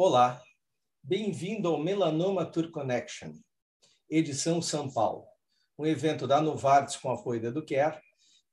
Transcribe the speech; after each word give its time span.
Olá, 0.00 0.40
bem-vindo 1.02 1.66
ao 1.66 1.76
Melanoma 1.76 2.46
Tour 2.46 2.70
Connection, 2.70 3.32
edição 4.08 4.62
São 4.62 4.88
Paulo, 4.88 5.26
um 5.76 5.84
evento 5.84 6.24
da 6.24 6.40
Novartis 6.40 6.96
com 6.96 7.10
apoio 7.10 7.42
da 7.42 7.48
Educare, 7.48 8.00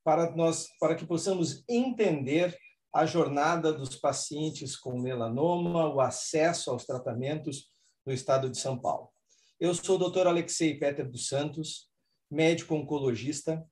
para, 0.04 0.36
nós, 0.36 0.68
para 0.80 0.96
que 0.96 1.06
possamos 1.06 1.64
entender 1.70 2.58
a 2.92 3.06
jornada 3.06 3.72
dos 3.72 3.96
pacientes 3.96 4.76
com 4.76 5.00
melanoma, 5.00 5.88
o 5.88 6.02
acesso 6.02 6.72
aos 6.72 6.84
tratamentos 6.84 7.72
no 8.04 8.12
estado 8.12 8.50
de 8.50 8.58
São 8.58 8.80
Paulo. 8.82 9.12
Eu 9.60 9.76
sou 9.76 10.00
o 10.00 10.10
Dr. 10.10 10.26
Alexei 10.26 10.80
Peter 10.80 11.08
dos 11.08 11.28
Santos, 11.28 11.92
médico 12.28 12.74
oncologista 12.74 13.64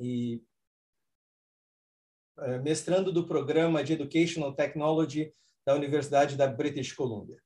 e 0.00 0.42
eh, 2.38 2.58
mestrando 2.60 3.12
do 3.12 3.26
programa 3.26 3.84
de 3.84 3.92
Educational 3.92 4.54
Technology 4.54 5.34
da 5.68 5.74
Universidade 5.74 6.34
da 6.34 6.46
British 6.46 6.94
Columbia. 6.94 7.36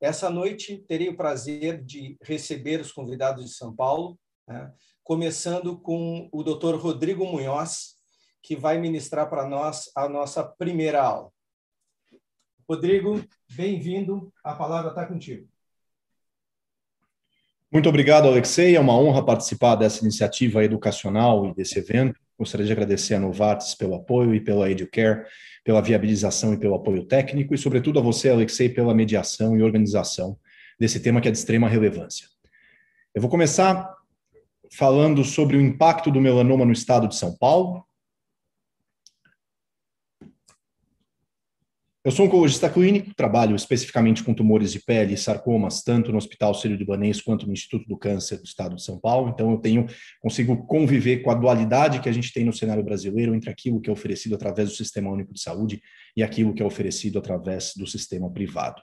Essa 0.00 0.30
noite 0.30 0.82
terei 0.88 1.10
o 1.10 1.16
prazer 1.16 1.84
de 1.84 2.16
receber 2.22 2.80
os 2.80 2.90
convidados 2.90 3.44
de 3.44 3.54
São 3.54 3.76
Paulo, 3.76 4.18
né, 4.48 4.72
começando 5.04 5.78
com 5.78 6.26
o 6.32 6.42
Dr. 6.42 6.76
Rodrigo 6.76 7.26
Munhoz, 7.26 7.96
que 8.42 8.56
vai 8.56 8.78
ministrar 8.78 9.28
para 9.28 9.46
nós 9.46 9.90
a 9.94 10.08
nossa 10.08 10.42
primeira 10.42 11.02
aula. 11.02 11.30
Rodrigo, 12.66 13.22
bem-vindo. 13.50 14.32
A 14.42 14.54
palavra 14.54 14.88
está 14.88 15.04
contigo. 15.04 15.46
Muito 17.70 17.90
obrigado, 17.90 18.26
Alexei. 18.26 18.74
É 18.74 18.80
uma 18.80 18.98
honra 18.98 19.22
participar 19.22 19.74
dessa 19.74 20.00
iniciativa 20.00 20.64
educacional 20.64 21.44
e 21.44 21.54
desse 21.54 21.78
evento. 21.78 22.18
Gostaria 22.40 22.64
de 22.64 22.72
agradecer 22.72 23.14
a 23.14 23.20
Novartis 23.20 23.74
pelo 23.74 23.94
apoio 23.94 24.34
e 24.34 24.40
pela 24.40 24.70
Educare 24.70 25.26
pela 25.62 25.82
viabilização 25.82 26.54
e 26.54 26.56
pelo 26.56 26.74
apoio 26.74 27.04
técnico, 27.04 27.54
e, 27.54 27.58
sobretudo, 27.58 27.98
a 27.98 28.02
você, 28.02 28.30
Alexei, 28.30 28.70
pela 28.70 28.94
mediação 28.94 29.54
e 29.54 29.62
organização 29.62 30.38
desse 30.78 31.00
tema 31.00 31.20
que 31.20 31.28
é 31.28 31.30
de 31.30 31.36
extrema 31.36 31.68
relevância. 31.68 32.26
Eu 33.14 33.20
vou 33.20 33.30
começar 33.30 33.94
falando 34.72 35.22
sobre 35.22 35.58
o 35.58 35.60
impacto 35.60 36.10
do 36.10 36.18
melanoma 36.18 36.64
no 36.64 36.72
estado 36.72 37.06
de 37.06 37.14
São 37.14 37.36
Paulo, 37.36 37.84
Eu 42.02 42.10
sou 42.10 42.24
oncologista 42.24 42.70
clínico, 42.70 43.14
trabalho 43.14 43.54
especificamente 43.54 44.24
com 44.24 44.32
tumores 44.32 44.72
de 44.72 44.80
pele 44.80 45.12
e 45.12 45.18
sarcomas, 45.18 45.82
tanto 45.82 46.10
no 46.10 46.16
Hospital 46.16 46.54
Sírio-Libanês 46.54 47.20
quanto 47.20 47.46
no 47.46 47.52
Instituto 47.52 47.86
do 47.86 47.94
Câncer 47.94 48.38
do 48.38 48.44
Estado 48.44 48.74
de 48.74 48.82
São 48.82 48.98
Paulo. 48.98 49.28
Então, 49.28 49.50
eu 49.50 49.58
tenho 49.58 49.84
consigo 50.18 50.66
conviver 50.66 51.18
com 51.18 51.30
a 51.30 51.34
dualidade 51.34 52.00
que 52.00 52.08
a 52.08 52.12
gente 52.12 52.32
tem 52.32 52.42
no 52.42 52.54
cenário 52.54 52.82
brasileiro 52.82 53.34
entre 53.34 53.50
aquilo 53.50 53.82
que 53.82 53.90
é 53.90 53.92
oferecido 53.92 54.34
através 54.34 54.70
do 54.70 54.74
Sistema 54.74 55.10
Único 55.10 55.34
de 55.34 55.42
Saúde 55.42 55.82
e 56.16 56.22
aquilo 56.22 56.54
que 56.54 56.62
é 56.62 56.64
oferecido 56.64 57.18
através 57.18 57.74
do 57.76 57.86
sistema 57.86 58.30
privado. 58.32 58.80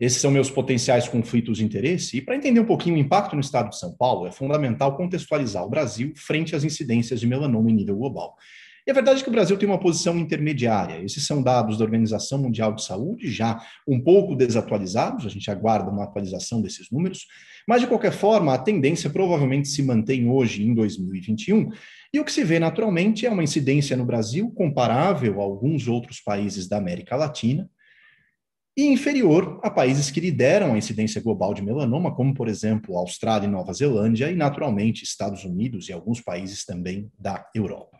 Esses 0.00 0.18
são 0.18 0.30
meus 0.30 0.50
potenciais 0.50 1.06
conflitos 1.06 1.58
de 1.58 1.64
interesse. 1.64 2.16
E 2.16 2.22
para 2.22 2.36
entender 2.36 2.60
um 2.60 2.64
pouquinho 2.64 2.96
o 2.96 2.98
impacto 2.98 3.34
no 3.34 3.42
Estado 3.42 3.68
de 3.68 3.78
São 3.78 3.94
Paulo, 3.94 4.26
é 4.26 4.32
fundamental 4.32 4.96
contextualizar 4.96 5.62
o 5.62 5.68
Brasil 5.68 6.14
frente 6.16 6.56
às 6.56 6.64
incidências 6.64 7.20
de 7.20 7.26
melanoma 7.26 7.70
em 7.70 7.74
nível 7.74 7.96
global. 7.96 8.34
E 8.86 8.90
a 8.90 8.94
verdade 8.94 9.20
é 9.20 9.22
que 9.22 9.28
o 9.28 9.32
Brasil 9.32 9.56
tem 9.56 9.68
uma 9.68 9.78
posição 9.78 10.18
intermediária. 10.18 11.02
Esses 11.04 11.26
são 11.26 11.42
dados 11.42 11.78
da 11.78 11.84
Organização 11.84 12.38
Mundial 12.38 12.74
de 12.74 12.84
Saúde, 12.84 13.30
já 13.30 13.62
um 13.86 14.00
pouco 14.00 14.34
desatualizados, 14.34 15.26
a 15.26 15.28
gente 15.28 15.50
aguarda 15.50 15.90
uma 15.90 16.04
atualização 16.04 16.62
desses 16.62 16.90
números, 16.90 17.26
mas 17.68 17.82
de 17.82 17.86
qualquer 17.86 18.12
forma, 18.12 18.54
a 18.54 18.58
tendência 18.58 19.10
provavelmente 19.10 19.68
se 19.68 19.82
mantém 19.82 20.28
hoje, 20.28 20.64
em 20.64 20.74
2021. 20.74 21.70
E 22.12 22.18
o 22.18 22.24
que 22.24 22.32
se 22.32 22.42
vê 22.42 22.58
naturalmente 22.58 23.26
é 23.26 23.30
uma 23.30 23.44
incidência 23.44 23.96
no 23.96 24.04
Brasil 24.04 24.50
comparável 24.50 25.40
a 25.40 25.44
alguns 25.44 25.86
outros 25.86 26.20
países 26.20 26.68
da 26.68 26.78
América 26.78 27.16
Latina, 27.16 27.70
e 28.76 28.86
inferior 28.86 29.60
a 29.62 29.70
países 29.70 30.10
que 30.10 30.20
lideram 30.20 30.72
a 30.72 30.78
incidência 30.78 31.20
global 31.20 31.52
de 31.52 31.62
melanoma, 31.62 32.14
como, 32.14 32.32
por 32.32 32.48
exemplo, 32.48 32.96
Austrália 32.96 33.46
e 33.46 33.50
Nova 33.50 33.72
Zelândia, 33.74 34.30
e, 34.30 34.36
naturalmente, 34.36 35.04
Estados 35.04 35.44
Unidos 35.44 35.88
e 35.88 35.92
alguns 35.92 36.20
países 36.20 36.64
também 36.64 37.10
da 37.18 37.46
Europa. 37.54 37.99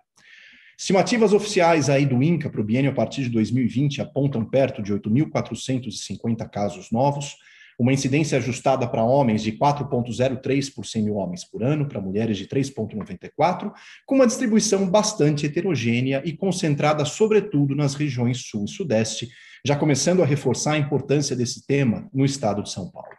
Estimativas 0.81 1.35
oficiais 1.35 1.91
aí 1.91 2.07
do 2.07 2.23
INCA 2.23 2.49
para 2.49 2.63
o 2.63 2.65
biênio 2.65 2.91
a 2.91 2.95
partir 2.95 3.25
de 3.25 3.29
2020 3.29 4.01
apontam 4.01 4.43
perto 4.43 4.83
de 4.83 4.95
8.450 4.95 6.49
casos 6.49 6.91
novos, 6.91 7.37
uma 7.79 7.93
incidência 7.93 8.39
ajustada 8.39 8.89
para 8.89 9.05
homens 9.05 9.43
de 9.43 9.53
4,03 9.53 10.75
por 10.75 10.87
100 10.87 11.03
mil 11.03 11.17
homens 11.17 11.45
por 11.45 11.63
ano, 11.63 11.87
para 11.87 12.01
mulheres 12.01 12.39
de 12.39 12.47
3,94, 12.47 13.71
com 14.07 14.15
uma 14.15 14.27
distribuição 14.27 14.89
bastante 14.89 15.45
heterogênea 15.45 16.23
e 16.25 16.33
concentrada, 16.35 17.05
sobretudo, 17.05 17.77
nas 17.77 17.93
regiões 17.93 18.47
sul 18.47 18.65
e 18.65 18.71
sudeste, 18.71 19.29
já 19.63 19.77
começando 19.77 20.23
a 20.23 20.27
reforçar 20.27 20.73
a 20.73 20.79
importância 20.79 21.37
desse 21.37 21.67
tema 21.67 22.09
no 22.11 22.25
estado 22.25 22.63
de 22.63 22.71
São 22.71 22.91
Paulo. 22.91 23.11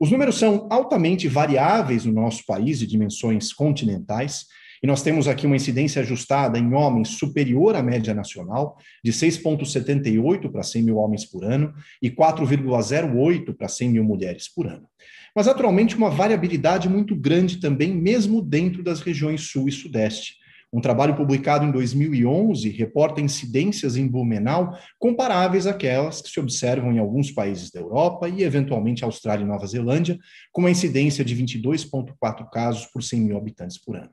Os 0.00 0.10
números 0.10 0.38
são 0.38 0.66
altamente 0.70 1.28
variáveis 1.28 2.06
no 2.06 2.12
nosso 2.14 2.46
país, 2.46 2.78
de 2.78 2.86
dimensões 2.86 3.52
continentais, 3.52 4.46
e 4.82 4.86
nós 4.86 5.02
temos 5.02 5.28
aqui 5.28 5.46
uma 5.46 5.56
incidência 5.56 6.02
ajustada 6.02 6.58
em 6.58 6.74
homens 6.74 7.08
superior 7.08 7.74
à 7.76 7.82
média 7.82 8.14
nacional, 8.14 8.76
de 9.02 9.12
6,78 9.12 10.50
para 10.50 10.62
100 10.62 10.82
mil 10.82 10.96
homens 10.96 11.24
por 11.24 11.44
ano 11.44 11.72
e 12.02 12.10
4,08 12.10 13.54
para 13.56 13.68
100 13.68 13.90
mil 13.90 14.04
mulheres 14.04 14.48
por 14.48 14.66
ano. 14.66 14.86
Mas, 15.34 15.46
naturalmente, 15.46 15.96
uma 15.96 16.10
variabilidade 16.10 16.88
muito 16.88 17.14
grande 17.14 17.60
também, 17.60 17.94
mesmo 17.94 18.40
dentro 18.40 18.82
das 18.82 19.00
regiões 19.00 19.42
sul 19.42 19.68
e 19.68 19.72
sudeste. 19.72 20.36
Um 20.72 20.80
trabalho 20.80 21.14
publicado 21.14 21.64
em 21.64 21.70
2011 21.70 22.68
reporta 22.70 23.20
incidências 23.20 23.96
em 23.96 24.08
Blumenau 24.08 24.76
comparáveis 24.98 25.66
àquelas 25.66 26.20
que 26.20 26.28
se 26.28 26.40
observam 26.40 26.92
em 26.92 26.98
alguns 26.98 27.30
países 27.30 27.70
da 27.70 27.80
Europa 27.80 28.28
e, 28.28 28.42
eventualmente, 28.42 29.04
Austrália 29.04 29.44
e 29.44 29.46
Nova 29.46 29.66
Zelândia, 29.66 30.18
com 30.50 30.62
uma 30.62 30.70
incidência 30.70 31.24
de 31.24 31.36
22,4 31.36 32.48
casos 32.50 32.86
por 32.86 33.02
100 33.02 33.20
mil 33.20 33.36
habitantes 33.36 33.78
por 33.78 33.96
ano 33.96 34.10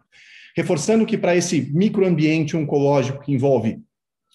reforçando 0.55 1.05
que 1.05 1.17
para 1.17 1.35
esse 1.35 1.71
microambiente 1.73 2.55
oncológico 2.55 3.23
que 3.23 3.31
envolve 3.31 3.81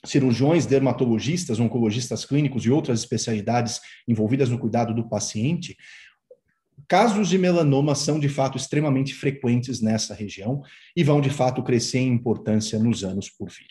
cirurgiões, 0.04 0.66
dermatologistas, 0.66 1.58
oncologistas 1.58 2.24
clínicos 2.24 2.64
e 2.64 2.70
outras 2.70 3.00
especialidades 3.00 3.80
envolvidas 4.06 4.48
no 4.48 4.58
cuidado 4.58 4.94
do 4.94 5.08
paciente, 5.08 5.76
casos 6.86 7.28
de 7.28 7.38
melanoma 7.38 7.94
são 7.94 8.18
de 8.18 8.28
fato 8.28 8.56
extremamente 8.56 9.14
frequentes 9.14 9.80
nessa 9.80 10.14
região 10.14 10.62
e 10.96 11.02
vão 11.02 11.20
de 11.20 11.30
fato 11.30 11.62
crescer 11.62 11.98
em 11.98 12.12
importância 12.12 12.78
nos 12.78 13.02
anos 13.02 13.28
por 13.28 13.48
vir. 13.48 13.66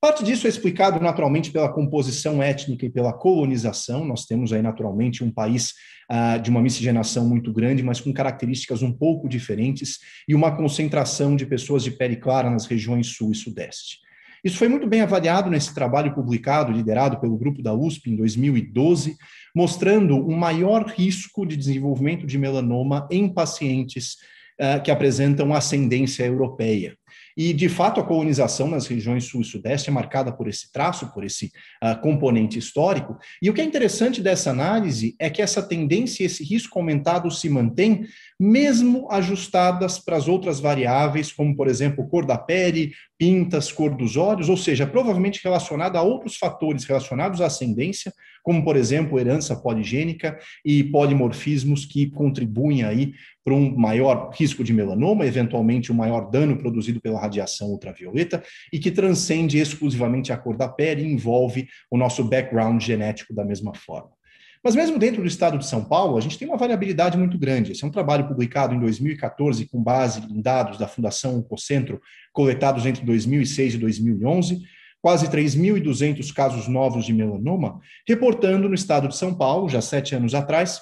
Parte 0.00 0.22
disso 0.22 0.46
é 0.46 0.50
explicado 0.50 1.00
naturalmente 1.00 1.50
pela 1.50 1.72
composição 1.72 2.40
étnica 2.40 2.86
e 2.86 2.90
pela 2.90 3.12
colonização. 3.12 4.04
Nós 4.04 4.26
temos 4.26 4.52
aí 4.52 4.62
naturalmente 4.62 5.24
um 5.24 5.30
país 5.30 5.74
uh, 6.08 6.40
de 6.40 6.50
uma 6.50 6.62
miscigenação 6.62 7.28
muito 7.28 7.52
grande, 7.52 7.82
mas 7.82 8.00
com 8.00 8.12
características 8.12 8.80
um 8.80 8.92
pouco 8.92 9.28
diferentes 9.28 9.98
e 10.28 10.36
uma 10.36 10.56
concentração 10.56 11.34
de 11.34 11.44
pessoas 11.44 11.82
de 11.82 11.90
pele 11.90 12.14
clara 12.14 12.48
nas 12.48 12.64
regiões 12.66 13.08
sul 13.08 13.32
e 13.32 13.34
sudeste. 13.34 13.98
Isso 14.44 14.56
foi 14.56 14.68
muito 14.68 14.86
bem 14.86 15.00
avaliado 15.00 15.50
nesse 15.50 15.74
trabalho 15.74 16.14
publicado, 16.14 16.70
liderado 16.70 17.18
pelo 17.18 17.36
grupo 17.36 17.60
da 17.60 17.74
USP 17.74 18.10
em 18.10 18.16
2012, 18.16 19.16
mostrando 19.52 20.14
um 20.14 20.36
maior 20.36 20.86
risco 20.86 21.44
de 21.44 21.56
desenvolvimento 21.56 22.24
de 22.24 22.38
melanoma 22.38 23.08
em 23.10 23.28
pacientes 23.28 24.14
uh, 24.60 24.80
que 24.80 24.92
apresentam 24.92 25.52
ascendência 25.52 26.24
europeia. 26.24 26.96
E, 27.38 27.52
de 27.52 27.68
fato, 27.68 28.00
a 28.00 28.04
colonização 28.04 28.66
nas 28.66 28.88
regiões 28.88 29.22
sul 29.22 29.42
e 29.42 29.44
sudeste 29.44 29.88
é 29.88 29.92
marcada 29.92 30.32
por 30.32 30.48
esse 30.48 30.72
traço, 30.72 31.12
por 31.12 31.22
esse 31.22 31.52
uh, 31.80 31.96
componente 32.00 32.58
histórico. 32.58 33.16
E 33.40 33.48
o 33.48 33.54
que 33.54 33.60
é 33.60 33.64
interessante 33.64 34.20
dessa 34.20 34.50
análise 34.50 35.14
é 35.20 35.30
que 35.30 35.40
essa 35.40 35.62
tendência, 35.62 36.24
esse 36.24 36.42
risco 36.42 36.76
aumentado 36.76 37.30
se 37.30 37.48
mantém, 37.48 38.04
mesmo 38.38 39.10
ajustadas 39.10 39.98
para 39.98 40.16
as 40.16 40.28
outras 40.28 40.60
variáveis, 40.60 41.32
como, 41.32 41.56
por 41.56 41.66
exemplo, 41.66 42.06
cor 42.06 42.24
da 42.24 42.38
pele, 42.38 42.92
pintas, 43.18 43.72
cor 43.72 43.96
dos 43.96 44.16
olhos, 44.16 44.48
ou 44.48 44.56
seja, 44.56 44.86
provavelmente 44.86 45.40
relacionada 45.42 45.98
a 45.98 46.02
outros 46.02 46.36
fatores 46.36 46.84
relacionados 46.84 47.40
à 47.40 47.46
ascendência, 47.46 48.12
como, 48.44 48.62
por 48.62 48.76
exemplo, 48.76 49.18
herança 49.18 49.56
poligênica 49.56 50.38
e 50.64 50.84
polimorfismos 50.84 51.84
que 51.84 52.08
contribuem 52.10 52.84
aí 52.84 53.12
para 53.44 53.54
um 53.54 53.76
maior 53.76 54.30
risco 54.32 54.62
de 54.62 54.72
melanoma, 54.72 55.26
eventualmente 55.26 55.90
um 55.90 55.96
maior 55.96 56.30
dano 56.30 56.56
produzido 56.56 57.00
pela 57.00 57.20
radiação 57.20 57.68
ultravioleta 57.68 58.42
e 58.72 58.78
que 58.78 58.90
transcende 58.90 59.58
exclusivamente 59.58 60.32
a 60.32 60.36
cor 60.36 60.56
da 60.56 60.68
pele 60.68 61.02
e 61.02 61.12
envolve 61.12 61.66
o 61.90 61.98
nosso 61.98 62.22
background 62.22 62.80
genético 62.80 63.34
da 63.34 63.44
mesma 63.44 63.74
forma. 63.74 64.17
Mas 64.62 64.74
mesmo 64.74 64.98
dentro 64.98 65.22
do 65.22 65.28
estado 65.28 65.58
de 65.58 65.66
São 65.66 65.84
Paulo, 65.84 66.16
a 66.16 66.20
gente 66.20 66.38
tem 66.38 66.48
uma 66.48 66.56
variabilidade 66.56 67.16
muito 67.16 67.38
grande. 67.38 67.72
Esse 67.72 67.84
é 67.84 67.86
um 67.86 67.90
trabalho 67.90 68.26
publicado 68.26 68.74
em 68.74 68.80
2014 68.80 69.66
com 69.66 69.82
base 69.82 70.20
em 70.30 70.40
dados 70.40 70.78
da 70.78 70.88
Fundação 70.88 71.38
Oncocentro, 71.38 72.00
coletados 72.32 72.84
entre 72.84 73.04
2006 73.04 73.74
e 73.74 73.78
2011, 73.78 74.62
quase 75.00 75.28
3.200 75.28 76.32
casos 76.32 76.68
novos 76.68 77.04
de 77.04 77.12
melanoma, 77.12 77.80
reportando 78.06 78.68
no 78.68 78.74
estado 78.74 79.08
de 79.08 79.16
São 79.16 79.34
Paulo, 79.34 79.68
já 79.68 79.80
sete 79.80 80.14
anos 80.14 80.34
atrás, 80.34 80.80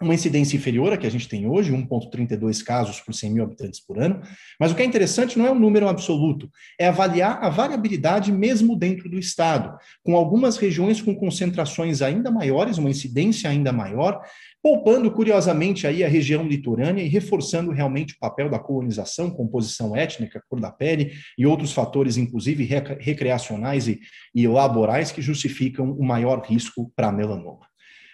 uma 0.00 0.14
incidência 0.14 0.56
inferior 0.56 0.92
à 0.92 0.96
que 0.96 1.06
a 1.06 1.10
gente 1.10 1.28
tem 1.28 1.46
hoje, 1.46 1.72
1,32 1.72 2.62
casos 2.62 3.00
por 3.00 3.14
100 3.14 3.30
mil 3.30 3.44
habitantes 3.44 3.80
por 3.80 3.98
ano. 3.98 4.20
Mas 4.60 4.70
o 4.70 4.74
que 4.74 4.82
é 4.82 4.84
interessante 4.84 5.38
não 5.38 5.46
é 5.46 5.50
um 5.50 5.58
número 5.58 5.88
absoluto, 5.88 6.50
é 6.78 6.88
avaliar 6.88 7.42
a 7.42 7.48
variabilidade 7.48 8.30
mesmo 8.30 8.76
dentro 8.76 9.08
do 9.08 9.18
estado, 9.18 9.74
com 10.04 10.14
algumas 10.14 10.58
regiões 10.58 11.00
com 11.00 11.14
concentrações 11.14 12.02
ainda 12.02 12.30
maiores, 12.30 12.76
uma 12.76 12.90
incidência 12.90 13.48
ainda 13.48 13.72
maior, 13.72 14.20
poupando 14.62 15.10
curiosamente 15.10 15.86
aí 15.86 16.04
a 16.04 16.08
região 16.08 16.46
litorânea 16.46 17.02
e 17.02 17.08
reforçando 17.08 17.70
realmente 17.70 18.14
o 18.14 18.18
papel 18.18 18.50
da 18.50 18.58
colonização, 18.58 19.30
composição 19.30 19.96
étnica, 19.96 20.42
cor 20.48 20.60
da 20.60 20.70
pele 20.70 21.12
e 21.38 21.46
outros 21.46 21.72
fatores, 21.72 22.16
inclusive 22.16 22.64
recreacionais 22.98 23.88
e, 23.88 24.00
e 24.34 24.46
laborais, 24.46 25.10
que 25.10 25.22
justificam 25.22 25.92
o 25.92 26.04
maior 26.04 26.44
risco 26.44 26.92
para 26.94 27.12
melanoma. 27.12 27.65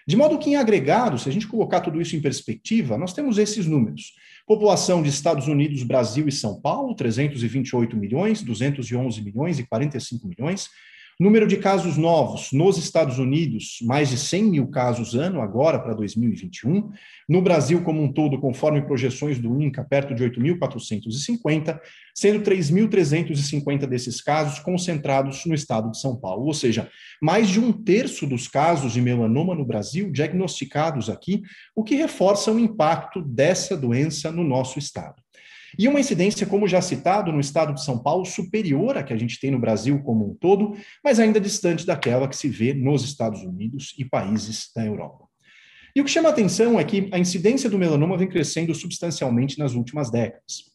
De 0.07 0.17
modo 0.17 0.39
que, 0.39 0.51
em 0.51 0.57
agregado, 0.57 1.19
se 1.19 1.29
a 1.29 1.33
gente 1.33 1.47
colocar 1.47 1.81
tudo 1.81 2.01
isso 2.01 2.17
em 2.17 2.21
perspectiva, 2.21 2.99
nós 2.99 3.13
temos 3.13 3.39
esses 3.39 3.67
números. 3.67 4.15
População 4.47 5.03
de 5.03 5.09
Estados 5.09 5.47
Unidos, 5.47 5.83
Brasil 5.83 6.27
e 6.27 6.33
São 6.33 6.61
Paulo, 6.61 6.95
328 6.95 7.97
milhões, 7.97 8.43
211 8.43 9.23
milhões 9.23 9.59
e 9.59 9.67
45 9.67 10.27
milhões. 10.27 10.69
Número 11.23 11.47
de 11.47 11.57
casos 11.57 11.97
novos 11.97 12.51
nos 12.51 12.77
Estados 12.77 13.21
Unidos, 13.21 13.79
mais 13.83 14.09
de 14.09 14.19
100 14.19 14.43
mil 14.43 14.67
casos 14.67 15.15
ano 15.15 15.41
agora 15.41 15.79
para 15.79 15.95
2021. 15.95 16.91
No 17.29 17.41
Brasil 17.41 17.81
como 17.85 18.03
um 18.03 18.13
todo, 18.13 18.41
conforme 18.41 18.83
projeções 18.83 19.39
do 19.39 19.63
INCA, 19.63 19.85
perto 19.85 20.17
de 20.17 20.25
8.450, 20.25 21.79
sendo 22.13 22.43
3.350 22.43 23.87
desses 23.87 24.21
casos 24.21 24.59
concentrados 24.59 25.47
no 25.47 25.55
estado 25.55 25.93
de 25.93 26.01
São 26.01 26.17
Paulo. 26.17 26.45
Ou 26.45 26.53
seja, 26.53 26.91
mais 27.23 27.49
de 27.49 27.61
um 27.61 27.73
terço 27.73 28.27
dos 28.27 28.49
casos 28.49 28.93
de 28.93 29.01
melanoma 29.01 29.55
no 29.55 29.65
Brasil 29.65 30.11
diagnosticados 30.11 31.09
aqui, 31.09 31.45
o 31.77 31.85
que 31.85 31.95
reforça 31.95 32.51
o 32.51 32.59
impacto 32.59 33.23
dessa 33.23 33.77
doença 33.77 34.33
no 34.33 34.43
nosso 34.43 34.77
estado. 34.77 35.22
E 35.79 35.89
uma 35.89 36.01
incidência, 36.01 36.47
como 36.47 36.69
já 36.69 36.81
citado, 36.81 37.33
no 37.33 37.41
estado 37.41 37.75
de 37.75 37.85
São 37.85 37.99
Paulo, 37.99 38.25
superior 38.25 38.97
à 38.97 39.03
que 39.03 39.13
a 39.13 39.17
gente 39.17 39.41
tem 39.41 39.51
no 39.51 39.59
Brasil 39.59 40.03
como 40.03 40.31
um 40.31 40.35
todo, 40.35 40.77
mas 41.03 41.19
ainda 41.19 41.41
distante 41.41 41.87
daquela 41.87 42.29
que 42.29 42.37
se 42.37 42.49
vê 42.49 42.75
nos 42.75 43.05
Estados 43.05 43.43
Unidos 43.43 43.95
e 43.99 44.05
países 44.05 44.71
da 44.75 44.85
Europa. 44.85 45.27
E 45.95 46.01
o 46.01 46.05
que 46.05 46.11
chama 46.11 46.31
atenção 46.31 46.81
é 46.81 46.85
que 46.85 47.09
a 47.13 47.19
incidência 47.19 47.69
do 47.69 47.79
melanoma 47.79 48.17
vem 48.17 48.29
crescendo 48.29 48.75
substancialmente 48.75 49.59
nas 49.59 49.75
últimas 49.75 50.11
décadas 50.11 50.73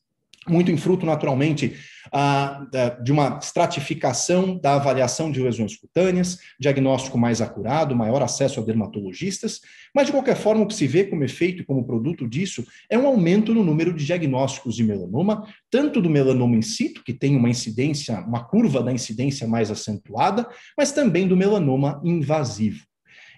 muito 0.50 0.72
em 0.72 0.78
fruto, 0.78 1.06
naturalmente, 1.06 1.76
de 3.04 3.12
uma 3.12 3.40
estratificação 3.42 4.58
da 4.58 4.76
avaliação 4.76 5.32
de 5.32 5.42
lesões 5.42 5.76
cutâneas, 5.76 6.40
diagnóstico 6.60 7.18
mais 7.18 7.42
acurado, 7.42 7.96
maior 7.96 8.22
acesso 8.22 8.60
a 8.60 8.64
dermatologistas, 8.64 9.62
mas, 9.94 10.08
de 10.08 10.12
qualquer 10.12 10.36
forma, 10.36 10.64
o 10.64 10.68
que 10.68 10.76
se 10.76 10.86
vê 10.86 11.06
como 11.06 11.24
efeito 11.24 11.62
e 11.62 11.66
como 11.66 11.86
produto 11.86 12.28
disso 12.28 12.64
é 12.90 12.98
um 12.98 13.08
aumento 13.08 13.54
no 13.54 13.64
número 13.64 13.94
de 13.94 14.06
diagnósticos 14.06 14.76
de 14.76 14.84
melanoma, 14.84 15.48
tanto 15.72 16.02
do 16.02 16.10
melanoma 16.10 16.56
in 16.56 16.62
situ, 16.62 17.04
que 17.04 17.14
tem 17.14 17.36
uma 17.36 17.50
incidência, 17.50 18.20
uma 18.20 18.44
curva 18.44 18.84
da 18.84 18.92
incidência 18.92 19.48
mais 19.48 19.72
acentuada, 19.72 20.48
mas 20.78 20.92
também 20.92 21.28
do 21.28 21.36
melanoma 21.36 22.00
invasivo. 22.04 22.86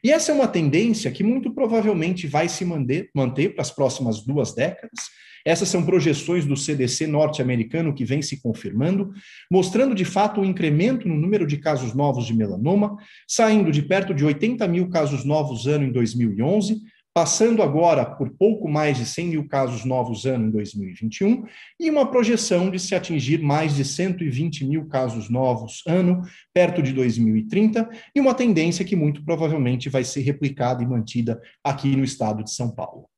E 0.04 0.12
essa 0.12 0.32
é 0.32 0.36
uma 0.36 0.48
tendência 0.48 1.12
que 1.12 1.24
muito 1.24 1.52
provavelmente 1.52 2.28
vai 2.28 2.48
se 2.48 2.64
manter, 2.64 3.10
manter 3.14 3.54
para 3.54 3.62
as 3.62 3.72
próximas 3.72 4.22
duas 4.22 4.54
décadas, 4.54 5.00
essas 5.46 5.70
são 5.70 5.84
projeções 5.84 6.46
do 6.46 6.56
CDC 6.56 7.08
norte-americano 7.08 7.94
que 7.94 8.06
vem 8.06 8.22
se 8.22 8.42
confirmando, 8.42 9.12
mostrando 9.50 9.96
de 9.96 10.06
fato 10.06 10.42
um 10.42 10.46
incremento 10.46 11.08
no 11.08 11.16
número 11.16 11.48
de 11.48 11.58
casos 11.58 11.94
novos 11.94 12.26
de 12.26 12.34
melanoma, 12.34 12.98
saindo 13.28 13.72
de 13.72 13.82
perto 13.82 14.14
de 14.14 14.26
80 14.26 14.68
mil 14.68 14.90
casos 14.90 15.24
novos 15.24 15.66
ano 15.66 15.86
em 15.86 15.92
2011, 15.92 16.82
passando 17.20 17.62
agora 17.62 18.06
por 18.06 18.30
pouco 18.30 18.70
mais 18.70 18.96
de 18.96 19.06
100 19.06 19.28
mil 19.28 19.46
casos 19.46 19.84
novos 19.84 20.26
ano 20.26 20.48
em 20.48 20.52
2021, 20.52 21.44
e 21.78 21.90
uma 21.90 22.10
projeção 22.10 22.72
de 22.72 22.80
se 22.80 22.96
atingir 22.96 23.42
mais 23.42 23.76
de 23.76 23.84
120 23.84 24.64
mil 24.64 24.86
casos 24.88 25.30
novos 25.30 25.84
ano, 25.86 26.22
perto 26.54 26.82
de 26.82 26.94
2030, 26.94 27.90
e 28.16 28.22
uma 28.22 28.34
tendência 28.34 28.86
que 28.86 28.96
muito 28.96 29.22
provavelmente 29.26 29.90
vai 29.90 30.06
ser 30.06 30.22
replicada 30.22 30.82
e 30.82 30.88
mantida 30.88 31.42
aqui 31.62 31.94
no 31.94 32.06
estado 32.06 32.42
de 32.42 32.54
São 32.54 32.74
Paulo. 32.74 33.10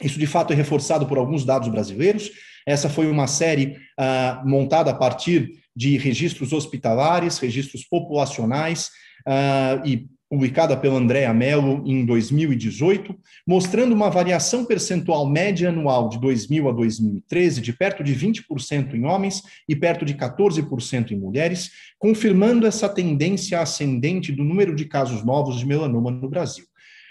Isso, 0.00 0.16
de 0.16 0.28
fato, 0.28 0.52
é 0.52 0.56
reforçado 0.56 1.04
por 1.04 1.18
alguns 1.18 1.44
dados 1.44 1.66
brasileiros. 1.66 2.30
Essa 2.64 2.88
foi 2.88 3.10
uma 3.10 3.26
série 3.26 3.78
uh, 3.98 4.48
montada 4.48 4.92
a 4.92 4.94
partir 4.94 5.60
de 5.74 5.98
registros 5.98 6.52
hospitalares, 6.52 7.38
registros 7.38 7.82
populacionais, 7.82 8.90
uh, 9.26 9.84
e 9.84 10.06
publicada 10.30 10.76
pela 10.76 10.96
Andrea 10.96 11.34
Mello 11.34 11.82
em 11.84 12.06
2018, 12.06 13.18
mostrando 13.44 13.92
uma 13.92 14.08
variação 14.08 14.64
percentual 14.64 15.28
média 15.28 15.70
anual 15.70 16.08
de 16.08 16.20
2000 16.20 16.68
a 16.68 16.72
2013 16.72 17.60
de 17.60 17.72
perto 17.72 18.04
de 18.04 18.14
20% 18.14 18.94
em 18.94 19.04
homens 19.04 19.42
e 19.68 19.74
perto 19.74 20.04
de 20.04 20.14
14% 20.14 21.10
em 21.10 21.18
mulheres, 21.18 21.72
confirmando 21.98 22.64
essa 22.64 22.88
tendência 22.88 23.60
ascendente 23.60 24.30
do 24.30 24.44
número 24.44 24.76
de 24.76 24.84
casos 24.84 25.24
novos 25.24 25.58
de 25.58 25.66
melanoma 25.66 26.12
no 26.12 26.28
Brasil. 26.28 26.64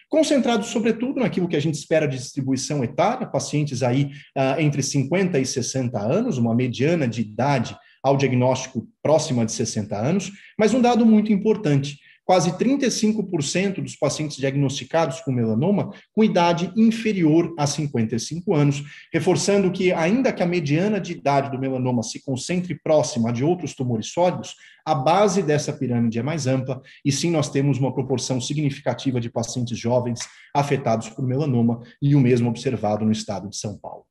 Concentrado 0.08 0.66
sobretudo 0.66 1.20
naquilo 1.20 1.48
que 1.48 1.58
a 1.58 1.62
gente 1.62 1.76
espera 1.76 2.08
de 2.08 2.18
distribuição 2.18 2.84
etária, 2.84 3.28
pacientes 3.28 3.84
aí 3.84 4.06
uh, 4.36 4.60
entre 4.60 4.82
50 4.82 5.38
e 5.38 5.46
60 5.46 6.00
anos, 6.00 6.38
uma 6.38 6.56
mediana 6.56 7.06
de 7.06 7.22
idade 7.22 7.78
ao 8.02 8.16
diagnóstico 8.16 8.88
próxima 9.04 9.46
de 9.46 9.52
60 9.52 9.96
anos, 9.96 10.32
mas 10.58 10.74
um 10.74 10.82
dado 10.82 11.06
muito 11.06 11.34
importante, 11.34 12.00
quase 12.30 12.52
35% 12.52 13.82
dos 13.82 13.96
pacientes 13.96 14.38
diagnosticados 14.38 15.20
com 15.22 15.32
melanoma 15.32 15.90
com 16.14 16.24
idade 16.24 16.72
inferior 16.78 17.56
a 17.58 17.66
55 17.66 18.54
anos, 18.54 18.84
reforçando 19.12 19.72
que, 19.72 19.92
ainda 19.92 20.32
que 20.32 20.44
a 20.44 20.46
mediana 20.46 21.02
de 21.02 21.14
idade 21.14 21.50
do 21.50 21.58
melanoma 21.58 22.04
se 22.04 22.24
concentre 22.24 22.80
próxima 22.84 23.34
de 23.34 23.44
outros 23.44 23.74
tumores 23.74 24.12
sólidos, 24.12 24.54
a 24.86 24.94
base 24.94 25.42
dessa 25.42 25.74
pirâmide 25.74 26.20
é 26.20 26.22
mais 26.22 26.46
ampla 26.46 26.80
e 27.04 27.12
sim 27.12 27.32
nós 27.32 27.50
temos 27.50 27.80
uma 27.80 27.92
proporção 27.92 28.40
significativa 28.40 29.20
de 29.20 29.32
pacientes 29.32 29.76
jovens 29.76 30.20
afetados 30.54 31.10
por 31.10 31.26
melanoma 31.26 31.82
e 32.00 32.14
o 32.14 32.20
mesmo 32.20 32.48
observado 32.48 33.04
no 33.04 33.12
estado 33.12 33.50
de 33.50 33.58
São 33.58 33.76
Paulo. 33.76 34.06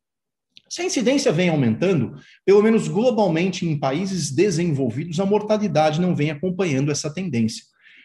Se 0.68 0.82
a 0.82 0.84
incidência 0.84 1.30
vem 1.30 1.50
aumentando, 1.50 2.16
pelo 2.44 2.64
menos 2.64 2.88
globalmente 2.88 3.64
em 3.64 3.78
países 3.78 4.32
desenvolvidos, 4.32 5.20
a 5.20 5.24
mortalidade 5.24 6.00
não 6.00 6.16
vem 6.16 6.32
acompanhando 6.32 6.90
essa 6.90 7.14
tendência. 7.14 7.62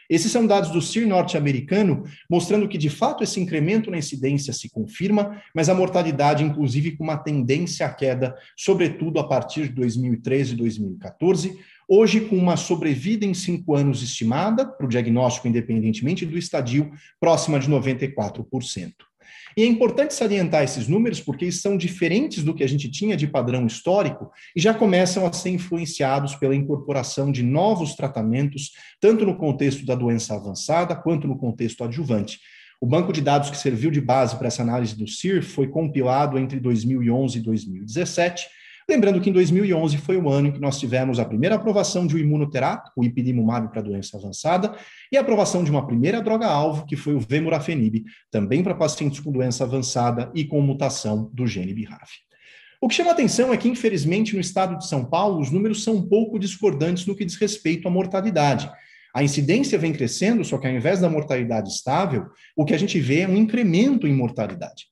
Esses 0.09 0.31
são 0.31 0.45
dados 0.45 0.71
do 0.71 0.81
CIR 0.81 1.07
norte-americano, 1.07 2.03
mostrando 2.29 2.67
que, 2.67 2.77
de 2.77 2.89
fato, 2.89 3.23
esse 3.23 3.39
incremento 3.39 3.89
na 3.89 3.97
incidência 3.97 4.53
se 4.53 4.69
confirma, 4.69 5.41
mas 5.55 5.69
a 5.69 5.75
mortalidade, 5.75 6.43
inclusive, 6.43 6.97
com 6.97 7.03
uma 7.03 7.17
tendência 7.17 7.85
à 7.85 7.89
queda, 7.89 8.35
sobretudo 8.57 9.19
a 9.19 9.27
partir 9.27 9.67
de 9.67 9.73
2013 9.73 10.53
e 10.53 10.57
2014, 10.57 11.59
hoje 11.87 12.21
com 12.21 12.37
uma 12.37 12.57
sobrevida 12.57 13.25
em 13.25 13.33
cinco 13.33 13.75
anos 13.75 14.01
estimada, 14.01 14.65
para 14.65 14.85
o 14.85 14.89
diagnóstico 14.89 15.47
independentemente 15.47 16.25
do 16.25 16.37
estadio, 16.37 16.91
próxima 17.19 17.59
de 17.59 17.69
94%. 17.69 18.93
E 19.55 19.63
é 19.63 19.65
importante 19.65 20.13
salientar 20.13 20.63
esses 20.63 20.87
números 20.87 21.19
porque 21.19 21.45
eles 21.45 21.61
são 21.61 21.77
diferentes 21.77 22.43
do 22.43 22.53
que 22.53 22.63
a 22.63 22.67
gente 22.67 22.89
tinha 22.89 23.15
de 23.15 23.27
padrão 23.27 23.67
histórico 23.67 24.31
e 24.55 24.61
já 24.61 24.73
começam 24.73 25.25
a 25.25 25.33
ser 25.33 25.49
influenciados 25.49 26.35
pela 26.35 26.55
incorporação 26.55 27.31
de 27.31 27.43
novos 27.43 27.95
tratamentos, 27.95 28.71
tanto 28.99 29.25
no 29.25 29.37
contexto 29.37 29.85
da 29.85 29.95
doença 29.95 30.35
avançada 30.35 30.95
quanto 30.95 31.27
no 31.27 31.37
contexto 31.37 31.83
adjuvante. 31.83 32.39
O 32.81 32.85
banco 32.85 33.13
de 33.13 33.21
dados 33.21 33.49
que 33.49 33.57
serviu 33.57 33.89
de 33.91 34.01
base 34.01 34.35
para 34.35 34.47
essa 34.47 34.61
análise 34.61 34.97
do 34.97 35.07
CIR 35.07 35.41
foi 35.41 35.67
compilado 35.67 36.37
entre 36.37 36.59
2011 36.59 37.37
e 37.37 37.41
2017 37.41 38.47
Lembrando 38.89 39.21
que 39.21 39.29
em 39.29 39.33
2011 39.33 39.97
foi 39.97 40.17
o 40.17 40.29
ano 40.29 40.47
em 40.47 40.51
que 40.51 40.59
nós 40.59 40.79
tivemos 40.79 41.19
a 41.19 41.25
primeira 41.25 41.55
aprovação 41.55 42.05
de 42.05 42.15
um 42.15 42.19
imunoterápico, 42.19 43.01
o 43.01 43.03
ipilimumab 43.03 43.69
para 43.69 43.81
doença 43.81 44.17
avançada, 44.17 44.75
e 45.11 45.17
a 45.17 45.21
aprovação 45.21 45.63
de 45.63 45.71
uma 45.71 45.85
primeira 45.85 46.21
droga-alvo, 46.21 46.85
que 46.85 46.95
foi 46.95 47.13
o 47.13 47.19
vemurafenib, 47.19 48.03
também 48.29 48.61
para 48.61 48.75
pacientes 48.75 49.19
com 49.19 49.31
doença 49.31 49.63
avançada 49.63 50.31
e 50.35 50.43
com 50.43 50.61
mutação 50.61 51.29
do 51.33 51.47
gene 51.47 51.73
BRAF. 51.73 52.11
O 52.81 52.87
que 52.89 52.95
chama 52.95 53.11
atenção 53.11 53.53
é 53.53 53.57
que, 53.57 53.69
infelizmente, 53.69 54.33
no 54.33 54.41
estado 54.41 54.77
de 54.77 54.85
São 54.85 55.05
Paulo, 55.05 55.39
os 55.39 55.49
números 55.49 55.83
são 55.83 55.95
um 55.95 56.01
pouco 56.01 56.37
discordantes 56.37 57.05
no 57.05 57.15
que 57.15 57.23
diz 57.23 57.35
respeito 57.35 57.87
à 57.87 57.91
mortalidade. 57.91 58.69
A 59.15 59.23
incidência 59.23 59.77
vem 59.77 59.93
crescendo, 59.93 60.43
só 60.43 60.57
que 60.57 60.67
ao 60.67 60.73
invés 60.73 60.99
da 60.99 61.09
mortalidade 61.09 61.69
estável, 61.69 62.25
o 62.57 62.65
que 62.65 62.73
a 62.73 62.77
gente 62.77 62.99
vê 62.99 63.21
é 63.21 63.27
um 63.27 63.37
incremento 63.37 64.05
em 64.05 64.13
mortalidade. 64.13 64.87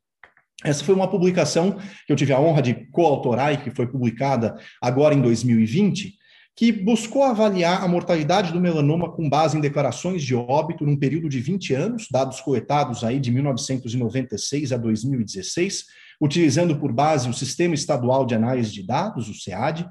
Essa 0.64 0.84
foi 0.84 0.94
uma 0.94 1.10
publicação 1.10 1.78
que 2.06 2.12
eu 2.12 2.16
tive 2.16 2.34
a 2.34 2.40
honra 2.40 2.62
de 2.62 2.74
coautorar 2.92 3.54
e 3.54 3.58
que 3.58 3.72
foi 3.72 3.88
publicada 3.88 4.56
agora 4.82 5.16
em 5.16 5.22
2020, 5.22 6.14
que 6.56 6.72
buscou 6.72 7.24
avaliar 7.24 7.84
a 7.84 7.88
mortalidade 7.88 8.52
do 8.52 8.62
melanoma 8.62 9.12
com 9.12 9.28
base 9.28 9.58
em 9.58 9.62
declarações 9.62 10.22
de 10.22 10.36
óbito 10.36 10.86
num 10.86 10.98
período 10.98 11.28
de 11.28 11.40
20 11.40 11.74
anos, 11.74 12.08
dados 12.12 12.40
coletados 12.42 13.04
aí 13.04 13.20
de 13.20 13.32
1996 13.32 14.72
a 14.72 14.78
2016, 14.78 15.86
utilizando 16.22 16.78
por 16.78 16.92
base 16.92 17.28
o 17.28 17.34
Sistema 17.34 17.74
Estadual 17.74 18.26
de 18.26 18.36
Análise 18.36 18.72
de 18.72 18.86
Dados, 18.86 19.28
o 19.30 19.34
SEAD, 19.34 19.88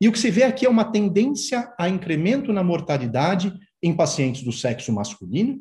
e 0.00 0.08
o 0.08 0.12
que 0.12 0.18
se 0.18 0.30
vê 0.30 0.44
aqui 0.44 0.64
é 0.64 0.68
uma 0.68 0.84
tendência 0.84 1.72
a 1.78 1.88
incremento 1.88 2.52
na 2.52 2.64
mortalidade 2.64 3.52
em 3.82 3.92
pacientes 3.94 4.42
do 4.42 4.52
sexo 4.52 4.92
masculino, 4.92 5.58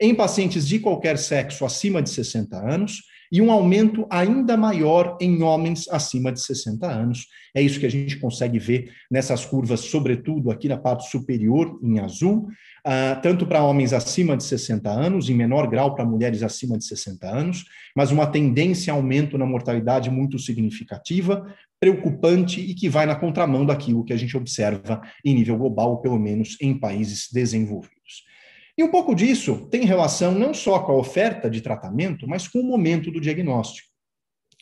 em 0.00 0.14
pacientes 0.14 0.66
de 0.66 0.78
qualquer 0.78 1.18
sexo 1.18 1.64
acima 1.64 2.02
de 2.02 2.10
60 2.10 2.56
anos 2.56 3.02
e 3.30 3.40
um 3.40 3.50
aumento 3.50 4.06
ainda 4.10 4.56
maior 4.56 5.16
em 5.20 5.42
homens 5.42 5.88
acima 5.88 6.32
de 6.32 6.40
60 6.40 6.86
anos. 6.86 7.26
É 7.54 7.60
isso 7.60 7.80
que 7.80 7.86
a 7.86 7.90
gente 7.90 8.18
consegue 8.18 8.58
ver 8.58 8.92
nessas 9.10 9.44
curvas, 9.44 9.80
sobretudo 9.80 10.50
aqui 10.50 10.68
na 10.68 10.76
parte 10.76 11.10
superior, 11.10 11.78
em 11.82 11.98
azul, 11.98 12.48
uh, 12.86 13.20
tanto 13.22 13.46
para 13.46 13.62
homens 13.62 13.92
acima 13.92 14.36
de 14.36 14.44
60 14.44 14.90
anos, 14.90 15.28
em 15.30 15.34
menor 15.34 15.66
grau 15.68 15.94
para 15.94 16.04
mulheres 16.04 16.42
acima 16.42 16.76
de 16.76 16.84
60 16.84 17.26
anos, 17.26 17.64
mas 17.96 18.10
uma 18.10 18.26
tendência 18.26 18.92
a 18.92 18.96
aumento 18.96 19.38
na 19.38 19.46
mortalidade 19.46 20.10
muito 20.10 20.38
significativa, 20.38 21.46
preocupante 21.80 22.60
e 22.60 22.74
que 22.74 22.88
vai 22.88 23.06
na 23.06 23.16
contramão 23.16 23.64
daquilo 23.64 24.04
que 24.04 24.12
a 24.12 24.16
gente 24.16 24.36
observa 24.36 25.00
em 25.24 25.34
nível 25.34 25.56
global, 25.56 25.90
ou 25.90 25.98
pelo 25.98 26.18
menos 26.18 26.56
em 26.60 26.78
países 26.78 27.28
desenvolvidos. 27.32 27.95
E 28.76 28.82
um 28.82 28.90
pouco 28.90 29.14
disso 29.14 29.66
tem 29.70 29.84
relação 29.84 30.32
não 30.32 30.52
só 30.52 30.78
com 30.80 30.92
a 30.92 30.96
oferta 30.96 31.48
de 31.48 31.60
tratamento, 31.60 32.28
mas 32.28 32.46
com 32.46 32.60
o 32.60 32.64
momento 32.64 33.10
do 33.10 33.20
diagnóstico. 33.20 33.88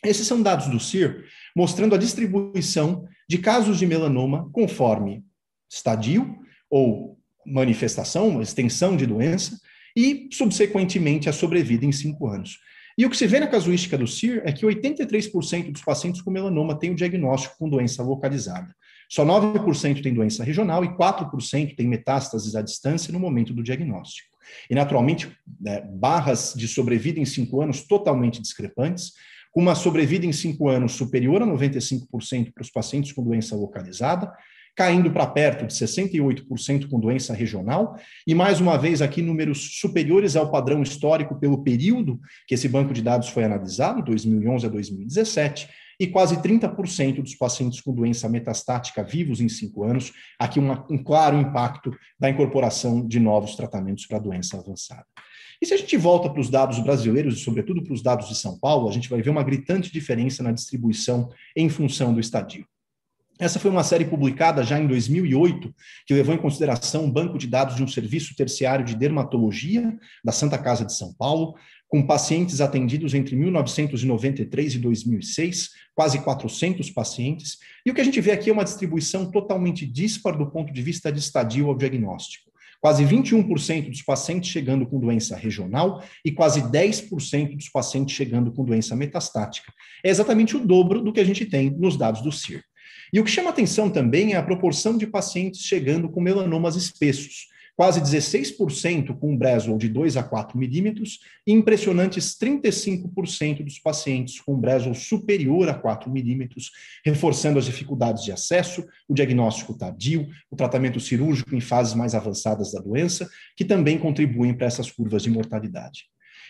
Esses 0.03 0.27
são 0.27 0.41
dados 0.41 0.67
do 0.67 0.79
CIR 0.79 1.25
mostrando 1.55 1.95
a 1.95 1.97
distribuição 1.97 3.07
de 3.27 3.37
casos 3.39 3.79
de 3.79 3.85
melanoma 3.85 4.49
conforme 4.51 5.23
estadio 5.69 6.37
ou 6.69 7.17
manifestação, 7.45 8.41
extensão 8.41 8.95
de 8.95 9.05
doença, 9.05 9.59
e, 9.95 10.27
subsequentemente, 10.31 11.29
a 11.29 11.33
sobrevida 11.33 11.85
em 11.85 11.91
cinco 11.91 12.27
anos. 12.27 12.59
E 12.97 13.05
o 13.05 13.09
que 13.09 13.17
se 13.17 13.27
vê 13.27 13.39
na 13.39 13.47
casuística 13.47 13.97
do 13.97 14.07
CIR 14.07 14.41
é 14.45 14.51
que 14.51 14.65
83% 14.65 15.71
dos 15.71 15.81
pacientes 15.81 16.21
com 16.21 16.31
melanoma 16.31 16.77
têm 16.77 16.91
o 16.91 16.95
diagnóstico 16.95 17.57
com 17.57 17.69
doença 17.69 18.03
localizada. 18.03 18.73
Só 19.09 19.25
9% 19.25 20.01
tem 20.01 20.13
doença 20.13 20.43
regional 20.43 20.83
e 20.83 20.89
4% 20.89 21.75
tem 21.75 21.87
metástases 21.87 22.55
à 22.55 22.61
distância 22.61 23.11
no 23.11 23.19
momento 23.19 23.53
do 23.53 23.63
diagnóstico. 23.63 24.29
E, 24.69 24.75
naturalmente, 24.75 25.35
né, 25.59 25.81
barras 25.81 26.53
de 26.55 26.67
sobrevida 26.67 27.19
em 27.19 27.25
cinco 27.25 27.61
anos 27.61 27.81
totalmente 27.83 28.41
discrepantes, 28.41 29.13
com 29.51 29.61
uma 29.61 29.75
sobrevida 29.75 30.25
em 30.25 30.33
cinco 30.33 30.67
anos 30.67 30.93
superior 30.93 31.41
a 31.41 31.45
95% 31.45 32.53
para 32.53 32.61
os 32.61 32.69
pacientes 32.69 33.13
com 33.13 33.23
doença 33.23 33.55
localizada, 33.55 34.31
caindo 34.75 35.09
para 35.09 35.25
perto 35.25 35.65
de 35.65 35.73
68% 35.73 36.89
com 36.89 36.99
doença 36.99 37.33
regional, 37.33 37.97
e 38.27 38.35
mais 38.35 38.59
uma 38.59 38.77
vez 38.77 39.01
aqui 39.01 39.21
números 39.21 39.79
superiores 39.79 40.35
ao 40.35 40.51
padrão 40.51 40.83
histórico 40.83 41.39
pelo 41.39 41.63
período 41.63 42.19
que 42.45 42.53
esse 42.53 42.67
banco 42.67 42.93
de 42.93 43.01
dados 43.01 43.29
foi 43.29 43.45
analisado, 43.45 44.03
2011 44.03 44.65
a 44.65 44.69
2017, 44.69 45.69
e 45.99 46.07
quase 46.07 46.37
30% 46.37 47.21
dos 47.21 47.35
pacientes 47.35 47.81
com 47.81 47.93
doença 47.93 48.27
metastática 48.29 49.03
vivos 49.03 49.41
em 49.41 49.49
cinco 49.49 49.83
anos, 49.83 50.11
aqui 50.39 50.59
uma, 50.59 50.85
um 50.89 50.97
claro 50.97 51.37
impacto 51.37 51.91
da 52.19 52.29
incorporação 52.29 53.05
de 53.07 53.19
novos 53.19 53.55
tratamentos 53.55 54.05
para 54.05 54.19
doença 54.19 54.57
avançada. 54.57 55.05
E 55.61 55.65
se 55.65 55.73
a 55.73 55.77
gente 55.77 55.95
volta 55.97 56.29
para 56.29 56.41
os 56.41 56.49
dados 56.49 56.79
brasileiros 56.79 57.37
e, 57.37 57.43
sobretudo, 57.43 57.81
para 57.83 57.93
os 57.93 58.03
dados 58.03 58.27
de 58.27 58.35
São 58.35 58.59
Paulo, 58.59 58.89
a 58.89 58.91
gente 58.91 59.09
vai 59.09 59.21
ver 59.21 59.29
uma 59.29 59.43
gritante 59.43 59.91
diferença 59.91 60.43
na 60.43 60.51
distribuição 60.51 61.29
em 61.55 61.69
função 61.69 62.13
do 62.13 62.19
estadio. 62.19 62.67
Essa 63.37 63.59
foi 63.59 63.69
uma 63.69 63.83
série 63.83 64.05
publicada 64.05 64.63
já 64.63 64.79
em 64.79 64.87
2008, 64.87 65.73
que 66.05 66.13
levou 66.13 66.33
em 66.33 66.37
consideração 66.37 67.03
um 67.03 67.11
banco 67.11 67.37
de 67.37 67.47
dados 67.47 67.75
de 67.75 67.83
um 67.83 67.87
serviço 67.87 68.33
terciário 68.33 68.85
de 68.85 68.95
dermatologia 68.95 69.97
da 70.23 70.31
Santa 70.31 70.57
Casa 70.57 70.85
de 70.85 70.93
São 70.93 71.13
Paulo, 71.13 71.55
com 71.87 72.05
pacientes 72.05 72.61
atendidos 72.61 73.13
entre 73.13 73.35
1993 73.35 74.75
e 74.75 74.79
2006, 74.79 75.69
quase 75.93 76.19
400 76.19 76.89
pacientes. 76.89 77.57
E 77.85 77.91
o 77.91 77.93
que 77.93 78.01
a 78.01 78.03
gente 78.03 78.19
vê 78.19 78.31
aqui 78.31 78.49
é 78.49 78.53
uma 78.53 78.63
distribuição 78.63 79.29
totalmente 79.29 79.85
dispar 79.85 80.37
do 80.37 80.49
ponto 80.49 80.73
de 80.73 80.81
vista 80.81 81.11
de 81.11 81.19
estadio 81.19 81.67
ao 81.67 81.77
diagnóstico. 81.77 82.51
Quase 82.81 83.03
21% 83.03 83.89
dos 83.89 84.01
pacientes 84.01 84.49
chegando 84.49 84.85
com 84.85 84.99
doença 84.99 85.35
regional 85.35 86.03
e 86.23 86.31
quase 86.31 86.61
10% 86.61 87.55
dos 87.55 87.69
pacientes 87.69 88.15
chegando 88.15 88.51
com 88.51 88.63
doença 88.63 88.95
metastática. 88.95 89.73
É 90.03 90.09
exatamente 90.09 90.55
o 90.55 90.65
dobro 90.65 91.01
do 91.01 91.13
que 91.13 91.19
a 91.19 91.23
gente 91.23 91.45
tem 91.45 91.69
nos 91.69 91.97
dados 91.97 92.21
do 92.21 92.31
CIR. 92.31 92.63
E 93.13 93.19
o 93.19 93.23
que 93.23 93.31
chama 93.31 93.49
atenção 93.49 93.89
também 93.89 94.33
é 94.33 94.35
a 94.35 94.43
proporção 94.43 94.97
de 94.97 95.07
pacientes 95.07 95.61
chegando 95.61 96.09
com 96.09 96.21
melanomas 96.21 96.75
espessos, 96.75 97.47
quase 97.75 97.99
16% 98.01 99.17
com 99.19 99.33
um 99.33 99.77
de 99.77 99.89
2 99.89 100.17
a 100.17 100.23
4 100.23 100.57
milímetros 100.57 101.19
e 101.45 101.51
impressionantes 101.51 102.37
35% 102.37 103.63
dos 103.63 103.79
pacientes 103.79 104.39
com 104.39 104.55
Breslow 104.57 104.95
superior 104.95 105.67
a 105.67 105.73
4 105.73 106.09
milímetros, 106.09 106.71
reforçando 107.05 107.59
as 107.59 107.65
dificuldades 107.65 108.23
de 108.23 108.31
acesso, 108.31 108.85
o 109.07 109.13
diagnóstico 109.13 109.77
tardio, 109.77 110.27
o 110.49 110.55
tratamento 110.55 110.99
cirúrgico 110.99 111.55
em 111.55 111.61
fases 111.61 111.93
mais 111.93 112.15
avançadas 112.15 112.71
da 112.71 112.79
doença, 112.79 113.29
que 113.55 113.65
também 113.65 113.97
contribuem 113.97 114.53
para 114.53 114.67
essas 114.67 114.89
curvas 114.89 115.23
de 115.23 115.29
mortalidade. 115.29 116.05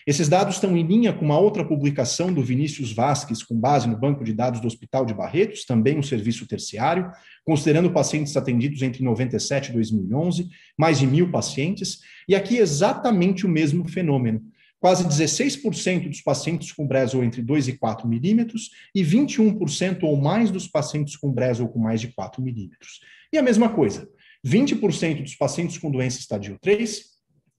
Esses 0.06 0.30
dados 0.30 0.56
estão 0.56 0.78
em 0.78 0.86
linha 0.86 1.12
com 1.12 1.26
uma 1.26 1.40
outra 1.40 1.66
publicação 1.66 2.32
do 2.32 2.44
Vinícius 2.44 2.94
Vasques, 2.94 3.42
com 3.42 3.60
base 3.60 3.88
no 3.88 3.98
banco 3.98 4.24
de 4.24 4.34
dados 4.34 4.62
do 4.62 4.68
Hospital 4.68 5.04
de 5.04 5.16
Barretos, 5.16 5.66
também 5.66 5.98
um 5.98 6.04
serviço 6.04 6.48
terciário, 6.48 7.12
considerando 7.44 7.92
pacientes 7.92 8.38
atendidos 8.38 8.84
entre 8.84 9.04
97 9.04 9.70
e 9.70 9.74
2011, 9.74 10.48
mais 10.78 11.00
de 11.00 11.08
mil 11.08 11.32
pacientes, 11.32 12.02
e 12.30 12.36
aqui 12.36 12.58
exatamente 12.58 13.48
o 13.48 13.50
mesmo 13.50 13.90
fenômeno. 13.90 14.44
Quase 14.80 15.04
16% 15.06 16.08
dos 16.08 16.22
pacientes 16.22 16.72
com 16.72 16.86
Bresel 16.86 17.24
entre 17.24 17.42
2 17.42 17.70
e 17.70 17.74
4 17.74 18.08
milímetros 18.08 18.70
e 18.94 19.02
21% 19.04 20.04
ou 20.04 20.16
mais 20.18 20.52
dos 20.52 20.68
pacientes 20.68 21.16
com 21.16 21.32
Bresel 21.32 21.68
com 21.68 21.80
mais 21.80 22.00
de 22.00 22.10
4 22.10 22.40
milímetros. 22.44 23.00
E 23.34 23.40
a 23.40 23.42
mesma 23.42 23.70
coisa, 23.70 24.08
20% 24.46 25.24
dos 25.24 25.34
pacientes 25.34 25.80
com 25.80 25.90
doença 25.90 26.20
estadio 26.20 26.60
3 26.62 27.15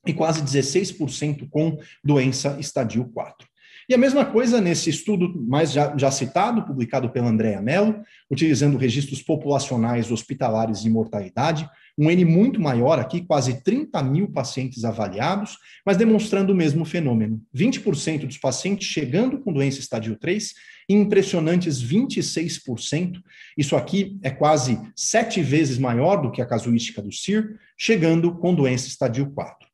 e 0.07 0.15
quase 0.15 0.43
16% 0.43 1.49
com 1.51 1.79
doença 2.03 2.57
estadio 2.61 3.05
4. 3.07 3.47
E 3.89 3.95
a 3.95 3.99
mesma 3.99 4.25
coisa 4.25 4.61
nesse 4.61 4.91
estudo 4.91 5.33
mais 5.47 5.71
já, 5.71 5.97
já, 5.97 6.11
citado, 6.11 6.65
publicado 6.65 7.09
pela 7.11 7.29
Andrea 7.29 7.63
Mello, 7.63 8.03
utilizando 8.29 8.77
registros 8.77 9.23
populacionais 9.23 10.11
hospitalares 10.11 10.83
de 10.83 10.91
mortalidade, 10.91 11.71
um 11.97 12.11
N 12.11 12.25
muito 12.25 12.61
maior 12.61 12.99
aqui, 12.99 13.23
quase 13.23 13.63
30 13.63 14.03
mil 14.03 14.29
pacientes 14.29 14.85
avaliados, 14.85 15.57
mas 15.85 15.97
demonstrando 15.97 16.53
o 16.53 16.57
mesmo 16.57 16.85
fenômeno. 16.85 17.41
20% 17.55 18.27
dos 18.27 18.37
pacientes 18.37 18.89
chegando 18.89 19.39
com 19.39 19.53
doença 19.53 19.79
estadio 19.79 20.17
3 20.17 20.53
e 20.89 20.95
impressionantes 20.95 21.83
26%. 21.83 23.23
Isso 23.57 23.77
aqui 23.77 24.19
é 24.23 24.31
quase 24.31 24.81
sete 24.97 25.41
vezes 25.41 25.79
maior 25.79 26.17
do 26.17 26.33
que 26.33 26.43
a 26.43 26.47
casuística 26.47 27.01
do 27.01 27.13
CIR, 27.13 27.57
chegando 27.79 28.35
com 28.35 28.53
doença 28.53 28.89
estadio 28.89 29.31
4. 29.31 29.66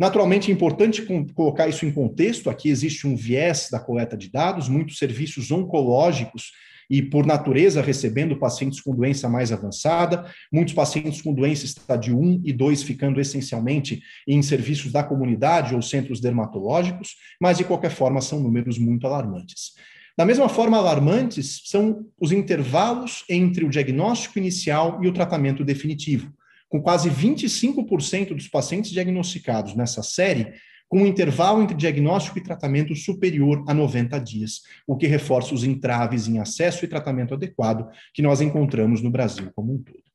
Naturalmente, 0.00 0.50
é 0.50 0.54
importante 0.54 1.02
colocar 1.34 1.68
isso 1.68 1.84
em 1.84 1.92
contexto. 1.92 2.48
Aqui 2.48 2.70
existe 2.70 3.06
um 3.06 3.14
viés 3.14 3.68
da 3.70 3.78
coleta 3.78 4.16
de 4.16 4.30
dados, 4.30 4.66
muitos 4.66 4.96
serviços 4.96 5.50
oncológicos 5.50 6.52
e, 6.88 7.02
por 7.02 7.26
natureza, 7.26 7.82
recebendo 7.82 8.38
pacientes 8.38 8.80
com 8.80 8.96
doença 8.96 9.28
mais 9.28 9.52
avançada, 9.52 10.24
muitos 10.50 10.72
pacientes 10.72 11.20
com 11.20 11.34
doença 11.34 11.66
estádio 11.66 12.18
1 12.18 12.40
e 12.46 12.50
2 12.50 12.82
ficando 12.82 13.20
essencialmente 13.20 14.00
em 14.26 14.40
serviços 14.40 14.90
da 14.90 15.04
comunidade 15.04 15.74
ou 15.74 15.82
centros 15.82 16.18
dermatológicos, 16.18 17.16
mas, 17.38 17.58
de 17.58 17.64
qualquer 17.64 17.90
forma, 17.90 18.22
são 18.22 18.40
números 18.40 18.78
muito 18.78 19.06
alarmantes. 19.06 19.74
Da 20.16 20.24
mesma 20.24 20.48
forma, 20.48 20.78
alarmantes 20.78 21.60
são 21.66 22.06
os 22.18 22.32
intervalos 22.32 23.22
entre 23.28 23.66
o 23.66 23.68
diagnóstico 23.68 24.38
inicial 24.38 24.98
e 25.04 25.08
o 25.08 25.12
tratamento 25.12 25.62
definitivo 25.62 26.32
com 26.70 26.80
quase 26.80 27.10
25% 27.10 28.34
dos 28.34 28.48
pacientes 28.48 28.90
diagnosticados 28.90 29.74
nessa 29.74 30.02
série 30.02 30.54
com 30.88 31.02
um 31.02 31.06
intervalo 31.06 31.62
entre 31.62 31.76
diagnóstico 31.76 32.38
e 32.38 32.42
tratamento 32.42 32.96
superior 32.96 33.62
a 33.68 33.74
90 33.74 34.18
dias, 34.18 34.62
o 34.86 34.96
que 34.96 35.06
reforça 35.06 35.54
os 35.54 35.62
entraves 35.62 36.26
em 36.26 36.38
acesso 36.38 36.84
e 36.84 36.88
tratamento 36.88 37.34
adequado 37.34 37.88
que 38.12 38.22
nós 38.22 38.40
encontramos 38.40 39.02
no 39.02 39.10
Brasil 39.10 39.50
como 39.54 39.74
um 39.74 39.82
todo. 39.82 40.09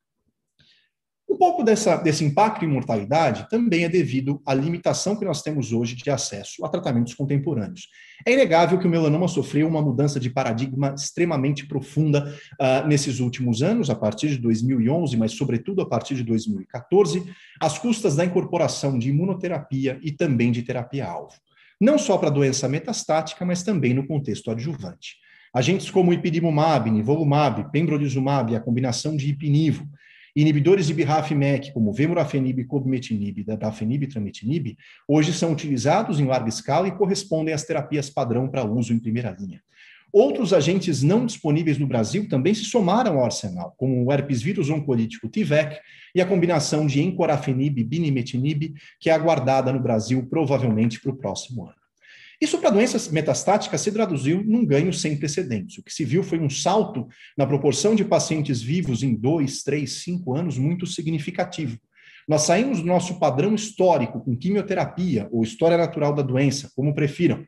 Um 1.35 1.37
pouco 1.37 1.63
dessa, 1.63 1.97
desse 1.97 2.23
impacto 2.23 2.63
em 2.63 2.67
mortalidade 2.69 3.49
também 3.49 3.83
é 3.83 3.89
devido 3.89 4.41
à 4.45 4.53
limitação 4.53 5.17
que 5.17 5.25
nós 5.25 5.41
temos 5.41 5.73
hoje 5.73 5.93
de 5.93 6.09
acesso 6.09 6.63
a 6.63 6.69
tratamentos 6.69 7.13
contemporâneos. 7.13 7.89
É 8.25 8.31
inegável 8.31 8.79
que 8.79 8.87
o 8.87 8.89
melanoma 8.89 9.27
sofreu 9.27 9.67
uma 9.67 9.81
mudança 9.81 10.17
de 10.17 10.29
paradigma 10.29 10.95
extremamente 10.97 11.67
profunda 11.67 12.33
uh, 12.53 12.87
nesses 12.87 13.19
últimos 13.19 13.61
anos, 13.61 13.89
a 13.89 13.95
partir 13.95 14.29
de 14.29 14.37
2011, 14.37 15.17
mas 15.17 15.33
sobretudo 15.33 15.81
a 15.81 15.85
partir 15.85 16.15
de 16.15 16.23
2014, 16.23 17.25
às 17.59 17.77
custas 17.77 18.15
da 18.15 18.23
incorporação 18.23 18.97
de 18.97 19.09
imunoterapia 19.09 19.99
e 20.01 20.13
também 20.13 20.53
de 20.53 20.63
terapia-alvo. 20.63 21.35
Não 21.81 21.97
só 21.97 22.17
para 22.17 22.29
doença 22.29 22.69
metastática, 22.69 23.43
mas 23.43 23.61
também 23.61 23.93
no 23.93 24.07
contexto 24.07 24.51
adjuvante. 24.51 25.17
Agentes 25.53 25.91
como 25.91 26.13
ipilimumab, 26.13 26.89
nivolumab, 26.89 27.69
pembrolizumab 27.73 28.53
e 28.53 28.55
a 28.55 28.61
combinação 28.61 29.17
de 29.17 29.29
ipinivo 29.29 29.85
Inibidores 30.35 30.87
de 30.87 30.93
BRAF-MEK, 30.93 31.71
como 31.71 31.93
vemurafenib, 31.93 32.65
cobimetinib 32.65 33.39
e 33.39 33.43
dafenib 33.55 34.03
e 34.03 34.07
tramitinib, 34.07 34.77
hoje 35.07 35.31
são 35.31 35.53
utilizados 35.53 36.19
em 36.19 36.25
larga 36.25 36.49
escala 36.49 36.89
e 36.89 36.91
correspondem 36.91 37.53
às 37.53 37.63
terapias 37.63 38.09
padrão 38.09 38.45
para 38.49 38.65
uso 38.65 38.91
em 38.91 38.99
primeira 38.99 39.33
linha. 39.39 39.61
Outros 40.11 40.51
agentes 40.51 41.01
não 41.01 41.25
disponíveis 41.25 41.77
no 41.77 41.87
Brasil 41.87 42.27
também 42.27 42.53
se 42.53 42.65
somaram 42.65 43.17
ao 43.17 43.23
arsenal, 43.23 43.73
como 43.77 44.03
o 44.03 44.11
herpes 44.11 44.41
vírus 44.41 44.69
oncolítico 44.69 45.29
Tivec 45.29 45.79
e 46.13 46.19
a 46.19 46.25
combinação 46.25 46.85
de 46.85 47.01
encorafenib 47.01 47.79
e 47.79 47.83
binimetinib, 47.85 48.73
que 48.99 49.09
é 49.09 49.13
aguardada 49.13 49.71
no 49.71 49.79
Brasil 49.79 50.27
provavelmente 50.29 50.99
para 50.99 51.11
o 51.11 51.17
próximo 51.17 51.63
ano. 51.63 51.84
Isso 52.45 52.59
para 52.59 52.69
doenças 52.69 53.07
metastáticas 53.07 53.81
se 53.81 53.91
traduziu 53.91 54.43
num 54.43 54.63
ganho 54.63 54.93
sem 54.93 55.17
precedentes. 55.17 55.79
O 55.79 55.83
que 55.83 55.91
se 55.91 56.05
viu 56.05 56.21
foi 56.21 56.37
um 56.37 56.47
salto 56.47 57.07
na 57.35 57.43
proporção 57.43 57.95
de 57.95 58.05
pacientes 58.05 58.61
vivos 58.61 59.01
em 59.01 59.15
dois, 59.15 59.63
três, 59.63 60.03
cinco 60.03 60.35
anos 60.35 60.55
muito 60.55 60.85
significativo. 60.85 61.79
Nós 62.27 62.43
saímos 62.43 62.81
do 62.81 62.85
nosso 62.85 63.17
padrão 63.17 63.55
histórico 63.55 64.23
com 64.23 64.37
quimioterapia 64.37 65.27
ou 65.31 65.41
história 65.41 65.75
natural 65.75 66.13
da 66.13 66.21
doença, 66.21 66.71
como 66.75 66.93
prefiram, 66.93 67.43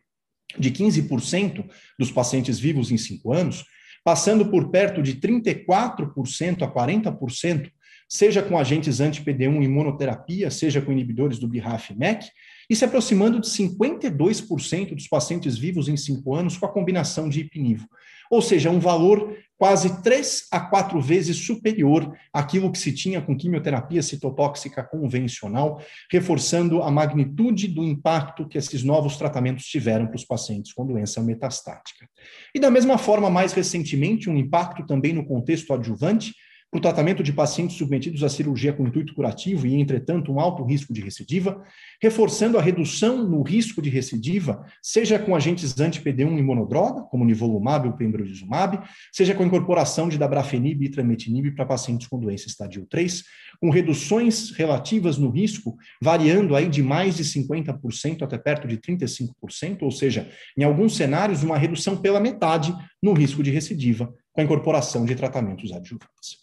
de 0.57 0.71
15% 0.71 1.69
dos 1.99 2.11
pacientes 2.11 2.57
vivos 2.57 2.89
em 2.89 2.97
cinco 2.97 3.31
anos, 3.31 3.65
passando 4.03 4.49
por 4.49 4.71
perto 4.71 5.03
de 5.03 5.13
34% 5.17 6.63
a 6.63 6.67
40%, 6.67 7.69
seja 8.09 8.41
com 8.41 8.57
agentes 8.57 8.99
anti-PD1 8.99 9.63
imunoterapia, 9.63 10.49
seja 10.49 10.81
com 10.81 10.91
inibidores 10.91 11.37
do 11.37 11.47
BRAF-MEK, 11.47 12.25
e 12.25 12.31
se 12.75 12.85
aproximando 12.85 13.39
de 13.39 13.47
52% 13.47 14.93
dos 14.93 15.07
pacientes 15.07 15.57
vivos 15.57 15.87
em 15.87 15.95
cinco 15.95 16.35
anos 16.35 16.57
com 16.57 16.65
a 16.65 16.71
combinação 16.71 17.29
de 17.29 17.39
ipinivo. 17.39 17.87
Ou 18.29 18.41
seja, 18.41 18.69
um 18.69 18.79
valor 18.79 19.37
quase 19.57 20.01
três 20.03 20.47
a 20.51 20.59
quatro 20.59 21.01
vezes 21.01 21.37
superior 21.37 22.13
àquilo 22.31 22.71
que 22.71 22.77
se 22.77 22.93
tinha 22.93 23.21
com 23.21 23.35
quimioterapia 23.35 24.03
citotóxica 24.03 24.83
convencional, 24.83 25.81
reforçando 26.11 26.83
a 26.83 26.91
magnitude 26.91 27.67
do 27.67 27.83
impacto 27.83 28.47
que 28.47 28.57
esses 28.57 28.83
novos 28.83 29.17
tratamentos 29.17 29.65
tiveram 29.65 30.05
para 30.05 30.15
os 30.15 30.25
pacientes 30.25 30.73
com 30.73 30.85
doença 30.85 31.21
metastática. 31.23 32.07
E 32.53 32.59
da 32.59 32.69
mesma 32.69 32.97
forma, 32.97 33.29
mais 33.29 33.53
recentemente, 33.53 34.29
um 34.29 34.37
impacto 34.37 34.85
também 34.85 35.13
no 35.13 35.25
contexto 35.25 35.73
adjuvante, 35.73 36.35
para 36.69 36.79
o 36.79 36.81
tratamento 36.81 37.23
de 37.23 37.31
pacientes 37.31 37.77
submetidos 37.77 38.23
à 38.23 38.29
cirurgia 38.29 38.73
com 38.73 38.85
intuito 38.85 39.13
curativo 39.13 39.65
e, 39.65 39.75
entretanto, 39.75 40.33
um 40.33 40.39
alto 40.39 40.65
risco 40.65 40.93
de 40.93 41.01
recidiva, 41.01 41.63
reforçando 42.01 42.57
a 42.57 42.61
redução 42.61 43.25
no 43.25 43.41
risco 43.41 43.81
de 43.81 43.89
recidiva, 43.89 44.65
seja 44.81 45.17
com 45.17 45.33
agentes 45.33 45.79
anti-PD1 45.79 46.37
imunodroga, 46.37 47.03
como 47.03 47.23
nivolumab 47.23 47.87
ou 47.87 47.93
pembrolizumab, 47.93 48.81
seja 49.13 49.33
com 49.33 49.43
a 49.43 49.45
incorporação 49.45 50.09
de 50.09 50.17
dabrafenib 50.17 50.83
e 50.83 50.89
trametinib 50.89 51.51
para 51.51 51.65
pacientes 51.65 52.07
com 52.07 52.19
doença 52.19 52.47
estadio 52.47 52.85
3, 52.89 53.23
com 53.61 53.69
reduções 53.69 54.51
relativas 54.51 55.17
no 55.17 55.29
risco, 55.29 55.77
variando 56.01 56.53
aí 56.53 56.67
de 56.67 56.83
mais 56.83 57.15
de 57.15 57.23
50% 57.23 58.23
até 58.23 58.37
perto 58.37 58.67
de 58.67 58.77
35%, 58.77 59.83
ou 59.83 59.91
seja, 59.91 60.29
em 60.57 60.65
alguns 60.65 60.97
cenários, 60.97 61.43
uma 61.43 61.57
redução 61.57 61.95
pela 61.95 62.19
metade 62.19 62.75
no 63.01 63.13
risco 63.13 63.41
de 63.41 63.51
recidiva 63.51 64.13
com 64.33 64.41
a 64.41 64.43
incorporação 64.43 65.05
de 65.05 65.15
tratamentos 65.15 65.71
adjuvantes. 65.71 66.37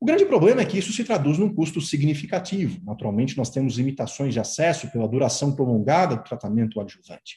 O 0.00 0.06
grande 0.06 0.24
problema 0.24 0.62
é 0.62 0.64
que 0.64 0.78
isso 0.78 0.94
se 0.94 1.04
traduz 1.04 1.36
num 1.36 1.52
custo 1.52 1.78
significativo. 1.78 2.80
Naturalmente, 2.82 3.36
nós 3.36 3.50
temos 3.50 3.76
limitações 3.76 4.32
de 4.32 4.40
acesso 4.40 4.90
pela 4.90 5.06
duração 5.06 5.54
prolongada 5.54 6.16
do 6.16 6.24
tratamento 6.24 6.80
adjuvante. 6.80 7.36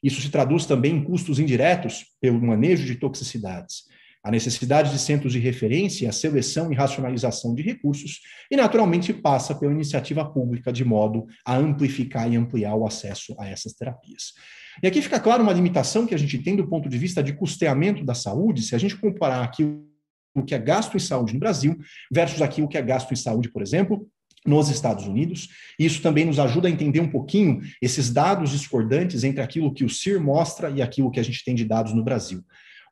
Isso 0.00 0.20
se 0.20 0.30
traduz 0.30 0.64
também 0.64 0.94
em 0.94 1.02
custos 1.02 1.40
indiretos 1.40 2.04
pelo 2.20 2.40
manejo 2.40 2.86
de 2.86 2.94
toxicidades, 2.94 3.82
a 4.22 4.30
necessidade 4.30 4.92
de 4.92 4.98
centros 4.98 5.32
de 5.32 5.40
referência, 5.40 6.08
a 6.08 6.12
seleção 6.12 6.70
e 6.70 6.76
racionalização 6.76 7.52
de 7.52 7.62
recursos, 7.62 8.20
e 8.48 8.56
naturalmente 8.56 9.12
passa 9.12 9.52
pela 9.52 9.72
iniciativa 9.72 10.24
pública 10.24 10.72
de 10.72 10.84
modo 10.84 11.26
a 11.44 11.56
amplificar 11.56 12.32
e 12.32 12.36
ampliar 12.36 12.76
o 12.76 12.86
acesso 12.86 13.34
a 13.40 13.48
essas 13.48 13.72
terapias. 13.72 14.34
E 14.80 14.86
aqui 14.86 15.02
fica 15.02 15.18
claro 15.18 15.42
uma 15.42 15.52
limitação 15.52 16.06
que 16.06 16.14
a 16.14 16.18
gente 16.18 16.38
tem 16.38 16.54
do 16.54 16.68
ponto 16.68 16.88
de 16.88 16.96
vista 16.96 17.24
de 17.24 17.32
custeamento 17.32 18.04
da 18.04 18.14
saúde, 18.14 18.62
se 18.62 18.74
a 18.74 18.78
gente 18.78 18.96
comparar 18.96 19.42
aqui 19.42 19.64
que 20.42 20.54
é 20.54 20.58
gasto 20.58 20.96
em 20.96 21.00
saúde 21.00 21.34
no 21.34 21.40
Brasil 21.40 21.78
versus 22.10 22.42
aquilo 22.42 22.68
que 22.68 22.78
é 22.78 22.82
gasto 22.82 23.12
em 23.12 23.16
saúde, 23.16 23.50
por 23.50 23.62
exemplo, 23.62 24.08
nos 24.46 24.68
Estados 24.68 25.06
Unidos. 25.06 25.48
Isso 25.78 26.02
também 26.02 26.24
nos 26.24 26.38
ajuda 26.38 26.68
a 26.68 26.70
entender 26.70 27.00
um 27.00 27.10
pouquinho 27.10 27.60
esses 27.80 28.10
dados 28.10 28.50
discordantes 28.50 29.24
entre 29.24 29.42
aquilo 29.42 29.72
que 29.72 29.84
o 29.84 29.88
CIR 29.88 30.20
mostra 30.20 30.70
e 30.70 30.82
aquilo 30.82 31.10
que 31.10 31.20
a 31.20 31.24
gente 31.24 31.44
tem 31.44 31.54
de 31.54 31.64
dados 31.64 31.92
no 31.92 32.04
Brasil. 32.04 32.42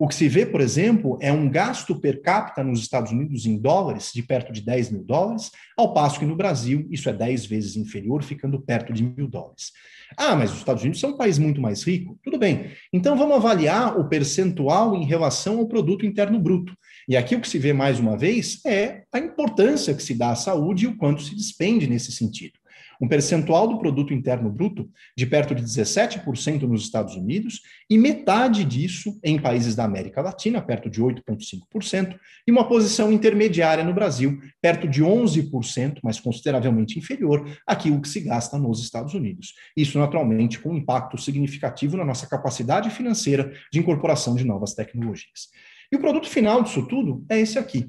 O 0.01 0.09
que 0.09 0.15
se 0.15 0.29
vê, 0.29 0.45
por 0.45 0.61
exemplo, 0.61 1.17
é 1.21 1.33
um 1.33 1.49
gasto 1.49 1.95
per 1.95 2.23
capita 2.23 2.65
nos 2.65 2.81
Estados 2.81 3.13
Unidos 3.13 3.47
em 3.47 3.57
dólares 3.57 4.11
de 4.13 4.23
perto 4.23 4.53
de 4.53 4.61
10 4.61 4.91
mil 4.91 5.05
dólares, 5.05 5.51
ao 5.77 5.95
passo 5.95 6.19
que 6.19 6.25
no 6.25 6.35
Brasil 6.35 6.89
isso 6.91 7.09
é 7.09 7.13
10 7.13 7.47
vezes 7.47 7.77
inferior, 7.77 8.25
ficando 8.25 8.61
perto 8.61 8.93
de 8.93 9.05
mil 9.05 9.29
dólares. 9.29 9.71
Ah, 10.17 10.35
mas 10.35 10.51
os 10.51 10.59
Estados 10.59 10.83
Unidos 10.83 11.01
são 11.01 11.11
um 11.11 11.17
país 11.17 11.39
muito 11.39 11.61
mais 11.61 11.85
rico. 11.85 12.19
Tudo 12.23 12.39
bem. 12.39 12.73
Então 12.93 13.17
vamos 13.17 13.37
avaliar 13.37 13.99
o 13.99 14.09
percentual 14.09 14.97
em 14.97 15.05
relação 15.05 15.59
ao 15.59 15.69
produto 15.69 16.05
interno 16.05 16.39
bruto. 16.39 16.76
E 17.08 17.17
aqui 17.17 17.34
o 17.34 17.41
que 17.41 17.49
se 17.49 17.58
vê 17.58 17.73
mais 17.73 17.99
uma 17.99 18.17
vez 18.17 18.65
é 18.65 19.02
a 19.12 19.19
importância 19.19 19.95
que 19.95 20.02
se 20.02 20.15
dá 20.15 20.30
à 20.30 20.36
saúde 20.36 20.84
e 20.84 20.88
o 20.88 20.97
quanto 20.97 21.23
se 21.23 21.34
despende 21.34 21.86
nesse 21.86 22.12
sentido. 22.12 22.62
Um 23.02 23.08
percentual 23.08 23.67
do 23.67 23.78
produto 23.78 24.15
interno 24.15 24.49
bruto 24.49 24.88
de 25.17 25.26
perto 25.26 25.56
de 25.56 25.65
17% 25.65 26.62
nos 26.62 26.84
Estados 26.84 27.17
Unidos 27.17 27.60
e 27.91 27.99
metade 27.99 28.65
disso 28.65 29.19
em 29.25 29.41
países 29.41 29.75
da 29.75 29.82
América 29.82 30.23
Latina, 30.23 30.62
perto 30.62 30.88
de 30.88 31.02
8,5%, 31.02 32.17
e 32.47 32.52
uma 32.52 32.69
posição 32.69 33.12
intermediária 33.12 33.82
no 33.82 33.93
Brasil, 33.93 34.41
perto 34.60 34.86
de 34.86 35.02
11%, 35.02 35.99
mas 36.00 36.21
consideravelmente 36.21 36.97
inferior 36.97 37.45
àquilo 37.67 38.00
que 38.00 38.08
se 38.08 38.21
gasta 38.21 38.56
nos 38.56 38.80
Estados 38.80 39.15
Unidos. 39.15 39.52
Isso, 39.76 39.99
naturalmente, 39.99 40.60
com 40.60 40.71
um 40.71 40.76
impacto 40.76 41.19
significativo 41.19 41.97
na 41.97 42.04
nossa 42.04 42.28
capacidade 42.28 42.88
financeira 42.91 43.52
de 43.73 43.80
incorporação 43.80 44.36
de 44.36 44.45
novas 44.45 44.75
tecnologias. 44.75 45.49
E 45.93 45.97
o 45.97 46.00
produto 46.00 46.28
final 46.28 46.63
disso 46.63 46.87
tudo 46.87 47.23
é 47.28 47.39
esse 47.39 47.59
aqui. 47.59 47.87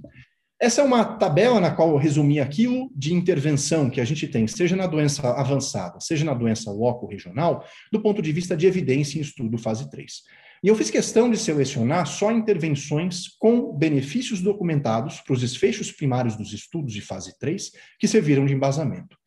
Essa 0.59 0.81
é 0.81 0.83
uma 0.83 1.03
tabela 1.03 1.59
na 1.59 1.71
qual 1.71 1.89
eu 1.89 1.97
resumi 1.97 2.39
aquilo 2.39 2.91
de 2.95 3.13
intervenção 3.13 3.89
que 3.89 4.01
a 4.01 4.05
gente 4.05 4.27
tem, 4.27 4.45
seja 4.45 4.75
na 4.75 4.87
doença 4.87 5.33
avançada, 5.33 5.99
seja 5.99 6.23
na 6.25 6.33
doença 6.33 6.69
loco-regional, 6.69 7.65
do 7.91 8.01
ponto 8.01 8.21
de 8.21 8.31
vista 8.31 8.55
de 8.55 8.67
evidência 8.67 9.17
em 9.17 9.21
estudo 9.21 9.57
fase 9.57 9.89
3. 9.89 10.21
E 10.63 10.67
eu 10.67 10.75
fiz 10.75 10.89
questão 10.89 11.29
de 11.29 11.37
selecionar 11.37 12.05
só 12.05 12.31
intervenções 12.31 13.27
com 13.39 13.73
benefícios 13.73 14.41
documentados 14.41 15.19
para 15.19 15.33
os 15.33 15.41
desfechos 15.41 15.91
primários 15.91 16.37
dos 16.37 16.53
estudos 16.53 16.93
de 16.93 17.01
fase 17.01 17.37
3 17.37 17.71
que 17.99 18.07
serviram 18.07 18.45
de 18.45 18.53
embasamento. 18.53 19.17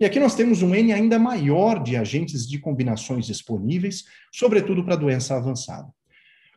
E 0.00 0.04
aqui 0.04 0.20
nós 0.20 0.34
temos 0.34 0.62
um 0.62 0.74
N 0.74 0.92
ainda 0.92 1.18
maior 1.18 1.82
de 1.82 1.96
agentes 1.96 2.46
de 2.46 2.58
combinações 2.58 3.26
disponíveis, 3.26 4.04
sobretudo 4.32 4.84
para 4.84 4.96
doença 4.96 5.36
avançada. 5.36 5.88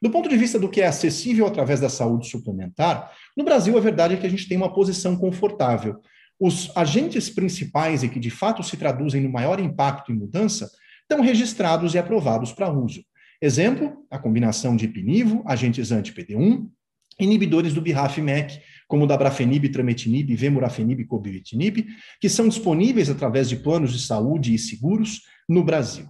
Do 0.02 0.10
ponto 0.10 0.30
de 0.30 0.38
vista 0.38 0.58
do 0.58 0.70
que 0.70 0.82
é 0.82 0.88
acessível 0.88 1.46
através 1.46 1.80
da 1.80 1.90
saúde 1.90 2.30
suplementar, 2.30 3.12
no 3.36 3.44
Brasil 3.44 3.78
a 3.78 3.82
verdade 3.82 4.14
é 4.14 4.18
que 4.18 4.26
a 4.26 4.30
gente 4.30 4.48
tem 4.48 4.58
uma 4.58 4.74
posição 4.74 5.16
confortável. 5.16 6.00
Os 6.40 6.72
agentes 6.76 7.30
principais 7.30 8.02
e 8.02 8.10
que 8.10 8.20
de 8.20 8.30
fato 8.30 8.64
se 8.64 8.78
traduzem 8.78 9.22
no 9.22 9.32
maior 9.32 9.60
impacto 9.60 10.12
e 10.12 10.16
mudança 10.16 10.70
estão 11.02 11.22
registrados 11.22 11.96
e 11.96 11.98
aprovados 11.98 12.54
para 12.54 12.72
uso. 12.72 13.04
Exemplo, 13.42 14.06
a 14.10 14.18
combinação 14.18 14.76
de 14.76 14.86
ipinivo, 14.86 15.44
agentes 15.46 15.92
anti-PD1, 15.92 16.68
inibidores 17.20 17.74
do 17.74 17.82
BRAF-MEK, 17.82 18.62
como 18.88 19.04
o 19.04 19.08
dabrafenib, 19.08 19.70
trametinib, 19.70 20.34
vemurafenib 20.36 21.02
e 21.02 21.06
cobimetinib, 21.06 21.88
que 22.22 22.30
são 22.30 22.48
disponíveis 22.48 23.10
através 23.10 23.50
de 23.50 23.58
planos 23.58 23.92
de 23.92 24.00
saúde 24.00 24.54
e 24.54 24.58
seguros 24.58 25.22
no 25.48 25.64
Brasil. 25.64 26.08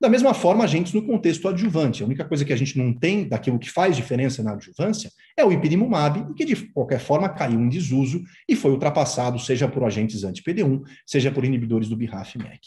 Da 0.00 0.08
mesma 0.08 0.32
forma, 0.32 0.62
agentes 0.62 0.92
no 0.92 1.04
contexto 1.04 1.48
adjuvante. 1.48 2.02
A 2.02 2.06
única 2.06 2.24
coisa 2.24 2.44
que 2.44 2.52
a 2.52 2.56
gente 2.56 2.78
não 2.78 2.92
tem 2.92 3.28
daquilo 3.28 3.58
que 3.58 3.68
faz 3.68 3.96
diferença 3.96 4.44
na 4.44 4.52
adjuvância 4.52 5.10
é 5.36 5.44
o 5.44 5.50
ipilimumab, 5.50 6.34
que 6.34 6.44
de 6.44 6.54
qualquer 6.68 7.00
forma 7.00 7.28
caiu 7.28 7.60
em 7.60 7.68
desuso 7.68 8.22
e 8.48 8.54
foi 8.54 8.70
ultrapassado, 8.70 9.40
seja 9.40 9.66
por 9.66 9.82
agentes 9.82 10.22
anti-PD1, 10.22 10.82
seja 11.04 11.32
por 11.32 11.44
inibidores 11.44 11.88
do 11.88 11.96
BRAF-MEK. 11.96 12.60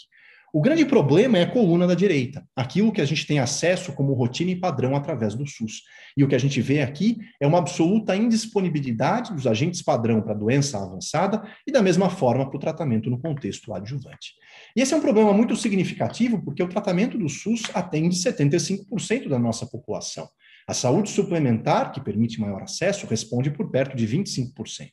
O 0.54 0.60
grande 0.60 0.84
problema 0.86 1.38
é 1.38 1.44
a 1.44 1.50
coluna 1.50 1.88
da 1.88 1.96
direita, 1.96 2.46
aquilo 2.54 2.92
que 2.92 3.00
a 3.00 3.06
gente 3.06 3.26
tem 3.26 3.40
acesso 3.40 3.94
como 3.94 4.14
rotina 4.14 4.52
e 4.52 4.56
padrão 4.56 4.98
através 4.98 5.34
do 5.34 5.48
SUS. 5.48 5.84
E 6.18 6.26
o 6.26 6.28
que 6.28 6.36
a 6.36 6.38
gente 6.38 6.60
vê 6.60 6.82
aqui 6.82 7.18
é 7.40 7.48
uma 7.48 7.58
absoluta 7.58 8.14
indisponibilidade 8.18 9.34
dos 9.34 9.48
agentes 9.48 9.82
padrão 9.82 10.22
para 10.22 10.34
doença 10.34 10.78
avançada 10.78 11.42
e 11.66 11.72
da 11.72 11.82
mesma 11.82 12.10
forma 12.10 12.50
para 12.50 12.58
o 12.58 12.60
tratamento 12.60 13.10
no 13.10 13.18
contexto 13.18 13.74
adjuvante. 13.74 14.34
E 14.76 14.82
esse 14.82 14.94
é 14.94 14.98
um 14.98 15.02
problema 15.02 15.32
muito 15.32 15.56
significativo 15.56 16.44
porque 16.44 16.62
o 16.62 16.68
tratamento 16.68 17.18
do 17.18 17.30
SUS 17.30 17.64
atende 17.74 18.18
75% 18.18 19.30
da 19.30 19.40
nossa 19.40 19.66
população. 19.66 20.28
A 20.68 20.74
saúde 20.74 21.10
suplementar, 21.10 21.94
que 21.94 22.02
permite 22.02 22.42
maior 22.42 22.62
acesso, 22.62 23.08
responde 23.08 23.52
por 23.52 23.72
perto 23.72 23.96
de 23.96 24.06
25%. 24.06 24.92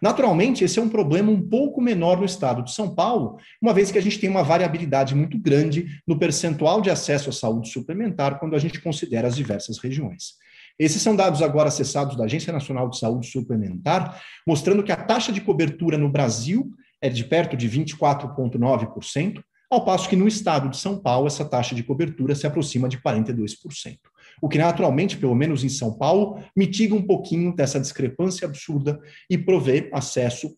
Naturalmente, 0.00 0.64
esse 0.64 0.78
é 0.78 0.82
um 0.82 0.88
problema 0.88 1.30
um 1.30 1.40
pouco 1.40 1.80
menor 1.80 2.18
no 2.18 2.24
estado 2.24 2.62
de 2.62 2.72
São 2.72 2.94
Paulo, 2.94 3.38
uma 3.60 3.74
vez 3.74 3.90
que 3.90 3.98
a 3.98 4.02
gente 4.02 4.18
tem 4.18 4.30
uma 4.30 4.42
variabilidade 4.42 5.14
muito 5.14 5.38
grande 5.38 6.00
no 6.06 6.18
percentual 6.18 6.80
de 6.80 6.90
acesso 6.90 7.30
à 7.30 7.32
saúde 7.32 7.70
suplementar 7.70 8.38
quando 8.38 8.56
a 8.56 8.58
gente 8.58 8.80
considera 8.80 9.28
as 9.28 9.36
diversas 9.36 9.78
regiões. 9.78 10.34
Esses 10.78 11.02
são 11.02 11.14
dados 11.14 11.42
agora 11.42 11.68
acessados 11.68 12.16
da 12.16 12.24
Agência 12.24 12.52
Nacional 12.52 12.88
de 12.88 12.98
Saúde 12.98 13.26
Suplementar, 13.26 14.22
mostrando 14.46 14.82
que 14.82 14.90
a 14.90 14.96
taxa 14.96 15.30
de 15.30 15.42
cobertura 15.42 15.98
no 15.98 16.08
Brasil 16.08 16.72
é 17.02 17.10
de 17.10 17.22
perto 17.24 17.54
de 17.54 17.68
24,9%, 17.68 19.42
ao 19.70 19.84
passo 19.84 20.08
que 20.08 20.16
no 20.16 20.26
estado 20.26 20.68
de 20.68 20.78
São 20.78 20.98
Paulo 20.98 21.26
essa 21.26 21.44
taxa 21.44 21.74
de 21.74 21.82
cobertura 21.82 22.34
se 22.34 22.46
aproxima 22.46 22.88
de 22.88 22.98
42%. 22.98 23.98
O 24.40 24.48
que 24.48 24.58
naturalmente, 24.58 25.16
pelo 25.16 25.34
menos 25.34 25.62
em 25.62 25.68
São 25.68 25.92
Paulo, 25.92 26.42
mitiga 26.56 26.94
um 26.94 27.02
pouquinho 27.02 27.54
dessa 27.54 27.80
discrepância 27.80 28.46
absurda 28.46 28.98
e 29.28 29.36
provê 29.36 29.90
acesso 29.92 30.56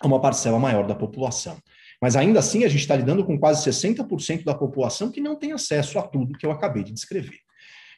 a 0.00 0.06
uma 0.06 0.20
parcela 0.20 0.58
maior 0.58 0.86
da 0.86 0.94
população. 0.94 1.56
Mas 2.00 2.16
ainda 2.16 2.38
assim, 2.38 2.64
a 2.64 2.68
gente 2.68 2.80
está 2.80 2.94
lidando 2.94 3.24
com 3.24 3.38
quase 3.38 3.68
60% 3.68 4.44
da 4.44 4.54
população 4.54 5.10
que 5.10 5.20
não 5.20 5.36
tem 5.36 5.52
acesso 5.52 5.98
a 5.98 6.02
tudo 6.02 6.38
que 6.38 6.46
eu 6.46 6.52
acabei 6.52 6.84
de 6.84 6.92
descrever. 6.92 7.40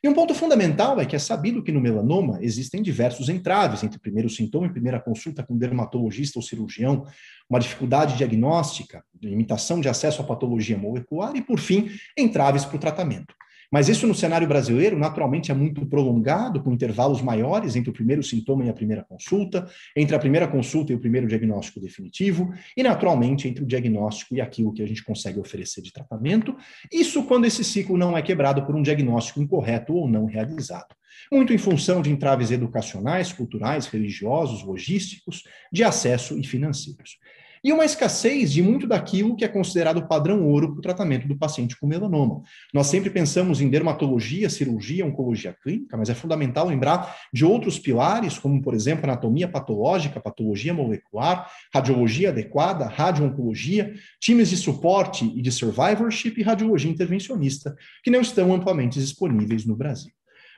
E 0.02 0.08
um 0.08 0.14
ponto 0.14 0.34
fundamental 0.34 0.98
é 0.98 1.04
que 1.04 1.14
é 1.14 1.18
sabido 1.18 1.62
que 1.62 1.70
no 1.70 1.78
melanoma 1.78 2.38
existem 2.40 2.80
diversos 2.80 3.28
entraves 3.28 3.84
entre 3.84 3.98
primeiro 3.98 4.30
sintoma 4.30 4.66
e 4.66 4.72
primeira 4.72 4.98
consulta 4.98 5.42
com 5.42 5.58
dermatologista 5.58 6.38
ou 6.38 6.42
cirurgião, 6.42 7.06
uma 7.48 7.60
dificuldade 7.60 8.16
diagnóstica, 8.16 9.04
limitação 9.22 9.78
de 9.78 9.90
acesso 9.90 10.22
à 10.22 10.24
patologia 10.24 10.78
molecular 10.78 11.36
e, 11.36 11.42
por 11.42 11.58
fim, 11.58 11.90
entraves 12.16 12.64
para 12.64 12.76
o 12.76 12.80
tratamento. 12.80 13.34
Mas 13.70 13.88
isso 13.88 14.06
no 14.06 14.14
cenário 14.14 14.48
brasileiro, 14.48 14.98
naturalmente, 14.98 15.50
é 15.50 15.54
muito 15.54 15.86
prolongado, 15.86 16.60
com 16.60 16.72
intervalos 16.72 17.22
maiores 17.22 17.76
entre 17.76 17.90
o 17.90 17.92
primeiro 17.92 18.22
sintoma 18.22 18.64
e 18.64 18.68
a 18.68 18.72
primeira 18.72 19.04
consulta, 19.04 19.68
entre 19.94 20.16
a 20.16 20.18
primeira 20.18 20.48
consulta 20.48 20.92
e 20.92 20.96
o 20.96 20.98
primeiro 20.98 21.28
diagnóstico 21.28 21.80
definitivo, 21.80 22.52
e, 22.76 22.82
naturalmente, 22.82 23.46
entre 23.46 23.62
o 23.62 23.66
diagnóstico 23.66 24.34
e 24.34 24.40
aquilo 24.40 24.72
que 24.72 24.82
a 24.82 24.86
gente 24.86 25.04
consegue 25.04 25.38
oferecer 25.38 25.82
de 25.82 25.92
tratamento. 25.92 26.56
Isso 26.92 27.22
quando 27.24 27.44
esse 27.44 27.62
ciclo 27.62 27.96
não 27.96 28.18
é 28.18 28.22
quebrado 28.22 28.66
por 28.66 28.74
um 28.74 28.82
diagnóstico 28.82 29.40
incorreto 29.40 29.94
ou 29.94 30.08
não 30.08 30.26
realizado 30.26 30.94
muito 31.30 31.52
em 31.52 31.58
função 31.58 32.02
de 32.02 32.10
entraves 32.10 32.50
educacionais, 32.50 33.32
culturais, 33.32 33.86
religiosos, 33.86 34.62
logísticos, 34.62 35.44
de 35.70 35.84
acesso 35.84 36.38
e 36.38 36.44
financeiros 36.44 37.18
e 37.62 37.72
uma 37.72 37.84
escassez 37.84 38.52
de 38.52 38.62
muito 38.62 38.86
daquilo 38.86 39.36
que 39.36 39.44
é 39.44 39.48
considerado 39.48 40.06
padrão 40.06 40.46
ouro 40.46 40.72
para 40.72 40.78
o 40.78 40.82
tratamento 40.82 41.28
do 41.28 41.36
paciente 41.36 41.78
com 41.78 41.86
melanoma. 41.86 42.42
Nós 42.72 42.86
sempre 42.86 43.10
pensamos 43.10 43.60
em 43.60 43.68
dermatologia, 43.68 44.48
cirurgia, 44.48 45.04
oncologia 45.04 45.56
clínica, 45.62 45.96
mas 45.96 46.08
é 46.08 46.14
fundamental 46.14 46.66
lembrar 46.66 47.16
de 47.32 47.44
outros 47.44 47.78
pilares, 47.78 48.38
como, 48.38 48.62
por 48.62 48.74
exemplo, 48.74 49.04
anatomia 49.04 49.48
patológica, 49.48 50.20
patologia 50.20 50.72
molecular, 50.72 51.50
radiologia 51.72 52.30
adequada, 52.30 52.86
radio-oncologia, 52.86 53.94
times 54.20 54.48
de 54.48 54.56
suporte 54.56 55.24
e 55.24 55.42
de 55.42 55.52
survivorship 55.52 56.34
e 56.38 56.42
radiologia 56.42 56.90
intervencionista, 56.90 57.76
que 58.02 58.10
não 58.10 58.20
estão 58.20 58.52
amplamente 58.54 58.98
disponíveis 58.98 59.64
no 59.66 59.76
Brasil. 59.76 60.12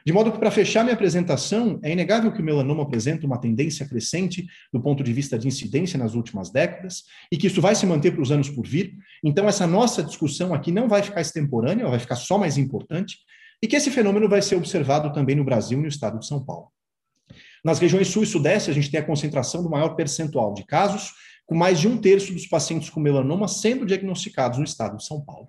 De 0.04 0.12
modo 0.12 0.32
que, 0.32 0.38
para 0.38 0.50
fechar 0.50 0.82
minha 0.82 0.94
apresentação, 0.94 1.78
é 1.82 1.92
inegável 1.92 2.32
que 2.32 2.40
o 2.40 2.44
melanoma 2.44 2.82
apresenta 2.82 3.26
uma 3.26 3.38
tendência 3.38 3.86
crescente 3.86 4.46
do 4.72 4.80
ponto 4.80 5.02
de 5.02 5.12
vista 5.12 5.38
de 5.38 5.46
incidência 5.46 5.98
nas 5.98 6.14
últimas 6.14 6.50
décadas 6.50 7.04
e 7.30 7.36
que 7.36 7.46
isso 7.46 7.60
vai 7.60 7.74
se 7.74 7.86
manter 7.86 8.12
para 8.12 8.22
os 8.22 8.32
anos 8.32 8.50
por 8.50 8.66
vir. 8.66 8.94
Então, 9.22 9.48
essa 9.48 9.66
nossa 9.66 10.02
discussão 10.02 10.52
aqui 10.52 10.72
não 10.72 10.88
vai 10.88 11.02
ficar 11.02 11.20
extemporânea, 11.20 11.88
vai 11.88 11.98
ficar 11.98 12.16
só 12.16 12.36
mais 12.36 12.58
importante 12.58 13.18
e 13.62 13.68
que 13.68 13.76
esse 13.76 13.90
fenômeno 13.90 14.28
vai 14.28 14.42
ser 14.42 14.56
observado 14.56 15.12
também 15.12 15.36
no 15.36 15.44
Brasil 15.44 15.78
e 15.78 15.82
no 15.82 15.88
estado 15.88 16.18
de 16.18 16.26
São 16.26 16.44
Paulo. 16.44 16.68
Nas 17.64 17.78
regiões 17.78 18.08
sul 18.08 18.24
e 18.24 18.26
sudeste, 18.26 18.70
a 18.70 18.74
gente 18.74 18.90
tem 18.90 18.98
a 18.98 19.04
concentração 19.04 19.62
do 19.62 19.70
maior 19.70 19.90
percentual 19.90 20.52
de 20.52 20.66
casos, 20.66 21.12
com 21.46 21.54
mais 21.54 21.78
de 21.78 21.86
um 21.86 21.96
terço 21.96 22.32
dos 22.32 22.46
pacientes 22.46 22.90
com 22.90 22.98
melanoma 22.98 23.46
sendo 23.46 23.86
diagnosticados 23.86 24.58
no 24.58 24.64
estado 24.64 24.96
de 24.96 25.06
São 25.06 25.24
Paulo. 25.24 25.48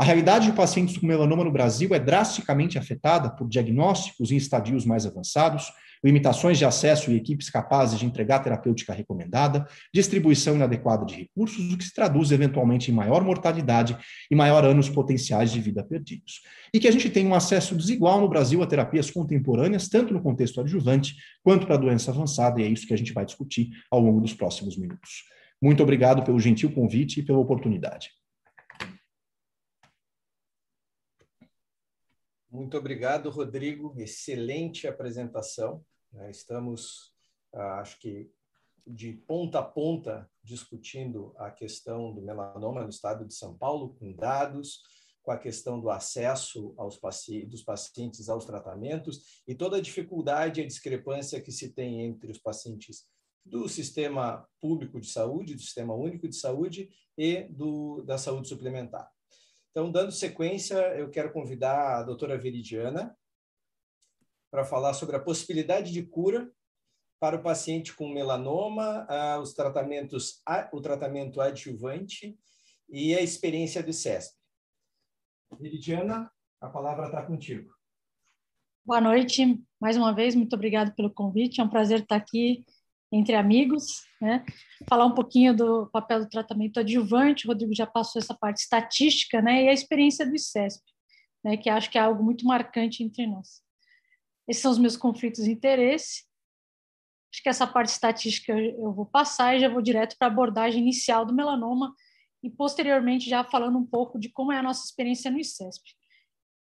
A 0.00 0.04
realidade 0.04 0.46
de 0.46 0.52
pacientes 0.52 0.96
com 0.96 1.08
melanoma 1.08 1.42
no 1.42 1.50
Brasil 1.50 1.92
é 1.92 1.98
drasticamente 1.98 2.78
afetada 2.78 3.30
por 3.30 3.48
diagnósticos 3.48 4.30
em 4.30 4.36
estadios 4.36 4.86
mais 4.86 5.04
avançados, 5.04 5.72
limitações 6.04 6.56
de 6.56 6.64
acesso 6.64 7.10
e 7.10 7.16
equipes 7.16 7.50
capazes 7.50 7.98
de 7.98 8.06
entregar 8.06 8.38
terapêutica 8.38 8.92
recomendada, 8.92 9.66
distribuição 9.92 10.54
inadequada 10.54 11.04
de 11.04 11.16
recursos, 11.16 11.72
o 11.72 11.76
que 11.76 11.82
se 11.82 11.92
traduz 11.92 12.30
eventualmente 12.30 12.92
em 12.92 12.94
maior 12.94 13.24
mortalidade 13.24 13.98
e 14.30 14.36
maior 14.36 14.64
anos 14.64 14.88
potenciais 14.88 15.50
de 15.50 15.60
vida 15.60 15.82
perdidos. 15.82 16.42
E 16.72 16.78
que 16.78 16.86
a 16.86 16.92
gente 16.92 17.10
tem 17.10 17.26
um 17.26 17.34
acesso 17.34 17.74
desigual 17.74 18.20
no 18.20 18.28
Brasil 18.28 18.62
a 18.62 18.68
terapias 18.68 19.10
contemporâneas, 19.10 19.88
tanto 19.88 20.14
no 20.14 20.22
contexto 20.22 20.60
adjuvante 20.60 21.16
quanto 21.42 21.66
para 21.66 21.74
a 21.74 21.78
doença 21.78 22.12
avançada, 22.12 22.60
e 22.60 22.64
é 22.64 22.68
isso 22.68 22.86
que 22.86 22.94
a 22.94 22.98
gente 22.98 23.12
vai 23.12 23.24
discutir 23.24 23.70
ao 23.90 23.98
longo 23.98 24.20
dos 24.20 24.32
próximos 24.32 24.78
minutos. 24.78 25.24
Muito 25.60 25.82
obrigado 25.82 26.22
pelo 26.22 26.38
gentil 26.38 26.70
convite 26.70 27.18
e 27.18 27.22
pela 27.24 27.40
oportunidade. 27.40 28.10
Muito 32.50 32.78
obrigado, 32.78 33.28
Rodrigo. 33.28 33.94
Excelente 33.98 34.86
apresentação. 34.86 35.84
Né? 36.10 36.30
Estamos, 36.30 37.12
ah, 37.52 37.80
acho 37.80 37.98
que, 38.00 38.30
de 38.86 39.12
ponta 39.12 39.58
a 39.58 39.62
ponta 39.62 40.30
discutindo 40.42 41.34
a 41.36 41.50
questão 41.50 42.14
do 42.14 42.22
melanoma 42.22 42.82
no 42.82 42.88
estado 42.88 43.26
de 43.26 43.34
São 43.34 43.56
Paulo, 43.56 43.94
com 43.98 44.14
dados, 44.14 44.80
com 45.22 45.30
a 45.30 45.36
questão 45.36 45.78
do 45.78 45.90
acesso 45.90 46.74
pacientes, 47.02 47.50
dos 47.50 47.62
pacientes 47.62 48.28
aos 48.30 48.46
tratamentos 48.46 49.42
e 49.46 49.54
toda 49.54 49.76
a 49.76 49.80
dificuldade 49.80 50.60
e 50.60 50.64
a 50.64 50.66
discrepância 50.66 51.42
que 51.42 51.52
se 51.52 51.74
tem 51.74 52.00
entre 52.00 52.30
os 52.30 52.38
pacientes 52.38 53.06
do 53.44 53.68
sistema 53.68 54.48
público 54.58 54.98
de 54.98 55.06
saúde, 55.06 55.54
do 55.54 55.60
sistema 55.60 55.94
único 55.94 56.26
de 56.26 56.36
saúde 56.36 56.88
e 57.16 57.42
do, 57.50 58.02
da 58.06 58.16
saúde 58.16 58.48
suplementar. 58.48 59.10
Então, 59.70 59.90
dando 59.92 60.10
sequência, 60.10 60.76
eu 60.96 61.10
quero 61.10 61.32
convidar 61.32 61.98
a 61.98 62.02
doutora 62.02 62.38
Veridiana 62.38 63.16
para 64.50 64.64
falar 64.64 64.94
sobre 64.94 65.16
a 65.16 65.20
possibilidade 65.20 65.92
de 65.92 66.02
cura 66.02 66.50
para 67.20 67.36
o 67.36 67.42
paciente 67.42 67.94
com 67.94 68.08
melanoma, 68.08 69.06
os 69.40 69.52
tratamentos, 69.52 70.42
o 70.72 70.80
tratamento 70.80 71.40
adjuvante 71.40 72.38
e 72.88 73.14
a 73.14 73.20
experiência 73.20 73.82
do 73.82 73.92
CESP. 73.92 74.36
Veridiana, 75.58 76.30
a 76.60 76.68
palavra 76.68 77.06
está 77.06 77.24
contigo. 77.24 77.70
Boa 78.84 79.00
noite, 79.00 79.62
mais 79.78 79.96
uma 79.96 80.14
vez, 80.14 80.34
muito 80.34 80.54
obrigado 80.54 80.94
pelo 80.94 81.12
convite, 81.12 81.60
é 81.60 81.64
um 81.64 81.68
prazer 81.68 82.00
estar 82.00 82.16
aqui 82.16 82.64
entre 83.12 83.34
amigos, 83.34 84.04
né? 84.20 84.44
Falar 84.88 85.06
um 85.06 85.14
pouquinho 85.14 85.56
do 85.56 85.86
papel 85.86 86.20
do 86.20 86.28
tratamento 86.28 86.80
adjuvante, 86.80 87.46
o 87.46 87.48
Rodrigo 87.48 87.74
já 87.74 87.86
passou 87.86 88.20
essa 88.20 88.34
parte 88.34 88.58
estatística, 88.58 89.40
né? 89.40 89.64
E 89.64 89.68
a 89.68 89.72
experiência 89.72 90.26
do 90.26 90.34
ICESP, 90.34 90.82
né? 91.42 91.56
Que 91.56 91.70
acho 91.70 91.90
que 91.90 91.98
é 91.98 92.00
algo 92.00 92.22
muito 92.22 92.46
marcante 92.46 93.02
entre 93.02 93.26
nós. 93.26 93.62
Esses 94.46 94.62
são 94.62 94.70
os 94.70 94.78
meus 94.78 94.96
conflitos 94.96 95.44
de 95.44 95.50
interesse. 95.50 96.24
Acho 97.32 97.42
que 97.42 97.48
essa 97.48 97.66
parte 97.66 97.90
estatística 97.90 98.52
eu 98.52 98.92
vou 98.92 99.04
passar 99.04 99.54
e 99.54 99.60
já 99.60 99.68
vou 99.68 99.82
direto 99.82 100.16
para 100.18 100.28
a 100.28 100.30
abordagem 100.30 100.80
inicial 100.80 101.26
do 101.26 101.34
melanoma 101.34 101.94
e 102.42 102.48
posteriormente 102.48 103.28
já 103.28 103.44
falando 103.44 103.78
um 103.78 103.84
pouco 103.84 104.18
de 104.18 104.30
como 104.30 104.52
é 104.52 104.58
a 104.58 104.62
nossa 104.62 104.84
experiência 104.84 105.30
no 105.30 105.38
ICESP. 105.38 105.97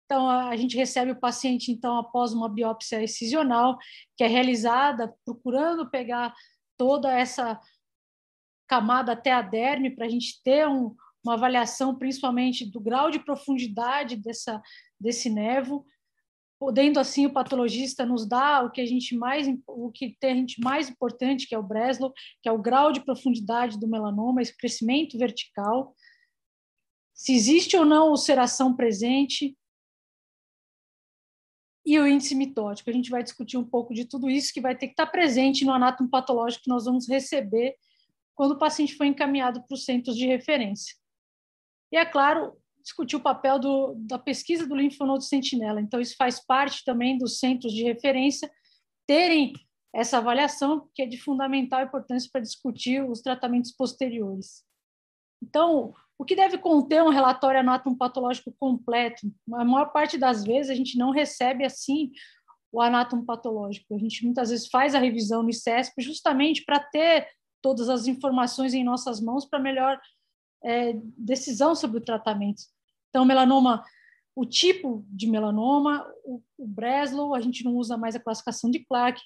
Então, 0.06 0.30
a 0.30 0.56
gente 0.56 0.78
recebe 0.78 1.12
o 1.12 1.20
paciente, 1.20 1.72
então, 1.72 1.98
após 1.98 2.32
uma 2.32 2.48
biópsia 2.48 3.04
excisional, 3.04 3.78
que 4.16 4.24
é 4.24 4.28
realizada 4.28 5.14
procurando 5.26 5.90
pegar 5.90 6.34
toda 6.78 7.12
essa 7.12 7.60
camada 8.68 9.14
até 9.14 9.32
a 9.32 9.42
derme, 9.42 9.90
para 9.90 10.06
a 10.06 10.10
gente 10.10 10.42
ter 10.44 10.68
um, 10.68 10.96
uma 11.24 11.34
avaliação, 11.34 11.96
principalmente, 11.96 12.70
do 12.70 12.80
grau 12.80 13.10
de 13.10 13.20
profundidade 13.20 14.16
dessa, 14.16 14.62
desse 15.00 15.28
nevo, 15.30 15.84
podendo, 16.60 17.00
assim, 17.00 17.26
o 17.26 17.34
patologista 17.34 18.06
nos 18.06 18.28
dar 18.28 18.64
o 18.64 18.72
que 18.72 18.82
a 18.82 18.86
gente 18.86 19.16
mais, 19.16 19.48
o 19.68 19.92
que 19.92 20.16
tem 20.20 20.32
a 20.32 20.36
gente 20.36 20.62
mais 20.62 20.88
importante, 20.88 21.48
que 21.48 21.56
é 21.56 21.58
o 21.58 21.64
Breslow, 21.64 22.14
que 22.44 22.50
é 22.50 22.52
o 22.52 22.62
grau 22.62 22.92
de 22.92 23.04
profundidade 23.04 23.80
do 23.80 23.88
melanoma, 23.88 24.42
esse 24.42 24.56
crescimento 24.56 25.18
vertical, 25.18 25.96
se 27.14 27.34
existe 27.34 27.76
ou 27.76 27.86
não 27.86 28.10
ulceração 28.10 28.76
presente, 28.76 29.56
e 31.86 32.00
o 32.00 32.08
índice 32.08 32.34
mitótico. 32.34 32.90
A 32.90 32.94
gente 32.94 33.10
vai 33.10 33.22
discutir 33.22 33.58
um 33.58 33.64
pouco 33.64 33.94
de 33.94 34.06
tudo 34.06 34.30
isso 34.30 34.54
que 34.54 34.62
vai 34.62 34.76
ter 34.76 34.88
que 34.88 34.94
estar 34.94 35.08
presente 35.08 35.64
no 35.64 35.72
anátomo 35.72 36.10
patológico 36.10 36.64
que 36.64 36.70
nós 36.70 36.86
vamos 36.86 37.08
receber 37.08 37.76
quando 38.34 38.52
o 38.52 38.60
paciente 38.60 38.96
for 38.96 39.06
encaminhado 39.06 39.64
para 39.66 39.76
os 39.76 39.86
centros 39.86 40.16
de 40.18 40.26
referência. 40.26 40.96
E, 41.92 41.98
é 41.98 42.06
claro, 42.06 42.58
discutir 42.82 43.16
o 43.16 43.22
papel 43.22 43.60
do, 43.60 43.96
da 43.96 44.20
pesquisa 44.20 44.68
do 44.68 44.76
linfonodo 44.76 45.24
sentinela. 45.24 45.80
Então, 45.80 46.02
isso 46.02 46.16
faz 46.18 46.44
parte 46.44 46.84
também 46.84 47.18
dos 47.18 47.40
centros 47.40 47.72
de 47.74 47.84
referência 47.84 48.52
terem 49.08 49.54
essa 49.94 50.18
avaliação, 50.18 50.90
que 50.94 51.02
é 51.02 51.06
de 51.06 51.18
fundamental 51.18 51.82
importância 51.82 52.30
para 52.32 52.42
discutir 52.42 53.02
os 53.04 53.22
tratamentos 53.22 53.72
posteriores. 53.72 54.66
Então, 55.42 55.94
o 56.18 56.26
que 56.26 56.36
deve 56.36 56.58
conter 56.58 57.04
um 57.04 57.10
relatório 57.10 57.60
anatomopatológico 57.60 58.54
completo? 58.60 59.28
A 59.54 59.66
maior 59.66 59.92
parte 59.92 60.18
das 60.18 60.44
vezes 60.44 60.70
a 60.70 60.76
gente 60.76 60.98
não 60.98 61.12
recebe 61.12 61.66
assim 61.66 62.12
o 62.72 62.82
anatomopatológico. 62.82 63.96
A 63.96 63.98
gente 63.98 64.24
muitas 64.26 64.50
vezes 64.50 64.68
faz 64.68 64.96
a 64.96 65.00
revisão 65.00 65.44
no 65.44 65.50
ICESP 65.50 66.02
justamente 66.02 66.64
para 66.64 66.80
ter 66.80 67.28
todas 67.62 67.90
as 67.90 68.08
informações 68.08 68.74
em 68.74 68.84
nossas 68.84 69.20
mãos 69.20 69.46
para 69.46 69.60
melhor 69.60 70.00
é, 70.64 70.94
decisão 71.18 71.76
sobre 71.76 71.98
o 71.98 72.04
tratamento. 72.04 72.64
Então, 73.10 73.26
melanoma, 73.26 73.84
o 74.36 74.46
tipo 74.46 75.06
de 75.08 75.28
melanoma, 75.28 76.06
o, 76.26 76.42
o 76.58 76.68
Breslow, 76.68 77.34
a 77.34 77.40
gente 77.40 77.64
não 77.64 77.76
usa 77.76 77.98
mais 77.98 78.16
a 78.16 78.20
classificação 78.20 78.70
de 78.70 78.80
Clark, 78.80 79.22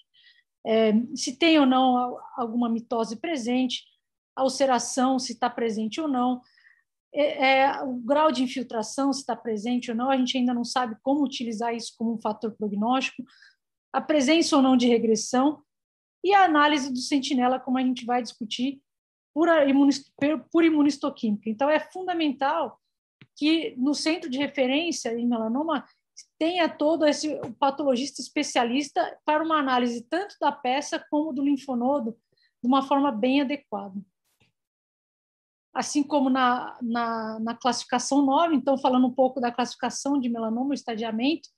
é, 0.65 0.93
se 1.15 1.37
tem 1.37 1.59
ou 1.59 1.65
não 1.65 2.17
alguma 2.37 2.69
mitose 2.69 3.15
presente, 3.19 3.83
a 4.35 4.43
ulceração, 4.43 5.17
se 5.17 5.33
está 5.33 5.49
presente 5.49 5.99
ou 5.99 6.07
não, 6.07 6.41
é, 7.13 7.61
é, 7.61 7.83
o 7.83 7.93
grau 7.93 8.31
de 8.31 8.43
infiltração, 8.43 9.11
se 9.11 9.21
está 9.21 9.35
presente 9.35 9.91
ou 9.91 9.97
não, 9.97 10.09
a 10.09 10.17
gente 10.17 10.37
ainda 10.37 10.53
não 10.53 10.63
sabe 10.63 10.95
como 11.01 11.23
utilizar 11.23 11.73
isso 11.73 11.93
como 11.97 12.13
um 12.13 12.21
fator 12.21 12.51
prognóstico, 12.51 13.23
a 13.91 13.99
presença 13.99 14.55
ou 14.55 14.61
não 14.61 14.77
de 14.77 14.87
regressão, 14.87 15.61
e 16.23 16.33
a 16.33 16.43
análise 16.43 16.91
do 16.91 16.99
sentinela, 16.99 17.59
como 17.59 17.77
a 17.77 17.81
gente 17.81 18.05
vai 18.05 18.21
discutir, 18.21 18.81
por, 19.33 19.47
por 20.51 20.63
imunistoquímica. 20.63 21.49
Então, 21.49 21.69
é 21.69 21.79
fundamental 21.79 22.79
que 23.35 23.73
no 23.77 23.93
centro 23.93 24.29
de 24.29 24.37
referência 24.37 25.13
em 25.13 25.25
melanoma 25.27 25.85
tenha 26.37 26.67
todo 26.67 27.05
esse 27.05 27.39
patologista 27.57 28.21
especialista 28.21 29.17
para 29.23 29.43
uma 29.43 29.57
análise 29.57 30.03
tanto 30.09 30.35
da 30.41 30.51
peça 30.51 31.03
como 31.09 31.31
do 31.31 31.41
linfonodo 31.41 32.17
de 32.61 32.67
uma 32.67 32.81
forma 32.81 33.11
bem 33.11 33.41
adequada. 33.41 33.95
Assim 35.73 36.01
como 36.01 36.29
na, 36.29 36.77
na, 36.81 37.39
na 37.39 37.55
classificação 37.55 38.25
9, 38.25 38.55
então, 38.55 38.77
falando 38.77 39.07
um 39.07 39.13
pouco 39.13 39.39
da 39.39 39.51
classificação 39.51 40.19
de 40.19 40.27
melanoma, 40.27 40.71
o 40.71 40.73
estadiamento, 40.73 41.49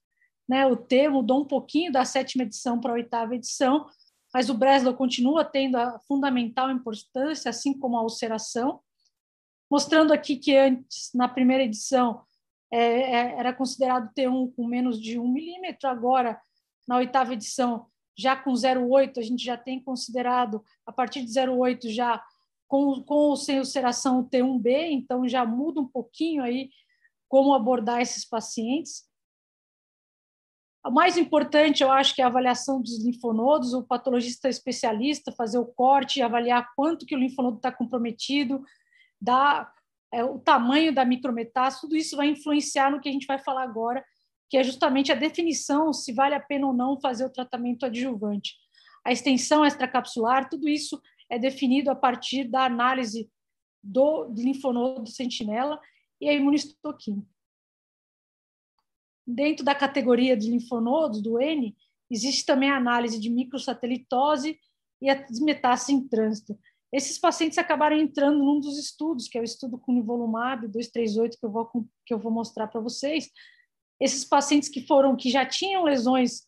né, 0.47 0.65
o 0.65 0.76
T 0.76 1.08
mudou 1.08 1.41
um 1.41 1.45
pouquinho 1.45 1.91
da 1.91 2.04
sétima 2.04 2.43
edição 2.43 2.80
para 2.80 2.91
a 2.91 2.95
oitava 2.95 3.36
edição, 3.36 3.88
mas 4.34 4.50
o 4.50 4.54
Breslow 4.54 4.93
continua 4.93 5.45
tendo 5.45 5.78
a 5.78 6.00
fundamental 6.08 6.69
importância, 6.69 7.50
assim 7.50 7.78
como 7.78 7.97
a 7.97 8.04
ulceração, 8.04 8.82
mostrando 9.69 10.12
aqui 10.12 10.36
que 10.36 10.56
antes, 10.56 11.12
na 11.13 11.28
primeira 11.28 11.63
edição, 11.63 12.21
é, 12.71 12.80
é 12.80 13.39
era 13.39 13.54
considerado 13.54 14.12
T1 14.13 14.54
com 14.54 14.65
menos 14.65 15.02
de 15.02 15.17
1 15.17 15.28
milímetro, 15.28 15.89
agora, 15.89 16.41
na 16.88 16.97
oitava 16.97 17.34
edição, 17.34 17.88
já 18.17 18.36
com 18.36 18.52
0,8, 18.52 19.17
a 19.17 19.21
gente 19.21 19.43
já 19.43 19.58
tem 19.58 19.82
considerado, 19.82 20.63
a 20.86 20.91
partir 20.91 21.21
de 21.24 21.32
0,8, 21.32 21.89
já 21.89 22.21
com, 22.71 23.03
com 23.03 23.15
ou 23.15 23.36
sem 23.36 23.60
ulceração 23.60 24.23
T1B, 24.23 24.91
então 24.91 25.27
já 25.27 25.45
muda 25.45 25.81
um 25.81 25.88
pouquinho 25.88 26.41
aí 26.41 26.69
como 27.27 27.53
abordar 27.53 27.99
esses 27.99 28.23
pacientes. 28.23 29.03
O 30.86 30.89
mais 30.89 31.17
importante, 31.17 31.84
eu 31.84 31.91
acho, 31.91 32.15
que 32.15 32.21
é 32.21 32.23
a 32.23 32.29
avaliação 32.29 32.81
dos 32.81 33.03
linfonodos, 33.03 33.73
o 33.73 33.84
patologista 33.84 34.47
especialista 34.47 35.34
fazer 35.34 35.57
o 35.57 35.65
corte, 35.65 36.21
avaliar 36.21 36.71
quanto 36.73 37.05
que 37.05 37.13
o 37.13 37.19
linfonodo 37.19 37.57
está 37.57 37.73
comprometido, 37.73 38.63
dar 39.19 39.69
é, 40.10 40.23
o 40.23 40.39
tamanho 40.39 40.95
da 40.95 41.03
micrometástase, 41.03 41.81
tudo 41.81 41.97
isso 41.97 42.15
vai 42.15 42.27
influenciar 42.27 42.89
no 42.89 43.01
que 43.01 43.10
a 43.10 43.12
gente 43.12 43.27
vai 43.27 43.38
falar 43.38 43.63
agora, 43.63 44.01
que 44.49 44.55
é 44.55 44.63
justamente 44.63 45.12
a 45.12 45.15
definição 45.15 45.91
se 45.91 46.13
vale 46.13 46.36
a 46.36 46.39
pena 46.39 46.67
ou 46.67 46.73
não 46.73 46.97
fazer 47.01 47.25
o 47.25 47.29
tratamento 47.29 47.86
adjuvante. 47.86 48.55
A 49.05 49.12
extensão 49.12 49.65
extracapsular, 49.65 50.49
tudo 50.49 50.69
isso 50.69 51.01
é 51.32 51.39
definido 51.39 51.89
a 51.89 51.96
partir 51.96 52.44
da 52.44 52.65
análise 52.65 53.32
do, 53.82 54.26
do 54.26 54.41
linfonodo 54.41 55.10
sentinela 55.10 55.80
e 56.20 56.28
a 56.28 56.34
imunistoquímica. 56.34 57.32
Dentro 59.26 59.63
da 59.63 59.74
categoria 59.74 60.36
de 60.36 60.52
linfonodos, 60.52 61.22
do 61.22 61.39
N, 61.39 61.74
existe 62.10 62.46
também 62.46 62.70
a 62.70 62.76
análise 62.76 63.17
de 63.17 63.30
microsatelitose 63.30 64.60
e 65.02 65.10
a 65.10 65.26
metástase 65.39 65.94
em 65.94 66.06
trânsito. 66.06 66.60
Esses 66.91 67.17
pacientes 67.17 67.58
acabaram 67.58 67.98
entrando 67.98 68.39
num 68.39 68.60
dos 68.60 68.78
estudos, 68.78 69.30
que 69.30 69.38
é 69.38 69.41
o 69.41 69.46
estudo 69.46 69.78
com 69.78 69.94
nivolumab 69.94 70.67
238, 70.67 71.39
que 71.39 71.46
eu 71.46 71.50
vou, 71.50 71.72
que 72.06 72.13
eu 72.13 72.20
vou 72.20 72.32
mostrar 72.32 72.67
para 72.67 72.82
vocês. 72.82 73.32
Esses 74.02 74.26
pacientes 74.26 74.67
que 74.67 74.86
foram, 74.86 75.15
que 75.15 75.30
já 75.30 75.46
tinham 75.46 75.84
lesões 75.84 76.46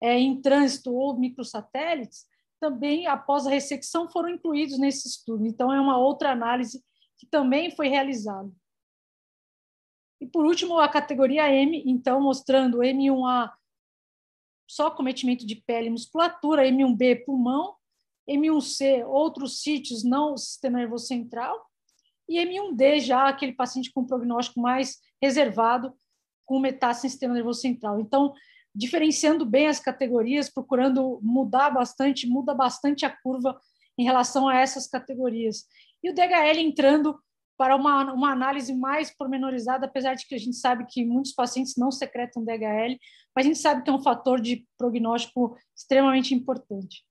é, 0.00 0.16
em 0.16 0.40
trânsito 0.40 0.94
ou 0.94 1.18
microsatélites, 1.18 2.29
também, 2.60 3.06
após 3.06 3.46
a 3.46 3.50
ressecção, 3.50 4.08
foram 4.08 4.28
incluídos 4.28 4.78
nesse 4.78 5.08
estudo. 5.08 5.46
Então, 5.46 5.72
é 5.72 5.80
uma 5.80 5.96
outra 5.96 6.30
análise 6.30 6.84
que 7.16 7.26
também 7.26 7.70
foi 7.70 7.88
realizada. 7.88 8.50
E 10.20 10.26
por 10.26 10.44
último, 10.44 10.78
a 10.78 10.88
categoria 10.88 11.50
M, 11.50 11.82
então 11.86 12.20
mostrando 12.20 12.78
M1A 12.78 13.50
só 14.68 14.90
cometimento 14.90 15.46
de 15.46 15.56
pele 15.56 15.88
e 15.88 15.90
musculatura, 15.90 16.64
M1B 16.64 17.24
pulmão, 17.24 17.74
M1C 18.28 19.04
outros 19.06 19.62
sítios 19.62 20.04
não 20.04 20.36
sistema 20.36 20.78
nervoso 20.78 21.06
central 21.06 21.66
e 22.28 22.38
M1D 22.38 23.00
já 23.00 23.28
aquele 23.28 23.52
paciente 23.52 23.90
com 23.92 24.06
prognóstico 24.06 24.60
mais 24.60 25.00
reservado 25.20 25.92
com 26.46 26.60
metástase 26.60 27.10
sistema 27.10 27.34
nervoso 27.34 27.60
central. 27.60 27.98
Então, 27.98 28.32
diferenciando 28.74 29.44
bem 29.44 29.66
as 29.66 29.80
categorias, 29.80 30.48
procurando 30.48 31.18
mudar 31.22 31.70
bastante, 31.70 32.26
muda 32.26 32.54
bastante 32.54 33.04
a 33.04 33.10
curva 33.10 33.58
em 33.98 34.04
relação 34.04 34.48
a 34.48 34.56
essas 34.56 34.86
categorias. 34.86 35.64
E 36.02 36.10
o 36.10 36.14
DHL 36.14 36.58
entrando 36.58 37.18
para 37.56 37.76
uma, 37.76 38.12
uma 38.12 38.32
análise 38.32 38.72
mais 38.72 39.14
pormenorizada, 39.14 39.84
apesar 39.84 40.14
de 40.14 40.26
que 40.26 40.34
a 40.34 40.38
gente 40.38 40.56
sabe 40.56 40.86
que 40.86 41.04
muitos 41.04 41.32
pacientes 41.32 41.76
não 41.76 41.90
secretam 41.90 42.42
DHL, 42.42 42.96
mas 43.36 43.44
a 43.44 43.48
gente 43.48 43.58
sabe 43.58 43.82
que 43.82 43.90
é 43.90 43.92
um 43.92 44.02
fator 44.02 44.40
de 44.40 44.66
prognóstico 44.78 45.56
extremamente 45.76 46.34
importante. 46.34 47.04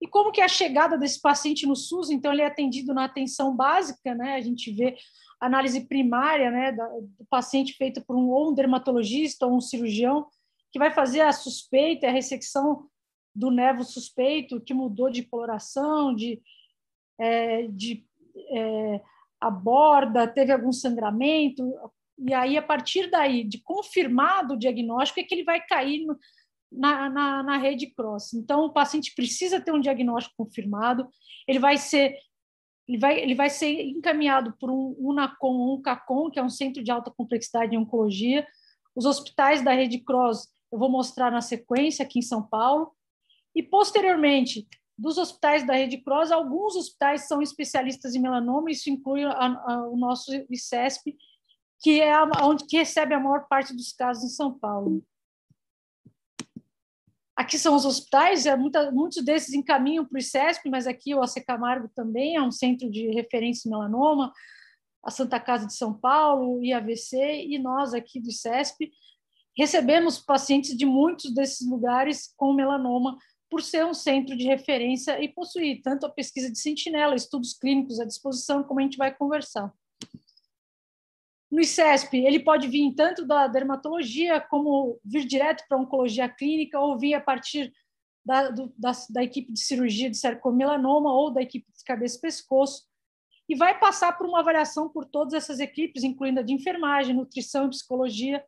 E 0.00 0.06
como 0.06 0.30
que 0.30 0.40
é 0.40 0.44
a 0.44 0.48
chegada 0.48 0.98
desse 0.98 1.20
paciente 1.20 1.66
no 1.66 1.74
SUS? 1.74 2.10
Então, 2.10 2.32
ele 2.32 2.42
é 2.42 2.46
atendido 2.46 2.92
na 2.92 3.04
atenção 3.04 3.56
básica, 3.56 4.14
né? 4.14 4.34
A 4.34 4.40
gente 4.40 4.70
vê 4.70 4.96
análise 5.40 5.80
primária, 5.86 6.50
né, 6.50 6.72
do 6.72 7.24
paciente 7.30 7.72
feita 7.74 8.00
por 8.00 8.16
um 8.16 8.28
ou 8.28 8.50
um 8.50 8.54
dermatologista 8.54 9.46
ou 9.46 9.56
um 9.56 9.60
cirurgião, 9.60 10.26
que 10.72 10.78
vai 10.78 10.92
fazer 10.92 11.20
a 11.20 11.32
suspeita, 11.32 12.06
a 12.06 12.12
ressecção 12.12 12.88
do 13.34 13.50
nevo 13.50 13.84
suspeito, 13.84 14.60
que 14.60 14.74
mudou 14.74 15.10
de 15.10 15.22
coloração, 15.22 16.14
de, 16.14 16.42
é, 17.18 17.68
de 17.68 18.04
é, 18.50 19.00
a 19.40 19.50
borda, 19.50 20.26
teve 20.26 20.52
algum 20.52 20.72
sangramento, 20.72 21.72
e 22.18 22.34
aí, 22.34 22.56
a 22.56 22.62
partir 22.62 23.08
daí, 23.08 23.44
de 23.44 23.58
confirmado 23.62 24.54
o 24.54 24.58
diagnóstico, 24.58 25.20
é 25.20 25.22
que 25.22 25.34
ele 25.34 25.44
vai 25.44 25.60
cair 25.64 26.04
no, 26.04 26.18
na, 26.70 27.08
na, 27.08 27.42
na, 27.44 27.56
rede 27.56 27.86
cross. 27.94 28.34
Então, 28.34 28.64
o 28.64 28.72
paciente 28.72 29.14
precisa 29.14 29.60
ter 29.60 29.72
um 29.72 29.80
diagnóstico 29.80 30.44
confirmado, 30.44 31.08
ele 31.46 31.60
vai 31.60 31.78
ser 31.78 32.16
ele 32.88 32.98
vai, 32.98 33.20
ele 33.20 33.34
vai 33.34 33.50
ser 33.50 33.82
encaminhado 33.82 34.54
por 34.58 34.70
um 34.70 34.96
UNACOM 34.98 35.58
ou 35.58 35.76
um 35.76 35.82
CACOM, 35.82 36.30
que 36.30 36.38
é 36.38 36.42
um 36.42 36.48
centro 36.48 36.82
de 36.82 36.90
alta 36.90 37.10
complexidade 37.10 37.74
em 37.74 37.78
oncologia. 37.78 38.46
Os 38.96 39.04
hospitais 39.04 39.62
da 39.62 39.72
rede 39.72 39.98
cross 39.98 40.48
eu 40.72 40.78
vou 40.78 40.90
mostrar 40.90 41.30
na 41.30 41.40
sequência 41.40 42.04
aqui 42.04 42.18
em 42.18 42.22
São 42.22 42.42
Paulo. 42.42 42.92
E, 43.54 43.62
posteriormente, 43.62 44.68
dos 44.96 45.16
hospitais 45.16 45.66
da 45.66 45.74
Rede 45.74 45.98
Cross, 45.98 46.32
alguns 46.32 46.74
hospitais 46.74 47.28
são 47.28 47.40
especialistas 47.40 48.14
em 48.14 48.20
melanoma, 48.20 48.70
isso 48.70 48.90
inclui 48.90 49.24
a, 49.24 49.30
a, 49.30 49.88
o 49.88 49.96
nosso 49.96 50.30
ICESP, 50.50 51.16
que 51.80 52.00
é 52.00 52.12
a, 52.12 52.28
onde 52.42 52.66
que 52.66 52.76
recebe 52.76 53.14
a 53.14 53.20
maior 53.20 53.46
parte 53.48 53.74
dos 53.74 53.92
casos 53.92 54.24
em 54.24 54.28
São 54.28 54.58
Paulo. 54.58 55.02
Aqui 57.36 57.56
são 57.56 57.76
os 57.76 57.84
hospitais, 57.84 58.46
é, 58.46 58.56
muita, 58.56 58.90
muitos 58.90 59.24
desses 59.24 59.54
encaminham 59.54 60.04
para 60.04 60.16
o 60.16 60.18
ICESP, 60.18 60.68
mas 60.68 60.88
aqui 60.88 61.14
o 61.14 61.22
AC 61.22 61.36
Camargo 61.46 61.88
também 61.94 62.34
é 62.34 62.42
um 62.42 62.50
centro 62.50 62.90
de 62.90 63.08
referência 63.12 63.68
em 63.68 63.70
melanoma, 63.70 64.32
a 65.04 65.10
Santa 65.12 65.38
Casa 65.38 65.64
de 65.64 65.74
São 65.74 65.94
Paulo, 65.94 66.64
IAVC, 66.64 67.46
e 67.46 67.56
nós 67.56 67.94
aqui 67.94 68.20
do 68.20 68.28
ICESP 68.28 68.90
recebemos 69.58 70.20
pacientes 70.20 70.76
de 70.76 70.86
muitos 70.86 71.34
desses 71.34 71.68
lugares 71.68 72.32
com 72.36 72.54
melanoma 72.54 73.18
por 73.50 73.60
ser 73.60 73.84
um 73.84 73.92
centro 73.92 74.36
de 74.36 74.44
referência 74.44 75.20
e 75.20 75.28
possuir 75.28 75.82
tanto 75.82 76.06
a 76.06 76.10
pesquisa 76.10 76.50
de 76.50 76.58
sentinela, 76.58 77.16
estudos 77.16 77.54
clínicos 77.54 77.98
à 77.98 78.04
disposição, 78.04 78.62
como 78.62 78.78
a 78.78 78.82
gente 78.84 78.96
vai 78.96 79.12
conversar. 79.12 79.72
No 81.50 81.60
ICESP, 81.60 82.18
ele 82.18 82.40
pode 82.40 82.68
vir 82.68 82.94
tanto 82.94 83.26
da 83.26 83.48
dermatologia, 83.48 84.40
como 84.40 85.00
vir 85.02 85.24
direto 85.24 85.64
para 85.66 85.78
a 85.78 85.80
oncologia 85.80 86.28
clínica, 86.28 86.78
ou 86.78 86.98
vir 86.98 87.14
a 87.14 87.20
partir 87.20 87.72
da, 88.24 88.50
do, 88.50 88.72
da, 88.76 88.92
da, 89.10 89.24
equipe 89.24 89.50
de 89.50 89.60
cirurgia 89.60 90.10
de 90.10 90.18
sarcomelanoma 90.18 91.10
ou 91.12 91.32
da 91.32 91.40
equipe 91.40 91.66
de 91.72 91.82
cabeça 91.84 92.18
e 92.18 92.20
pescoço, 92.20 92.86
e 93.48 93.56
vai 93.56 93.78
passar 93.80 94.12
por 94.12 94.26
uma 94.26 94.40
avaliação 94.40 94.90
por 94.90 95.06
todas 95.06 95.32
essas 95.32 95.58
equipes, 95.58 96.04
incluindo 96.04 96.40
a 96.40 96.42
de 96.42 96.52
enfermagem, 96.52 97.16
nutrição 97.16 97.66
e 97.66 97.70
psicologia, 97.70 98.44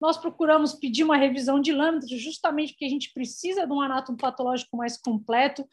nós 0.00 0.16
procuramos 0.16 0.74
pedir 0.74 1.04
uma 1.04 1.16
revisão 1.16 1.60
de 1.60 1.72
lâminas, 1.72 2.08
justamente 2.10 2.72
porque 2.72 2.84
a 2.84 2.90
gente 2.90 3.12
precisa 3.12 3.66
de 3.66 3.72
um 3.72 3.80
anátomo 3.80 4.18
patológico 4.18 4.76
mais 4.76 4.96
completo 4.96 5.66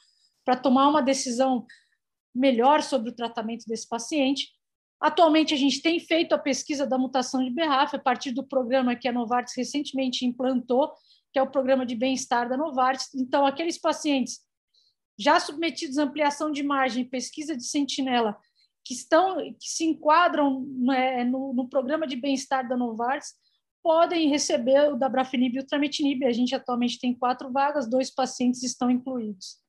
para 0.46 0.56
tomar 0.56 0.88
uma 0.88 1.02
decisão 1.02 1.66
melhor 2.34 2.82
sobre 2.82 3.10
o 3.10 3.16
tratamento 3.16 3.66
desse 3.68 3.88
paciente. 3.88 4.50
Atualmente, 5.00 5.54
a 5.54 5.58
gente 5.58 5.82
tem 5.82 6.00
feito 6.00 6.34
a 6.34 6.38
pesquisa 6.38 6.88
da 6.88 6.98
mutação 6.98 7.44
de 7.44 7.52
BRAF 7.52 7.96
a 7.96 8.00
partir 8.00 8.32
do 8.32 8.48
programa 8.48 8.96
que 8.96 9.08
a 9.08 9.12
Novartis 9.12 9.54
recentemente 9.56 10.26
implantou, 10.26 10.94
que 11.32 11.40
é 11.40 11.42
o 11.42 11.50
programa 11.50 11.86
de 11.86 11.96
bem-estar 11.96 12.48
da 12.48 12.56
Novartis. 12.56 13.14
Então, 13.14 13.46
aqueles 13.46 13.78
pacientes 13.78 14.40
já 15.18 15.40
submetidos 15.40 15.98
à 15.98 16.04
ampliação 16.04 16.52
de 16.52 16.64
margem, 16.64 17.04
pesquisa 17.04 17.56
de 17.56 17.66
sentinela, 17.66 18.38
que 18.86 18.94
estão, 18.94 19.38
que 19.60 19.70
se 19.70 19.86
enquadram 19.86 20.66
né, 20.70 21.24
no, 21.24 21.54
no 21.54 21.68
programa 21.68 22.08
de 22.08 22.16
bem-estar 22.16 22.68
da 22.68 22.78
Novartis, 22.78 23.34
podem 23.84 24.30
receber 24.30 24.94
o 24.94 24.96
dabrafenib 24.96 25.56
e 25.56 25.60
o 25.60 25.68
tramitinib. 25.68 26.24
A 26.26 26.32
gente 26.32 26.56
atualmente 26.56 27.00
tem 27.00 27.14
quatro 27.14 27.52
vagas, 27.52 27.90
dois 27.90 28.10
pacientes 28.10 28.64
estão 28.64 28.90
incluídos. 28.90 29.62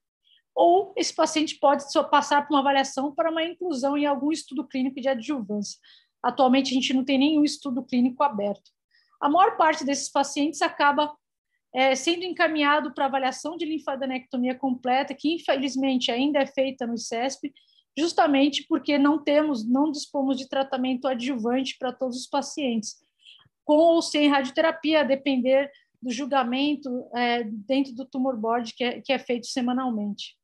ou 0.54 0.94
esse 0.96 1.12
paciente 1.12 1.58
pode 1.58 1.90
só 1.90 2.04
passar 2.04 2.46
por 2.46 2.54
uma 2.54 2.60
avaliação 2.60 3.12
para 3.12 3.28
uma 3.30 3.42
inclusão 3.42 3.98
em 3.98 4.06
algum 4.06 4.30
estudo 4.30 4.64
clínico 4.64 5.00
de 5.00 5.08
adjuvância. 5.08 5.80
Atualmente, 6.22 6.70
a 6.70 6.74
gente 6.74 6.94
não 6.94 7.04
tem 7.04 7.18
nenhum 7.18 7.44
estudo 7.44 7.82
clínico 7.82 8.22
aberto. 8.22 8.70
A 9.20 9.28
maior 9.28 9.56
parte 9.56 9.84
desses 9.84 10.08
pacientes 10.08 10.62
acaba 10.62 11.12
é, 11.74 11.96
sendo 11.96 12.24
encaminhado 12.24 12.94
para 12.94 13.06
avaliação 13.06 13.56
de 13.56 13.64
linfadenectomia 13.64 14.54
completa, 14.54 15.12
que 15.12 15.34
infelizmente 15.34 16.12
ainda 16.12 16.38
é 16.38 16.46
feita 16.46 16.86
no 16.86 16.94
ICESP, 16.94 17.52
justamente 17.98 18.64
porque 18.68 18.96
não 18.96 19.18
temos, 19.18 19.68
não 19.68 19.90
dispomos 19.90 20.38
de 20.38 20.48
tratamento 20.48 21.08
adjuvante 21.08 21.76
para 21.76 21.92
todos 21.92 22.16
os 22.16 22.26
pacientes, 22.28 23.03
com 23.64 23.76
ou 23.76 24.02
sem 24.02 24.28
radioterapia, 24.28 25.00
a 25.00 25.04
depender 25.04 25.70
do 26.00 26.10
julgamento 26.10 27.08
é, 27.14 27.44
dentro 27.44 27.94
do 27.94 28.04
tumor 28.04 28.36
board 28.36 28.74
que 28.74 28.84
é, 28.84 29.00
que 29.00 29.12
é 29.12 29.18
feito 29.18 29.46
semanalmente. 29.46 30.36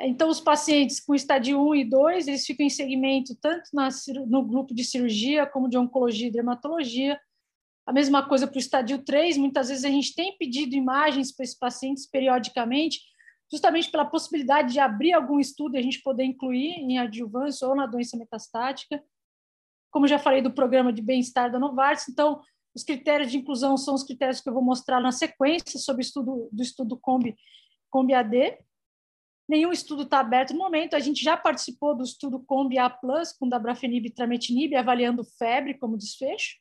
Então, 0.00 0.28
os 0.28 0.40
pacientes 0.40 0.98
com 0.98 1.14
estádio 1.14 1.60
1 1.60 1.74
e 1.76 1.84
2, 1.84 2.28
eles 2.28 2.44
ficam 2.44 2.66
em 2.66 2.70
segmento 2.70 3.34
tanto 3.40 3.70
na, 3.72 3.88
no 4.26 4.44
grupo 4.44 4.74
de 4.74 4.84
cirurgia 4.84 5.46
como 5.46 5.68
de 5.68 5.78
oncologia 5.78 6.26
e 6.26 6.32
dermatologia. 6.32 7.18
A 7.86 7.92
mesma 7.92 8.26
coisa 8.26 8.46
para 8.46 8.56
o 8.56 8.60
estádio 8.60 9.04
3, 9.04 9.36
muitas 9.36 9.68
vezes 9.68 9.84
a 9.84 9.88
gente 9.88 10.14
tem 10.14 10.36
pedido 10.36 10.74
imagens 10.74 11.30
para 11.30 11.44
esses 11.44 11.56
pacientes 11.56 12.06
periodicamente, 12.06 13.00
justamente 13.50 13.90
pela 13.90 14.04
possibilidade 14.04 14.72
de 14.72 14.80
abrir 14.80 15.12
algum 15.12 15.38
estudo 15.38 15.76
e 15.76 15.78
a 15.78 15.82
gente 15.82 16.02
poder 16.02 16.24
incluir 16.24 16.72
em 16.72 16.98
adjuvância 16.98 17.68
ou 17.68 17.76
na 17.76 17.86
doença 17.86 18.16
metastática. 18.16 19.00
Como 19.94 20.08
já 20.08 20.18
falei 20.18 20.42
do 20.42 20.52
programa 20.52 20.92
de 20.92 21.00
bem-estar 21.00 21.52
da 21.52 21.56
Novartis, 21.56 22.08
então, 22.08 22.42
os 22.74 22.82
critérios 22.82 23.30
de 23.30 23.38
inclusão 23.38 23.76
são 23.76 23.94
os 23.94 24.02
critérios 24.02 24.40
que 24.40 24.48
eu 24.48 24.52
vou 24.52 24.60
mostrar 24.60 25.00
na 25.00 25.12
sequência 25.12 25.78
sobre 25.78 26.00
o 26.00 26.04
estudo 26.04 26.48
do 26.50 26.62
estudo 26.64 26.98
Combi, 27.00 27.36
Combi 27.88 28.12
AD. 28.12 28.58
Nenhum 29.48 29.70
estudo 29.70 30.02
está 30.02 30.18
aberto 30.18 30.52
no 30.52 30.58
momento. 30.58 30.96
A 30.96 30.98
gente 30.98 31.22
já 31.22 31.36
participou 31.36 31.96
do 31.96 32.02
estudo 32.02 32.40
Combi 32.40 32.76
A+, 32.76 32.90
com 33.38 33.48
dabrafenib 33.48 34.04
e 34.04 34.10
trametinib, 34.10 34.74
avaliando 34.74 35.22
febre 35.22 35.74
como 35.74 35.96
desfecho. 35.96 36.56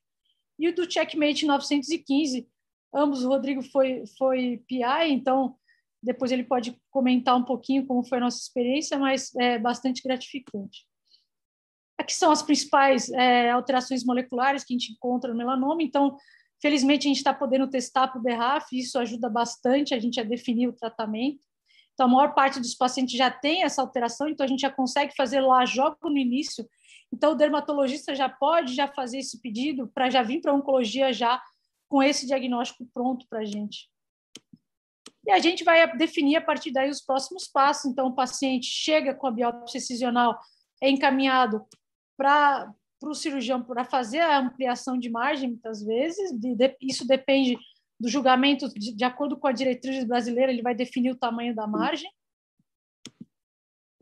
E 0.59 0.69
o 0.69 0.75
do 0.75 0.87
Checkmate 0.87 1.47
915, 1.47 2.47
ambos, 2.93 3.23
o 3.25 3.29
Rodrigo 3.29 3.63
foi, 3.63 4.03
foi 4.15 4.63
PI, 4.67 5.09
então 5.09 5.55
depois 6.03 6.31
ele 6.31 6.43
pode 6.43 6.79
comentar 6.91 7.35
um 7.35 7.43
pouquinho 7.43 7.87
como 7.87 8.03
foi 8.03 8.19
a 8.19 8.21
nossa 8.21 8.37
experiência, 8.37 8.95
mas 8.99 9.33
é 9.37 9.57
bastante 9.57 10.03
gratificante. 10.03 10.85
Aqui 11.97 12.13
são 12.13 12.31
as 12.31 12.41
principais 12.41 13.09
é, 13.11 13.51
alterações 13.51 14.03
moleculares 14.03 14.63
que 14.63 14.73
a 14.73 14.77
gente 14.77 14.91
encontra 14.93 15.31
no 15.31 15.37
melanoma. 15.37 15.81
Então, 15.83 16.17
felizmente, 16.61 17.07
a 17.07 17.09
gente 17.09 17.17
está 17.17 17.33
podendo 17.33 17.69
testar 17.69 18.07
para 18.07 18.19
o 18.19 18.23
BRAF, 18.23 18.77
isso 18.77 18.97
ajuda 18.97 19.29
bastante 19.29 19.93
a 19.93 19.99
gente 19.99 20.19
a 20.19 20.23
definir 20.23 20.67
o 20.67 20.73
tratamento. 20.73 21.45
Então, 21.93 22.07
a 22.07 22.09
maior 22.09 22.33
parte 22.33 22.59
dos 22.59 22.73
pacientes 22.73 23.15
já 23.15 23.29
tem 23.29 23.63
essa 23.63 23.81
alteração, 23.81 24.27
então 24.27 24.43
a 24.43 24.47
gente 24.47 24.61
já 24.61 24.71
consegue 24.71 25.15
fazer 25.15 25.41
lá, 25.41 25.63
joga 25.65 25.97
no 26.03 26.17
início. 26.17 26.67
Então, 27.13 27.33
o 27.33 27.35
dermatologista 27.35 28.15
já 28.15 28.27
pode 28.27 28.73
já 28.73 28.87
fazer 28.87 29.19
esse 29.19 29.39
pedido 29.39 29.87
para 29.93 30.09
já 30.09 30.23
vir 30.23 30.41
para 30.41 30.51
a 30.51 30.55
oncologia 30.55 31.13
já 31.13 31.39
com 31.87 32.01
esse 32.01 32.25
diagnóstico 32.25 32.87
pronto 32.91 33.27
para 33.29 33.41
a 33.41 33.45
gente. 33.45 33.87
E 35.25 35.31
a 35.31 35.37
gente 35.37 35.63
vai 35.63 35.95
definir 35.95 36.37
a 36.37 36.41
partir 36.41 36.71
daí 36.71 36.89
os 36.89 37.01
próximos 37.01 37.47
passos. 37.47 37.85
Então, 37.85 38.07
o 38.07 38.15
paciente 38.15 38.65
chega 38.65 39.13
com 39.13 39.27
a 39.27 39.31
biópsia 39.31 39.77
excisional, 39.77 40.39
é 40.81 40.89
encaminhado 40.89 41.63
para 42.23 42.73
o 43.03 43.13
cirurgião 43.13 43.61
para 43.61 43.83
fazer 43.83 44.19
a 44.21 44.39
ampliação 44.39 44.97
de 44.97 45.09
margem, 45.09 45.49
muitas 45.49 45.83
vezes. 45.83 46.31
De, 46.31 46.55
de, 46.55 46.77
isso 46.81 47.05
depende 47.05 47.57
do 47.99 48.07
julgamento, 48.07 48.69
de, 48.69 48.95
de 48.95 49.03
acordo 49.03 49.37
com 49.37 49.47
a 49.47 49.51
diretriz 49.51 50.05
brasileira, 50.05 50.51
ele 50.51 50.61
vai 50.61 50.73
definir 50.73 51.11
o 51.11 51.17
tamanho 51.17 51.53
da 51.53 51.67
margem. 51.67 52.09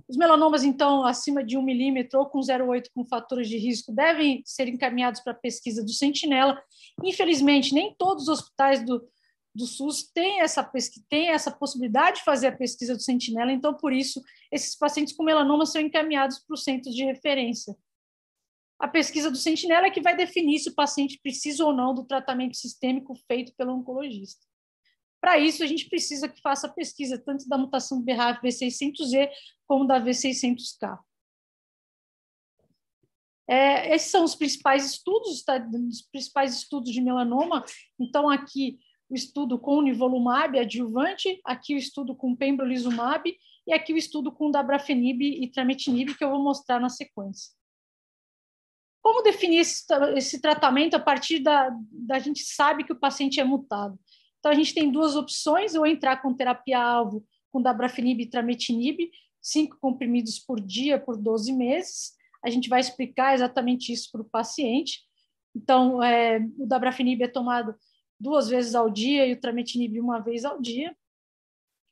Os 0.08 0.18
melanomas, 0.18 0.64
então, 0.64 1.04
acima 1.04 1.44
de 1.44 1.58
1 1.58 1.64
milímetro 1.64 2.20
ou 2.20 2.26
com 2.28 2.40
0,8 2.40 2.90
com 2.94 3.04
fatores 3.06 3.50
de 3.50 3.58
risco, 3.58 3.92
devem 3.92 4.44
ser 4.46 4.68
encaminhados 4.68 5.22
para 5.22 5.32
a 5.32 5.36
pesquisa 5.36 5.84
do 5.84 5.92
Sentinela. 5.92 6.62
Infelizmente, 7.04 7.74
nem 7.74 7.96
todos 7.98 8.24
os 8.24 8.30
hospitais 8.30 8.86
do, 8.86 9.08
do 9.56 9.66
SUS 9.66 10.12
têm 10.14 10.42
essa, 10.42 10.70
têm 11.10 11.30
essa 11.30 11.50
possibilidade 11.50 12.18
de 12.18 12.24
fazer 12.24 12.48
a 12.48 12.56
pesquisa 12.56 12.94
do 12.94 13.02
Sentinela, 13.02 13.52
então, 13.52 13.74
por 13.74 13.94
isso, 13.94 14.22
esses 14.52 14.76
pacientes 14.78 15.16
com 15.16 15.24
melanoma 15.24 15.66
são 15.66 15.82
encaminhados 15.82 16.38
para 16.40 16.54
os 16.54 16.64
centros 16.64 16.94
de 16.94 17.04
referência 17.04 17.76
a 18.82 18.88
pesquisa 18.88 19.30
do 19.30 19.38
sentinela 19.38 19.86
é 19.86 19.92
que 19.92 20.02
vai 20.02 20.18
definir 20.18 20.58
se 20.58 20.70
o 20.70 20.74
paciente 20.74 21.20
precisa 21.22 21.64
ou 21.64 21.72
não 21.72 21.94
do 21.94 22.04
tratamento 22.04 22.58
sistêmico 22.58 23.14
feito 23.28 23.54
pelo 23.56 23.74
oncologista. 23.74 24.44
Para 25.22 25.38
isso, 25.38 25.64
a 25.64 25.68
gente 25.68 25.88
precisa 25.88 26.28
que 26.28 26.42
faça 26.42 26.66
a 26.66 26.74
pesquisa 26.74 27.16
tanto 27.16 27.48
da 27.48 27.60
mutação 27.60 28.00
do 28.00 28.04
BRAF 28.04 28.42
V600E 28.42 29.30
como 29.68 29.86
da 29.86 30.02
V600K. 30.02 30.98
É, 33.48 33.94
esses 33.94 34.10
são 34.10 34.24
os 34.24 34.34
principais 34.34 34.84
estudos, 34.84 35.44
tá? 35.44 35.64
os 35.88 36.02
principais 36.02 36.56
estudos 36.56 36.92
de 36.92 37.02
melanoma. 37.02 37.64
Então, 38.00 38.32
aqui 38.32 38.80
o 39.08 39.14
estudo 39.14 39.60
com 39.60 39.80
nivolumab 39.84 40.58
adjuvante, 40.58 41.40
aqui 41.46 41.76
o 41.76 41.78
estudo 41.78 42.16
com 42.16 42.36
pembrolizumab 42.36 43.32
e 43.68 43.74
aqui 43.74 43.94
o 43.94 43.98
estudo 43.98 44.32
com 44.32 44.50
dabrafenib 44.50 45.22
e 45.22 45.52
trametinib, 45.52 46.16
que 46.16 46.24
eu 46.24 46.32
vou 46.32 46.42
mostrar 46.42 46.80
na 46.80 46.90
sequência. 46.90 47.61
Como 49.02 49.24
definir 49.24 49.60
esse, 49.60 49.84
esse 50.16 50.40
tratamento 50.40 50.96
a 50.96 51.00
partir 51.00 51.40
da, 51.40 51.70
da 51.92 52.20
gente 52.20 52.44
sabe 52.44 52.84
que 52.84 52.94
o 52.94 53.00
paciente 53.00 53.40
é 53.40 53.44
mutado? 53.44 53.98
Então, 54.40 54.52
a 54.52 54.56
gente 54.56 54.74
tem 54.74 54.92
duas 54.92 55.16
opções, 55.16 55.76
ou 55.76 55.86
entrar 55.86 56.22
com 56.22 56.34
terapia-alvo 56.34 57.26
com 57.52 57.62
dabrafenib 57.62 58.22
e 58.22 58.30
trametinib, 58.30 59.12
cinco 59.42 59.78
comprimidos 59.80 60.40
por 60.40 60.60
dia 60.60 60.98
por 60.98 61.18
12 61.18 61.52
meses. 61.52 62.14
A 62.44 62.50
gente 62.50 62.70
vai 62.70 62.80
explicar 62.80 63.34
exatamente 63.34 63.92
isso 63.92 64.10
para 64.12 64.22
o 64.22 64.30
paciente. 64.30 65.02
Então, 65.56 66.02
é, 66.02 66.40
o 66.58 66.66
dabrafenib 66.66 67.22
é 67.22 67.28
tomado 67.28 67.76
duas 68.20 68.48
vezes 68.48 68.74
ao 68.74 68.90
dia 68.90 69.28
e 69.28 69.34
o 69.34 69.40
trametinib 69.40 70.00
uma 70.00 70.20
vez 70.20 70.46
ao 70.46 70.62
dia. 70.62 70.96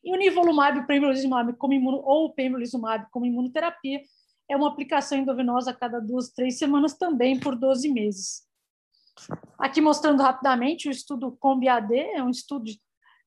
E 0.04 0.14
o 0.14 0.16
nivolumab, 0.16 0.80
o 0.80 0.88
pembrolizumab 0.88 1.54
como 1.58 1.74
imuno, 1.74 1.98
ou 1.98 2.26
o 2.26 2.34
pembrolizumab 2.34 3.08
como 3.12 3.26
imunoterapia 3.26 4.02
é 4.50 4.56
uma 4.56 4.68
aplicação 4.68 5.18
endovenosa 5.18 5.72
a 5.72 5.74
cada 5.74 6.00
duas, 6.00 6.30
três 6.30 6.58
semanas, 6.58 6.98
também 6.98 7.40
por 7.40 7.56
12 7.56 7.88
meses. 7.90 8.48
Aqui 9.58 9.80
mostrando 9.80 10.24
rapidamente 10.24 10.88
o 10.88 10.92
estudo 10.92 11.32
COMBI-AD, 11.40 11.96
é 11.96 12.24
um 12.24 12.30
estudo 12.30 12.72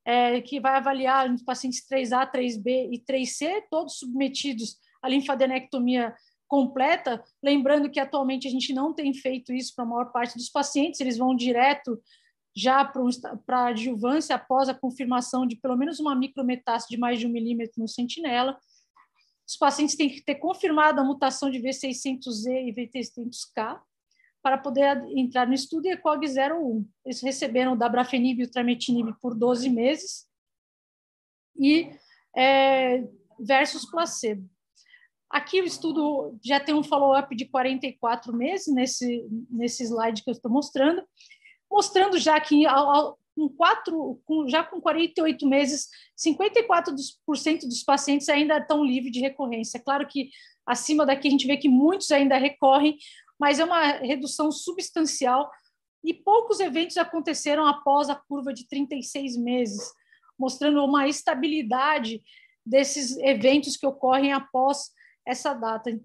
é, 0.04 0.40
que 0.40 0.58
vai 0.58 0.76
avaliar 0.76 1.30
os 1.30 1.42
pacientes 1.42 1.86
3A, 1.88 2.30
3B 2.30 2.90
e 2.92 3.02
3C, 3.08 3.62
todos 3.70 3.98
submetidos 3.98 4.78
à 5.02 5.08
linfadenectomia 5.08 6.14
completa, 6.48 7.22
lembrando 7.42 7.90
que 7.90 8.00
atualmente 8.00 8.46
a 8.46 8.50
gente 8.50 8.74
não 8.74 8.92
tem 8.92 9.14
feito 9.14 9.52
isso 9.52 9.74
para 9.74 9.84
a 9.84 9.88
maior 9.88 10.12
parte 10.12 10.36
dos 10.36 10.50
pacientes, 10.50 11.00
eles 11.00 11.16
vão 11.16 11.34
direto 11.34 11.98
já 12.54 12.84
para 12.84 13.60
a 13.60 13.66
adjuvância 13.68 14.36
após 14.36 14.68
a 14.68 14.74
confirmação 14.74 15.46
de 15.46 15.56
pelo 15.56 15.76
menos 15.76 15.98
uma 15.98 16.14
micrometástase 16.14 16.94
de 16.94 16.98
mais 16.98 17.18
de 17.18 17.26
um 17.26 17.30
milímetro 17.30 17.80
no 17.80 17.88
sentinela, 17.88 18.58
os 19.52 19.56
pacientes 19.58 19.96
têm 19.96 20.08
que 20.08 20.22
ter 20.22 20.36
confirmado 20.36 20.98
a 20.98 21.04
mutação 21.04 21.50
de 21.50 21.58
V600E 21.58 22.68
e 22.68 22.72
V600K 22.72 23.78
para 24.42 24.56
poder 24.56 25.04
entrar 25.14 25.46
no 25.46 25.52
estudo 25.52 25.86
e 25.86 25.92
ECOG 25.92 26.26
01. 26.26 26.88
Eles 27.04 27.20
receberam 27.20 27.76
dabrafenib 27.76 28.40
e 28.40 28.44
o 28.44 28.50
trametinib 28.50 29.14
por 29.20 29.34
12 29.34 29.68
meses 29.68 30.26
e 31.54 31.90
é, 32.34 33.06
versus 33.38 33.84
placebo. 33.84 34.48
Aqui 35.28 35.60
o 35.60 35.66
estudo 35.66 36.38
já 36.42 36.58
tem 36.58 36.74
um 36.74 36.82
follow-up 36.82 37.36
de 37.36 37.44
44 37.44 38.34
meses 38.34 38.72
nesse, 38.72 39.28
nesse 39.50 39.84
slide 39.84 40.24
que 40.24 40.30
eu 40.30 40.32
estou 40.32 40.50
mostrando, 40.50 41.02
mostrando 41.70 42.18
já 42.18 42.40
que 42.40 42.64
ao, 42.66 43.18
com 43.34 43.48
quatro, 43.48 44.20
com, 44.24 44.48
já 44.48 44.62
com 44.62 44.80
48 44.80 45.46
meses, 45.46 45.88
54% 46.16 47.60
dos 47.62 47.82
pacientes 47.82 48.28
ainda 48.28 48.58
estão 48.58 48.84
livres 48.84 49.12
de 49.12 49.20
recorrência. 49.20 49.78
É 49.78 49.80
claro 49.80 50.06
que 50.06 50.30
acima 50.66 51.06
daqui 51.06 51.28
a 51.28 51.30
gente 51.30 51.46
vê 51.46 51.56
que 51.56 51.68
muitos 51.68 52.10
ainda 52.10 52.36
recorrem, 52.36 52.96
mas 53.38 53.58
é 53.58 53.64
uma 53.64 53.92
redução 53.98 54.52
substancial 54.52 55.50
e 56.04 56.12
poucos 56.12 56.60
eventos 56.60 56.96
aconteceram 56.96 57.66
após 57.66 58.10
a 58.10 58.14
curva 58.14 58.52
de 58.52 58.68
36 58.68 59.36
meses, 59.36 59.92
mostrando 60.38 60.84
uma 60.84 61.08
estabilidade 61.08 62.22
desses 62.64 63.16
eventos 63.18 63.76
que 63.76 63.86
ocorrem 63.86 64.32
após 64.32 64.90
essa 65.26 65.54
data. 65.54 65.98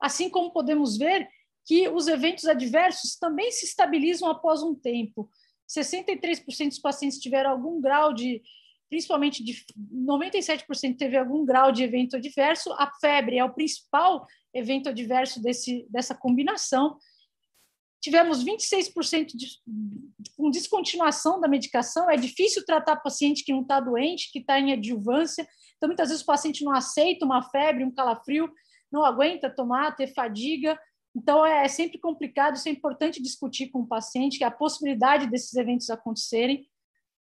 Assim 0.00 0.28
como 0.28 0.52
podemos 0.52 0.96
ver 0.96 1.28
que 1.64 1.88
os 1.88 2.06
eventos 2.06 2.46
adversos 2.46 3.16
também 3.16 3.50
se 3.50 3.66
estabilizam 3.66 4.30
após 4.30 4.62
um 4.62 4.74
tempo. 4.74 5.28
63% 5.68 6.68
dos 6.68 6.78
pacientes 6.78 7.18
tiveram 7.18 7.50
algum 7.50 7.80
grau 7.80 8.12
de, 8.12 8.42
principalmente 8.88 9.44
de 9.44 9.64
97% 9.94 10.96
teve 10.96 11.16
algum 11.16 11.44
grau 11.44 11.70
de 11.70 11.82
evento 11.82 12.16
adverso. 12.16 12.72
A 12.72 12.90
febre 13.00 13.38
é 13.38 13.44
o 13.44 13.52
principal 13.52 14.26
evento 14.54 14.88
adverso 14.88 15.42
desse, 15.42 15.86
dessa 15.90 16.14
combinação. 16.14 16.96
tivemos 18.00 18.42
26% 18.42 19.32
de, 19.34 19.46
com 20.36 20.50
descontinuação 20.50 21.38
da 21.40 21.48
medicação. 21.48 22.10
É 22.10 22.16
difícil 22.16 22.64
tratar 22.64 22.96
paciente 22.96 23.44
que 23.44 23.52
não 23.52 23.62
está 23.62 23.78
doente, 23.78 24.32
que 24.32 24.38
está 24.38 24.58
em 24.58 24.72
adjuvância. 24.72 25.46
Então, 25.76 25.88
muitas 25.88 26.08
vezes 26.08 26.22
o 26.22 26.26
paciente 26.26 26.64
não 26.64 26.72
aceita 26.72 27.26
uma 27.26 27.42
febre, 27.42 27.84
um 27.84 27.94
calafrio, 27.94 28.50
não 28.90 29.04
aguenta 29.04 29.50
tomar, 29.50 29.94
ter 29.94 30.14
fadiga. 30.14 30.78
Então, 31.18 31.44
é, 31.44 31.64
é 31.64 31.68
sempre 31.68 31.98
complicado, 31.98 32.54
isso 32.54 32.68
é 32.68 32.72
importante 32.72 33.20
discutir 33.20 33.68
com 33.70 33.80
o 33.80 33.86
paciente, 33.86 34.38
que 34.38 34.44
a 34.44 34.50
possibilidade 34.50 35.28
desses 35.28 35.52
eventos 35.54 35.90
acontecerem, 35.90 36.68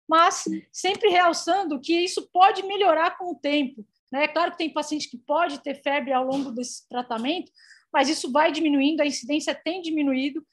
mas 0.07 0.45
sempre 0.71 1.09
realçando 1.09 1.79
que 1.79 1.93
isso 1.93 2.29
pode 2.31 2.61
melhorar 2.63 3.17
com 3.17 3.31
o 3.31 3.35
tempo. 3.35 3.83
Né? 4.11 4.25
É 4.25 4.27
claro 4.27 4.51
que 4.51 4.59
tem 4.59 4.71
paciente 4.71 5.09
que 5.09 5.17
pode 5.17 5.61
ter 5.63 5.81
febre 5.81 6.13
ao 6.13 6.23
longo 6.23 6.51
desse 6.51 6.87
tratamento, 6.87 7.51
mas 7.91 8.07
isso 8.07 8.31
vai 8.31 8.51
diminuindo, 8.51 9.01
a 9.01 9.07
incidência 9.07 9.55
tem 9.55 9.81
diminuído, 9.81 10.45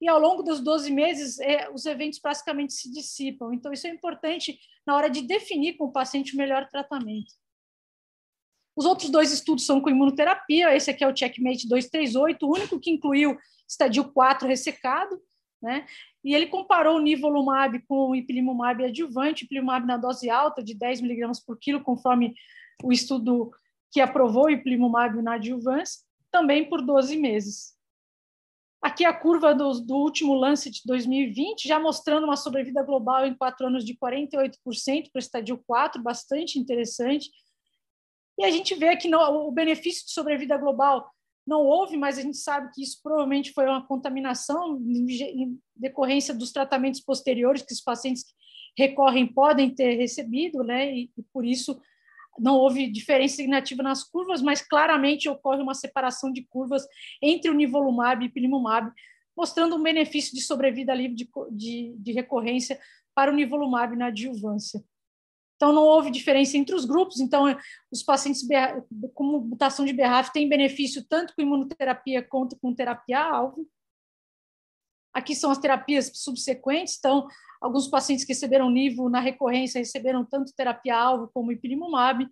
e 0.00 0.08
ao 0.08 0.20
longo 0.20 0.42
dos 0.42 0.60
12 0.60 0.92
meses, 0.92 1.40
é, 1.40 1.68
os 1.70 1.86
eventos 1.86 2.20
praticamente 2.20 2.72
se 2.74 2.92
dissipam. 2.92 3.52
Então, 3.52 3.72
isso 3.72 3.86
é 3.86 3.90
importante 3.90 4.58
na 4.86 4.94
hora 4.94 5.08
de 5.08 5.22
definir 5.22 5.76
com 5.76 5.86
o 5.86 5.92
paciente 5.92 6.34
o 6.34 6.36
melhor 6.36 6.68
tratamento. 6.68 7.34
Os 8.76 8.84
outros 8.84 9.08
dois 9.08 9.32
estudos 9.32 9.64
são 9.64 9.80
com 9.80 9.88
imunoterapia, 9.88 10.76
esse 10.76 10.90
aqui 10.90 11.02
é 11.02 11.08
o 11.08 11.16
Checkmate 11.16 11.66
238, 11.66 12.46
o 12.46 12.52
único 12.52 12.78
que 12.78 12.90
incluiu 12.90 13.36
estadio 13.66 14.04
4 14.12 14.46
ressecado, 14.46 15.18
né? 15.62 15.86
E 16.22 16.34
ele 16.34 16.46
comparou 16.46 16.96
o 16.96 17.00
nivolumab 17.00 17.80
com 17.88 18.10
o 18.10 18.14
ipilimumab 18.14 18.84
adjuvante, 18.84 19.44
ipilimumab 19.44 19.86
na 19.86 19.96
dose 19.96 20.28
alta 20.28 20.62
de 20.62 20.74
10 20.74 21.00
miligramas 21.00 21.40
por 21.40 21.58
quilo, 21.58 21.82
conforme 21.82 22.34
o 22.82 22.92
estudo 22.92 23.50
que 23.90 24.00
aprovou 24.00 24.44
o 24.44 24.50
ipilimumab 24.50 25.22
na 25.22 25.34
adjuvância, 25.34 26.02
também 26.30 26.68
por 26.68 26.82
12 26.82 27.16
meses. 27.16 27.74
Aqui 28.82 29.04
a 29.04 29.12
curva 29.12 29.54
do, 29.54 29.80
do 29.80 29.96
último 29.96 30.34
lance 30.34 30.70
de 30.70 30.82
2020, 30.84 31.66
já 31.66 31.80
mostrando 31.80 32.24
uma 32.24 32.36
sobrevida 32.36 32.82
global 32.82 33.26
em 33.26 33.34
quatro 33.34 33.66
anos 33.66 33.84
de 33.84 33.96
48% 33.96 34.58
para 35.10 35.18
o 35.18 35.18
estadio 35.18 35.58
4, 35.66 36.02
bastante 36.02 36.58
interessante. 36.58 37.30
E 38.38 38.44
a 38.44 38.50
gente 38.50 38.74
vê 38.74 38.96
que 38.96 39.14
o 39.14 39.50
benefício 39.50 40.04
de 40.04 40.12
sobrevida 40.12 40.56
global 40.56 41.10
não 41.46 41.60
houve, 41.60 41.96
mas 41.96 42.18
a 42.18 42.22
gente 42.22 42.36
sabe 42.36 42.70
que 42.74 42.82
isso 42.82 43.00
provavelmente 43.02 43.52
foi 43.52 43.66
uma 43.66 43.86
contaminação 43.86 44.76
em 44.78 45.58
decorrência 45.74 46.34
dos 46.34 46.50
tratamentos 46.52 47.00
posteriores 47.00 47.62
que 47.62 47.72
os 47.72 47.80
pacientes 47.80 48.24
recorrem 48.76 49.26
podem 49.26 49.70
ter 49.70 49.94
recebido, 49.94 50.62
né? 50.62 50.92
E, 50.92 51.10
e 51.16 51.22
por 51.32 51.44
isso 51.44 51.80
não 52.38 52.56
houve 52.56 52.90
diferença 52.90 53.36
significativa 53.36 53.82
nas 53.82 54.04
curvas, 54.04 54.42
mas 54.42 54.60
claramente 54.60 55.28
ocorre 55.28 55.62
uma 55.62 55.74
separação 55.74 56.30
de 56.30 56.42
curvas 56.42 56.86
entre 57.22 57.50
o 57.50 57.54
nivolumab 57.54 58.22
e 58.22 58.28
ipilimumab, 58.28 58.92
mostrando 59.36 59.76
um 59.76 59.82
benefício 59.82 60.34
de 60.34 60.42
sobrevida 60.42 60.94
livre 60.94 61.16
de, 61.16 61.28
de, 61.52 61.94
de 61.96 62.12
recorrência 62.12 62.78
para 63.14 63.32
o 63.32 63.34
nivolumab 63.34 63.96
na 63.96 64.06
adjuvância. 64.06 64.82
Então, 65.56 65.72
não 65.72 65.82
houve 65.82 66.10
diferença 66.10 66.56
entre 66.56 66.74
os 66.74 66.84
grupos. 66.84 67.18
Então, 67.18 67.44
os 67.90 68.02
pacientes 68.02 68.46
com 69.14 69.40
mutação 69.40 69.84
de 69.84 69.92
BRAF 69.92 70.30
têm 70.32 70.48
benefício 70.48 71.04
tanto 71.08 71.34
com 71.34 71.42
imunoterapia 71.42 72.22
quanto 72.22 72.56
com 72.56 72.74
terapia-alvo. 72.74 73.66
Aqui 75.14 75.34
são 75.34 75.50
as 75.50 75.58
terapias 75.58 76.12
subsequentes. 76.14 76.96
Então, 76.98 77.26
alguns 77.60 77.88
pacientes 77.88 78.24
que 78.24 78.34
receberam 78.34 78.70
nível 78.70 79.08
na 79.08 79.18
recorrência 79.18 79.78
receberam 79.78 80.24
tanto 80.24 80.54
terapia-alvo 80.54 81.30
como 81.32 81.50
ipilimumab. 81.50 82.28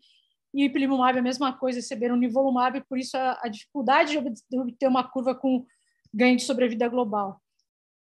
E 0.52 0.62
o 0.62 0.66
ipilimumab 0.66 1.16
é 1.16 1.20
a 1.20 1.22
mesma 1.22 1.52
coisa, 1.52 1.78
receberam 1.78 2.16
nivolumab, 2.16 2.80
por 2.88 2.98
isso 2.98 3.16
a, 3.16 3.40
a 3.42 3.48
dificuldade 3.48 4.12
de 4.50 4.58
obter 4.58 4.86
uma 4.86 5.02
curva 5.02 5.34
com 5.34 5.66
ganho 6.12 6.36
de 6.36 6.44
sobrevida 6.44 6.86
global. 6.88 7.40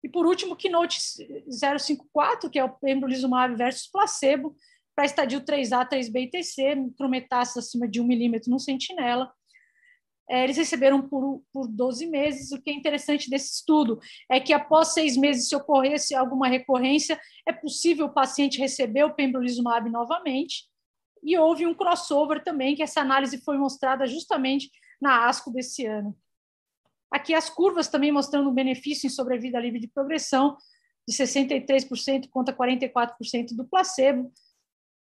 E, 0.03 0.09
por 0.09 0.25
último, 0.25 0.55
Keynote 0.55 0.99
054, 1.49 2.49
que 2.49 2.59
é 2.59 2.63
o 2.63 2.69
pembrolizumab 2.69 3.55
versus 3.55 3.87
placebo, 3.87 4.55
para 4.95 5.05
estadio 5.05 5.41
3A, 5.41 5.87
3B 5.89 6.23
e 6.23 6.29
TC, 6.29 6.75
micrometástase 6.75 7.67
acima 7.67 7.87
de 7.87 7.99
1 7.99 8.05
milímetro 8.05 8.51
no 8.51 8.59
sentinela. 8.59 9.31
É, 10.29 10.43
eles 10.43 10.55
receberam 10.55 11.01
por, 11.01 11.43
por 11.51 11.67
12 11.67 12.05
meses. 12.07 12.51
O 12.51 12.61
que 12.61 12.69
é 12.69 12.73
interessante 12.73 13.29
desse 13.29 13.53
estudo 13.55 13.99
é 14.29 14.39
que, 14.39 14.53
após 14.53 14.93
seis 14.93 15.17
meses, 15.17 15.49
se 15.49 15.55
ocorresse 15.55 16.15
alguma 16.15 16.47
recorrência, 16.47 17.19
é 17.47 17.51
possível 17.51 18.05
o 18.05 18.13
paciente 18.13 18.59
receber 18.59 19.03
o 19.03 19.13
pembrolizumab 19.13 19.89
novamente. 19.89 20.65
E 21.21 21.37
houve 21.37 21.65
um 21.65 21.73
crossover 21.73 22.43
também, 22.43 22.75
que 22.75 22.83
essa 22.83 23.01
análise 23.01 23.37
foi 23.43 23.57
mostrada 23.57 24.05
justamente 24.05 24.69
na 25.01 25.27
ASCO 25.27 25.51
desse 25.51 25.85
ano. 25.85 26.15
Aqui 27.11 27.33
as 27.33 27.49
curvas 27.49 27.87
também 27.87 28.11
mostrando 28.11 28.49
o 28.49 28.53
benefício 28.53 29.07
em 29.07 29.09
sobrevida 29.09 29.59
livre 29.59 29.79
de 29.79 29.87
progressão, 29.87 30.57
de 31.07 31.15
63% 31.15 32.29
contra 32.29 32.55
44% 32.55 33.55
do 33.55 33.65
placebo, 33.65 34.31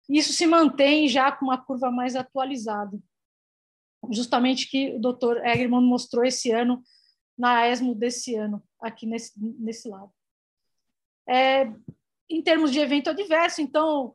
isso 0.09 0.33
se 0.33 0.47
mantém 0.47 1.09
já 1.09 1.31
com 1.33 1.47
uma 1.47 1.63
curva 1.63 1.91
mais 1.91 2.17
atualizada. 2.17 2.99
Justamente 4.11 4.69
que 4.69 4.95
o 4.95 5.01
doutor 5.01 5.45
Egerman 5.45 5.83
mostrou 5.83 6.25
esse 6.25 6.51
ano, 6.51 6.83
na 7.39 7.69
ESMO 7.69 7.95
desse 7.95 8.35
ano, 8.35 8.63
aqui 8.81 9.07
nesse, 9.07 9.33
nesse 9.39 9.89
lado. 9.89 10.11
É, 11.29 11.73
em 12.29 12.43
termos 12.43 12.73
de 12.73 12.79
evento 12.79 13.11
adverso, 13.11 13.61
então, 13.61 14.13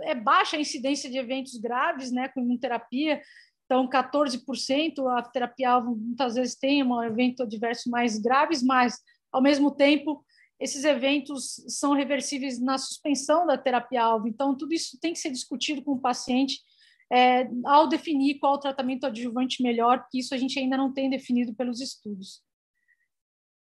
é 0.00 0.14
baixa 0.14 0.56
a 0.56 0.60
incidência 0.60 1.10
de 1.10 1.18
eventos 1.18 1.56
graves 1.56 2.10
né, 2.10 2.28
com 2.28 2.40
imunoterapia, 2.40 3.20
então 3.64 3.88
14%, 3.88 5.06
a 5.18 5.22
terapia-alvo 5.22 5.94
muitas 5.94 6.34
vezes 6.34 6.56
tem 6.56 6.82
um 6.82 7.02
evento 7.02 7.42
adverso 7.42 7.90
mais 7.90 8.18
graves, 8.18 8.62
mas, 8.62 8.98
ao 9.30 9.42
mesmo 9.42 9.70
tempo, 9.70 10.24
esses 10.60 10.84
eventos 10.84 11.62
são 11.68 11.92
reversíveis 11.92 12.60
na 12.60 12.78
suspensão 12.78 13.46
da 13.46 13.56
terapia-alvo. 13.56 14.26
Então, 14.26 14.56
tudo 14.56 14.72
isso 14.74 14.98
tem 15.00 15.12
que 15.12 15.18
ser 15.18 15.30
discutido 15.30 15.82
com 15.82 15.92
o 15.92 16.00
paciente 16.00 16.60
é, 17.12 17.48
ao 17.64 17.86
definir 17.86 18.38
qual 18.38 18.54
o 18.54 18.58
tratamento 18.58 19.06
adjuvante 19.06 19.62
melhor, 19.62 20.00
porque 20.00 20.18
isso 20.18 20.34
a 20.34 20.38
gente 20.38 20.58
ainda 20.58 20.76
não 20.76 20.92
tem 20.92 21.08
definido 21.08 21.54
pelos 21.54 21.80
estudos. 21.80 22.42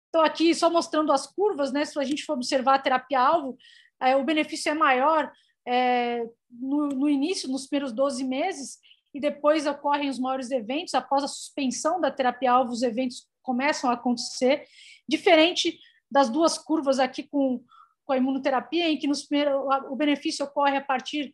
Então, 0.09 0.23
aqui, 0.23 0.53
só 0.53 0.69
mostrando 0.69 1.11
as 1.11 1.27
curvas, 1.27 1.73
né, 1.73 1.83
se 1.83 1.99
a 1.99 2.03
gente 2.03 2.23
for 2.23 2.33
observar 2.33 2.75
a 2.75 2.79
terapia-alvo, 2.79 3.57
é, 3.99 4.15
o 4.15 4.23
benefício 4.23 4.69
é 4.69 4.73
maior 4.73 5.31
é, 5.67 6.23
no, 6.49 6.87
no 6.89 7.09
início, 7.09 7.49
nos 7.49 7.67
primeiros 7.67 7.91
12 7.93 8.23
meses, 8.23 8.77
e 9.13 9.19
depois 9.19 9.65
ocorrem 9.65 10.09
os 10.09 10.19
maiores 10.19 10.51
eventos. 10.51 10.93
Após 10.93 11.23
a 11.23 11.27
suspensão 11.27 11.99
da 11.99 12.11
terapia-alvo, 12.11 12.71
os 12.71 12.83
eventos 12.83 13.27
começam 13.41 13.89
a 13.89 13.93
acontecer, 13.93 14.65
diferente 15.07 15.77
das 16.09 16.29
duas 16.29 16.57
curvas 16.57 16.99
aqui 16.99 17.23
com, 17.23 17.63
com 18.05 18.13
a 18.13 18.17
imunoterapia, 18.17 18.89
em 18.89 18.97
que 18.97 19.07
nos 19.07 19.23
primeiros, 19.23 19.61
o 19.89 19.95
benefício 19.95 20.45
ocorre 20.45 20.77
a 20.77 20.83
partir 20.83 21.33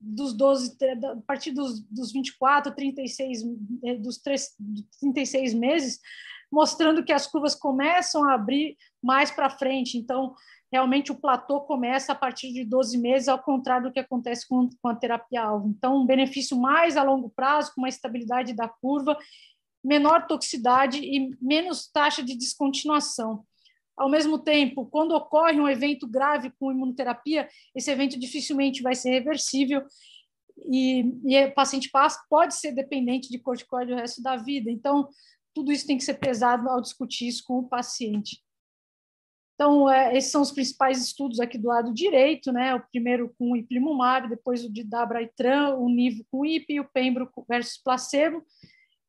dos 0.00 0.32
12, 0.34 0.76
a 1.04 1.22
partir 1.26 1.52
dos, 1.52 1.80
dos 1.82 2.12
24, 2.12 2.74
36, 2.74 3.42
eh, 3.84 3.94
dos 3.96 4.18
3, 4.18 4.56
36 5.00 5.54
meses, 5.54 6.00
mostrando 6.50 7.04
que 7.04 7.12
as 7.12 7.26
curvas 7.26 7.54
começam 7.54 8.28
a 8.28 8.34
abrir 8.34 8.76
mais 9.02 9.30
para 9.30 9.48
frente. 9.48 9.96
Então, 9.96 10.34
realmente 10.72 11.12
o 11.12 11.20
platô 11.20 11.60
começa 11.60 12.12
a 12.12 12.16
partir 12.16 12.52
de 12.52 12.64
12 12.64 12.98
meses, 12.98 13.28
ao 13.28 13.40
contrário 13.40 13.88
do 13.88 13.92
que 13.92 14.00
acontece 14.00 14.46
com, 14.48 14.68
com 14.80 14.88
a 14.88 14.94
terapia-alvo. 14.94 15.68
Então, 15.68 15.98
um 15.98 16.06
benefício 16.06 16.58
mais 16.58 16.96
a 16.96 17.02
longo 17.02 17.30
prazo, 17.30 17.72
com 17.74 17.82
uma 17.82 17.88
estabilidade 17.88 18.54
da 18.54 18.68
curva, 18.68 19.16
menor 19.84 20.26
toxicidade 20.26 20.98
e 20.98 21.36
menos 21.40 21.88
taxa 21.88 22.22
de 22.22 22.36
descontinuação. 22.36 23.44
Ao 23.96 24.08
mesmo 24.08 24.38
tempo, 24.38 24.86
quando 24.86 25.12
ocorre 25.12 25.60
um 25.60 25.68
evento 25.68 26.06
grave 26.06 26.50
com 26.58 26.72
imunoterapia, 26.72 27.48
esse 27.74 27.90
evento 27.90 28.18
dificilmente 28.18 28.82
vai 28.82 28.94
ser 28.94 29.10
reversível 29.10 29.84
e, 30.56 31.04
e 31.24 31.44
o 31.44 31.54
paciente 31.54 31.90
pode 32.28 32.54
ser 32.54 32.72
dependente 32.72 33.28
de 33.28 33.38
corticoide 33.38 33.92
o 33.92 33.96
resto 33.96 34.22
da 34.22 34.36
vida. 34.36 34.70
Então, 34.70 35.08
tudo 35.54 35.72
isso 35.72 35.86
tem 35.86 35.98
que 35.98 36.04
ser 36.04 36.14
pesado 36.14 36.68
ao 36.68 36.80
discutir 36.80 37.28
isso 37.28 37.44
com 37.44 37.58
o 37.58 37.68
paciente. 37.68 38.42
Então, 39.54 39.88
é, 39.88 40.16
esses 40.16 40.32
são 40.32 40.40
os 40.40 40.50
principais 40.50 41.02
estudos 41.02 41.38
aqui 41.38 41.58
do 41.58 41.68
lado 41.68 41.92
direito, 41.92 42.50
né? 42.50 42.74
O 42.74 42.80
primeiro 42.90 43.32
com 43.38 43.52
o 43.52 43.56
ipilimumab, 43.56 44.28
depois 44.28 44.64
o 44.64 44.72
de 44.72 44.82
Dabraitran, 44.82 45.76
o 45.76 45.88
Nivo 45.88 46.24
com 46.30 46.44
IP 46.44 46.74
e 46.74 46.80
o 46.80 46.88
Pembro 46.88 47.30
versus 47.48 47.76
placebo. 47.76 48.42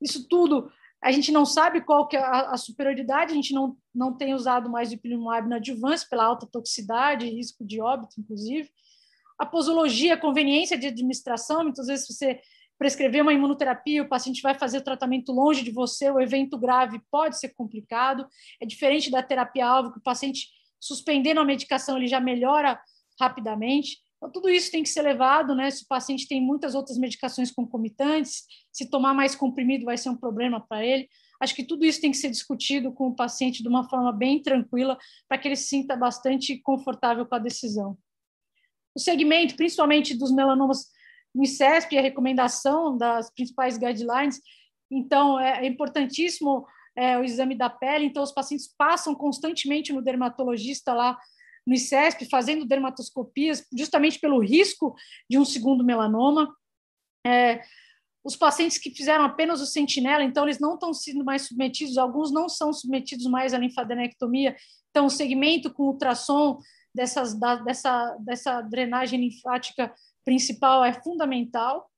Isso 0.01 0.27
tudo 0.27 0.69
a 1.03 1.11
gente 1.11 1.31
não 1.31 1.45
sabe 1.45 1.81
qual 1.81 2.07
que 2.07 2.15
é 2.15 2.23
a, 2.23 2.55
superioridade, 2.55 3.33
a 3.33 3.35
gente 3.35 3.53
não, 3.53 3.75
não 3.93 4.15
tem 4.15 4.33
usado 4.33 4.69
mais 4.69 4.89
o 4.89 4.93
ipilimumab 4.93 5.49
na 5.49 5.57
adjuvância 5.57 6.07
pela 6.09 6.23
alta 6.23 6.47
toxicidade 6.47 7.29
risco 7.29 7.65
de 7.65 7.81
óbito, 7.81 8.19
inclusive. 8.19 8.69
A 9.37 9.45
posologia, 9.45 10.13
a 10.13 10.19
conveniência 10.19 10.77
de 10.77 10.87
administração, 10.87 11.63
muitas 11.63 11.87
vezes 11.87 12.07
você 12.07 12.39
prescrever 12.77 13.21
uma 13.21 13.33
imunoterapia, 13.33 14.01
o 14.01 14.07
paciente 14.07 14.41
vai 14.41 14.55
fazer 14.55 14.77
o 14.77 14.83
tratamento 14.83 15.31
longe 15.31 15.63
de 15.63 15.71
você, 15.71 16.09
o 16.09 16.19
evento 16.19 16.57
grave 16.57 17.01
pode 17.11 17.37
ser 17.37 17.49
complicado. 17.49 18.25
É 18.61 18.65
diferente 18.65 19.11
da 19.11 19.21
terapia-alvo, 19.21 19.91
que 19.91 19.99
o 19.99 20.03
paciente 20.03 20.47
suspendendo 20.79 21.39
a 21.39 21.45
medicação 21.45 21.97
ele 21.97 22.07
já 22.07 22.19
melhora 22.19 22.79
rapidamente. 23.19 23.97
Então, 24.23 24.31
tudo 24.31 24.49
isso 24.49 24.71
tem 24.71 24.81
que 24.81 24.87
ser 24.87 25.01
levado, 25.01 25.53
né? 25.53 25.69
Se 25.69 25.83
o 25.83 25.87
paciente 25.87 26.29
tem 26.29 26.41
muitas 26.41 26.75
outras 26.75 26.97
medicações 26.97 27.51
concomitantes, 27.51 28.45
se 28.71 28.89
tomar 28.89 29.13
mais 29.13 29.35
comprimido 29.35 29.83
vai 29.83 29.97
ser 29.97 30.09
um 30.09 30.15
problema 30.15 30.65
para 30.65 30.85
ele. 30.85 31.09
Acho 31.41 31.53
que 31.53 31.65
tudo 31.65 31.83
isso 31.83 31.99
tem 31.99 32.09
que 32.09 32.15
ser 32.15 32.29
discutido 32.29 32.93
com 32.93 33.09
o 33.09 33.15
paciente 33.15 33.61
de 33.61 33.67
uma 33.67 33.83
forma 33.89 34.13
bem 34.13 34.41
tranquila, 34.41 34.97
para 35.27 35.37
que 35.37 35.49
ele 35.49 35.57
se 35.57 35.67
sinta 35.67 35.97
bastante 35.97 36.57
confortável 36.59 37.25
com 37.25 37.35
a 37.35 37.39
decisão. 37.39 37.97
O 38.95 38.99
segmento, 38.99 39.57
principalmente 39.57 40.17
dos 40.17 40.31
melanomas 40.31 40.85
no 41.35 41.43
ICESP, 41.43 41.97
a 41.97 42.01
recomendação 42.01 42.97
das 42.97 43.29
principais 43.29 43.77
guidelines, 43.77 44.39
então 44.89 45.37
é, 45.37 45.65
é 45.65 45.67
importantíssimo 45.67 46.65
é, 46.95 47.17
o 47.17 47.25
exame 47.25 47.55
da 47.55 47.69
pele, 47.69 48.05
então 48.05 48.23
os 48.23 48.31
pacientes 48.31 48.73
passam 48.77 49.13
constantemente 49.13 49.91
no 49.91 50.01
dermatologista 50.01 50.93
lá 50.93 51.19
no 51.65 51.73
ICESP, 51.73 52.29
fazendo 52.29 52.65
dermatoscopias, 52.65 53.65
justamente 53.75 54.19
pelo 54.19 54.39
risco 54.39 54.95
de 55.29 55.37
um 55.37 55.45
segundo 55.45 55.83
melanoma. 55.83 56.53
É, 57.25 57.61
os 58.23 58.35
pacientes 58.35 58.77
que 58.77 58.91
fizeram 58.91 59.25
apenas 59.25 59.61
o 59.61 59.65
sentinela, 59.65 60.23
então 60.23 60.45
eles 60.45 60.59
não 60.59 60.75
estão 60.75 60.93
sendo 60.93 61.25
mais 61.25 61.43
submetidos, 61.43 61.97
alguns 61.97 62.31
não 62.31 62.47
são 62.47 62.71
submetidos 62.71 63.25
mais 63.25 63.53
à 63.53 63.57
linfadenectomia, 63.57 64.55
então 64.89 65.07
o 65.07 65.09
segmento 65.09 65.73
com 65.73 65.83
ultrassom 65.83 66.59
dessas, 66.95 67.37
da, 67.37 67.55
dessa, 67.55 68.17
dessa 68.19 68.61
drenagem 68.61 69.19
linfática 69.19 69.93
principal 70.23 70.85
é 70.85 70.93
fundamental. 70.93 71.89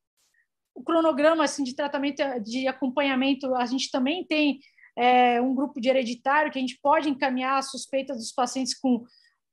O 0.74 0.84
cronograma 0.84 1.44
assim, 1.44 1.64
de 1.64 1.76
tratamento, 1.76 2.22
de 2.44 2.68
acompanhamento, 2.68 3.54
a 3.56 3.66
gente 3.66 3.92
também 3.92 4.26
tem 4.26 4.60
é, 4.98 5.42
um 5.42 5.54
grupo 5.54 5.80
de 5.80 5.90
hereditário 5.90 6.52
que 6.52 6.58
a 6.58 6.62
gente 6.62 6.80
pode 6.82 7.10
encaminhar 7.10 7.60
a 7.60 7.62
suspeita 7.62 8.14
dos 8.14 8.32
pacientes 8.32 8.74
com, 8.78 9.06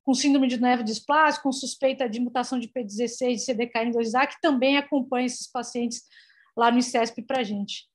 com 0.04 0.14
síndrome 0.14 0.48
de 0.48 0.60
neve 0.60 0.82
displásico, 0.82 1.44
com 1.44 1.52
suspeita 1.52 2.08
de 2.08 2.20
mutação 2.20 2.58
de 2.58 2.68
P16 2.68 3.34
e 3.34 3.54
CDKN2A, 3.54 4.26
que 4.26 4.40
também 4.40 4.76
acompanha 4.76 5.26
esses 5.26 5.50
pacientes 5.50 6.02
lá 6.56 6.70
no 6.70 6.78
ICESP 6.78 7.22
para 7.22 7.40
a 7.40 7.44
gente. 7.44 7.86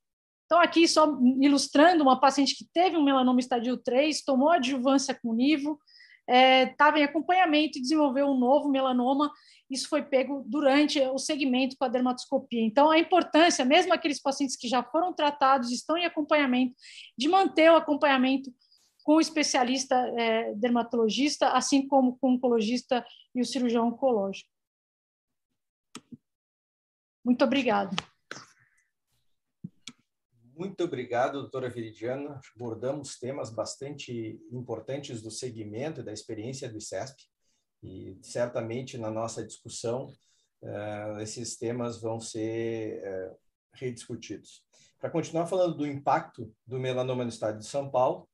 Então, 0.46 0.60
aqui 0.60 0.88
só 0.88 1.06
ilustrando 1.42 2.04
uma 2.04 2.20
paciente 2.20 2.56
que 2.56 2.66
teve 2.74 2.96
um 2.96 3.04
melanoma 3.04 3.40
estadio 3.40 3.76
3, 3.78 4.24
tomou 4.24 4.50
adjuvância 4.50 5.14
com 5.14 5.34
nivo, 5.34 5.78
estava 6.28 6.98
é, 6.98 7.02
em 7.02 7.04
acompanhamento 7.04 7.78
e 7.78 7.82
desenvolveu 7.82 8.28
um 8.28 8.38
novo 8.38 8.70
melanoma. 8.70 9.30
Isso 9.70 9.90
foi 9.90 10.02
pego 10.04 10.46
durante 10.48 11.02
o 11.02 11.18
segmento 11.18 11.76
com 11.78 11.84
a 11.84 11.90
dermatoscopia. 11.90 12.62
Então, 12.62 12.90
a 12.90 12.98
importância, 12.98 13.66
mesmo 13.66 13.94
aqueles 13.94 14.22
pacientes 14.22 14.56
que 14.56 14.70
já 14.70 14.82
foram 14.82 15.14
tratados, 15.14 15.70
estão 15.70 15.98
em 15.98 16.06
acompanhamento, 16.06 16.74
de 17.18 17.28
manter 17.28 17.70
o 17.70 17.76
acompanhamento 17.76 18.50
com 19.08 19.16
o 19.16 19.22
especialista 19.22 19.96
é, 20.20 20.54
dermatologista, 20.54 21.52
assim 21.52 21.88
como 21.88 22.18
com 22.20 22.32
o 22.32 22.34
oncologista 22.34 23.06
e 23.34 23.40
o 23.40 23.46
cirurgião 23.46 23.88
oncológico. 23.88 24.52
Muito 27.24 27.42
obrigada. 27.46 27.96
Muito 30.54 30.84
obrigado, 30.84 31.40
doutora 31.40 31.70
Viridiana. 31.70 32.42
Abordamos 32.54 33.18
temas 33.18 33.50
bastante 33.50 34.42
importantes 34.52 35.22
do 35.22 35.32
segmento 35.32 36.02
e 36.02 36.04
da 36.04 36.12
experiência 36.12 36.70
do 36.70 36.78
ICESP, 36.78 37.30
e 37.82 38.20
certamente 38.22 38.98
na 38.98 39.10
nossa 39.10 39.42
discussão 39.42 40.08
uh, 40.62 41.22
esses 41.22 41.56
temas 41.56 42.02
vão 42.02 42.20
ser 42.20 43.02
uh, 43.08 43.38
rediscutidos. 43.72 44.66
Para 45.00 45.10
continuar 45.10 45.48
falando 45.48 45.78
do 45.78 45.88
impacto 45.88 46.54
do 46.66 46.78
melanoma 46.78 47.24
no 47.24 47.30
estado 47.30 47.60
de 47.60 47.66
São 47.66 47.90
Paulo, 47.90 48.28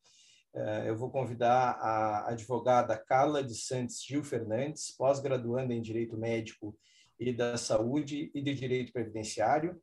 eu 0.86 0.96
vou 0.96 1.10
convidar 1.10 1.72
a 1.80 2.30
advogada 2.30 2.98
Carla 2.98 3.44
de 3.44 3.56
Santos 3.56 4.04
Gil 4.04 4.24
Fernandes, 4.24 4.96
pós-graduanda 4.96 5.74
em 5.74 5.82
Direito 5.82 6.18
Médico 6.18 6.78
e 7.20 7.34
da 7.34 7.58
Saúde 7.58 8.32
e 8.34 8.42
de 8.42 8.54
Direito 8.54 8.92
Previdenciário, 8.92 9.82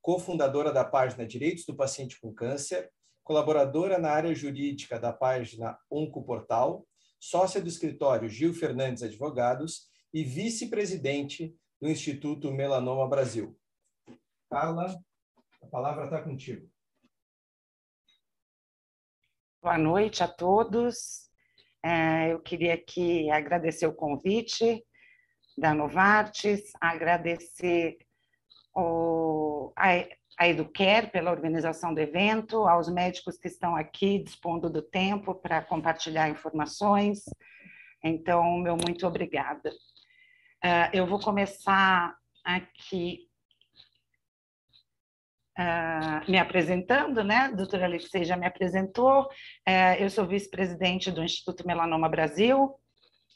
cofundadora 0.00 0.72
da 0.72 0.84
página 0.84 1.26
Direitos 1.26 1.64
do 1.64 1.74
Paciente 1.74 2.20
com 2.20 2.34
Câncer, 2.34 2.90
colaboradora 3.22 3.98
na 3.98 4.10
área 4.10 4.34
jurídica 4.34 4.98
da 4.98 5.12
página 5.12 5.78
Oncoportal, 5.90 6.86
sócia 7.20 7.60
do 7.60 7.68
escritório 7.68 8.28
Gil 8.28 8.52
Fernandes 8.52 9.02
Advogados 9.02 9.88
e 10.12 10.24
vice-presidente 10.24 11.54
do 11.80 11.88
Instituto 11.88 12.52
Melanoma 12.52 13.08
Brasil. 13.08 13.56
Carla, 14.50 14.94
a 15.62 15.66
palavra 15.68 16.04
está 16.04 16.20
contigo. 16.20 16.71
Boa 19.62 19.78
noite 19.78 20.24
a 20.24 20.26
todos. 20.26 21.30
É, 21.84 22.32
eu 22.32 22.40
queria 22.40 22.74
aqui 22.74 23.30
agradecer 23.30 23.86
o 23.86 23.94
convite 23.94 24.84
da 25.56 25.72
Novartis, 25.72 26.72
agradecer 26.80 27.96
o, 28.74 29.72
a, 29.76 30.04
a 30.36 30.48
Educare 30.48 31.12
pela 31.12 31.30
organização 31.30 31.94
do 31.94 32.00
evento, 32.00 32.66
aos 32.66 32.92
médicos 32.92 33.38
que 33.38 33.46
estão 33.46 33.76
aqui 33.76 34.18
dispondo 34.18 34.68
do 34.68 34.82
tempo 34.82 35.32
para 35.32 35.62
compartilhar 35.62 36.28
informações. 36.28 37.20
Então, 38.02 38.58
meu 38.58 38.76
muito 38.76 39.06
obrigada. 39.06 39.70
Uh, 40.64 40.90
eu 40.92 41.06
vou 41.06 41.20
começar 41.20 42.16
aqui 42.44 43.28
uh, 45.58 46.30
me 46.30 46.38
apresentando, 46.38 47.22
né? 47.22 47.36
A 47.36 47.50
doutora 47.50 47.86
Alexei 47.86 48.24
já 48.24 48.36
me 48.36 48.46
apresentou. 48.46 49.22
Uh, 49.68 49.94
eu 49.98 50.10
sou 50.10 50.26
vice-presidente 50.26 51.10
do 51.10 51.22
Instituto 51.22 51.66
Melanoma 51.66 52.08
Brasil, 52.08 52.78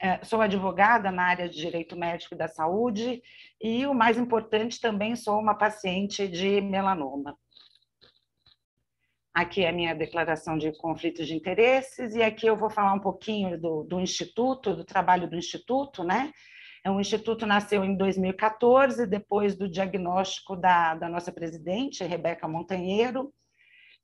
é, 0.01 0.23
sou 0.25 0.43
advogada 0.43 1.11
na 1.11 1.25
área 1.25 1.49
de 1.49 1.57
direito 1.57 1.97
médico 1.97 2.35
e 2.35 2.39
da 2.39 2.49
saúde 2.49 3.23
e, 3.61 3.87
o 3.87 3.95
mais 3.95 4.19
importante, 4.19 4.81
também 4.81 5.17
sou 5.17 5.39
uma 5.39 5.55
paciente 5.55 6.29
de 6.29 6.61
melanoma. 6.61 7.37
Aqui 9.33 9.65
é 9.65 9.69
a 9.69 9.73
minha 9.73 9.95
declaração 9.95 10.59
de 10.59 10.73
conflitos 10.79 11.27
de 11.27 11.35
interesses 11.35 12.15
e 12.15 12.23
aqui 12.23 12.47
eu 12.47 12.57
vou 12.57 12.71
falar 12.71 12.93
um 12.93 13.01
pouquinho 13.01 13.59
do, 13.59 13.85
do 13.85 14.01
Instituto, 14.01 14.75
do 14.75 14.85
trabalho 14.85 15.29
do 15.29 15.37
Instituto, 15.37 16.05
né? 16.05 16.31
É 16.87 16.91
um 16.91 17.01
instituto 17.01 17.45
nasceu 17.45 17.85
em 17.85 17.97
2014, 17.97 19.09
depois 19.09 19.57
do 19.57 19.69
diagnóstico 19.69 20.55
da, 20.55 20.95
da 20.95 21.09
nossa 21.09 21.33
presidente, 21.33 22.05
Rebeca 22.05 22.47
Montanheiro, 22.47 23.35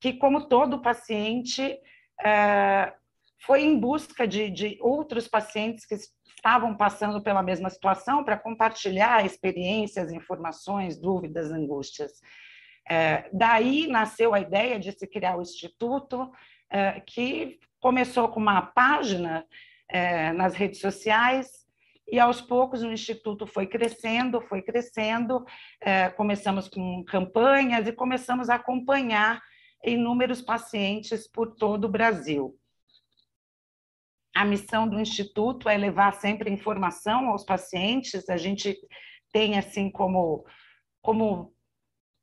que, 0.01 0.15
como 0.15 0.49
todo 0.49 0.83
paciente, 0.83 1.79
é, 2.21 2.93
foi 3.39 3.63
em 3.63 3.79
busca 3.79 4.27
de, 4.27 4.51
de 4.51 4.79
outros 4.81 5.29
pacientes 5.29 5.87
que 5.87 5.95
estavam 5.95 6.77
passando 6.77 7.23
pela 7.23 7.41
mesma 7.41 7.71
situação 7.71 8.25
para 8.25 8.37
compartilhar 8.37 9.25
experiências, 9.25 10.11
informações, 10.11 10.99
dúvidas, 10.99 11.53
angústias. 11.53 12.21
É, 12.91 13.31
daí 13.33 13.87
nasceu 13.87 14.35
a 14.35 14.41
ideia 14.41 14.81
de 14.81 14.91
se 14.91 15.07
criar 15.07 15.37
o 15.37 15.43
Instituto, 15.43 16.33
é, 16.69 16.99
que 16.99 17.61
começou 17.79 18.29
com 18.29 18.41
uma 18.41 18.61
página 18.61 19.47
é, 19.89 20.33
nas 20.33 20.55
redes 20.55 20.81
sociais, 20.81 21.62
e 22.09 22.19
aos 22.19 22.41
poucos 22.41 22.83
o 22.83 22.93
Instituto 22.93 23.47
foi 23.47 23.67
crescendo, 23.67 24.41
foi 24.41 24.63
crescendo, 24.63 25.45
é, 25.81 26.11
começamos 26.11 26.69
com 26.69 27.05
campanhas 27.05 27.87
e 27.87 27.93
começamos 27.93 28.51
a 28.51 28.57
acompanhar 28.57 29.41
inúmeros 29.85 30.41
pacientes 30.41 31.29
por 31.29 31.55
todo 31.55 31.85
o 31.85 31.91
Brasil. 31.91 32.57
A 34.35 34.45
missão 34.45 34.89
do 34.89 34.99
Instituto 34.99 35.69
é 35.69 35.77
levar 35.77 36.15
sempre 36.15 36.51
informação 36.51 37.29
aos 37.29 37.45
pacientes. 37.45 38.29
A 38.29 38.37
gente 38.37 38.77
tem, 39.31 39.59
assim, 39.59 39.91
como, 39.91 40.45
como 41.03 41.53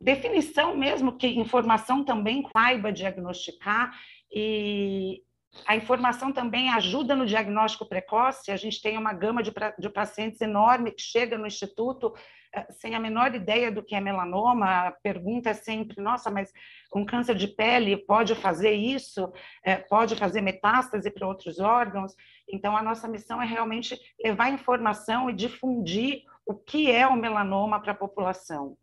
definição 0.01 0.75
mesmo 0.75 1.17
que 1.17 1.27
informação 1.27 2.03
também 2.03 2.47
saiba 2.55 2.91
diagnosticar 2.91 3.91
e 4.31 5.23
a 5.65 5.75
informação 5.75 6.31
também 6.31 6.69
ajuda 6.69 7.15
no 7.15 7.25
diagnóstico 7.25 7.87
precoce. 7.87 8.51
A 8.51 8.57
gente 8.57 8.81
tem 8.81 8.97
uma 8.97 9.13
gama 9.13 9.41
de, 9.41 9.51
de 9.77 9.89
pacientes 9.89 10.39
enorme 10.41 10.91
que 10.91 11.01
chega 11.01 11.37
no 11.37 11.47
instituto 11.47 12.13
eh, 12.53 12.67
sem 12.71 12.95
a 12.95 12.99
menor 12.99 13.33
ideia 13.33 13.71
do 13.71 13.83
que 13.83 13.95
é 13.95 13.99
melanoma. 13.99 14.87
A 14.87 14.91
pergunta 14.91 15.49
é 15.49 15.53
sempre: 15.53 16.01
nossa, 16.01 16.29
mas 16.29 16.51
um 16.93 17.05
câncer 17.05 17.35
de 17.35 17.47
pele 17.47 17.97
pode 17.97 18.35
fazer 18.35 18.73
isso? 18.73 19.31
É, 19.63 19.75
pode 19.75 20.15
fazer 20.15 20.41
metástase 20.41 21.09
para 21.11 21.27
outros 21.27 21.59
órgãos? 21.59 22.13
Então, 22.47 22.75
a 22.75 22.83
nossa 22.83 23.07
missão 23.07 23.41
é 23.41 23.45
realmente 23.45 23.99
levar 24.23 24.49
informação 24.49 25.29
e 25.29 25.33
difundir 25.33 26.23
o 26.45 26.55
que 26.55 26.91
é 26.91 27.07
o 27.07 27.15
melanoma 27.15 27.79
para 27.79 27.91
a 27.91 27.95
população. 27.95 28.75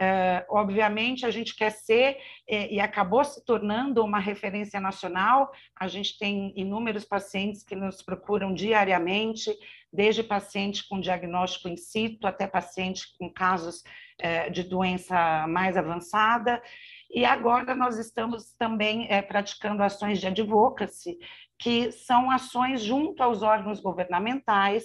Uh, 0.00 0.40
obviamente, 0.48 1.26
a 1.26 1.30
gente 1.30 1.54
quer 1.54 1.68
ser 1.68 2.16
e, 2.48 2.76
e, 2.76 2.80
acabou 2.80 3.22
se 3.22 3.44
tornando 3.44 4.02
uma 4.02 4.18
referência 4.18 4.80
nacional. 4.80 5.52
A 5.78 5.86
gente 5.88 6.18
tem 6.18 6.54
inúmeros 6.56 7.04
pacientes 7.04 7.62
que 7.62 7.76
nos 7.76 8.00
procuram 8.00 8.54
diariamente, 8.54 9.54
desde 9.92 10.22
paciente 10.22 10.88
com 10.88 10.98
diagnóstico 10.98 11.68
in 11.68 11.76
situ 11.76 12.26
até 12.26 12.46
paciente 12.46 13.14
com 13.18 13.30
casos 13.30 13.82
uh, 14.22 14.50
de 14.50 14.62
doença 14.62 15.46
mais 15.46 15.76
avançada. 15.76 16.62
E 17.10 17.22
agora 17.26 17.74
nós 17.74 17.98
estamos 17.98 18.54
também 18.54 19.04
uh, 19.04 19.28
praticando 19.28 19.82
ações 19.82 20.18
de 20.18 20.26
advocacy, 20.26 21.18
que 21.58 21.92
são 21.92 22.30
ações 22.30 22.80
junto 22.80 23.22
aos 23.22 23.42
órgãos 23.42 23.80
governamentais 23.80 24.84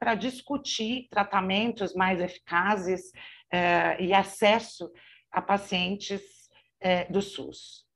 para 0.00 0.16
discutir 0.16 1.06
tratamentos 1.08 1.94
mais 1.94 2.20
eficazes 2.20 3.12
e 3.98 4.12
acesso 4.12 4.90
a 5.30 5.40
pacientes 5.40 6.22
uh, 6.82 7.12
do 7.12 7.22
SUS. 7.22 7.86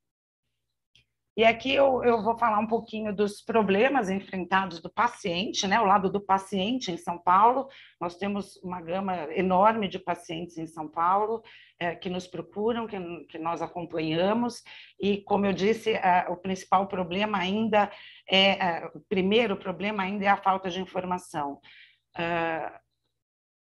E 1.39 1.45
aqui 1.45 1.75
eu, 1.75 2.03
eu 2.03 2.23
vou 2.23 2.39
falar 2.39 2.59
um 2.59 2.67
pouquinho 2.67 3.15
dos 3.15 3.43
problemas 3.43 4.09
enfrentados 4.09 4.81
do 4.81 4.89
paciente, 4.89 5.69
né? 5.69 5.79
O 5.79 5.85
lado 5.85 6.11
do 6.11 6.19
paciente 6.19 6.91
em 6.91 6.97
São 6.97 7.19
Paulo. 7.19 7.69
Nós 8.01 8.17
temos 8.17 8.57
uma 8.63 8.81
gama 8.81 9.31
enorme 9.35 9.87
de 9.87 9.99
pacientes 9.99 10.57
em 10.57 10.67
São 10.67 10.89
Paulo 10.89 11.43
é, 11.79 11.95
que 11.95 12.09
nos 12.09 12.27
procuram, 12.27 12.87
que, 12.87 12.99
que, 13.27 13.39
nós 13.39 13.61
acompanhamos. 13.61 14.63
E, 14.99 15.19
como 15.19 15.45
eu 15.45 15.53
disse, 15.53 15.93
o 16.31 16.37
principal 16.37 16.87
problema 16.87 17.37
ainda 17.37 17.93
é, 18.27 18.87
o 18.95 19.01
primeiro 19.01 19.59
problema 19.59 20.05
ainda 20.05 20.25
é 20.25 20.29
a 20.29 20.39
falta 20.39 20.71
de 20.71 20.81
informação. 20.81 21.61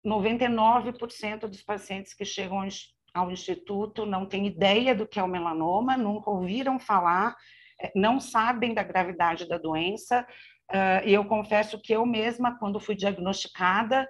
99% 0.05 1.47
dos 1.47 1.61
pacientes 1.61 2.13
que 2.13 2.25
chegam 2.25 2.67
ao 3.13 3.31
instituto 3.31 4.05
não 4.05 4.25
têm 4.25 4.47
ideia 4.47 4.95
do 4.95 5.07
que 5.07 5.19
é 5.19 5.23
o 5.23 5.27
melanoma, 5.27 5.97
nunca 5.97 6.29
ouviram 6.29 6.79
falar, 6.79 7.35
eh, 7.79 7.91
não 7.95 8.19
sabem 8.19 8.73
da 8.73 8.83
gravidade 8.83 9.47
da 9.47 9.57
doença. 9.57 10.25
Uh, 10.71 11.05
e 11.05 11.13
eu 11.13 11.25
confesso 11.25 11.81
que 11.81 11.93
eu 11.93 12.05
mesma, 12.05 12.57
quando 12.57 12.79
fui 12.79 12.95
diagnosticada, 12.95 14.07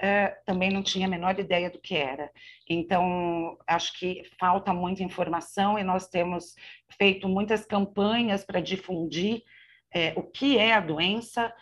uh, 0.00 0.44
também 0.46 0.70
não 0.70 0.80
tinha 0.80 1.08
a 1.08 1.10
menor 1.10 1.36
ideia 1.40 1.68
do 1.68 1.80
que 1.80 1.96
era. 1.96 2.30
Então, 2.70 3.58
acho 3.66 3.98
que 3.98 4.22
falta 4.38 4.72
muita 4.72 5.02
informação 5.02 5.76
e 5.76 5.82
nós 5.82 6.06
temos 6.06 6.54
feito 6.96 7.28
muitas 7.28 7.66
campanhas 7.66 8.44
para 8.44 8.60
difundir 8.60 9.42
uh, 9.92 10.20
o 10.20 10.22
que 10.22 10.56
é 10.56 10.72
a 10.74 10.80
doença, 10.80 11.52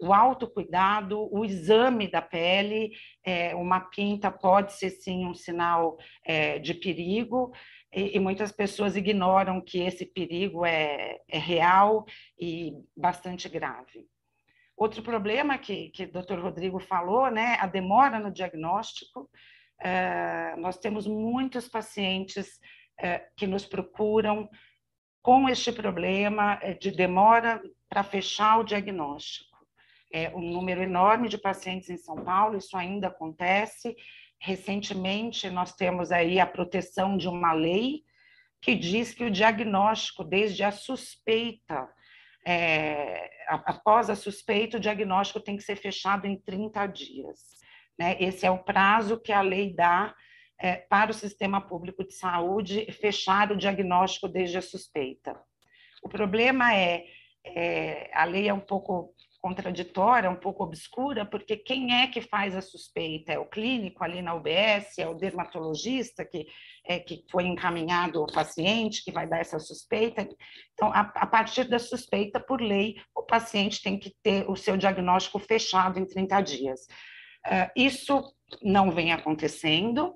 o 0.00 0.12
autocuidado, 0.12 1.28
o 1.30 1.44
exame 1.44 2.10
da 2.10 2.22
pele, 2.22 2.92
é, 3.22 3.54
uma 3.54 3.80
pinta 3.80 4.30
pode 4.30 4.72
ser 4.72 4.90
sim 4.90 5.26
um 5.26 5.34
sinal 5.34 5.98
é, 6.24 6.58
de 6.58 6.74
perigo, 6.74 7.52
e, 7.92 8.16
e, 8.16 8.20
muitas 8.20 8.52
pessoas 8.52 8.96
ignoram 8.96 9.60
que 9.60 9.80
esse 9.80 10.06
perigo 10.06 10.64
é, 10.64 11.18
é 11.28 11.38
real 11.38 12.04
e 12.38 12.72
bastante 12.96 13.48
grave. 13.48 14.06
Outro 14.76 15.02
problema 15.02 15.58
que, 15.58 15.90
que 15.90 16.04
o 16.04 16.12
doutor 16.12 16.38
Rodrigo 16.38 16.78
falou, 16.78 17.28
né, 17.30 17.56
a 17.60 17.66
demora 17.66 18.18
no 18.18 18.30
diagnóstico. 18.30 19.28
É, 19.82 20.54
nós 20.56 20.78
temos 20.78 21.06
muitos 21.06 21.68
pacientes 21.68 22.60
é, 22.98 23.26
que 23.36 23.46
nos 23.46 23.66
procuram 23.66 24.48
com 25.20 25.48
este 25.48 25.72
problema 25.72 26.58
é, 26.62 26.74
de 26.74 26.92
demora 26.92 27.60
para 27.88 28.04
fechar 28.04 28.60
o 28.60 28.64
diagnóstico 28.64 29.49
é, 30.12 30.34
um 30.34 30.40
número 30.40 30.82
enorme 30.82 31.28
de 31.28 31.38
pacientes 31.38 31.88
em 31.88 31.96
São 31.96 32.16
Paulo, 32.16 32.56
isso 32.56 32.76
ainda 32.76 33.08
acontece. 33.08 33.96
Recentemente, 34.40 35.48
nós 35.50 35.74
temos 35.74 36.10
aí 36.10 36.40
a 36.40 36.46
proteção 36.46 37.16
de 37.16 37.28
uma 37.28 37.52
lei 37.52 38.02
que 38.60 38.74
diz 38.74 39.14
que 39.14 39.24
o 39.24 39.30
diagnóstico, 39.30 40.24
desde 40.24 40.62
a 40.64 40.70
suspeita, 40.70 41.88
é, 42.46 43.30
após 43.46 44.10
a 44.10 44.16
suspeita, 44.16 44.76
o 44.76 44.80
diagnóstico 44.80 45.40
tem 45.40 45.56
que 45.56 45.62
ser 45.62 45.76
fechado 45.76 46.26
em 46.26 46.36
30 46.36 46.86
dias. 46.86 47.38
Né? 47.98 48.16
Esse 48.18 48.46
é 48.46 48.50
o 48.50 48.62
prazo 48.62 49.20
que 49.20 49.32
a 49.32 49.40
lei 49.40 49.74
dá 49.74 50.14
é, 50.58 50.76
para 50.76 51.10
o 51.10 51.14
sistema 51.14 51.60
público 51.60 52.04
de 52.04 52.14
saúde 52.14 52.90
fechar 52.92 53.50
o 53.50 53.56
diagnóstico 53.56 54.28
desde 54.28 54.58
a 54.58 54.62
suspeita. 54.62 55.38
O 56.02 56.08
problema 56.08 56.74
é, 56.74 57.04
é 57.44 58.10
a 58.14 58.24
lei 58.24 58.48
é 58.48 58.54
um 58.54 58.60
pouco 58.60 59.14
contraditória, 59.40 60.30
um 60.30 60.36
pouco 60.36 60.62
obscura, 60.62 61.24
porque 61.24 61.56
quem 61.56 61.94
é 61.94 62.06
que 62.06 62.20
faz 62.20 62.54
a 62.54 62.60
suspeita? 62.60 63.32
É 63.32 63.38
o 63.38 63.48
clínico 63.48 64.04
ali 64.04 64.20
na 64.20 64.34
UBS, 64.34 64.98
é 64.98 65.08
o 65.08 65.14
dermatologista 65.14 66.24
que, 66.24 66.46
é, 66.86 66.98
que 66.98 67.24
foi 67.30 67.44
encaminhado 67.44 68.22
o 68.22 68.32
paciente, 68.32 69.02
que 69.02 69.12
vai 69.12 69.26
dar 69.26 69.38
essa 69.38 69.58
suspeita. 69.58 70.28
Então, 70.74 70.88
a, 70.92 71.00
a 71.00 71.26
partir 71.26 71.64
da 71.64 71.78
suspeita, 71.78 72.38
por 72.38 72.60
lei, 72.60 72.96
o 73.16 73.22
paciente 73.22 73.82
tem 73.82 73.98
que 73.98 74.14
ter 74.22 74.48
o 74.48 74.56
seu 74.56 74.76
diagnóstico 74.76 75.38
fechado 75.38 75.98
em 75.98 76.06
30 76.06 76.40
dias. 76.42 76.80
Uh, 77.46 77.70
isso 77.74 78.22
não 78.62 78.90
vem 78.90 79.12
acontecendo, 79.12 80.14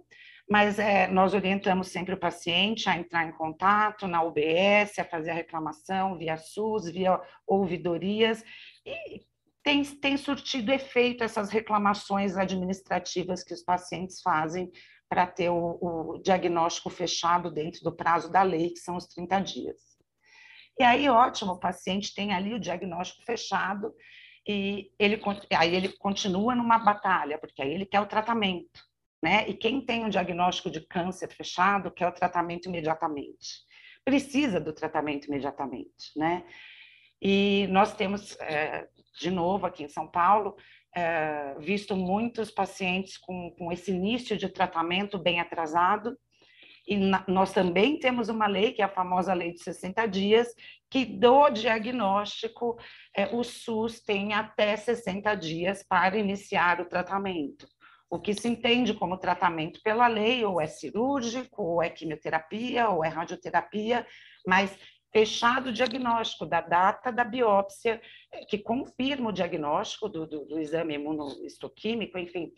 mas 0.49 0.79
é, 0.79 1.07
nós 1.07 1.33
orientamos 1.33 1.89
sempre 1.89 2.14
o 2.14 2.20
paciente 2.20 2.89
a 2.89 2.97
entrar 2.99 3.27
em 3.27 3.33
contato 3.33 4.07
na 4.07 4.22
UBS, 4.22 4.99
a 4.99 5.05
fazer 5.05 5.31
a 5.31 5.35
reclamação 5.35 6.18
via 6.18 6.37
SUS, 6.37 6.91
via 6.91 7.18
ouvidorias, 7.47 8.45
e 8.87 9.24
tem, 9.62 9.82
tem 9.82 10.16
surtido 10.16 10.72
efeito 10.72 11.24
essas 11.24 11.51
reclamações 11.51 12.37
administrativas 12.37 13.43
que 13.43 13.55
os 13.55 13.62
pacientes 13.62 14.20
fazem 14.20 14.70
para 15.09 15.26
ter 15.26 15.49
o, 15.49 15.78
o, 15.80 16.18
diagnóstico 16.18 16.91
fechado 16.91 17.51
dentro 17.51 17.82
do 17.82 17.95
prazo 17.95 18.30
da 18.30 18.43
lei, 18.43 18.70
que 18.70 18.80
são 18.80 18.97
os 18.97 19.07
30 19.07 19.41
dias. 19.41 19.80
E 20.78 20.82
aí, 20.82 21.09
ótimo, 21.09 21.53
o 21.53 21.59
paciente 21.59 22.14
tem 22.14 22.32
ali 22.32 22.53
o 22.53 22.61
diagnóstico 22.61 23.24
fechado 23.24 23.95
e 24.47 24.91
ele, 24.99 25.20
aí 25.57 25.74
ele 25.74 25.89
continua 25.97 26.55
numa 26.55 26.78
batalha, 26.78 27.39
porque 27.39 27.62
aí 27.62 27.72
ele 27.72 27.87
quer 27.87 28.01
o 28.01 28.07
tratamento, 28.07 28.80
né? 29.22 29.49
E 29.49 29.55
quem 29.55 29.80
tem 29.80 30.05
um 30.05 30.11
diagnóstico 30.11 30.70
de 30.70 30.80
câncer 30.87 31.28
fechado 31.28 31.91
quer 31.91 32.09
o 32.09 32.12
tratamento 32.12 32.68
imediatamente. 32.68 33.64
Precisa 34.05 34.61
do 34.61 34.72
tratamento 34.72 35.26
imediatamente, 35.26 36.11
né? 36.16 36.45
E 37.25 37.66
nós 37.68 37.95
temos, 37.95 38.39
é, 38.39 38.87
de 39.18 39.31
novo, 39.31 39.64
aqui 39.64 39.83
em 39.83 39.89
São 39.89 40.07
Paulo, 40.07 40.55
é, 40.95 41.55
visto 41.59 41.97
muitos 41.97 42.51
pacientes 42.51 43.16
com, 43.16 43.51
com 43.59 43.72
esse 43.72 43.91
início 43.91 44.37
de 44.37 44.47
tratamento 44.51 45.18
bem 45.18 45.41
atrasado, 45.41 46.14
e 46.87 46.99
nós 47.27 47.51
também 47.51 47.99
temos 47.99 48.29
uma 48.29 48.47
lei, 48.47 48.72
que 48.72 48.83
é 48.83 48.85
a 48.85 48.91
famosa 48.91 49.33
lei 49.33 49.55
de 49.55 49.62
60 49.62 50.07
dias, 50.07 50.49
que 50.91 51.07
do 51.07 51.49
diagnóstico 51.49 52.77
é, 53.16 53.35
o 53.35 53.43
SUS 53.43 54.01
tem 54.01 54.35
até 54.35 54.77
60 54.77 55.35
dias 55.35 55.83
para 55.83 56.18
iniciar 56.18 56.83
o 56.83 56.85
tratamento. 56.85 57.66
O 58.11 58.20
que 58.20 58.35
se 58.35 58.47
entende 58.47 58.93
como 58.93 59.16
tratamento 59.16 59.81
pela 59.83 60.07
lei, 60.07 60.45
ou 60.45 60.61
é 60.61 60.66
cirúrgico, 60.66 61.62
ou 61.62 61.83
é 61.83 61.89
quimioterapia, 61.89 62.91
ou 62.91 63.03
é 63.03 63.09
radioterapia, 63.09 64.07
mas 64.47 64.79
fechado 65.14 65.68
o 65.68 65.72
diagnóstico 65.72 66.44
da 66.44 66.60
data 66.60 67.12
da 67.12 67.22
biópsia, 67.22 68.02
eh, 68.32 68.44
que 68.46 68.58
confirma 68.58 69.28
o 69.30 69.32
diagnóstico 69.32 70.08
do, 70.08 70.26
do, 70.26 70.44
do 70.44 70.58
exame 70.58 70.94
imunohistoquímico, 70.94 72.18
enfim, 72.18 72.52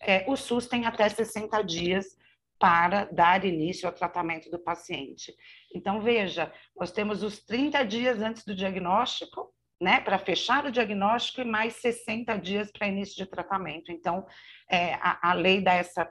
é, 0.00 0.24
o 0.26 0.34
SUS 0.34 0.66
tem 0.66 0.86
até 0.86 1.06
60 1.06 1.60
dias 1.62 2.16
para 2.58 3.04
dar 3.04 3.44
início 3.44 3.86
ao 3.86 3.94
tratamento 3.94 4.50
do 4.50 4.58
paciente. 4.58 5.34
Então, 5.74 6.00
veja, 6.00 6.50
nós 6.74 6.90
temos 6.90 7.22
os 7.22 7.40
30 7.44 7.84
dias 7.84 8.22
antes 8.22 8.42
do 8.42 8.54
diagnóstico, 8.54 9.52
né, 9.80 10.00
para 10.00 10.18
fechar 10.18 10.64
o 10.64 10.72
diagnóstico 10.72 11.42
e 11.42 11.44
mais 11.44 11.74
60 11.74 12.36
dias 12.38 12.72
para 12.72 12.88
início 12.88 13.16
de 13.16 13.30
tratamento. 13.30 13.92
Então, 13.92 14.26
é, 14.68 14.94
a, 14.94 15.30
a 15.30 15.32
lei 15.34 15.60
dá 15.60 15.74
essa 15.74 16.10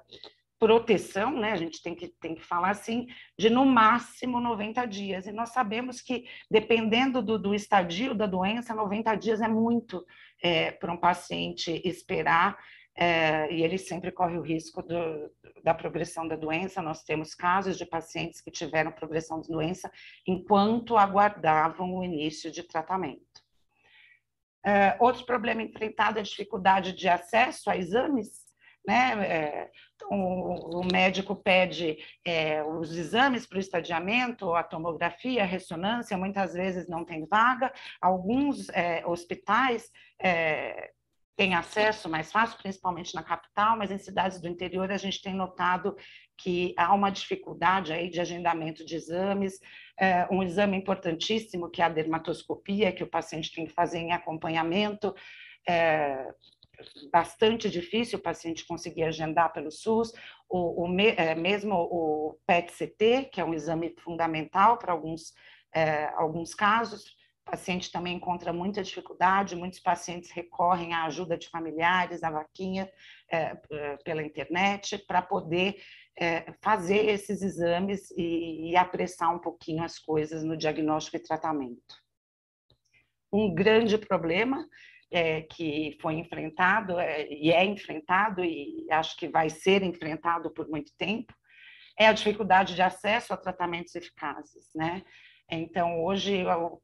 proteção, 0.59 1.31
né? 1.39 1.51
A 1.51 1.55
gente 1.55 1.81
tem 1.81 1.93
que, 1.93 2.07
tem 2.07 2.35
que 2.35 2.43
falar 2.43 2.71
assim, 2.71 3.07
de 3.37 3.49
no 3.49 3.65
máximo 3.65 4.39
90 4.39 4.85
dias. 4.85 5.27
E 5.27 5.31
nós 5.31 5.49
sabemos 5.49 6.01
que, 6.01 6.25
dependendo 6.49 7.21
do, 7.21 7.37
do 7.37 7.53
estadio 7.53 8.15
da 8.15 8.25
doença, 8.25 8.73
90 8.73 9.15
dias 9.15 9.41
é 9.41 9.47
muito 9.47 10.05
é, 10.41 10.71
para 10.71 10.91
um 10.91 10.97
paciente 10.97 11.81
esperar, 11.85 12.57
é, 12.99 13.53
e 13.53 13.61
ele 13.61 13.77
sempre 13.77 14.11
corre 14.11 14.39
o 14.39 14.41
risco 14.41 14.81
do, 14.81 15.31
da 15.63 15.73
progressão 15.73 16.27
da 16.27 16.35
doença. 16.35 16.81
Nós 16.81 17.03
temos 17.03 17.35
casos 17.35 17.77
de 17.77 17.85
pacientes 17.85 18.41
que 18.41 18.49
tiveram 18.49 18.91
progressão 18.91 19.39
da 19.39 19.47
doença 19.47 19.91
enquanto 20.25 20.97
aguardavam 20.97 21.95
o 21.95 22.03
início 22.03 22.51
de 22.51 22.63
tratamento. 22.63 23.21
É, 24.65 24.97
outro 24.99 25.25
problema 25.25 25.61
enfrentado 25.61 26.17
é 26.17 26.21
a 26.21 26.25
dificuldade 26.25 26.91
de 26.93 27.07
acesso 27.07 27.69
a 27.69 27.77
exames 27.77 28.46
né? 28.87 29.27
É, 29.27 29.71
então, 29.95 30.09
o 30.11 30.81
médico 30.89 31.35
pede 31.35 31.97
é, 32.23 32.63
os 32.63 32.95
exames 32.95 33.45
para 33.45 33.57
o 33.57 33.59
estadiamento, 33.59 34.53
a 34.53 34.63
tomografia, 34.63 35.43
a 35.43 35.45
ressonância, 35.45 36.17
muitas 36.17 36.53
vezes 36.53 36.87
não 36.87 37.03
tem 37.03 37.25
vaga. 37.25 37.73
Alguns 38.01 38.69
é, 38.69 39.05
hospitais 39.05 39.91
é, 40.21 40.91
têm 41.35 41.53
acesso 41.53 42.07
mais 42.07 42.31
fácil, 42.31 42.57
principalmente 42.57 43.13
na 43.13 43.21
capital, 43.21 43.77
mas 43.77 43.91
em 43.91 43.97
cidades 43.97 44.39
do 44.39 44.47
interior 44.47 44.89
a 44.89 44.97
gente 44.97 45.21
tem 45.21 45.33
notado 45.33 45.95
que 46.37 46.73
há 46.77 46.93
uma 46.93 47.09
dificuldade 47.09 47.91
aí 47.91 48.09
de 48.09 48.21
agendamento 48.21 48.85
de 48.85 48.95
exames, 48.95 49.59
é, 49.99 50.27
um 50.31 50.41
exame 50.41 50.77
importantíssimo 50.77 51.69
que 51.69 51.81
é 51.81 51.85
a 51.85 51.89
dermatoscopia, 51.89 52.91
que 52.91 53.03
o 53.03 53.09
paciente 53.09 53.53
tem 53.53 53.65
que 53.65 53.73
fazer 53.73 53.97
em 53.97 54.13
acompanhamento, 54.13 55.13
é, 55.67 56.33
bastante 57.11 57.69
difícil 57.69 58.19
o 58.19 58.21
paciente 58.21 58.65
conseguir 58.65 59.03
agendar 59.03 59.51
pelo 59.53 59.71
SUS, 59.71 60.11
o, 60.49 60.85
o 60.85 60.99
é, 60.99 61.35
mesmo 61.35 61.75
o 61.75 62.37
PET-CT, 62.45 63.29
que 63.31 63.41
é 63.41 63.45
um 63.45 63.53
exame 63.53 63.95
fundamental 63.99 64.77
para 64.77 64.91
alguns, 64.93 65.33
é, 65.73 66.05
alguns 66.15 66.53
casos, 66.53 67.17
paciente 67.49 67.91
também 67.91 68.15
encontra 68.15 68.51
muita 68.51 68.83
dificuldade, 68.83 69.55
muitos 69.55 69.79
pacientes 69.79 70.31
recorrem 70.31 70.93
à 70.93 71.05
ajuda 71.05 71.37
de 71.37 71.49
familiares, 71.49 72.21
à 72.23 72.29
vaquinha 72.29 72.91
é, 73.31 73.57
é, 73.71 73.97
pela 74.03 74.21
internet, 74.21 74.97
para 75.07 75.21
poder 75.21 75.81
é, 76.19 76.53
fazer 76.61 77.05
esses 77.05 77.41
exames 77.41 78.11
e, 78.11 78.71
e 78.71 78.75
apressar 78.75 79.33
um 79.33 79.39
pouquinho 79.39 79.83
as 79.83 79.97
coisas 79.97 80.43
no 80.43 80.57
diagnóstico 80.57 81.15
e 81.15 81.21
tratamento. 81.21 81.95
Um 83.31 83.53
grande 83.53 83.97
problema 83.97 84.67
é, 85.11 85.41
que 85.41 85.97
foi 86.01 86.15
enfrentado 86.15 86.99
é, 86.99 87.27
e 87.29 87.51
é 87.51 87.63
enfrentado, 87.63 88.43
e 88.43 88.85
acho 88.91 89.15
que 89.17 89.27
vai 89.27 89.49
ser 89.49 89.83
enfrentado 89.83 90.51
por 90.51 90.67
muito 90.69 90.91
tempo, 90.97 91.33
é 91.97 92.07
a 92.07 92.13
dificuldade 92.13 92.75
de 92.75 92.81
acesso 92.81 93.33
a 93.33 93.37
tratamentos 93.37 93.95
eficazes. 93.95 94.69
Né? 94.75 95.03
Então, 95.49 96.03
hoje, 96.03 96.45
o, 96.45 96.81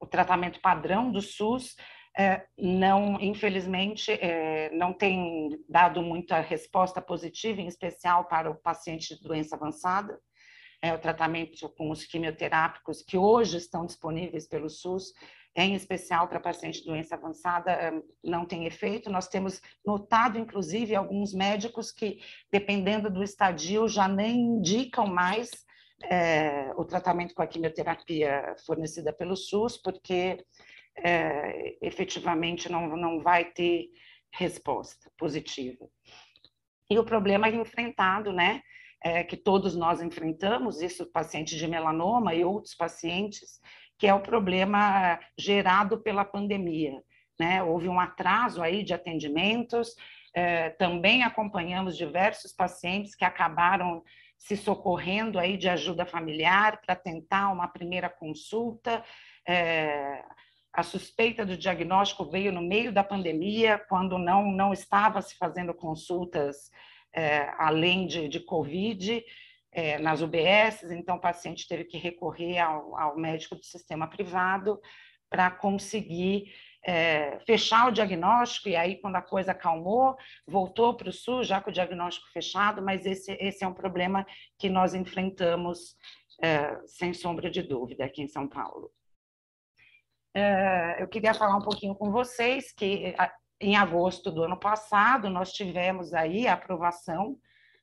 o 0.00 0.06
tratamento 0.06 0.60
padrão 0.60 1.10
do 1.10 1.20
SUS 1.20 1.76
é, 2.18 2.46
não, 2.58 3.20
infelizmente, 3.20 4.10
é, 4.10 4.70
não 4.70 4.92
tem 4.92 5.50
dado 5.68 6.00
muita 6.00 6.40
resposta 6.40 7.00
positiva, 7.00 7.60
em 7.60 7.66
especial 7.66 8.26
para 8.26 8.50
o 8.50 8.54
paciente 8.54 9.14
de 9.14 9.22
doença 9.22 9.54
avançada. 9.54 10.18
É, 10.82 10.92
o 10.92 10.98
tratamento 10.98 11.68
com 11.70 11.90
os 11.90 12.04
quimioterápicos 12.04 13.02
que 13.02 13.16
hoje 13.16 13.56
estão 13.56 13.86
disponíveis 13.86 14.46
pelo 14.46 14.68
SUS, 14.68 15.12
em 15.54 15.74
especial 15.74 16.28
para 16.28 16.38
paciente 16.38 16.80
de 16.80 16.86
doença 16.86 17.14
avançada, 17.14 17.72
é, 17.72 17.92
não 18.22 18.44
tem 18.44 18.66
efeito. 18.66 19.10
Nós 19.10 19.26
temos 19.26 19.60
notado, 19.84 20.38
inclusive, 20.38 20.94
alguns 20.94 21.32
médicos 21.32 21.90
que, 21.90 22.20
dependendo 22.52 23.10
do 23.10 23.22
estadio, 23.22 23.88
já 23.88 24.06
nem 24.06 24.36
indicam 24.36 25.06
mais 25.06 25.48
é, 26.04 26.72
o 26.76 26.84
tratamento 26.84 27.34
com 27.34 27.42
a 27.42 27.46
quimioterapia 27.46 28.54
fornecida 28.66 29.14
pelo 29.14 29.34
SUS, 29.34 29.78
porque 29.78 30.44
é, 30.98 31.76
efetivamente 31.80 32.70
não, 32.70 32.94
não 32.96 33.20
vai 33.20 33.46
ter 33.46 33.88
resposta 34.30 35.10
positiva. 35.16 35.88
E 36.90 36.98
o 36.98 37.04
problema 37.04 37.48
é 37.48 37.54
enfrentado, 37.54 38.32
né? 38.32 38.62
É, 39.06 39.22
que 39.22 39.36
todos 39.36 39.76
nós 39.76 40.02
enfrentamos, 40.02 40.82
isso 40.82 41.06
pacientes 41.06 41.56
de 41.56 41.68
melanoma 41.68 42.34
e 42.34 42.44
outros 42.44 42.74
pacientes, 42.74 43.60
que 43.96 44.08
é 44.08 44.12
o 44.12 44.20
problema 44.20 45.16
gerado 45.38 46.02
pela 46.02 46.24
pandemia. 46.24 47.00
Né? 47.38 47.62
Houve 47.62 47.88
um 47.88 48.00
atraso 48.00 48.60
aí 48.60 48.82
de 48.82 48.92
atendimentos, 48.92 49.94
é, 50.34 50.70
também 50.70 51.22
acompanhamos 51.22 51.96
diversos 51.96 52.52
pacientes 52.52 53.14
que 53.14 53.24
acabaram 53.24 54.02
se 54.36 54.56
socorrendo 54.56 55.38
aí 55.38 55.56
de 55.56 55.68
ajuda 55.68 56.04
familiar 56.04 56.80
para 56.84 56.96
tentar 56.96 57.52
uma 57.52 57.68
primeira 57.68 58.10
consulta. 58.10 59.04
É, 59.46 60.24
a 60.72 60.82
suspeita 60.82 61.46
do 61.46 61.56
diagnóstico 61.56 62.28
veio 62.28 62.50
no 62.50 62.60
meio 62.60 62.92
da 62.92 63.04
pandemia, 63.04 63.78
quando 63.88 64.18
não, 64.18 64.50
não 64.50 64.72
estava 64.72 65.22
se 65.22 65.36
fazendo 65.36 65.72
consultas 65.72 66.72
é, 67.16 67.50
além 67.56 68.06
de, 68.06 68.28
de 68.28 68.40
Covid 68.40 69.24
é, 69.72 69.98
nas 69.98 70.20
UBS, 70.20 70.82
então 70.90 71.16
o 71.16 71.20
paciente 71.20 71.66
teve 71.66 71.84
que 71.84 71.96
recorrer 71.96 72.58
ao, 72.58 72.96
ao 72.96 73.16
médico 73.16 73.56
do 73.56 73.64
sistema 73.64 74.06
privado 74.06 74.78
para 75.30 75.50
conseguir 75.50 76.52
é, 76.86 77.40
fechar 77.40 77.88
o 77.88 77.90
diagnóstico, 77.90 78.68
e 78.68 78.76
aí, 78.76 79.00
quando 79.00 79.16
a 79.16 79.22
coisa 79.22 79.50
acalmou, 79.50 80.16
voltou 80.46 80.94
para 80.94 81.08
o 81.08 81.12
SUS, 81.12 81.48
já 81.48 81.60
com 81.60 81.70
o 81.70 81.72
diagnóstico 81.72 82.30
fechado, 82.30 82.80
mas 82.80 83.04
esse, 83.04 83.32
esse 83.40 83.64
é 83.64 83.66
um 83.66 83.74
problema 83.74 84.24
que 84.56 84.68
nós 84.68 84.94
enfrentamos, 84.94 85.96
é, 86.40 86.78
sem 86.86 87.12
sombra 87.12 87.50
de 87.50 87.62
dúvida, 87.62 88.04
aqui 88.04 88.22
em 88.22 88.28
São 88.28 88.46
Paulo. 88.46 88.92
É, 90.32 91.02
eu 91.02 91.08
queria 91.08 91.34
falar 91.34 91.56
um 91.56 91.62
pouquinho 91.62 91.94
com 91.94 92.12
vocês 92.12 92.70
que 92.70 93.14
em 93.60 93.76
agosto 93.76 94.30
do 94.30 94.42
ano 94.42 94.58
passado 94.58 95.30
nós 95.30 95.52
tivemos 95.52 96.12
aí 96.12 96.46
a 96.46 96.54
aprovação 96.54 97.36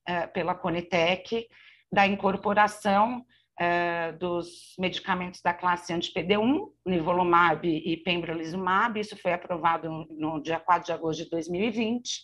é, 0.05 0.27
pela 0.27 0.55
Conitec 0.55 1.47
da 1.91 2.05
incorporação 2.07 3.25
é, 3.59 4.11
dos 4.13 4.73
medicamentos 4.79 5.41
da 5.41 5.53
classe 5.53 5.93
anti-PD1, 5.93 6.71
nivolumab 6.85 7.67
e 7.67 7.97
pembrolizumab, 7.97 8.99
isso 8.99 9.15
foi 9.17 9.33
aprovado 9.33 10.07
no 10.09 10.41
dia 10.41 10.59
4 10.59 10.87
de 10.87 10.91
agosto 10.91 11.23
de 11.23 11.29
2020, 11.29 12.23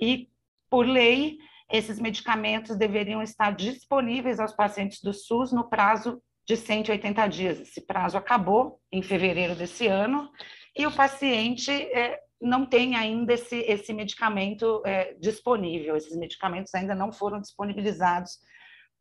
e, 0.00 0.28
por 0.70 0.86
lei, 0.86 1.36
esses 1.70 1.98
medicamentos 1.98 2.76
deveriam 2.76 3.22
estar 3.22 3.54
disponíveis 3.54 4.40
aos 4.40 4.52
pacientes 4.52 5.00
do 5.02 5.12
SUS 5.12 5.52
no 5.52 5.68
prazo 5.68 6.22
de 6.46 6.56
180 6.56 7.26
dias. 7.26 7.60
Esse 7.60 7.84
prazo 7.84 8.16
acabou 8.16 8.80
em 8.90 9.02
fevereiro 9.02 9.54
desse 9.54 9.86
ano 9.86 10.30
e 10.76 10.86
o 10.86 10.92
paciente 10.92 11.70
é, 11.70 12.20
não 12.40 12.66
tem 12.66 12.94
ainda 12.94 13.34
esse, 13.34 13.56
esse 13.56 13.92
medicamento 13.92 14.82
é, 14.84 15.14
disponível. 15.14 15.96
Esses 15.96 16.16
medicamentos 16.16 16.74
ainda 16.74 16.94
não 16.94 17.12
foram 17.12 17.40
disponibilizados 17.40 18.38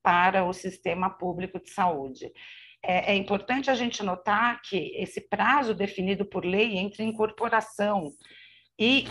para 0.01 0.45
o 0.45 0.53
sistema 0.53 1.09
público 1.09 1.59
de 1.59 1.69
saúde. 1.71 2.31
É, 2.83 3.13
é 3.13 3.15
importante 3.15 3.69
a 3.69 3.75
gente 3.75 4.03
notar 4.03 4.61
que 4.61 4.93
esse 4.95 5.27
prazo 5.27 5.73
definido 5.73 6.25
por 6.25 6.45
lei 6.45 6.77
entre 6.77 7.03
incorporação 7.03 8.11
e 8.79 9.05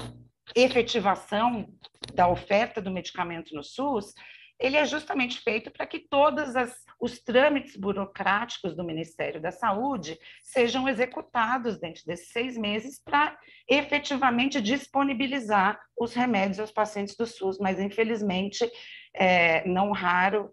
efetivação 0.54 1.66
da 2.14 2.28
oferta 2.28 2.80
do 2.80 2.90
medicamento 2.90 3.54
no 3.54 3.64
SUS 3.64 4.14
ele 4.58 4.76
é 4.76 4.84
justamente 4.84 5.40
feito 5.40 5.70
para 5.70 5.86
que 5.86 5.98
todos 5.98 6.54
os 7.00 7.18
trâmites 7.20 7.76
burocráticos 7.76 8.76
do 8.76 8.84
Ministério 8.84 9.40
da 9.40 9.50
Saúde 9.50 10.18
sejam 10.42 10.88
executados 10.88 11.78
dentro 11.78 12.02
desses 12.06 12.28
seis 12.28 12.56
meses 12.56 13.00
para 13.04 13.36
efetivamente 13.68 14.60
disponibilizar 14.60 15.80
os 15.98 16.14
remédios 16.14 16.60
aos 16.60 16.72
pacientes 16.72 17.16
do 17.16 17.26
SUS, 17.26 17.58
mas 17.58 17.80
infelizmente, 17.80 18.70
é, 19.12 19.66
não 19.66 19.90
raro, 19.92 20.50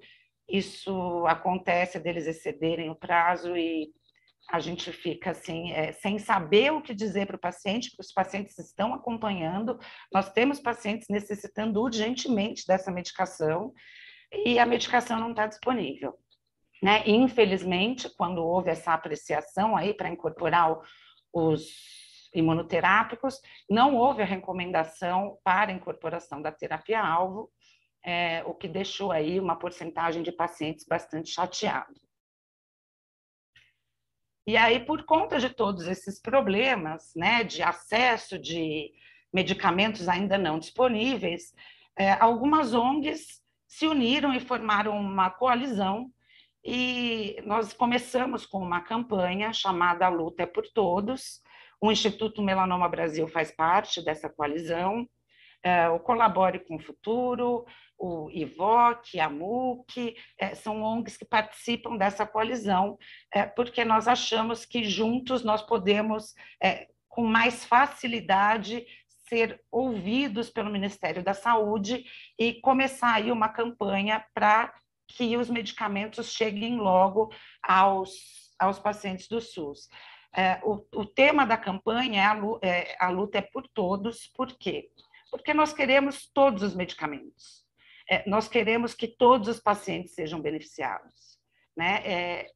isso 0.49 1.25
acontece 1.27 1.99
deles 1.99 2.27
excederem 2.27 2.89
o 2.89 2.95
prazo 2.95 3.55
e 3.55 3.93
a 4.49 4.59
gente 4.59 4.91
fica 4.91 5.31
assim, 5.31 5.71
é, 5.71 5.93
sem 5.93 6.19
saber 6.19 6.71
o 6.71 6.81
que 6.81 6.93
dizer 6.93 7.25
para 7.27 7.35
o 7.35 7.39
paciente, 7.39 7.89
porque 7.89 8.01
os 8.01 8.13
pacientes 8.13 8.57
estão 8.57 8.93
acompanhando, 8.93 9.79
nós 10.11 10.31
temos 10.31 10.59
pacientes 10.59 11.07
necessitando 11.09 11.81
urgentemente 11.81 12.65
dessa 12.67 12.91
medicação 12.91 13.73
e 14.45 14.59
a 14.59 14.65
medicação 14.65 15.19
não 15.19 15.31
está 15.31 15.47
disponível. 15.47 16.17
Né? 16.81 17.03
Infelizmente, 17.05 18.09
quando 18.17 18.43
houve 18.43 18.71
essa 18.71 18.93
apreciação 18.93 19.77
aí 19.77 19.93
para 19.93 20.09
incorporar 20.09 20.77
os 21.33 21.67
imunoterápicos, 22.33 23.39
não 23.69 23.95
houve 23.95 24.21
a 24.21 24.25
recomendação 24.25 25.37
para 25.43 25.71
incorporação 25.71 26.41
da 26.41 26.51
terapia-alvo, 26.51 27.51
é, 28.03 28.43
o 28.45 28.53
que 28.53 28.67
deixou 28.67 29.11
aí 29.11 29.39
uma 29.39 29.55
porcentagem 29.55 30.23
de 30.23 30.31
pacientes 30.31 30.85
bastante 30.87 31.29
chateado. 31.29 31.93
E 34.45 34.57
aí, 34.57 34.79
por 34.79 35.03
conta 35.03 35.39
de 35.39 35.49
todos 35.49 35.87
esses 35.87 36.19
problemas, 36.19 37.11
né, 37.15 37.43
de 37.43 37.61
acesso 37.61 38.39
de 38.39 38.91
medicamentos 39.31 40.09
ainda 40.09 40.37
não 40.37 40.59
disponíveis, 40.59 41.53
é, 41.97 42.13
algumas 42.13 42.73
ONGs 42.73 43.41
se 43.67 43.87
uniram 43.87 44.33
e 44.33 44.39
formaram 44.39 44.97
uma 44.97 45.29
coalizão 45.29 46.11
e 46.63 47.41
nós 47.45 47.73
começamos 47.73 48.45
com 48.45 48.59
uma 48.59 48.81
campanha 48.81 49.53
chamada 49.53 50.05
A 50.05 50.09
Luta 50.09 50.43
é 50.43 50.45
por 50.45 50.67
Todos. 50.67 51.41
O 51.79 51.91
Instituto 51.91 52.41
Melanoma 52.41 52.87
Brasil 52.87 53.27
faz 53.27 53.51
parte 53.51 54.03
dessa 54.03 54.29
coalizão, 54.29 55.07
é, 55.63 55.89
o 55.89 55.99
Colabore 55.99 56.59
com 56.59 56.75
o 56.75 56.81
Futuro, 56.81 57.65
o 57.97 58.29
IVOC, 58.31 59.19
a 59.19 59.29
MUC, 59.29 60.15
é, 60.39 60.55
são 60.55 60.81
ONGs 60.81 61.17
que 61.17 61.25
participam 61.25 61.97
dessa 61.97 62.25
coalizão, 62.25 62.97
é, 63.33 63.45
porque 63.45 63.85
nós 63.85 64.07
achamos 64.07 64.65
que 64.65 64.83
juntos 64.83 65.43
nós 65.43 65.61
podemos, 65.61 66.33
é, 66.61 66.87
com 67.07 67.23
mais 67.23 67.63
facilidade, 67.63 68.85
ser 69.29 69.61
ouvidos 69.71 70.49
pelo 70.49 70.71
Ministério 70.71 71.23
da 71.23 71.33
Saúde 71.33 72.03
e 72.37 72.55
começar 72.55 73.13
aí 73.13 73.31
uma 73.31 73.47
campanha 73.47 74.25
para 74.33 74.73
que 75.07 75.37
os 75.37 75.49
medicamentos 75.49 76.33
cheguem 76.33 76.77
logo 76.77 77.31
aos, 77.63 78.11
aos 78.59 78.79
pacientes 78.79 79.27
do 79.27 79.39
SUS. 79.39 79.87
É, 80.35 80.59
o, 80.63 80.85
o, 80.95 81.05
tema 81.05 81.45
da 81.45 81.57
campanha 81.57 82.21
é 82.21 82.25
a, 82.25 82.37
é 82.61 82.95
a 82.99 83.09
luta 83.09 83.37
é 83.37 83.41
por 83.41 83.67
todos, 83.67 84.27
por 84.27 84.47
quê? 84.57 84.89
Porque 85.31 85.53
nós 85.53 85.73
queremos 85.73 86.29
todos 86.31 86.61
os 86.61 86.75
medicamentos 86.75 87.61
é, 88.11 88.27
nós 88.29 88.49
queremos 88.49 88.93
que 88.93 89.07
todos 89.07 89.47
os 89.47 89.59
pacientes 89.59 90.13
sejam 90.13 90.41
beneficiados. 90.41 91.39
Né? 91.75 92.01
É, 92.05 92.51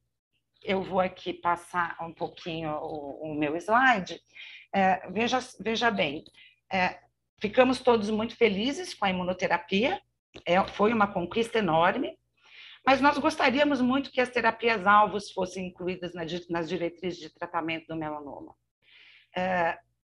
eu 0.62 0.82
vou 0.82 1.00
aqui 1.00 1.32
passar 1.32 1.96
um 2.02 2.12
pouquinho 2.12 2.70
o, 2.72 3.32
o 3.32 3.34
meu 3.34 3.56
slide. 3.56 4.20
É, 4.74 5.10
veja, 5.10 5.38
veja 5.58 5.90
bem, 5.90 6.24
é, 6.70 6.98
ficamos 7.40 7.80
todos 7.80 8.10
muito 8.10 8.36
felizes 8.36 8.92
com 8.92 9.06
a 9.06 9.10
imunoterapia, 9.10 9.98
é, 10.44 10.62
foi 10.68 10.92
uma 10.92 11.10
conquista 11.10 11.58
enorme, 11.58 12.18
mas 12.84 13.00
nós 13.00 13.16
gostaríamos 13.16 13.80
muito 13.80 14.10
que 14.10 14.20
as 14.20 14.28
terapias-alvos 14.28 15.30
fossem 15.30 15.68
incluídas 15.68 16.12
nas 16.50 16.68
diretrizes 16.68 17.18
de 17.18 17.32
tratamento 17.32 17.86
do 17.86 17.96
melanoma. 17.96 18.54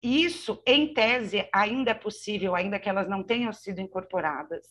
Isso, 0.02 0.62
em 0.66 0.92
tese, 0.92 1.48
ainda 1.52 1.90
é 1.90 1.94
possível, 1.94 2.54
ainda 2.54 2.78
que 2.78 2.88
elas 2.88 3.08
não 3.08 3.22
tenham 3.22 3.52
sido 3.52 3.80
incorporadas, 3.80 4.66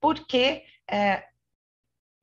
porque 0.00 0.64
é, 0.90 1.24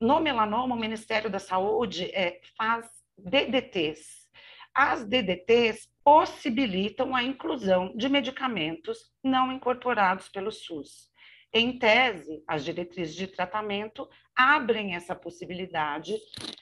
no 0.00 0.20
melanoma, 0.20 0.74
o 0.74 0.78
Ministério 0.78 1.30
da 1.30 1.38
Saúde 1.38 2.10
é, 2.12 2.40
faz 2.58 2.86
DDTs. 3.16 4.28
As 4.74 5.04
DDTs 5.04 5.88
possibilitam 6.02 7.14
a 7.14 7.22
inclusão 7.22 7.96
de 7.96 8.08
medicamentos 8.08 9.10
não 9.22 9.52
incorporados 9.52 10.28
pelo 10.28 10.50
SUS. 10.50 11.10
Em 11.52 11.78
tese, 11.78 12.42
as 12.48 12.64
diretrizes 12.64 13.14
de 13.14 13.28
tratamento 13.28 14.08
abrem 14.34 14.96
essa 14.96 15.14
possibilidade 15.14 16.16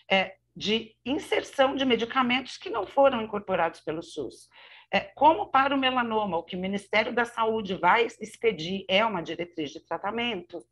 é, 0.08 0.36
de 0.54 0.94
inserção 1.04 1.74
de 1.74 1.84
medicamentos 1.86 2.58
que 2.58 2.68
não 2.68 2.86
foram 2.86 3.22
incorporados 3.22 3.80
pelo 3.80 4.02
SUS. 4.02 4.48
É, 4.92 5.00
como 5.00 5.46
para 5.46 5.74
o 5.74 5.78
melanoma, 5.78 6.36
o 6.36 6.42
que 6.42 6.54
o 6.54 6.60
Ministério 6.60 7.14
da 7.14 7.24
Saúde 7.24 7.74
vai 7.74 8.06
expedir 8.20 8.84
é 8.88 9.04
uma 9.04 9.22
diretriz 9.22 9.70
de 9.70 9.80
tratamento, 9.80 10.62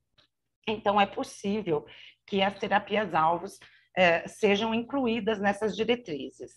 então 0.69 1.01
é 1.01 1.07
possível 1.07 1.87
que 2.27 2.43
as 2.43 2.59
terapias-alvos 2.59 3.59
é, 3.97 4.29
sejam 4.29 4.75
incluídas 4.75 5.41
nessas 5.41 5.75
diretrizes. 5.75 6.53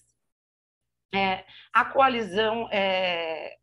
É, 1.16 1.46
a 1.72 1.86
coalizão 1.86 2.68
é, 2.72 3.56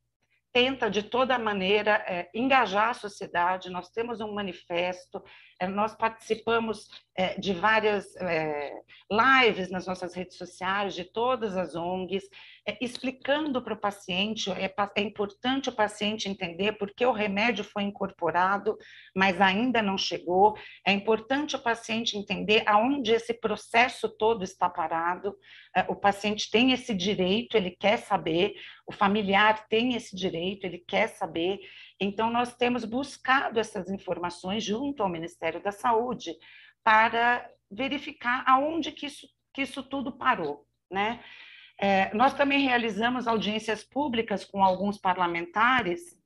tenta, 0.52 0.90
de 0.90 1.02
toda 1.02 1.38
maneira, 1.38 2.02
é, 2.06 2.30
engajar 2.34 2.90
a 2.90 2.94
sociedade. 2.94 3.70
Nós 3.70 3.90
temos 3.90 4.20
um 4.20 4.32
manifesto, 4.32 5.22
nós 5.66 5.94
participamos 5.94 6.88
é, 7.16 7.38
de 7.38 7.52
várias 7.52 8.16
é, 8.16 8.72
lives 9.10 9.70
nas 9.70 9.86
nossas 9.86 10.14
redes 10.14 10.38
sociais, 10.38 10.94
de 10.94 11.04
todas 11.04 11.56
as 11.56 11.74
ONGs, 11.74 12.24
é, 12.66 12.78
explicando 12.80 13.60
para 13.60 13.74
o 13.74 13.80
paciente, 13.80 14.50
é, 14.50 14.72
é, 14.96 15.00
importante 15.02 15.68
o 15.68 15.72
paciente 15.72 16.28
entender 16.28 16.72
porque 16.78 17.04
o 17.04 17.12
remédio 17.12 17.64
foi 17.64 17.82
incorporado, 17.82 18.76
mas 19.14 19.40
ainda 19.40 19.82
não 19.82 19.98
chegou, 19.98 20.56
é 20.86 20.92
importante 20.92 21.56
o 21.56 21.62
paciente 21.62 22.16
entender 22.16 22.62
aonde 22.66 23.12
esse 23.12 23.34
processo 23.34 24.08
todo 24.08 24.44
está 24.44 24.70
parado, 24.70 25.36
é, 25.76 25.82
o 25.88 25.96
paciente 25.96 26.50
tem 26.50 26.72
esse 26.72 26.94
direito, 26.94 27.56
ele 27.56 27.72
quer 27.72 27.98
saber, 27.98 28.54
o 28.86 28.92
familiar 28.92 29.66
tem 29.68 29.94
esse 29.94 30.16
direito, 30.16 30.64
ele 30.64 30.78
quer 30.78 31.08
saber, 31.08 31.60
então 32.00 32.30
nós 32.30 32.56
temos 32.56 32.84
buscado 32.84 33.60
essas 33.60 33.90
informações 33.90 34.64
junto 34.64 35.02
ao 35.02 35.08
Ministério 35.08 35.62
da 35.62 35.70
Saúde 35.70 36.34
para 36.82 37.48
verificar 37.70 38.42
aonde 38.46 38.90
que 38.90 39.06
isso, 39.06 39.28
que 39.52 39.62
isso 39.62 39.82
tudo 39.82 40.10
parou, 40.10 40.66
né? 40.90 41.22
É, 41.78 42.12
nós 42.14 42.34
também 42.34 42.60
realizamos 42.60 43.26
audiências 43.26 43.82
públicas 43.82 44.44
com 44.44 44.62
alguns 44.62 44.98
parlamentares 44.98 46.18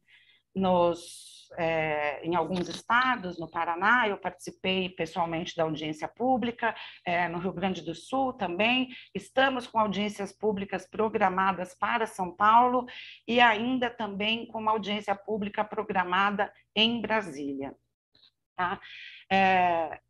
nos, 0.55 1.34
é, 1.57 2.25
em 2.25 2.35
alguns 2.35 2.69
estados, 2.69 3.39
no 3.39 3.51
Paraná, 3.51 4.09
eu 4.09 4.19
participei 4.19 4.89
pessoalmente 4.89 5.57
da 5.57 5.65
audiência 5.65 6.09
pública, 6.09 6.75
é, 7.05 7.29
no 7.29 7.39
Rio 7.39 7.53
Grande 7.53 7.83
do 7.83 7.95
Sul 7.95 8.33
também, 8.33 8.89
estamos 9.15 9.67
com 9.67 9.79
audiências 9.79 10.33
públicas 10.33 10.89
programadas 10.89 11.75
para 11.75 12.07
São 12.07 12.35
Paulo 12.35 12.87
e 13.27 13.41
ainda 13.41 13.91
também 13.91 14.47
com 14.47 14.59
uma 14.59 14.73
audiência 14.73 15.15
pública 15.15 15.65
programada 15.65 16.53
em 16.75 17.01
Brasília. 17.01 17.75
Tá? 18.57 18.81
É, 19.31 20.01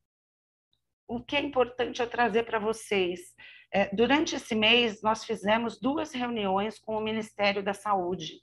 o 1.07 1.23
que 1.23 1.37
é 1.37 1.41
importante 1.41 2.01
eu 2.01 2.09
trazer 2.09 2.45
para 2.45 2.59
vocês 2.59 3.35
é, 3.75 3.93
durante 3.93 4.37
esse 4.37 4.55
mês, 4.55 5.03
nós 5.03 5.25
fizemos 5.25 5.81
duas 5.81 6.13
reuniões 6.13 6.79
com 6.79 6.97
o 6.97 7.01
Ministério 7.01 7.61
da 7.61 7.75
Saúde 7.75 8.41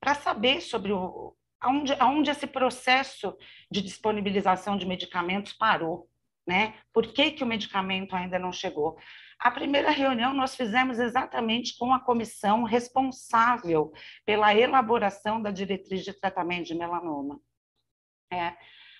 para 0.00 0.14
saber 0.14 0.60
sobre 0.60 0.92
o, 0.92 1.32
aonde, 1.64 1.94
aonde 1.98 2.30
esse 2.30 2.46
processo 2.46 3.36
de 3.70 3.80
disponibilização 3.80 4.76
de 4.76 4.86
medicamentos 4.86 5.52
parou, 5.54 6.08
né? 6.46 6.74
Por 6.92 7.12
que, 7.12 7.30
que 7.30 7.42
o 7.42 7.46
medicamento 7.46 8.14
ainda 8.14 8.38
não 8.38 8.52
chegou? 8.52 8.98
A 9.38 9.50
primeira 9.50 9.90
reunião 9.90 10.34
nós 10.34 10.54
fizemos 10.54 10.98
exatamente 10.98 11.76
com 11.78 11.92
a 11.92 12.00
comissão 12.00 12.64
responsável 12.64 13.92
pela 14.26 14.54
elaboração 14.54 15.40
da 15.40 15.50
diretriz 15.50 16.04
de 16.04 16.12
tratamento 16.12 16.66
de 16.66 16.74
melanoma. 16.74 17.40
É, 18.30 18.54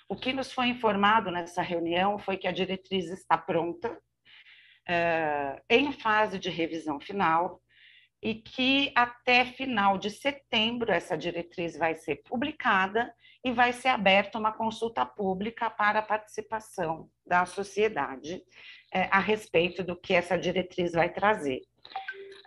o 0.09 0.17
que 0.17 0.33
nos 0.33 0.53
foi 0.53 0.69
informado 0.69 1.31
nessa 1.31 1.61
reunião 1.61 2.19
foi 2.19 2.37
que 2.37 2.49
a 2.49 2.53
diretriz 2.53 3.11
está 3.11 3.37
pronta, 3.37 3.93
uh, 3.93 5.63
em 5.69 5.93
fase 5.93 6.39
de 6.39 6.51
revisão 6.51 7.01
final 7.01 7.61
e 8.25 8.35
que 8.35 8.91
até 8.97 9.45
final 9.45 9.99
de 9.99 10.09
setembro 10.09 10.91
essa 10.91 11.15
diretriz 11.15 11.77
vai 11.77 11.95
ser 11.95 12.23
publicada 12.25 13.15
e 13.45 13.53
vai 13.53 13.71
ser 13.75 13.89
aberta 13.89 14.39
uma 14.39 14.51
consulta 14.51 15.05
pública 15.05 15.69
para 15.69 15.99
a 15.99 16.03
participação 16.03 17.11
da 17.27 17.45
sociedade 17.45 18.37
uh, 18.37 19.09
a 19.11 19.21
respeito 19.21 19.85
do 19.85 19.95
que 19.95 20.15
essa 20.15 20.39
diretriz 20.39 20.93
vai 20.93 21.13
trazer. 21.13 21.61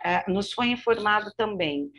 Uh, 0.04 0.32
nos 0.32 0.52
foi 0.52 0.66
informado 0.66 1.32
também 1.36 1.92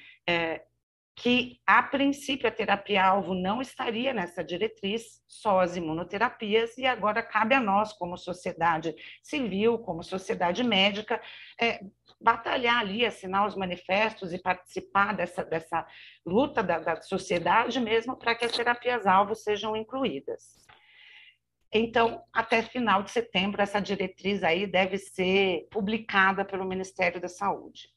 que, 1.22 1.60
a 1.68 1.84
princípio, 1.84 2.48
a 2.48 2.52
terapia-alvo 2.52 3.34
não 3.34 3.62
estaria 3.62 4.14
nessa 4.14 4.42
diretriz, 4.42 5.22
só 5.28 5.60
as 5.60 5.76
imunoterapias, 5.76 6.78
e 6.78 6.86
agora 6.86 7.22
cabe 7.22 7.54
a 7.54 7.60
nós, 7.60 7.92
como 7.92 8.18
sociedade 8.18 8.96
civil, 9.22 9.78
como 9.80 10.02
sociedade 10.02 10.64
médica, 10.64 11.22
é, 11.62 11.82
batalhar 12.22 12.80
ali, 12.80 13.06
assinar 13.06 13.46
os 13.46 13.56
manifestos 13.56 14.32
e 14.32 14.42
participar 14.42 15.14
dessa, 15.14 15.44
dessa 15.44 15.86
luta 16.26 16.64
da, 16.64 16.80
da 16.80 17.02
sociedade 17.02 17.82
mesmo 17.82 18.16
para 18.16 18.34
que 18.34 18.46
as 18.46 18.54
terapias-alvo 18.54 19.36
sejam 19.36 19.76
incluídas. 19.76 20.66
Então, 21.72 22.24
até 22.32 22.62
final 22.62 23.04
de 23.04 23.12
setembro, 23.12 23.62
essa 23.62 23.82
diretriz 23.82 24.42
aí 24.42 24.66
deve 24.66 24.98
ser 24.98 25.68
publicada 25.70 26.46
pelo 26.46 26.66
Ministério 26.66 27.20
da 27.20 27.28
Saúde. 27.28 27.90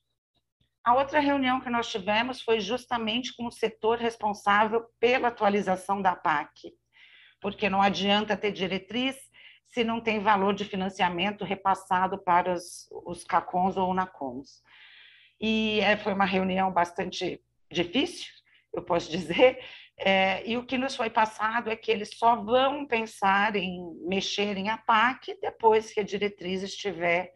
A 0.84 0.94
outra 0.94 1.20
reunião 1.20 1.60
que 1.60 1.70
nós 1.70 1.88
tivemos 1.88 2.42
foi 2.42 2.60
justamente 2.60 3.34
com 3.36 3.46
o 3.46 3.52
setor 3.52 3.98
responsável 3.98 4.84
pela 4.98 5.28
atualização 5.28 6.02
da 6.02 6.16
PAC, 6.16 6.72
porque 7.40 7.70
não 7.70 7.80
adianta 7.80 8.36
ter 8.36 8.50
diretriz 8.50 9.16
se 9.66 9.84
não 9.84 10.00
tem 10.00 10.20
valor 10.20 10.54
de 10.54 10.64
financiamento 10.64 11.44
repassado 11.44 12.18
para 12.18 12.52
os, 12.52 12.88
os 13.06 13.24
CACONs 13.24 13.76
ou 13.76 13.94
NACONs. 13.94 14.60
E 15.40 15.80
é, 15.80 15.96
foi 15.96 16.12
uma 16.12 16.26
reunião 16.26 16.70
bastante 16.72 17.40
difícil, 17.70 18.30
eu 18.74 18.82
posso 18.82 19.10
dizer, 19.10 19.58
é, 19.96 20.46
e 20.48 20.56
o 20.56 20.66
que 20.66 20.76
nos 20.76 20.96
foi 20.96 21.10
passado 21.10 21.70
é 21.70 21.76
que 21.76 21.90
eles 21.90 22.10
só 22.18 22.36
vão 22.36 22.86
pensar 22.86 23.54
em 23.54 23.80
mexer 24.06 24.56
em 24.56 24.68
a 24.68 24.78
PAC 24.78 25.38
depois 25.40 25.92
que 25.92 26.00
a 26.00 26.04
diretriz 26.04 26.62
estiver 26.62 27.32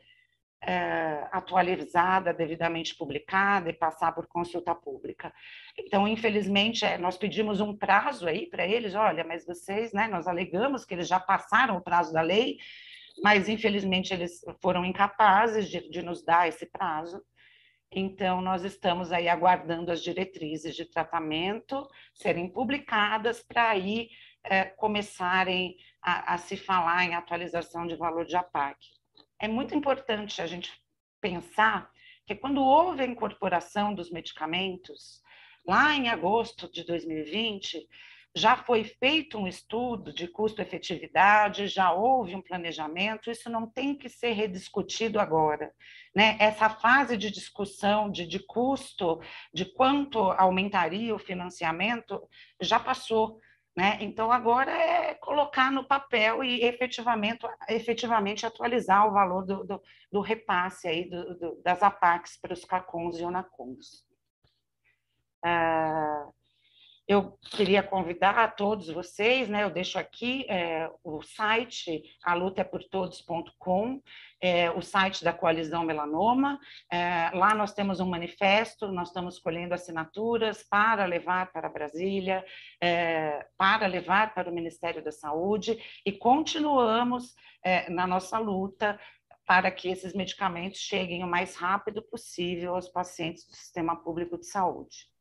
é, 0.63 1.29
atualizada, 1.33 2.33
devidamente 2.33 2.95
publicada 2.97 3.71
e 3.71 3.75
passar 3.75 4.13
por 4.13 4.27
consulta 4.27 4.75
pública. 4.75 5.33
Então, 5.79 6.09
infelizmente, 6.09 6.85
é, 6.85 6.99
nós 6.99 7.17
pedimos 7.17 7.61
um 7.61 7.77
prazo 7.77 8.27
aí 8.27 8.47
para 8.47 8.67
eles, 8.67 8.95
olha, 8.95 9.25
mas 9.25 9.45
vocês, 9.45 9.93
né, 9.93 10.09
nós 10.09 10.27
alegamos 10.27 10.85
que 10.85 10.95
eles 10.95 11.09
já 11.09 11.21
passaram 11.21 11.77
o 11.77 11.83
prazo 11.83 12.13
da 12.13 12.23
lei, 12.23 12.59
mas 13.23 13.49
infelizmente 13.49 14.13
eles 14.13 14.45
foram 14.61 14.85
incapazes 14.85 15.69
de, 15.69 15.89
de 15.89 16.03
nos 16.03 16.23
dar 16.23 16.49
esse 16.49 16.67
prazo. 16.67 17.23
Então, 17.91 18.41
nós 18.43 18.65
estamos 18.65 19.13
aí 19.13 19.29
aguardando 19.29 19.93
as 19.93 20.03
diretrizes 20.03 20.75
de 20.75 20.85
tratamento 20.85 21.87
serem 22.13 22.49
publicadas 22.49 23.43
para 23.43 23.71
aí 23.71 24.09
é, 24.45 24.65
começarem 24.65 25.77
a, 26.03 26.35
a 26.35 26.39
se 26.39 26.57
falar 26.57 27.05
em 27.05 27.15
atualização 27.15 27.87
de 27.87 27.95
valor 27.95 28.25
de 28.25 28.37
APAC 28.37 28.77
é 29.41 29.49
muito 29.49 29.75
importante 29.75 30.41
a 30.41 30.47
gente 30.47 30.73
pensar 31.21 31.91
que 32.27 32.35
quando 32.35 32.63
houve 32.63 33.03
a 33.03 33.07
incorporação 33.07 33.95
dos 33.95 34.11
medicamentos, 34.11 35.23
lá 35.67 35.95
em 35.95 36.09
agosto 36.09 36.71
de 36.71 36.85
2020, 36.85 37.87
já 38.37 38.55
foi 38.55 38.85
feito 38.85 39.39
um 39.39 39.47
estudo 39.47 40.13
de 40.13 40.29
custo-efetividade, 40.29 41.69
já 41.69 41.91
houve 41.91 42.35
um 42.35 42.43
planejamento, 42.43 43.31
isso 43.31 43.49
não 43.49 43.67
tem 43.67 43.95
que 43.95 44.11
ser 44.11 44.33
rediscutido 44.33 45.19
agora. 45.19 45.73
Né? 46.15 46.37
Essa 46.39 46.69
fase 46.69 47.17
de 47.17 47.31
discussão 47.31 48.11
de, 48.11 48.27
de 48.27 48.39
custo, 48.39 49.23
de 49.55 49.65
quanto 49.65 50.19
aumentaria 50.33 51.15
o 51.15 51.19
financiamento, 51.19 52.29
já 52.61 52.79
passou. 52.79 53.41
Né? 53.77 53.99
Então, 54.01 54.33
agora 54.33 54.71
é 54.73 55.15
colocar 55.15 55.71
no 55.71 55.85
papel 55.85 56.43
e 56.43 56.65
efetivamente, 56.65 57.47
efetivamente 57.69 58.47
atualizar 58.47 59.07
o 59.07 59.13
valor 59.13 59.45
do, 59.45 59.65
do, 59.65 59.83
do 60.11 60.21
repasse 60.23 60.89
aí 60.89 61.11
do, 61.11 61.39
do, 61.39 61.63
das 61.63 61.83
APACs 61.83 62.39
para 62.41 62.55
os 62.55 62.65
CACONs 62.65 63.19
e 63.19 63.23
ONACONs. 63.23 64.07
Ah, 65.45 66.27
eu 67.09 67.39
queria 67.53 67.85
convidar 67.85 68.37
a 68.37 68.49
todos 68.49 68.89
vocês, 68.89 69.49
né? 69.49 69.63
Eu 69.63 69.71
deixo 69.71 69.97
aqui 69.97 70.45
é, 70.49 70.91
o 71.05 71.23
site 71.23 72.03
alutaeportodos.com, 72.25 74.03
é, 74.41 74.71
o 74.73 74.83
site 74.83 75.23
da 75.23 75.33
Coalizão 75.33 75.85
Melanoma. 75.85 76.59
É, 76.91 77.31
lá 77.33 77.55
nós 77.55 77.73
temos 77.73 78.01
um 78.01 78.09
manifesto, 78.09 78.89
nós 78.89 79.09
estamos 79.09 79.39
colhendo 79.39 79.73
assinaturas 79.73 80.65
para 80.65 81.05
levar 81.05 81.53
para 81.53 81.69
Brasília, 81.69 82.45
é, 82.81 83.47
para 83.57 83.87
levar 83.87 84.35
para 84.35 84.51
o 84.51 84.55
Ministério 84.55 85.03
da 85.03 85.13
Saúde 85.13 85.79
e 86.05 86.11
continuamos 86.11 87.37
é, 87.63 87.89
na 87.89 88.07
nossa 88.07 88.37
luta 88.39 88.99
para 89.47 89.71
que 89.71 89.89
esses 89.89 90.13
medicamentos 90.13 90.81
cheguem 90.81 91.23
o 91.23 91.29
mais 91.29 91.55
rápido 91.55 92.03
possível 92.03 92.75
aos 92.75 92.89
pacientes 92.89 93.47
do 93.47 93.55
sistema 93.55 93.95
público 93.95 94.37
de 94.37 94.47
saúde. 94.47 95.16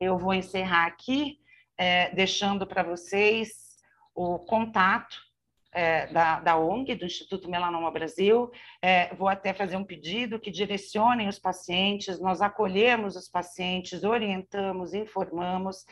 Eu 0.00 0.16
vou 0.16 0.32
encerrar 0.32 0.86
aqui, 0.86 1.38
é, 1.76 2.08
deixando 2.14 2.66
para 2.66 2.82
vocês 2.82 3.76
o 4.14 4.38
contato 4.38 5.14
é, 5.72 6.06
da, 6.06 6.40
da, 6.40 6.56
ONG, 6.56 6.94
do 6.94 7.04
Instituto 7.04 7.50
Melanoma 7.50 7.90
Brasil. 7.90 8.50
É, 8.80 9.14
vou 9.14 9.28
até 9.28 9.52
fazer 9.52 9.76
um 9.76 9.84
pedido 9.84 10.40
que 10.40 10.50
direcionem 10.50 11.28
os 11.28 11.38
pacientes, 11.38 12.18
nós 12.18 12.40
acolhemos 12.40 13.14
os 13.14 13.28
pacientes, 13.28 14.02
orientamos, 14.02 14.94
informamos. 14.94 15.84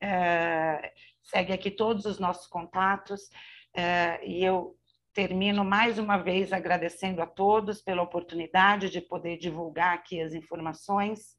É, 0.00 0.92
segue 1.24 1.52
aqui 1.52 1.68
todos 1.68 2.04
os 2.04 2.20
nossos 2.20 2.46
contatos. 2.46 3.28
É, 3.74 4.24
e 4.24 4.44
eu 4.44 4.76
termino 5.12 5.64
mais 5.64 5.98
uma 5.98 6.16
vez 6.16 6.52
agradecendo 6.52 7.20
a 7.20 7.26
todos 7.26 7.82
pela 7.82 8.02
oportunidade 8.02 8.88
de 8.88 9.00
poder 9.00 9.36
divulgar 9.36 9.94
aqui 9.94 10.20
as 10.20 10.32
informações 10.32 11.37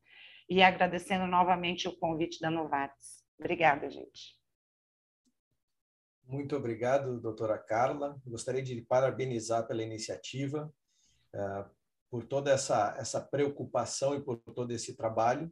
e 0.50 0.64
agradecendo 0.64 1.28
novamente 1.28 1.88
o 1.88 1.95
convite 1.95 2.39
da 2.39 2.50
Novartis. 2.50 3.24
Obrigada, 3.39 3.89
gente. 3.89 4.39
Muito 6.24 6.56
obrigado, 6.56 7.20
doutora 7.20 7.58
Carla. 7.58 8.20
Gostaria 8.26 8.62
de 8.62 8.82
parabenizar 8.82 9.68
pela 9.68 9.84
iniciativa, 9.84 10.72
uh, 11.34 11.70
por 12.10 12.26
toda 12.26 12.52
essa, 12.52 12.95
essa 13.00 13.22
preocupação 13.22 14.16
e 14.16 14.22
por 14.22 14.38
todo 14.38 14.72
esse 14.72 14.95
trabalho, 14.95 15.52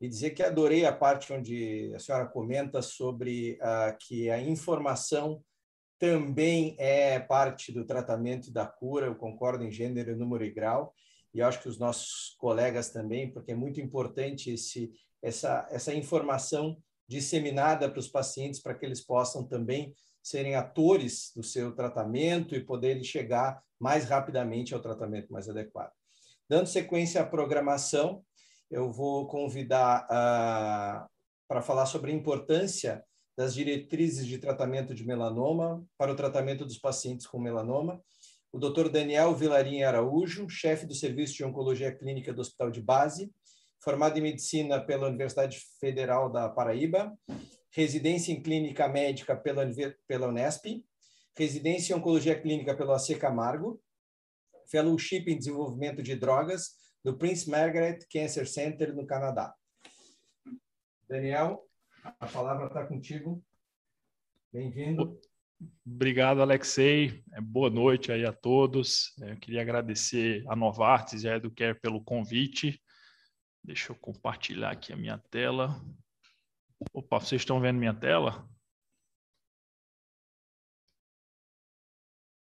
e 0.00 0.08
dizer 0.08 0.30
que 0.30 0.42
adorei 0.42 0.86
a 0.86 0.92
parte 0.92 1.32
onde 1.32 1.92
a 1.94 1.98
senhora 1.98 2.26
comenta 2.26 2.80
sobre 2.80 3.58
uh, 3.60 3.96
que 3.98 4.30
a 4.30 4.40
informação 4.40 5.44
também 5.98 6.74
é 6.78 7.20
parte 7.20 7.70
do 7.70 7.84
tratamento 7.84 8.50
da 8.50 8.66
cura, 8.66 9.06
eu 9.06 9.14
concordo 9.14 9.62
em 9.62 9.70
gênero, 9.70 10.16
número 10.16 10.44
e 10.44 10.50
grau, 10.50 10.94
e 11.32 11.40
acho 11.40 11.60
que 11.60 11.68
os 11.68 11.78
nossos 11.78 12.34
colegas 12.38 12.90
também, 12.90 13.30
porque 13.30 13.52
é 13.52 13.54
muito 13.54 13.80
importante 13.80 14.50
esse, 14.50 14.92
essa, 15.22 15.66
essa 15.70 15.94
informação 15.94 16.76
disseminada 17.06 17.88
para 17.88 17.98
os 17.98 18.08
pacientes, 18.08 18.60
para 18.60 18.74
que 18.74 18.84
eles 18.84 19.00
possam 19.00 19.44
também 19.44 19.94
serem 20.22 20.54
atores 20.54 21.32
do 21.34 21.42
seu 21.42 21.74
tratamento 21.74 22.54
e 22.54 22.64
poderem 22.64 23.02
chegar 23.02 23.62
mais 23.78 24.04
rapidamente 24.04 24.74
ao 24.74 24.80
tratamento 24.80 25.32
mais 25.32 25.48
adequado. 25.48 25.92
Dando 26.48 26.66
sequência 26.66 27.20
à 27.22 27.26
programação, 27.26 28.24
eu 28.70 28.92
vou 28.92 29.26
convidar 29.26 30.04
uh, 30.04 31.08
para 31.48 31.62
falar 31.62 31.86
sobre 31.86 32.12
a 32.12 32.14
importância 32.14 33.04
das 33.36 33.54
diretrizes 33.54 34.26
de 34.26 34.38
tratamento 34.38 34.94
de 34.94 35.06
melanoma 35.06 35.82
para 35.96 36.12
o 36.12 36.16
tratamento 36.16 36.64
dos 36.64 36.78
pacientes 36.78 37.26
com 37.26 37.38
melanoma 37.38 38.00
o 38.52 38.58
Dr. 38.58 38.88
Daniel 38.88 39.34
Vilarim 39.34 39.82
Araújo, 39.82 40.48
chefe 40.48 40.86
do 40.86 40.94
Serviço 40.94 41.34
de 41.34 41.44
Oncologia 41.44 41.94
Clínica 41.94 42.32
do 42.32 42.40
Hospital 42.40 42.70
de 42.70 42.82
Base, 42.82 43.32
formado 43.82 44.18
em 44.18 44.22
Medicina 44.22 44.80
pela 44.80 45.08
Universidade 45.08 45.60
Federal 45.78 46.30
da 46.30 46.48
Paraíba, 46.48 47.16
residência 47.70 48.32
em 48.32 48.42
Clínica 48.42 48.88
Médica 48.88 49.36
pela, 49.36 49.64
pela 50.06 50.28
Unesp, 50.28 50.84
residência 51.36 51.94
em 51.94 51.96
Oncologia 51.96 52.38
Clínica 52.40 52.76
pelo 52.76 52.92
AC 52.92 53.16
Camargo, 53.18 53.80
fellowship 54.68 55.24
em 55.28 55.38
Desenvolvimento 55.38 56.02
de 56.02 56.16
Drogas 56.16 56.72
do 57.04 57.16
Prince 57.16 57.48
Margaret 57.48 58.00
Cancer 58.12 58.46
Center, 58.48 58.94
no 58.94 59.06
Canadá. 59.06 59.54
Daniel, 61.08 61.64
a 62.18 62.26
palavra 62.26 62.66
está 62.66 62.84
contigo. 62.84 63.42
Bem-vindo. 64.52 65.18
Obrigado, 65.84 66.40
Alexei. 66.40 67.22
É, 67.32 67.40
boa 67.40 67.68
noite 67.68 68.10
aí 68.10 68.24
a 68.24 68.32
todos. 68.32 69.14
É, 69.22 69.32
eu 69.32 69.36
queria 69.38 69.60
agradecer 69.60 70.44
a 70.48 70.56
Novartis 70.56 71.24
e 71.24 71.28
a 71.28 71.36
Educare 71.36 71.78
pelo 71.80 72.02
convite. 72.02 72.82
Deixa 73.62 73.92
eu 73.92 73.96
compartilhar 73.96 74.70
aqui 74.70 74.92
a 74.92 74.96
minha 74.96 75.18
tela. 75.18 75.80
Opa, 76.94 77.18
vocês 77.18 77.42
estão 77.42 77.60
vendo 77.60 77.78
minha 77.78 77.94
tela? 77.94 78.48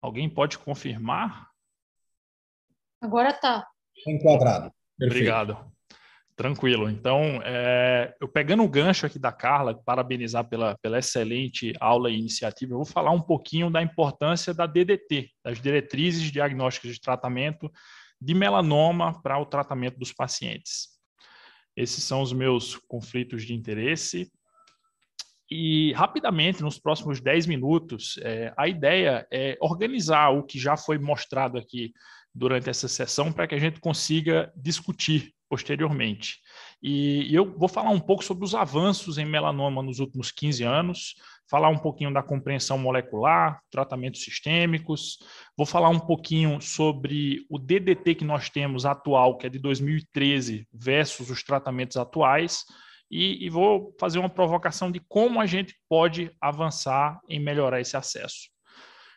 Alguém 0.03 0.29
pode 0.29 0.59
confirmar? 0.59 1.51
Agora 3.01 3.31
está. 3.31 3.67
Enquadrado. 4.07 4.71
Perfeito. 4.99 5.15
Obrigado. 5.15 5.80
Tranquilo. 6.41 6.89
Então, 6.89 7.43
é, 7.45 8.15
eu 8.19 8.27
pegando 8.27 8.63
o 8.63 8.69
gancho 8.69 9.05
aqui 9.05 9.19
da 9.19 9.31
Carla, 9.31 9.79
parabenizar 9.85 10.49
pela, 10.49 10.75
pela 10.79 10.99
excelente 10.99 11.75
aula 11.79 12.11
e 12.11 12.19
iniciativa, 12.19 12.73
eu 12.73 12.79
vou 12.79 12.87
falar 12.87 13.11
um 13.11 13.21
pouquinho 13.21 13.69
da 13.69 13.83
importância 13.83 14.55
da 14.55 14.65
DDT, 14.65 15.29
das 15.45 15.61
diretrizes 15.61 16.33
diagnósticas 16.33 16.95
de 16.95 17.01
tratamento 17.03 17.71
de 18.19 18.33
melanoma 18.33 19.21
para 19.21 19.39
o 19.39 19.45
tratamento 19.45 19.99
dos 19.99 20.15
pacientes. 20.15 20.89
Esses 21.77 22.03
são 22.03 22.23
os 22.23 22.33
meus 22.33 22.75
conflitos 22.89 23.45
de 23.45 23.53
interesse. 23.53 24.33
E, 25.51 25.93
rapidamente, 25.93 26.63
nos 26.63 26.79
próximos 26.79 27.21
10 27.21 27.45
minutos, 27.49 28.19
é, 28.23 28.51
a 28.57 28.67
ideia 28.67 29.27
é 29.31 29.59
organizar 29.61 30.31
o 30.31 30.43
que 30.43 30.59
já 30.59 30.75
foi 30.75 30.99
mostrado 30.99 31.59
aqui 31.59 31.93
durante 32.35 32.71
essa 32.71 32.89
sessão 32.89 33.31
para 33.31 33.47
que 33.47 33.55
a 33.55 33.61
gente 33.61 33.79
consiga 33.79 34.51
discutir 34.57 35.35
posteriormente. 35.51 36.39
E 36.81 37.35
eu 37.35 37.59
vou 37.59 37.69
falar 37.69 37.91
um 37.91 37.99
pouco 37.99 38.25
sobre 38.25 38.45
os 38.45 38.55
avanços 38.55 39.19
em 39.19 39.27
melanoma 39.27 39.83
nos 39.83 39.99
últimos 39.99 40.31
15 40.31 40.63
anos, 40.63 41.17
falar 41.51 41.69
um 41.69 41.77
pouquinho 41.77 42.15
da 42.15 42.23
compreensão 42.23 42.79
molecular, 42.79 43.61
tratamentos 43.69 44.23
sistêmicos, 44.23 45.19
vou 45.57 45.67
falar 45.67 45.89
um 45.89 45.99
pouquinho 45.99 46.61
sobre 46.61 47.45
o 47.51 47.59
DDT 47.59 48.15
que 48.15 48.25
nós 48.25 48.49
temos 48.49 48.87
atual, 48.87 49.37
que 49.37 49.49
é 49.49 49.51
de 49.51 49.59
2013, 49.59 50.69
versus 50.73 51.29
os 51.29 51.43
tratamentos 51.43 51.97
atuais, 51.97 52.65
e, 53.11 53.45
e 53.45 53.51
vou 53.51 53.93
fazer 53.99 54.21
uma 54.21 54.31
provocação 54.31 54.89
de 54.89 55.01
como 55.01 55.41
a 55.41 55.47
gente 55.47 55.75
pode 55.89 56.31
avançar 56.41 57.21
em 57.29 57.41
melhorar 57.41 57.81
esse 57.81 57.97
acesso. 57.97 58.49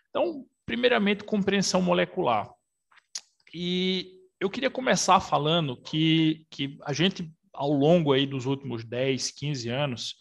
Então, 0.10 0.44
primeiramente, 0.66 1.24
compreensão 1.24 1.80
molecular. 1.80 2.50
E 3.54 4.23
eu 4.44 4.50
queria 4.50 4.70
começar 4.70 5.22
falando 5.22 5.78
que, 5.78 6.46
que 6.52 6.78
a 6.84 6.92
gente, 6.92 7.32
ao 7.54 7.72
longo 7.72 8.12
aí 8.12 8.26
dos 8.26 8.46
últimos 8.46 8.84
10, 8.84 9.32
15 9.32 9.70
anos, 9.70 10.16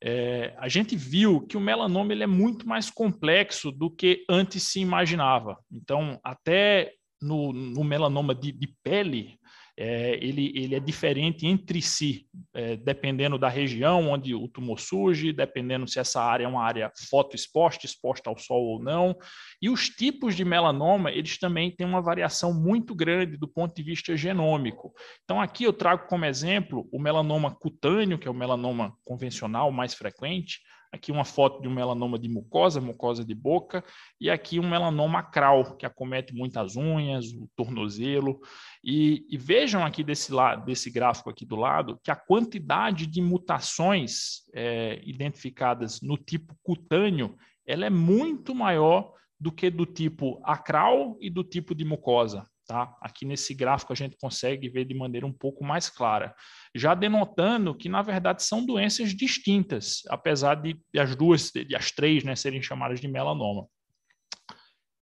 é, 0.00 0.54
a 0.58 0.68
gente 0.68 0.94
viu 0.94 1.40
que 1.40 1.56
o 1.56 1.60
melanoma 1.60 2.12
ele 2.12 2.22
é 2.22 2.26
muito 2.26 2.68
mais 2.68 2.88
complexo 2.88 3.72
do 3.72 3.90
que 3.90 4.24
antes 4.30 4.62
se 4.62 4.78
imaginava. 4.78 5.58
Então, 5.72 6.20
até 6.22 6.92
no, 7.20 7.52
no 7.52 7.82
melanoma 7.82 8.32
de, 8.32 8.52
de 8.52 8.72
pele, 8.84 9.40
é, 9.76 10.14
ele, 10.22 10.52
ele 10.54 10.74
é 10.74 10.80
diferente 10.80 11.46
entre 11.46 11.82
si, 11.82 12.26
é, 12.52 12.76
dependendo 12.76 13.36
da 13.38 13.48
região 13.48 14.10
onde 14.10 14.34
o 14.34 14.46
tumor 14.46 14.78
surge, 14.78 15.32
dependendo 15.32 15.88
se 15.88 15.98
essa 15.98 16.22
área 16.22 16.44
é 16.44 16.48
uma 16.48 16.62
área 16.62 16.92
fotoexposta, 17.10 17.84
exposta 17.84 18.30
ao 18.30 18.38
sol 18.38 18.62
ou 18.62 18.82
não. 18.82 19.16
E 19.60 19.68
os 19.68 19.88
tipos 19.88 20.36
de 20.36 20.44
melanoma, 20.44 21.10
eles 21.10 21.38
também 21.38 21.70
têm 21.70 21.86
uma 21.86 22.00
variação 22.00 22.54
muito 22.54 22.94
grande 22.94 23.36
do 23.36 23.48
ponto 23.48 23.74
de 23.74 23.82
vista 23.82 24.16
genômico. 24.16 24.92
Então, 25.24 25.40
aqui 25.40 25.64
eu 25.64 25.72
trago 25.72 26.06
como 26.06 26.24
exemplo 26.24 26.88
o 26.92 27.00
melanoma 27.00 27.54
cutâneo, 27.54 28.18
que 28.18 28.28
é 28.28 28.30
o 28.30 28.34
melanoma 28.34 28.96
convencional 29.04 29.72
mais 29.72 29.92
frequente, 29.94 30.60
Aqui 30.94 31.10
uma 31.10 31.24
foto 31.24 31.60
de 31.60 31.66
um 31.66 31.74
melanoma 31.74 32.18
de 32.18 32.28
mucosa, 32.28 32.80
mucosa 32.80 33.24
de 33.24 33.34
boca, 33.34 33.82
e 34.20 34.30
aqui 34.30 34.60
um 34.60 34.68
melanoma 34.68 35.18
acral, 35.18 35.76
que 35.76 35.84
acomete 35.84 36.32
muitas 36.32 36.76
unhas, 36.76 37.32
o 37.32 37.48
tornozelo. 37.56 38.40
E, 38.82 39.26
e 39.28 39.36
vejam 39.36 39.84
aqui 39.84 40.04
desse, 40.04 40.32
lado, 40.32 40.64
desse 40.64 40.90
gráfico 40.90 41.28
aqui 41.28 41.44
do 41.44 41.56
lado 41.56 41.98
que 42.02 42.10
a 42.10 42.16
quantidade 42.16 43.06
de 43.06 43.20
mutações 43.20 44.42
é, 44.54 45.00
identificadas 45.04 46.00
no 46.00 46.16
tipo 46.16 46.54
cutâneo 46.62 47.36
ela 47.66 47.86
é 47.86 47.90
muito 47.90 48.54
maior 48.54 49.12
do 49.40 49.50
que 49.50 49.70
do 49.70 49.86
tipo 49.86 50.40
acral 50.44 51.16
e 51.20 51.28
do 51.28 51.42
tipo 51.42 51.74
de 51.74 51.84
mucosa. 51.84 52.46
Tá? 52.66 52.96
Aqui 53.00 53.26
nesse 53.26 53.52
gráfico 53.52 53.92
a 53.92 53.96
gente 53.96 54.16
consegue 54.16 54.70
ver 54.70 54.86
de 54.86 54.94
maneira 54.94 55.26
um 55.26 55.32
pouco 55.32 55.62
mais 55.62 55.90
clara, 55.90 56.34
já 56.74 56.94
denotando 56.94 57.74
que 57.74 57.88
na 57.88 58.02
verdade 58.02 58.42
são 58.42 58.64
doenças 58.64 59.14
distintas, 59.14 60.02
apesar 60.08 60.56
de, 60.56 60.78
de 60.92 61.00
as 61.00 61.14
duas, 61.14 61.50
de 61.50 61.76
as 61.76 61.90
três, 61.92 62.24
né, 62.24 62.34
serem 62.34 62.60
chamadas 62.60 63.00
de 63.00 63.08
melanoma. 63.08 63.66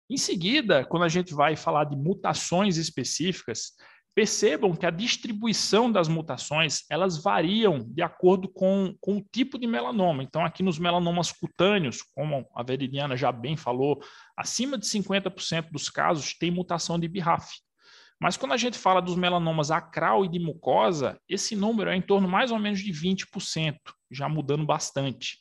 Em 0.09 0.18
seguida, 0.18 0.86
quando 0.86 1.03
a 1.03 1.09
gente 1.09 1.34
vai 1.34 1.57
falar 1.57 1.84
de 1.84 1.97
mutações 1.97 2.78
específicas, 2.78 3.74
percebam 4.15 4.76
que 4.76 4.86
a 4.86 4.89
distribuição 4.89 5.91
das 5.91 6.07
mutações 6.07 6.86
elas 6.89 7.22
variam 7.22 7.78
de 7.78 8.01
acordo 8.01 8.47
com, 8.47 8.95
com 8.99 9.18
o 9.18 9.26
tipo 9.32 9.59
de 9.59 9.68
melanoma. 9.68 10.24
Então, 10.24 10.43
aqui 10.43 10.63
nos 10.63 10.80
melanomas 10.80 11.32
cutâneos, 11.32 12.01
como 12.15 12.47
a 12.55 12.63
Veridiana 12.63 13.15
já 13.15 13.32
bem 13.32 13.55
falou, 13.55 14.01
acima 14.36 14.76
de 14.76 14.88
50% 14.88 15.70
dos 15.72 15.88
casos 15.89 16.34
tem 16.34 16.49
mutação 16.49 16.97
de 16.97 17.07
BRAF. 17.07 17.59
Mas 18.20 18.36
quando 18.36 18.53
a 18.53 18.57
gente 18.57 18.78
fala 18.78 19.01
dos 19.01 19.15
melanomas 19.15 19.70
acral 19.70 20.26
e 20.26 20.30
de 20.30 20.39
mucosa, 20.39 21.20
esse 21.30 21.55
número 21.55 21.89
é 21.89 21.95
em 21.95 22.01
torno 22.01 22.28
mais 22.28 22.51
ou 22.51 22.57
menos 22.57 22.80
de 22.80 22.91
20%, 22.91 23.76
já 24.11 24.28
mudando 24.28 24.65
bastante. 24.65 25.38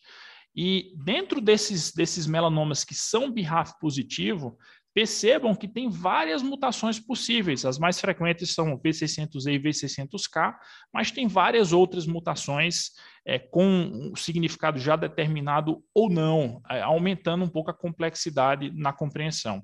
E 0.54 0.92
dentro 1.04 1.40
desses, 1.40 1.92
desses 1.92 2.26
melanomas 2.26 2.84
que 2.84 2.94
são 2.94 3.30
BRAF 3.30 3.78
positivo, 3.78 4.56
percebam 4.96 5.54
que 5.54 5.68
tem 5.68 5.90
várias 5.90 6.42
mutações 6.42 6.98
possíveis. 6.98 7.66
As 7.66 7.78
mais 7.78 8.00
frequentes 8.00 8.54
são 8.54 8.72
o 8.72 8.80
V600E 8.80 9.52
e 9.52 9.58
V600K, 9.58 10.54
mas 10.90 11.10
tem 11.10 11.28
várias 11.28 11.74
outras 11.74 12.06
mutações 12.06 12.92
é, 13.26 13.38
com 13.38 13.62
um 13.62 14.16
significado 14.16 14.78
já 14.78 14.96
determinado 14.96 15.84
ou 15.92 16.08
não, 16.08 16.62
é, 16.70 16.80
aumentando 16.80 17.44
um 17.44 17.48
pouco 17.48 17.70
a 17.70 17.74
complexidade 17.74 18.72
na 18.74 18.90
compreensão. 18.90 19.62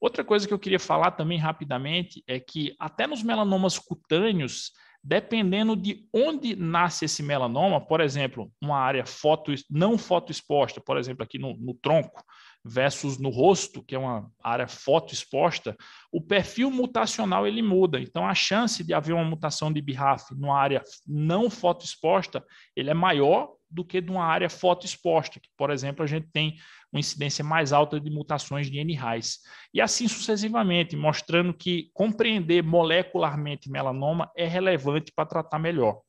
Outra 0.00 0.24
coisa 0.24 0.48
que 0.48 0.54
eu 0.54 0.58
queria 0.58 0.80
falar 0.80 1.10
também 1.10 1.38
rapidamente 1.38 2.24
é 2.26 2.40
que 2.40 2.74
até 2.78 3.06
nos 3.06 3.22
melanomas 3.22 3.78
cutâneos, 3.78 4.72
dependendo 5.04 5.76
de 5.76 6.08
onde 6.12 6.56
nasce 6.56 7.04
esse 7.04 7.22
melanoma, 7.22 7.84
por 7.84 8.00
exemplo, 8.00 8.50
uma 8.62 8.78
área 8.78 9.04
foto, 9.04 9.52
não 9.68 9.98
fotoexposta, 9.98 10.80
por 10.80 10.96
exemplo, 10.96 11.22
aqui 11.22 11.38
no, 11.38 11.54
no 11.58 11.74
tronco, 11.74 12.24
versus 12.64 13.18
no 13.18 13.28
rosto, 13.28 13.82
que 13.82 13.94
é 13.94 13.98
uma 13.98 14.30
área 14.42 14.66
fotoexposta, 14.66 15.76
o 16.10 16.20
perfil 16.20 16.70
mutacional 16.70 17.46
ele 17.46 17.62
muda. 17.62 18.00
Então, 18.00 18.26
a 18.26 18.34
chance 18.34 18.82
de 18.82 18.94
haver 18.94 19.14
uma 19.14 19.24
mutação 19.24 19.72
de 19.72 19.80
BRAF 19.82 20.34
numa 20.34 20.58
área 20.58 20.82
não 21.06 21.50
fotoexposta, 21.50 22.44
ele 22.74 22.90
é 22.90 22.94
maior 22.94 23.50
do 23.70 23.84
que 23.84 24.00
de 24.00 24.10
uma 24.10 24.24
área 24.24 24.50
fotoexposta, 24.50 25.38
que, 25.38 25.48
por 25.56 25.70
exemplo, 25.70 26.02
a 26.02 26.06
gente 26.06 26.28
tem 26.32 26.56
uma 26.92 26.98
incidência 26.98 27.44
mais 27.44 27.72
alta 27.72 28.00
de 28.00 28.10
mutações 28.10 28.70
de 28.70 28.82
NRAS. 28.82 29.38
E 29.72 29.80
assim 29.80 30.08
sucessivamente, 30.08 30.96
mostrando 30.96 31.54
que 31.54 31.90
compreender 31.94 32.62
molecularmente 32.62 33.70
melanoma 33.70 34.30
é 34.36 34.46
relevante 34.46 35.12
para 35.14 35.26
tratar 35.26 35.58
melhor. 35.58 36.00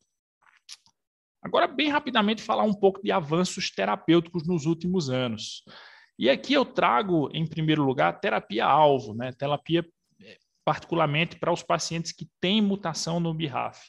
Agora, 1.44 1.68
bem 1.68 1.90
rapidamente, 1.90 2.42
falar 2.42 2.64
um 2.64 2.74
pouco 2.74 3.02
de 3.02 3.12
avanços 3.12 3.72
terapêuticos 3.72 4.48
nos 4.48 4.66
últimos 4.66 5.10
anos. 5.10 5.64
E 6.18 6.30
aqui 6.30 6.54
eu 6.54 6.64
trago, 6.64 7.30
em 7.34 7.48
primeiro 7.48 7.84
lugar, 7.84 8.20
terapia-alvo, 8.20 9.16
né? 9.16 9.32
terapia 9.32 9.84
eh, 10.22 10.38
particularmente 10.64 11.40
para 11.40 11.52
os 11.52 11.64
pacientes 11.64 12.12
que 12.12 12.30
têm 12.40 12.62
mutação 12.62 13.20
no 13.20 13.34
BRAF. 13.34 13.80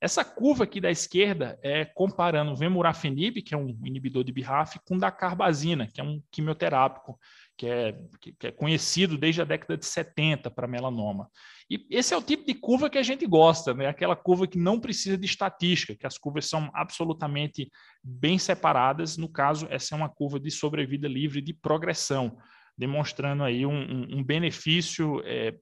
Essa 0.00 0.24
curva 0.24 0.62
aqui 0.62 0.80
da 0.80 0.90
esquerda 0.90 1.58
é 1.60 1.84
comparando 1.84 2.52
o 2.52 2.56
vemurafenib, 2.56 3.42
que 3.42 3.52
é 3.52 3.58
um 3.58 3.76
inibidor 3.84 4.22
de 4.22 4.30
BRAF, 4.30 4.78
com 4.84 4.96
dacarbazina, 4.96 5.88
que 5.92 6.00
é 6.00 6.04
um 6.04 6.22
quimioterápico, 6.30 7.18
que 7.56 7.66
é, 7.66 7.98
que 8.20 8.46
é 8.46 8.52
conhecido 8.52 9.18
desde 9.18 9.42
a 9.42 9.44
década 9.44 9.76
de 9.76 9.84
70 9.84 10.52
para 10.52 10.68
melanoma. 10.68 11.28
E 11.68 11.84
esse 11.90 12.14
é 12.14 12.16
o 12.16 12.22
tipo 12.22 12.46
de 12.46 12.54
curva 12.54 12.88
que 12.88 12.96
a 12.96 13.02
gente 13.02 13.26
gosta, 13.26 13.74
né? 13.74 13.86
aquela 13.86 14.14
curva 14.14 14.46
que 14.46 14.56
não 14.56 14.78
precisa 14.78 15.18
de 15.18 15.26
estatística, 15.26 15.96
que 15.96 16.06
as 16.06 16.16
curvas 16.16 16.46
são 16.46 16.70
absolutamente 16.72 17.68
bem 18.02 18.38
separadas. 18.38 19.16
No 19.16 19.28
caso, 19.28 19.66
essa 19.68 19.96
é 19.96 19.98
uma 19.98 20.08
curva 20.08 20.38
de 20.38 20.50
sobrevida 20.52 21.08
livre 21.08 21.42
de 21.42 21.52
progressão, 21.52 22.38
demonstrando 22.76 23.42
aí 23.42 23.66
um, 23.66 23.72
um, 23.72 24.18
um 24.18 24.24
benefício 24.24 25.20
é, 25.24 25.56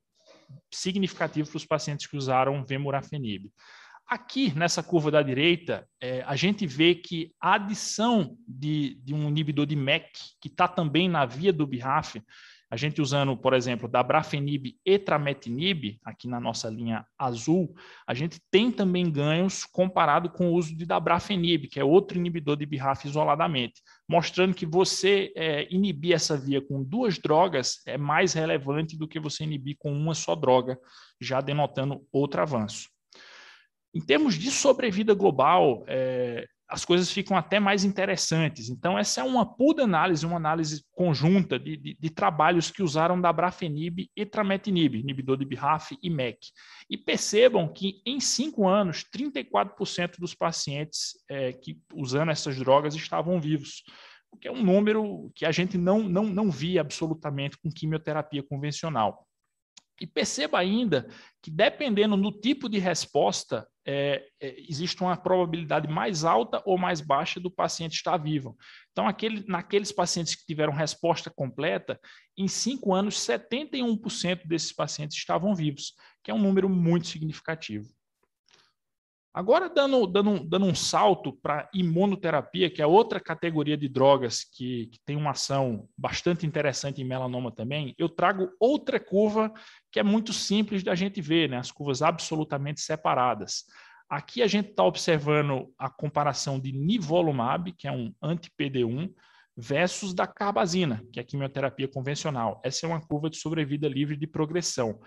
significativo 0.70 1.48
para 1.48 1.56
os 1.56 1.64
pacientes 1.64 2.06
que 2.06 2.18
usaram 2.18 2.64
vemurafenib. 2.64 3.50
Aqui, 4.08 4.56
nessa 4.56 4.84
curva 4.84 5.10
da 5.10 5.20
direita, 5.20 5.88
é, 6.00 6.22
a 6.22 6.36
gente 6.36 6.64
vê 6.64 6.94
que 6.94 7.32
a 7.40 7.54
adição 7.54 8.36
de, 8.46 8.94
de 9.02 9.12
um 9.12 9.28
inibidor 9.28 9.66
de 9.66 9.74
MEC, 9.74 10.12
que 10.40 10.46
está 10.46 10.68
também 10.68 11.08
na 11.08 11.26
via 11.26 11.52
do 11.52 11.66
BRAF, 11.66 12.22
a 12.70 12.76
gente 12.76 13.00
usando, 13.00 13.36
por 13.36 13.52
exemplo, 13.52 13.88
da 13.88 14.02
Brafenib 14.02 14.76
e 14.84 14.98
Trametinib, 14.98 15.98
aqui 16.04 16.26
na 16.26 16.40
nossa 16.40 16.68
linha 16.68 17.06
azul, 17.16 17.74
a 18.06 18.12
gente 18.12 18.40
tem 18.50 18.72
também 18.72 19.10
ganhos 19.10 19.64
comparado 19.64 20.30
com 20.30 20.50
o 20.50 20.54
uso 20.54 20.76
de 20.76 20.84
Dabrafenib, 20.84 21.68
que 21.68 21.78
é 21.78 21.84
outro 21.84 22.18
inibidor 22.18 22.56
de 22.56 22.66
BRAF 22.66 23.06
isoladamente, 23.06 23.82
mostrando 24.08 24.54
que 24.54 24.66
você 24.66 25.32
é, 25.36 25.66
inibir 25.72 26.12
essa 26.12 26.36
via 26.36 26.60
com 26.60 26.82
duas 26.82 27.18
drogas 27.18 27.80
é 27.86 27.96
mais 27.96 28.32
relevante 28.32 28.96
do 28.96 29.06
que 29.06 29.20
você 29.20 29.44
inibir 29.44 29.76
com 29.78 29.92
uma 29.92 30.14
só 30.14 30.34
droga, 30.34 30.78
já 31.20 31.40
denotando 31.40 32.04
outro 32.12 32.42
avanço. 32.42 32.88
Em 33.96 34.00
termos 34.00 34.34
de 34.34 34.50
sobrevida 34.50 35.14
global, 35.14 35.82
é, 35.88 36.46
as 36.68 36.84
coisas 36.84 37.10
ficam 37.10 37.34
até 37.34 37.58
mais 37.58 37.82
interessantes. 37.82 38.68
Então, 38.68 38.98
essa 38.98 39.22
é 39.22 39.24
uma 39.24 39.46
pura 39.46 39.84
análise, 39.84 40.26
uma 40.26 40.36
análise 40.36 40.84
conjunta 40.92 41.58
de, 41.58 41.78
de, 41.78 41.96
de 41.98 42.10
trabalhos 42.10 42.70
que 42.70 42.82
usaram 42.82 43.18
da 43.18 43.32
Brafenib 43.32 44.06
e 44.14 44.26
Trametinib, 44.26 44.96
inibidor 44.96 45.38
de 45.38 45.46
BRAF 45.46 45.96
e 46.02 46.10
MEC. 46.10 46.38
E 46.90 46.98
percebam 46.98 47.72
que, 47.72 48.02
em 48.04 48.20
cinco 48.20 48.68
anos, 48.68 49.02
34% 49.02 50.18
dos 50.18 50.34
pacientes 50.34 51.12
é, 51.30 51.54
que 51.54 51.80
usando 51.94 52.30
essas 52.30 52.58
drogas 52.58 52.94
estavam 52.94 53.40
vivos, 53.40 53.82
o 54.30 54.36
que 54.36 54.46
é 54.46 54.52
um 54.52 54.62
número 54.62 55.32
que 55.34 55.46
a 55.46 55.50
gente 55.50 55.78
não, 55.78 56.02
não, 56.02 56.24
não 56.24 56.50
via 56.50 56.82
absolutamente 56.82 57.56
com 57.56 57.72
quimioterapia 57.72 58.42
convencional. 58.42 59.26
E 59.98 60.06
perceba 60.06 60.58
ainda 60.58 61.08
que, 61.40 61.50
dependendo 61.50 62.14
do 62.14 62.30
tipo 62.30 62.68
de 62.68 62.78
resposta, 62.78 63.66
é, 63.86 64.26
é, 64.40 64.56
existe 64.68 65.00
uma 65.00 65.16
probabilidade 65.16 65.86
mais 65.86 66.24
alta 66.24 66.60
ou 66.66 66.76
mais 66.76 67.00
baixa 67.00 67.38
do 67.38 67.50
paciente 67.50 67.94
estar 67.94 68.16
vivo. 68.16 68.56
Então, 68.90 69.06
aquele, 69.06 69.44
naqueles 69.46 69.92
pacientes 69.92 70.34
que 70.34 70.44
tiveram 70.44 70.72
resposta 70.72 71.30
completa, 71.30 71.98
em 72.36 72.48
cinco 72.48 72.92
anos, 72.92 73.14
71% 73.20 74.46
desses 74.46 74.72
pacientes 74.72 75.16
estavam 75.16 75.54
vivos, 75.54 75.94
que 76.24 76.30
é 76.30 76.34
um 76.34 76.42
número 76.42 76.68
muito 76.68 77.06
significativo. 77.06 77.88
Agora, 79.36 79.68
dando, 79.68 80.06
dando, 80.06 80.48
dando 80.48 80.64
um 80.64 80.74
salto 80.74 81.30
para 81.30 81.68
imunoterapia, 81.74 82.70
que 82.70 82.80
é 82.80 82.86
outra 82.86 83.20
categoria 83.20 83.76
de 83.76 83.86
drogas 83.86 84.42
que, 84.42 84.86
que, 84.86 84.98
tem 85.04 85.14
uma 85.14 85.32
ação 85.32 85.86
bastante 85.94 86.46
interessante 86.46 87.02
em 87.02 87.04
melanoma 87.04 87.52
também, 87.52 87.94
eu 87.98 88.08
trago 88.08 88.48
outra 88.58 88.98
curva 88.98 89.52
que 89.92 90.00
é 90.00 90.02
muito 90.02 90.32
simples 90.32 90.82
da 90.82 90.94
gente 90.94 91.20
ver, 91.20 91.50
né? 91.50 91.58
as 91.58 91.70
curvas 91.70 92.00
absolutamente 92.00 92.80
separadas. 92.80 93.64
Aqui 94.08 94.40
a 94.40 94.46
gente 94.46 94.70
está 94.70 94.84
observando 94.84 95.70
a 95.78 95.90
comparação 95.90 96.58
de 96.58 96.72
nivolumab, 96.72 97.72
que 97.72 97.86
é 97.86 97.92
um 97.92 98.14
anti-PD1, 98.22 99.12
versus 99.54 100.14
da 100.14 100.26
carbazina, 100.26 101.04
que 101.12 101.20
é 101.20 101.22
a 101.22 101.26
quimioterapia 101.26 101.88
convencional. 101.88 102.58
Essa 102.64 102.86
é 102.86 102.88
uma 102.88 103.00
curva 103.00 103.28
de 103.28 103.36
sobrevida 103.36 103.86
livre 103.86 104.16
de 104.16 104.26
progressão. 104.26 104.98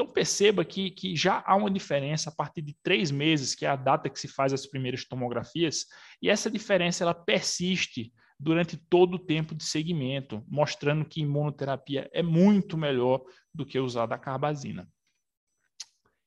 Então, 0.00 0.12
perceba 0.12 0.64
que, 0.64 0.92
que 0.92 1.16
já 1.16 1.42
há 1.44 1.56
uma 1.56 1.68
diferença 1.68 2.30
a 2.30 2.32
partir 2.32 2.62
de 2.62 2.72
três 2.84 3.10
meses, 3.10 3.52
que 3.52 3.66
é 3.66 3.68
a 3.68 3.74
data 3.74 4.08
que 4.08 4.20
se 4.20 4.28
faz 4.28 4.52
as 4.52 4.64
primeiras 4.64 5.04
tomografias, 5.04 5.86
e 6.22 6.30
essa 6.30 6.48
diferença 6.48 7.02
ela 7.02 7.12
persiste 7.12 8.12
durante 8.38 8.76
todo 8.76 9.14
o 9.14 9.18
tempo 9.18 9.56
de 9.56 9.64
segmento, 9.64 10.44
mostrando 10.46 11.04
que 11.04 11.22
imunoterapia 11.22 12.08
é 12.12 12.22
muito 12.22 12.78
melhor 12.78 13.24
do 13.52 13.66
que 13.66 13.80
usar 13.80 14.12
a 14.12 14.16
carbazina. 14.16 14.88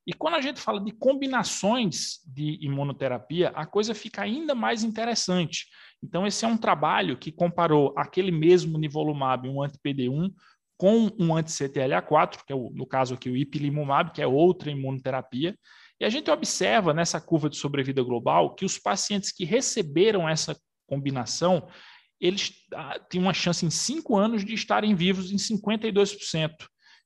E 0.05 0.11
quando 0.11 0.33
a 0.33 0.41
gente 0.41 0.59
fala 0.59 0.83
de 0.83 0.91
combinações 0.91 2.19
de 2.25 2.57
imunoterapia, 2.61 3.49
a 3.49 3.65
coisa 3.65 3.95
fica 3.95 4.21
ainda 4.21 4.53
mais 4.53 4.83
interessante. 4.83 5.67
Então, 6.03 6.27
esse 6.27 6.43
é 6.43 6.47
um 6.47 6.57
trabalho 6.57 7.17
que 7.17 7.31
comparou 7.31 7.93
aquele 7.95 8.31
mesmo 8.31 8.77
nivolumab, 8.77 9.47
um 9.47 9.63
anti-PD1, 9.63 10.33
com 10.81 11.11
um 11.19 11.37
anti-CTLA4, 11.37 12.39
que 12.43 12.51
é, 12.51 12.55
o, 12.55 12.71
no 12.73 12.87
caso 12.87 13.13
aqui, 13.13 13.29
o 13.29 13.37
ipilimumab, 13.37 14.11
que 14.11 14.19
é 14.19 14.25
outra 14.25 14.71
imunoterapia. 14.71 15.55
E 15.99 16.05
a 16.05 16.09
gente 16.09 16.31
observa 16.31 16.91
nessa 16.91 17.21
curva 17.21 17.47
de 17.47 17.55
sobrevida 17.55 18.01
global 18.01 18.55
que 18.55 18.65
os 18.65 18.79
pacientes 18.79 19.31
que 19.31 19.45
receberam 19.45 20.27
essa 20.27 20.59
combinação, 20.87 21.67
eles 22.19 22.53
ah, 22.73 22.97
têm 22.97 23.21
uma 23.21 23.31
chance 23.31 23.63
em 23.63 23.69
cinco 23.69 24.17
anos 24.17 24.43
de 24.43 24.55
estarem 24.55 24.95
vivos 24.95 25.31
em 25.31 25.35
52%, 25.35 26.49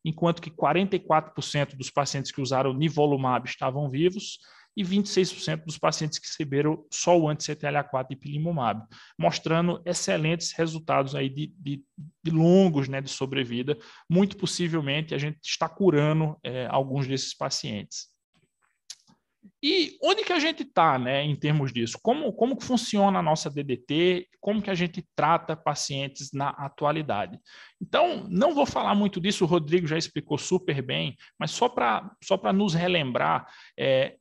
enquanto 0.05 0.41
que 0.41 0.49
44% 0.49 1.75
dos 1.75 1.89
pacientes 1.89 2.31
que 2.31 2.39
usaram 2.39 2.73
nivolumab 2.73 3.45
estavam 3.45 3.89
vivos 3.89 4.39
e 4.75 4.83
26% 4.83 5.65
dos 5.65 5.77
pacientes 5.77 6.19
que 6.19 6.27
receberam 6.27 6.85
só 6.91 7.17
o 7.17 7.29
anti-CTLA4 7.29 8.07
e 8.11 8.15
pilimumab, 8.15 8.85
mostrando 9.17 9.81
excelentes 9.85 10.51
resultados 10.51 11.15
aí 11.15 11.29
de, 11.29 11.53
de, 11.57 11.83
de, 12.23 12.31
longos 12.31 12.87
né, 12.87 13.01
de 13.01 13.09
sobrevida. 13.09 13.77
Muito 14.09 14.37
possivelmente 14.37 15.15
a 15.15 15.17
gente 15.17 15.39
está 15.43 15.69
curando 15.69 16.37
é, 16.43 16.67
alguns 16.69 17.07
desses 17.07 17.33
pacientes. 17.33 18.13
E 19.61 19.97
onde 20.03 20.23
que 20.23 20.33
a 20.33 20.39
gente 20.39 20.63
está, 20.63 20.97
né, 20.99 21.23
em 21.23 21.35
termos 21.35 21.71
disso? 21.71 21.97
Como, 22.01 22.31
como 22.33 22.57
que 22.57 22.63
funciona 22.63 23.19
a 23.19 23.23
nossa 23.23 23.49
DDT? 23.49 24.27
Como 24.39 24.61
que 24.61 24.69
a 24.69 24.75
gente 24.75 25.03
trata 25.15 25.55
pacientes 25.55 26.31
na 26.33 26.49
atualidade? 26.49 27.39
Então, 27.81 28.27
não 28.29 28.53
vou 28.53 28.65
falar 28.65 28.93
muito 28.95 29.19
disso, 29.19 29.43
o 29.43 29.47
Rodrigo 29.47 29.87
já 29.87 29.97
explicou 29.97 30.37
super 30.37 30.81
bem, 30.81 31.15
mas 31.39 31.51
só 31.51 31.69
para 31.69 32.11
só 32.23 32.37
nos 32.53 32.73
relembrar, 32.73 33.47
é, 33.77 34.17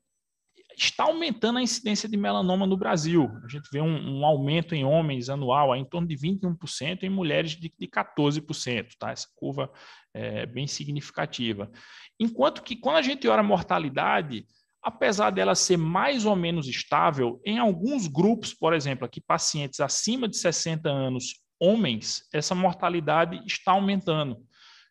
está 0.77 1.05
aumentando 1.05 1.59
a 1.59 1.63
incidência 1.63 2.09
de 2.09 2.17
melanoma 2.17 2.67
no 2.67 2.77
Brasil. 2.77 3.31
A 3.45 3.49
gente 3.49 3.69
vê 3.73 3.81
um, 3.81 4.19
um 4.19 4.25
aumento 4.25 4.75
em 4.75 4.85
homens 4.85 5.29
anual 5.29 5.75
em 5.75 5.85
torno 5.85 6.09
de 6.09 6.17
21%, 6.17 7.03
em 7.03 7.09
mulheres 7.09 7.53
de, 7.53 7.73
de 7.79 7.89
14%. 7.89 8.89
Tá? 8.99 9.11
Essa 9.11 9.29
curva 9.37 9.71
é 10.13 10.47
bem 10.47 10.67
significativa. 10.67 11.71
Enquanto 12.19 12.63
que, 12.63 12.77
quando 12.77 12.97
a 12.97 13.03
gente 13.03 13.27
olha 13.29 13.41
a 13.41 13.45
mortalidade, 13.45 14.47
apesar 14.83 15.31
dela 15.31 15.55
ser 15.55 15.77
mais 15.77 16.25
ou 16.25 16.37
menos 16.37 16.69
estável, 16.69 17.41
em 17.45 17.59
alguns 17.59 18.07
grupos, 18.07 18.53
por 18.53 18.73
exemplo, 18.73 19.05
aqui 19.05 19.21
pacientes 19.21 19.81
acima 19.81 20.29
de 20.29 20.37
60 20.37 20.89
anos, 20.89 21.41
homens, 21.59 22.29
essa 22.33 22.55
mortalidade 22.55 23.41
está 23.47 23.73
aumentando, 23.73 24.37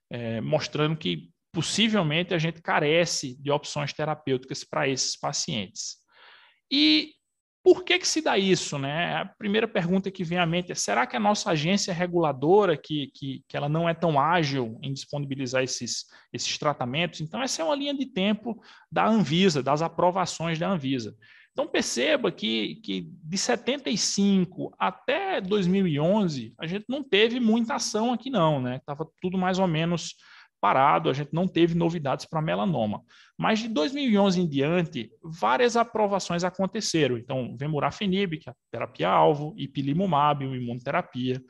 é, 0.10 0.41
mostrando 0.41 0.97
que 0.97 1.32
possivelmente 1.53 2.34
a 2.34 2.38
gente 2.38 2.61
carece 2.61 3.39
de 3.39 3.51
opções 3.51 3.93
terapêuticas 3.93 4.63
para 4.63 4.89
esses 4.89 5.15
pacientes. 5.15 5.97
E 6.69 7.11
por 7.63 7.85
que, 7.85 7.99
que 7.99 8.07
se 8.07 8.21
dá 8.21 8.38
isso? 8.38 8.77
Né? 8.77 9.15
A 9.15 9.25
primeira 9.25 9.67
pergunta 9.67 10.11
que 10.11 10.23
vem 10.23 10.39
à 10.39 10.45
mente 10.45 10.71
é: 10.71 10.75
será 10.75 11.05
que 11.05 11.15
a 11.15 11.19
nossa 11.19 11.51
agência 11.51 11.93
reguladora, 11.93 12.75
que, 12.75 13.11
que, 13.13 13.43
que 13.47 13.55
ela 13.55 13.69
não 13.69 13.88
é 13.88 13.93
tão 13.93 14.19
ágil 14.19 14.77
em 14.81 14.91
disponibilizar 14.91 15.63
esses, 15.63 16.07
esses 16.34 16.57
tratamentos? 16.57 17.21
Então, 17.21 17.41
essa 17.41 17.61
é 17.61 17.65
uma 17.65 17.75
linha 17.75 17.93
de 17.93 18.07
tempo 18.07 18.59
da 18.91 19.07
Anvisa, 19.07 19.63
das 19.63 19.81
aprovações 19.81 20.57
da 20.57 20.69
Anvisa. 20.69 21.15
Então, 21.51 21.67
perceba 21.67 22.31
que, 22.31 22.81
que 22.84 23.07
de 23.23 23.38
75 23.38 24.75
até 24.77 25.39
2011, 25.39 26.55
a 26.59 26.65
gente 26.65 26.85
não 26.89 27.03
teve 27.03 27.39
muita 27.39 27.75
ação 27.75 28.11
aqui, 28.11 28.31
não, 28.31 28.59
né? 28.59 28.77
Estava 28.77 29.07
tudo 29.21 29.38
mais 29.38 29.59
ou 29.59 29.67
menos 29.67 30.15
parado, 30.64 31.10
a 31.10 31.14
gente 31.14 31.34
não 31.34 31.45
teve 31.45 31.76
novidades 31.76 32.26
para 32.26 32.41
melanoma. 32.41 33.02
Mas 33.38 33.60
de 33.60 33.68
2011 33.68 34.40
em 34.40 34.48
diante, 34.48 35.11
várias 35.22 35.76
aprovações 35.76 36.45
aconteceram. 36.45 37.18
Então, 37.18 37.53
vemurafenib, 37.60 38.38
que 38.38 38.48
é 38.48 38.53
a 38.53 38.56
terapia-alvo, 38.72 39.53
ipilimumab, 39.57 40.45
uma 40.45 40.56
imunoterapia, 40.56 41.44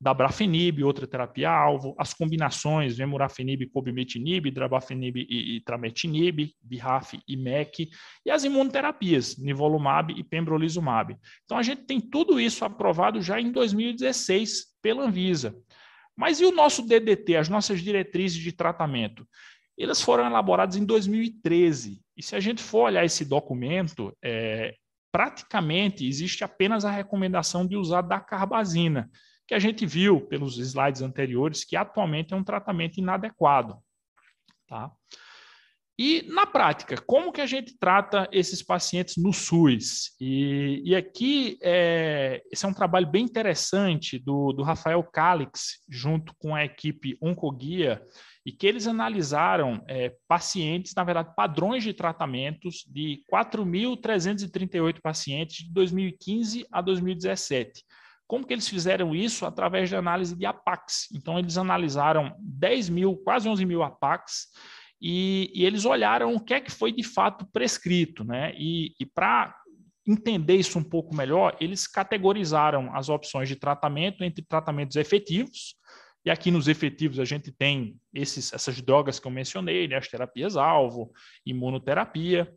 dabrafenib, 0.00 0.84
outra 0.84 1.08
terapia-alvo, 1.08 1.96
as 1.98 2.14
combinações 2.14 2.96
vemurafenib, 2.96 3.66
cobimetinib, 3.66 4.48
drabafenib 4.52 5.16
e, 5.28 5.56
e 5.56 5.60
trametinib, 5.62 6.54
BIRAF 6.62 7.18
e 7.26 7.36
MEC, 7.36 7.90
e 8.24 8.30
as 8.30 8.44
imunoterapias, 8.44 9.38
nivolumab 9.38 10.12
e 10.16 10.22
pembrolizumab. 10.22 11.16
Então, 11.44 11.58
a 11.58 11.64
gente 11.64 11.82
tem 11.82 12.00
tudo 12.00 12.38
isso 12.38 12.64
aprovado 12.64 13.20
já 13.20 13.40
em 13.40 13.50
2016 13.50 14.66
pela 14.80 15.02
Anvisa. 15.02 15.52
Mas 16.16 16.40
e 16.40 16.44
o 16.44 16.52
nosso 16.52 16.86
DDT, 16.86 17.36
as 17.36 17.48
nossas 17.48 17.80
diretrizes 17.80 18.38
de 18.38 18.52
tratamento? 18.52 19.26
Elas 19.78 20.02
foram 20.02 20.26
elaboradas 20.26 20.76
em 20.76 20.84
2013. 20.84 22.02
E 22.16 22.22
se 22.22 22.36
a 22.36 22.40
gente 22.40 22.62
for 22.62 22.84
olhar 22.84 23.04
esse 23.04 23.24
documento, 23.24 24.16
é, 24.22 24.76
praticamente 25.10 26.06
existe 26.06 26.44
apenas 26.44 26.84
a 26.84 26.90
recomendação 26.90 27.66
de 27.66 27.76
usar 27.76 28.02
da 28.02 28.20
carbazina, 28.20 29.10
que 29.46 29.54
a 29.54 29.58
gente 29.58 29.84
viu 29.84 30.20
pelos 30.20 30.58
slides 30.58 31.02
anteriores 31.02 31.64
que 31.64 31.76
atualmente 31.76 32.32
é 32.32 32.36
um 32.36 32.44
tratamento 32.44 32.98
inadequado. 32.98 33.78
Tá? 34.66 34.90
E 35.98 36.22
na 36.28 36.46
prática, 36.46 36.96
como 37.06 37.30
que 37.30 37.40
a 37.40 37.46
gente 37.46 37.76
trata 37.78 38.26
esses 38.32 38.62
pacientes 38.62 39.16
no 39.18 39.32
SUS? 39.32 40.12
E, 40.18 40.80
e 40.84 40.96
aqui, 40.96 41.58
é, 41.62 42.42
esse 42.50 42.64
é 42.64 42.68
um 42.68 42.72
trabalho 42.72 43.06
bem 43.06 43.24
interessante 43.24 44.18
do, 44.18 44.52
do 44.52 44.62
Rafael 44.62 45.02
Calix, 45.02 45.82
junto 45.88 46.34
com 46.38 46.54
a 46.54 46.64
equipe 46.64 47.18
Oncoguia, 47.20 48.02
e 48.44 48.50
que 48.50 48.66
eles 48.66 48.86
analisaram 48.86 49.84
é, 49.86 50.14
pacientes, 50.26 50.94
na 50.94 51.04
verdade, 51.04 51.34
padrões 51.36 51.84
de 51.84 51.92
tratamentos 51.92 52.84
de 52.88 53.22
4.338 53.32 54.98
pacientes 55.00 55.58
de 55.58 55.72
2015 55.72 56.66
a 56.72 56.80
2017. 56.80 57.84
Como 58.26 58.46
que 58.46 58.54
eles 58.54 58.66
fizeram 58.66 59.14
isso? 59.14 59.44
Através 59.44 59.90
de 59.90 59.94
análise 59.94 60.34
de 60.34 60.46
APAX. 60.46 61.08
Então, 61.12 61.38
eles 61.38 61.58
analisaram 61.58 62.34
10 62.40 62.88
mil, 62.88 63.14
quase 63.18 63.46
11 63.46 63.66
mil 63.66 63.82
APAX, 63.82 64.48
e, 65.02 65.50
e, 65.52 65.64
eles 65.64 65.84
olharam 65.84 66.32
o 66.32 66.40
que 66.40 66.54
é 66.54 66.60
que 66.60 66.70
foi 66.70 66.92
de 66.92 67.02
fato 67.02 67.44
prescrito, 67.52 68.22
né? 68.22 68.54
E, 68.56 68.94
e 69.00 69.04
para 69.04 69.52
entender 70.06 70.54
isso 70.54 70.78
um 70.78 70.84
pouco 70.84 71.14
melhor, 71.14 71.56
eles 71.60 71.88
categorizaram 71.88 72.94
as 72.94 73.08
opções 73.08 73.48
de 73.48 73.56
tratamento 73.56 74.22
entre 74.22 74.44
tratamentos 74.44 74.96
efetivos, 74.96 75.74
e 76.24 76.30
aqui 76.30 76.52
nos 76.52 76.68
efetivos 76.68 77.18
a 77.18 77.24
gente 77.24 77.50
tem 77.50 77.96
esses, 78.14 78.52
essas 78.52 78.80
drogas 78.80 79.18
que 79.18 79.26
eu 79.26 79.30
mencionei, 79.32 79.88
né? 79.88 79.96
as 79.96 80.06
terapias-alvo, 80.06 81.10
imunoterapia, 81.44 82.52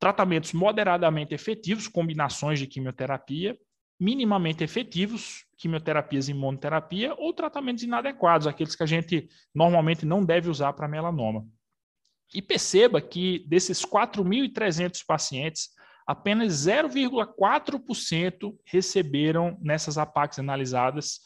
tratamentos 0.00 0.52
moderadamente 0.52 1.34
efetivos, 1.34 1.86
combinações 1.86 2.58
de 2.58 2.66
quimioterapia, 2.66 3.56
minimamente 3.98 4.62
efetivos, 4.62 5.44
quimioterapias 5.56 6.28
e 6.28 6.30
imunoterapia, 6.30 7.14
ou 7.14 7.32
tratamentos 7.32 7.82
inadequados, 7.82 8.46
aqueles 8.46 8.76
que 8.76 8.82
a 8.82 8.86
gente 8.86 9.28
normalmente 9.54 10.06
não 10.06 10.24
deve 10.24 10.48
usar 10.48 10.72
para 10.72 10.86
melanoma. 10.86 11.46
E 12.32 12.40
perceba 12.40 13.00
que 13.00 13.44
desses 13.48 13.84
4.300 13.84 15.04
pacientes, 15.06 15.70
apenas 16.06 16.52
0,4% 16.66 18.56
receberam 18.64 19.58
nessas 19.60 19.98
APACs 19.98 20.38
analisadas, 20.38 21.20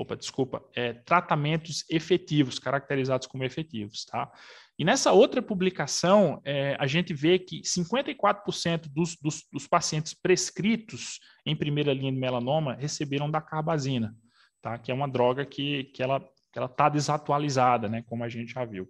opa, 0.00 0.16
desculpa, 0.16 0.64
é, 0.74 0.92
tratamentos 0.92 1.84
efetivos, 1.90 2.58
caracterizados 2.58 3.26
como 3.26 3.44
efetivos, 3.44 4.04
tá? 4.04 4.30
E 4.78 4.84
nessa 4.84 5.10
outra 5.10 5.42
publicação, 5.42 6.40
é, 6.44 6.76
a 6.78 6.86
gente 6.86 7.12
vê 7.12 7.36
que 7.36 7.62
54% 7.62 8.86
dos, 8.88 9.16
dos, 9.16 9.44
dos, 9.52 9.66
pacientes 9.66 10.14
prescritos 10.14 11.18
em 11.44 11.56
primeira 11.56 11.92
linha 11.92 12.12
de 12.12 12.18
melanoma 12.18 12.74
receberam 12.74 13.28
da 13.28 13.40
carbazina, 13.40 14.14
tá? 14.62 14.78
que 14.78 14.92
é 14.92 14.94
uma 14.94 15.08
droga 15.08 15.44
que, 15.44 15.84
que 15.84 16.00
ela 16.00 16.24
está 16.54 16.88
desatualizada, 16.88 17.88
né? 17.88 18.04
como 18.06 18.22
a 18.22 18.28
gente 18.28 18.52
já 18.52 18.64
viu. 18.64 18.88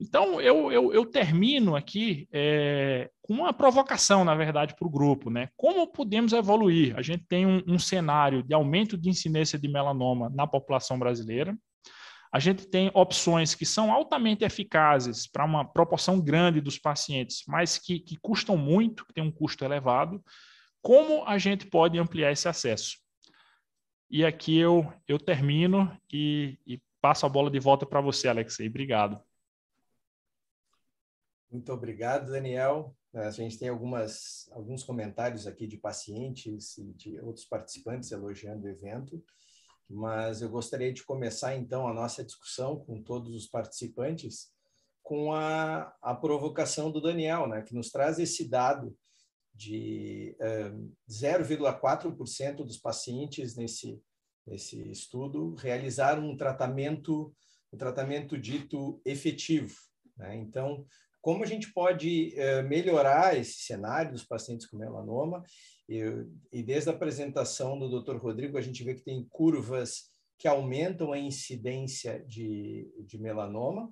Então, 0.00 0.40
eu, 0.40 0.70
eu, 0.70 0.92
eu 0.92 1.04
termino 1.04 1.74
aqui 1.74 2.28
é, 2.32 3.10
com 3.20 3.34
uma 3.34 3.52
provocação, 3.52 4.24
na 4.24 4.34
verdade, 4.34 4.74
para 4.76 4.86
o 4.86 4.90
grupo. 4.90 5.28
Né? 5.28 5.48
Como 5.56 5.90
podemos 5.90 6.32
evoluir? 6.32 6.96
A 6.96 7.02
gente 7.02 7.24
tem 7.28 7.44
um, 7.44 7.62
um 7.66 7.78
cenário 7.78 8.42
de 8.42 8.54
aumento 8.54 8.96
de 8.96 9.08
incidência 9.08 9.58
de 9.58 9.66
melanoma 9.66 10.30
na 10.30 10.46
população 10.46 10.98
brasileira, 10.98 11.56
a 12.30 12.38
gente 12.38 12.66
tem 12.66 12.90
opções 12.94 13.54
que 13.54 13.64
são 13.64 13.90
altamente 13.90 14.44
eficazes 14.44 15.26
para 15.26 15.44
uma 15.44 15.64
proporção 15.64 16.20
grande 16.20 16.60
dos 16.60 16.78
pacientes, 16.78 17.42
mas 17.48 17.78
que, 17.78 17.98
que 18.00 18.16
custam 18.16 18.56
muito, 18.56 19.06
que 19.06 19.14
tem 19.14 19.24
um 19.24 19.32
custo 19.32 19.64
elevado. 19.64 20.22
Como 20.82 21.24
a 21.24 21.38
gente 21.38 21.66
pode 21.66 21.98
ampliar 21.98 22.30
esse 22.30 22.46
acesso? 22.46 22.98
E 24.10 24.24
aqui 24.24 24.58
eu, 24.58 24.92
eu 25.06 25.18
termino 25.18 25.90
e, 26.12 26.58
e 26.66 26.80
passo 27.00 27.24
a 27.24 27.28
bola 27.28 27.50
de 27.50 27.58
volta 27.58 27.86
para 27.86 28.00
você, 28.00 28.28
Alexei. 28.28 28.68
Obrigado. 28.68 29.22
Muito 31.50 31.72
obrigado, 31.72 32.30
Daniel. 32.30 32.94
A 33.14 33.30
gente 33.30 33.58
tem 33.58 33.68
algumas, 33.68 34.48
alguns 34.52 34.82
comentários 34.82 35.46
aqui 35.46 35.66
de 35.66 35.78
pacientes 35.78 36.76
e 36.76 36.92
de 36.92 37.20
outros 37.20 37.46
participantes 37.46 38.12
elogiando 38.12 38.66
o 38.66 38.68
evento 38.68 39.22
mas 39.88 40.42
eu 40.42 40.50
gostaria 40.50 40.92
de 40.92 41.02
começar 41.02 41.56
então 41.56 41.88
a 41.88 41.94
nossa 41.94 42.22
discussão 42.22 42.78
com 42.78 43.02
todos 43.02 43.34
os 43.34 43.46
participantes 43.46 44.52
com 45.02 45.32
a, 45.32 45.94
a 46.02 46.14
provocação 46.14 46.92
do 46.92 47.00
Daniel, 47.00 47.48
né, 47.48 47.62
que 47.62 47.74
nos 47.74 47.90
traz 47.90 48.18
esse 48.18 48.46
dado 48.46 48.94
de 49.54 50.36
um, 50.70 50.92
0,4% 51.10 52.56
dos 52.56 52.76
pacientes 52.76 53.56
nesse, 53.56 53.98
nesse 54.46 54.90
estudo 54.90 55.54
realizaram 55.54 56.28
um 56.28 56.36
tratamento, 56.36 57.34
um 57.72 57.78
tratamento 57.78 58.36
dito 58.36 59.00
efetivo. 59.02 59.74
Né? 60.18 60.36
Então, 60.36 60.86
como 61.20 61.42
a 61.42 61.46
gente 61.46 61.72
pode 61.72 62.34
uh, 62.36 62.68
melhorar 62.68 63.36
esse 63.36 63.60
cenário 63.60 64.12
dos 64.12 64.24
pacientes 64.24 64.66
com 64.66 64.76
melanoma 64.76 65.42
e 65.88 66.62
desde 66.62 66.90
a 66.90 66.92
apresentação 66.92 67.78
do 67.78 68.02
Dr. 68.02 68.16
Rodrigo, 68.16 68.58
a 68.58 68.60
gente 68.60 68.84
vê 68.84 68.94
que 68.94 69.02
tem 69.02 69.26
curvas 69.30 70.10
que 70.38 70.46
aumentam 70.46 71.12
a 71.12 71.18
incidência 71.18 72.22
de, 72.28 72.86
de 73.06 73.18
melanoma, 73.18 73.90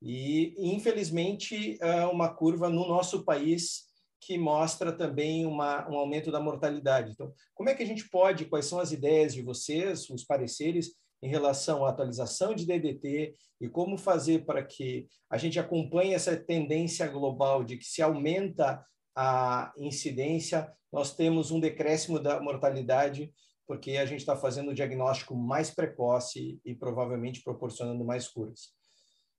e, 0.00 0.54
infelizmente, 0.58 1.76
uma 2.12 2.28
curva 2.28 2.68
no 2.68 2.86
nosso 2.86 3.24
país 3.24 3.84
que 4.20 4.38
mostra 4.38 4.92
também 4.92 5.44
uma, 5.44 5.88
um 5.90 5.96
aumento 5.96 6.30
da 6.30 6.40
mortalidade. 6.40 7.12
Então, 7.12 7.32
como 7.54 7.68
é 7.68 7.74
que 7.74 7.82
a 7.82 7.86
gente 7.86 8.08
pode, 8.08 8.46
quais 8.46 8.66
são 8.66 8.78
as 8.78 8.92
ideias 8.92 9.34
de 9.34 9.42
vocês, 9.42 10.08
os 10.08 10.24
pareceres, 10.24 10.92
em 11.24 11.28
relação 11.28 11.86
à 11.86 11.88
atualização 11.88 12.54
de 12.54 12.66
DDT 12.66 13.34
e 13.58 13.66
como 13.66 13.96
fazer 13.96 14.44
para 14.44 14.62
que 14.62 15.08
a 15.30 15.38
gente 15.38 15.58
acompanhe 15.58 16.12
essa 16.12 16.36
tendência 16.36 17.06
global 17.06 17.64
de 17.64 17.78
que 17.78 17.84
se 17.84 18.02
aumenta 18.02 18.84
a 19.16 19.72
incidência, 19.78 20.70
nós 20.92 21.16
temos 21.16 21.50
um 21.50 21.58
decréscimo 21.58 22.20
da 22.20 22.42
mortalidade, 22.42 23.32
porque 23.66 23.92
a 23.92 24.04
gente 24.04 24.20
está 24.20 24.36
fazendo 24.36 24.70
o 24.70 24.74
diagnóstico 24.74 25.34
mais 25.34 25.70
precoce 25.70 26.60
e 26.62 26.74
provavelmente 26.74 27.42
proporcionando 27.42 28.04
mais 28.04 28.28
curas. 28.28 28.74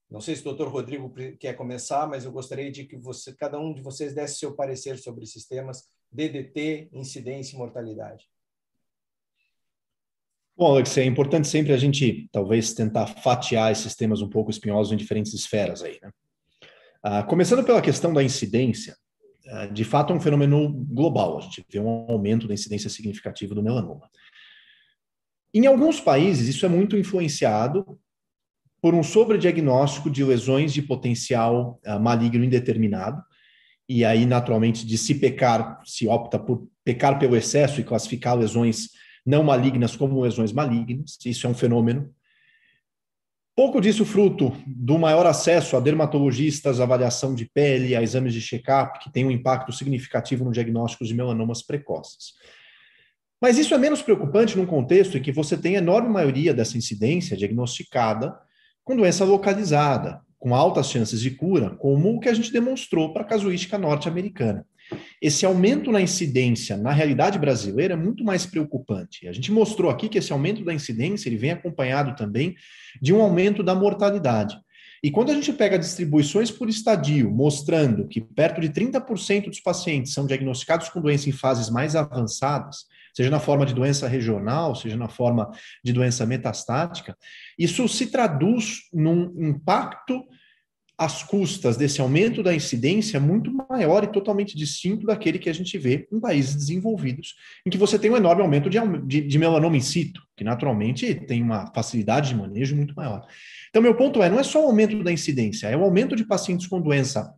Não 0.10 0.20
sei 0.20 0.36
se 0.36 0.41
o 0.41 0.45
doutor 0.45 0.70
Rodrigo 0.70 1.14
quer 1.40 1.53
começar, 1.53 2.07
mas 2.07 2.26
eu 2.26 2.32
gostaria 2.32 2.72
de 2.72 2.86
que 2.86 2.98
você, 2.98 3.36
cada 3.36 3.60
um 3.60 3.72
de 3.72 3.84
vocês 3.84 4.16
desse 4.16 4.40
seu 4.40 4.56
parecer 4.56 4.98
sobre 4.98 5.24
esses 5.24 5.48
temas, 5.48 5.84
DDT, 6.12 6.90
incidência 6.91 7.56
e 7.56 7.60
mortalidade. 7.60 8.26
Bom, 10.57 10.68
Alex, 10.72 10.98
é 10.98 11.03
importante 11.03 11.49
sempre 11.49 11.73
a 11.73 11.77
gente, 11.77 12.30
talvez, 12.32 12.73
tentar 12.73 13.07
fatiar 13.07 13.73
esses 13.73 13.94
temas 13.94 14.22
um 14.22 14.30
pouco 14.30 14.49
espinhosos 14.49 14.94
em 14.94 14.95
diferentes 14.95 15.34
esferas 15.34 15.84
aí, 15.84 15.99
né? 16.02 16.10
Ah, 17.03 17.23
começando 17.23 17.64
pela 17.64 17.82
questão 17.82 18.14
da 18.14 18.23
incidência, 18.23 18.95
ah, 19.48 19.65
de 19.65 19.84
fato 19.84 20.14
é 20.14 20.15
um 20.15 20.19
fenômeno 20.19 20.72
global, 20.72 21.38
a 21.38 21.41
gente 21.41 21.64
vê 21.69 21.77
um 21.77 22.10
aumento 22.10 22.48
da 22.48 22.53
incidência 22.53 22.90
significativa 22.90 23.53
do 23.53 23.61
melanoma. 23.61 24.10
Em 25.53 25.65
alguns 25.68 25.99
países, 25.99 26.48
isso 26.48 26.65
é 26.65 26.69
muito 26.69 26.98
influenciado 26.98 27.99
por 28.82 28.94
um 28.94 29.03
sobrediagnóstico 29.03 30.10
de 30.10 30.23
lesões 30.23 30.73
de 30.73 30.82
potencial 30.82 31.82
uh, 31.86 31.99
maligno 31.99 32.45
indeterminado, 32.45 33.22
e 33.90 34.06
aí, 34.06 34.26
naturalmente, 34.26 34.86
de 34.86 34.98
se 34.98 35.15
pecar, 35.15 35.82
se 35.86 36.07
opta 36.07 36.40
por 36.40 36.68
pecar 36.84 37.19
pelo 37.19 37.36
excesso 37.36 37.82
e 37.82 37.84
classificar 37.84 38.38
lesões 38.38 38.90
não 39.26 39.43
malignas 39.43 39.95
como 39.95 40.22
lesões 40.22 40.52
malignas, 40.52 41.18
isso 41.26 41.47
é 41.47 41.49
um 41.49 41.53
fenômeno. 41.53 42.14
Pouco 43.56 43.80
disso 43.80 44.03
fruto 44.03 44.52
do 44.68 44.99
maior 44.99 45.26
acesso 45.26 45.77
a 45.77 45.80
dermatologistas, 45.80 46.81
avaliação 46.81 47.34
de 47.34 47.45
pele, 47.45 47.95
a 47.95 48.03
exames 48.03 48.34
de 48.34 48.41
check-up, 48.41 48.99
que 48.99 49.10
tem 49.10 49.26
um 49.26 49.31
impacto 49.31 49.72
significativo 49.72 50.43
no 50.43 50.52
diagnóstico 50.52 51.06
de 51.06 51.14
melanomas 51.14 51.61
precoces. 51.61 52.34
Mas 53.41 53.57
isso 53.57 53.73
é 53.73 53.77
menos 53.77 54.02
preocupante 54.02 54.57
num 54.57 54.65
contexto 54.65 55.18
em 55.18 55.22
que 55.22 55.31
você 55.31 55.57
tem 55.57 55.76
a 55.76 55.80
enorme 55.80 56.10
maioria 56.10 56.53
dessa 56.53 56.77
incidência 56.77 57.38
diagnosticada 57.38 58.38
com 58.84 58.95
doença 58.95 59.23
localizada, 59.23 60.22
com 60.38 60.53
altas 60.53 60.89
chances 60.89 61.22
de 61.22 61.31
cura, 61.31 61.72
como 61.77 62.15
o 62.15 62.19
que 62.19 62.30
a 62.30 62.34
gente 62.34 62.52
demonstrou 62.52 63.14
para 63.14 63.23
a 63.23 63.26
casuística 63.26 63.77
norte-americana. 63.77 64.65
Esse 65.22 65.45
aumento 65.45 65.91
na 65.91 66.02
incidência 66.02 66.78
na 66.78 66.91
realidade 66.91 67.40
brasileira 67.40 67.94
é 67.94 67.98
muito 67.98 68.24
mais 68.24 68.45
preocupante. 68.45 69.28
A 69.28 69.34
gente 69.34 69.52
mostrou 69.52 69.90
aqui 69.90 70.07
que 70.07 70.18
esse 70.18 70.32
aumento 70.32 70.64
da 70.64 70.74
incidência 70.74 71.30
ele 71.30 71.38
vem 71.38 71.52
acompanhado 71.52 72.16
também 72.16 72.56
de 73.02 73.14
um 73.14 73.22
aumento 73.22 73.64
da 73.64 73.74
mortalidade. 73.74 74.57
E 75.03 75.12
quando 75.12 75.30
a 75.30 75.34
gente 75.36 75.53
pega 75.53 75.78
distribuições 75.78 76.49
por 76.49 76.68
estadio, 76.68 77.30
mostrando 77.30 78.07
que 78.07 78.20
perto 78.20 78.60
de 78.60 78.70
30% 78.70 79.49
dos 79.49 79.60
pacientes 79.60 80.14
são 80.14 80.26
diagnosticados 80.26 80.90
com 80.90 81.02
doença 81.02 81.30
em 81.30 81.32
fases 81.32 81.70
mais 81.70 81.95
avançadas, 81.95 82.86
seja 83.14 83.30
na 83.30 83.40
forma 83.40 83.66
de 83.66 83.74
doença 83.74 84.07
regional, 84.07 84.76
seja 84.76 84.98
na 84.98 85.07
forma 85.07 85.52
de 85.84 85.94
doença 85.94 86.26
metastática, 86.26 87.16
isso 87.57 87.88
se 87.88 88.07
traduz 88.07 88.82
num 88.91 89.32
impacto 89.38 90.24
às 90.97 91.23
custas 91.23 91.76
desse 91.76 91.99
aumento 91.99 92.41
da 92.41 92.53
incidência 92.53 93.19
muito 93.19 93.51
maior 93.69 94.03
e 94.03 94.11
totalmente 94.11 94.55
distinto 94.55 95.05
daquele 95.05 95.38
que 95.38 95.49
a 95.49 95.53
gente 95.53 95.77
vê 95.77 96.07
em 96.11 96.19
países 96.19 96.55
desenvolvidos, 96.55 97.35
em 97.65 97.69
que 97.69 97.77
você 97.77 97.99
tem 97.99 98.09
um 98.09 98.17
enorme 98.17 98.41
aumento 98.41 98.69
de, 98.69 98.80
de, 99.05 99.22
de 99.22 99.39
melanoma 99.39 99.76
in 99.76 99.81
situ, 99.81 100.22
que 100.35 100.43
naturalmente 100.43 101.13
tem 101.13 101.41
uma 101.41 101.72
facilidade 101.73 102.30
de 102.30 102.35
manejo 102.35 102.76
muito 102.76 102.95
maior. 102.95 103.26
Então, 103.69 103.81
meu 103.81 103.95
ponto 103.95 104.23
é, 104.23 104.30
não 104.30 104.39
é 104.39 104.43
só 104.43 104.63
o 104.63 104.67
aumento 104.67 105.03
da 105.03 105.11
incidência, 105.11 105.67
é 105.67 105.76
o 105.76 105.84
aumento 105.84 106.15
de 106.15 106.26
pacientes 106.26 106.67
com 106.67 106.81
doença 106.81 107.34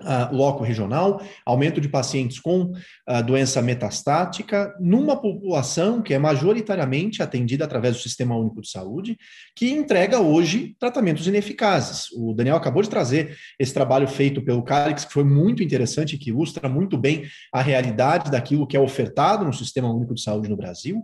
uh, 0.00 0.34
loco 0.34 0.64
regional, 0.64 1.22
aumento 1.44 1.80
de 1.80 1.88
pacientes 1.88 2.40
com 2.40 2.72
uh, 2.72 3.22
doença 3.24 3.60
metastática, 3.62 4.74
numa 4.80 5.20
população 5.20 6.02
que 6.02 6.14
é 6.14 6.18
majoritariamente 6.18 7.22
atendida 7.22 7.64
através 7.64 7.96
do 7.96 8.02
Sistema 8.02 8.36
Único 8.36 8.60
de 8.60 8.70
Saúde, 8.70 9.16
que 9.54 9.70
entrega 9.70 10.20
hoje 10.20 10.74
tratamentos 10.78 11.26
ineficazes. 11.26 12.10
O 12.12 12.34
Daniel 12.34 12.56
acabou 12.56 12.82
de 12.82 12.90
trazer 12.90 13.36
esse 13.58 13.72
trabalho 13.72 14.08
feito 14.08 14.42
pelo 14.42 14.62
Calix, 14.62 15.04
que 15.04 15.12
foi 15.12 15.24
muito 15.24 15.62
interessante, 15.62 16.18
que 16.18 16.30
ilustra 16.30 16.68
muito 16.68 16.96
bem 16.98 17.24
a 17.52 17.62
realidade 17.62 18.30
daquilo 18.30 18.66
que 18.66 18.76
é 18.76 18.80
ofertado 18.80 19.44
no 19.44 19.52
Sistema 19.52 19.92
Único 19.92 20.14
de 20.14 20.22
Saúde 20.22 20.48
no 20.48 20.56
Brasil, 20.56 21.02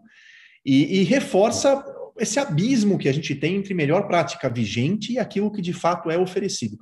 e, 0.65 1.01
e 1.01 1.05
reforça 1.05 1.83
esse 2.19 2.39
abismo 2.39 2.99
que 2.99 3.09
a 3.09 3.13
gente 3.13 3.35
tem 3.35 3.57
entre 3.57 3.73
melhor 3.73 4.07
prática 4.07 4.49
vigente 4.51 5.15
e 5.15 5.19
aquilo 5.19 5.51
que 5.51 5.63
de 5.63 5.73
fato 5.73 6.11
é 6.11 6.19
oferecido. 6.19 6.79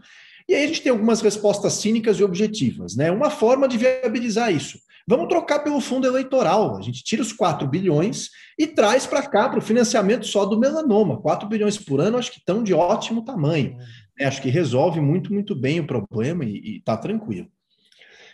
E 0.49 0.55
aí 0.55 0.65
a 0.65 0.67
gente 0.67 0.81
tem 0.81 0.91
algumas 0.91 1.21
respostas 1.21 1.75
cínicas 1.75 2.19
e 2.19 2.25
objetivas, 2.25 2.97
né? 2.97 3.11
Uma 3.11 3.29
forma 3.29 3.69
de 3.69 3.77
viabilizar 3.77 4.51
isso. 4.51 4.79
Vamos 5.07 5.29
trocar 5.29 5.61
pelo 5.61 5.81
fundo 5.81 6.07
eleitoral. 6.07 6.77
A 6.77 6.83
gente 6.83 7.05
tira 7.05 7.23
os 7.23 7.33
4 7.33 7.67
bilhões 7.67 8.31
e 8.59 8.67
traz 8.67 9.07
para 9.07 9.23
cá 9.23 9.49
para 9.49 9.59
o 9.59 9.63
financiamento 9.63 10.27
só 10.27 10.47
do 10.47 10.59
melanoma. 10.59 11.21
4 11.21 11.49
bilhões 11.49 11.77
por 11.77 12.01
ano, 12.01 12.19
acho 12.19 12.33
que 12.33 12.39
estão 12.39 12.63
de 12.63 12.73
ótimo 12.73 13.25
tamanho. 13.25 13.77
Né? 14.19 14.27
Acho 14.27 14.41
que 14.41 14.49
resolve 14.49 15.01
muito, 15.01 15.33
muito 15.33 15.55
bem 15.55 15.81
o 15.81 15.87
problema 15.87 16.45
e 16.45 16.79
está 16.79 16.97
tranquilo. 16.97 17.49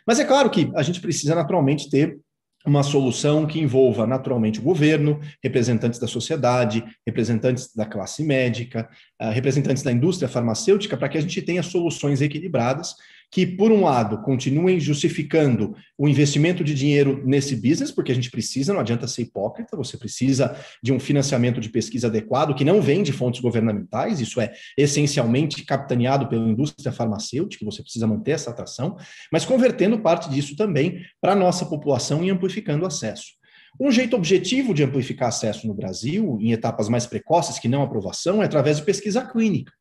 Mas 0.06 0.20
é 0.20 0.24
claro 0.24 0.50
que 0.50 0.70
a 0.74 0.82
gente 0.82 1.00
precisa 1.00 1.34
naturalmente 1.34 1.88
ter 1.88 2.18
uma 2.66 2.82
solução 2.82 3.46
que 3.46 3.60
envolva 3.60 4.06
naturalmente 4.06 4.58
o 4.58 4.62
governo, 4.62 5.20
representantes 5.42 5.98
da 5.98 6.06
sociedade, 6.06 6.84
representantes 7.06 7.74
da 7.74 7.84
classe 7.84 8.24
médica, 8.24 8.88
uh, 9.20 9.30
representantes 9.30 9.82
da 9.82 9.92
indústria 9.92 10.28
farmacêutica, 10.28 10.96
para 10.96 11.08
que 11.08 11.18
a 11.18 11.20
gente 11.20 11.42
tenha 11.42 11.62
soluções 11.62 12.22
equilibradas 12.22 12.94
que, 13.30 13.46
por 13.46 13.72
um 13.72 13.84
lado, 13.84 14.22
continuem 14.22 14.78
justificando 14.78 15.74
o 15.98 16.08
investimento 16.08 16.62
de 16.62 16.74
dinheiro 16.74 17.22
nesse 17.24 17.56
business, 17.56 17.90
porque 17.90 18.12
a 18.12 18.14
gente 18.14 18.30
precisa, 18.30 18.72
não 18.72 18.80
adianta 18.80 19.06
ser 19.06 19.22
hipócrita, 19.22 19.76
você 19.76 19.96
precisa 19.96 20.56
de 20.82 20.92
um 20.92 21.00
financiamento 21.00 21.60
de 21.60 21.68
pesquisa 21.68 22.06
adequado, 22.06 22.54
que 22.54 22.64
não 22.64 22.80
vem 22.80 23.02
de 23.02 23.12
fontes 23.12 23.40
governamentais, 23.40 24.20
isso 24.20 24.40
é 24.40 24.52
essencialmente 24.76 25.64
capitaneado 25.64 26.28
pela 26.28 26.48
indústria 26.48 26.92
farmacêutica, 26.92 27.64
você 27.64 27.82
precisa 27.82 28.06
manter 28.06 28.32
essa 28.32 28.50
atração, 28.50 28.96
mas 29.32 29.44
convertendo 29.44 29.98
parte 29.98 30.30
disso 30.30 30.56
também 30.56 31.02
para 31.20 31.32
a 31.32 31.36
nossa 31.36 31.66
população 31.66 32.24
e 32.24 32.30
amplificando 32.30 32.84
o 32.84 32.86
acesso. 32.86 33.32
Um 33.80 33.90
jeito 33.90 34.14
objetivo 34.14 34.72
de 34.72 34.84
amplificar 34.84 35.28
acesso 35.28 35.66
no 35.66 35.74
Brasil, 35.74 36.38
em 36.40 36.52
etapas 36.52 36.88
mais 36.88 37.06
precoces 37.06 37.58
que 37.58 37.68
não 37.68 37.82
aprovação, 37.82 38.40
é 38.40 38.46
através 38.46 38.76
de 38.76 38.84
pesquisa 38.84 39.24
clínica. 39.26 39.72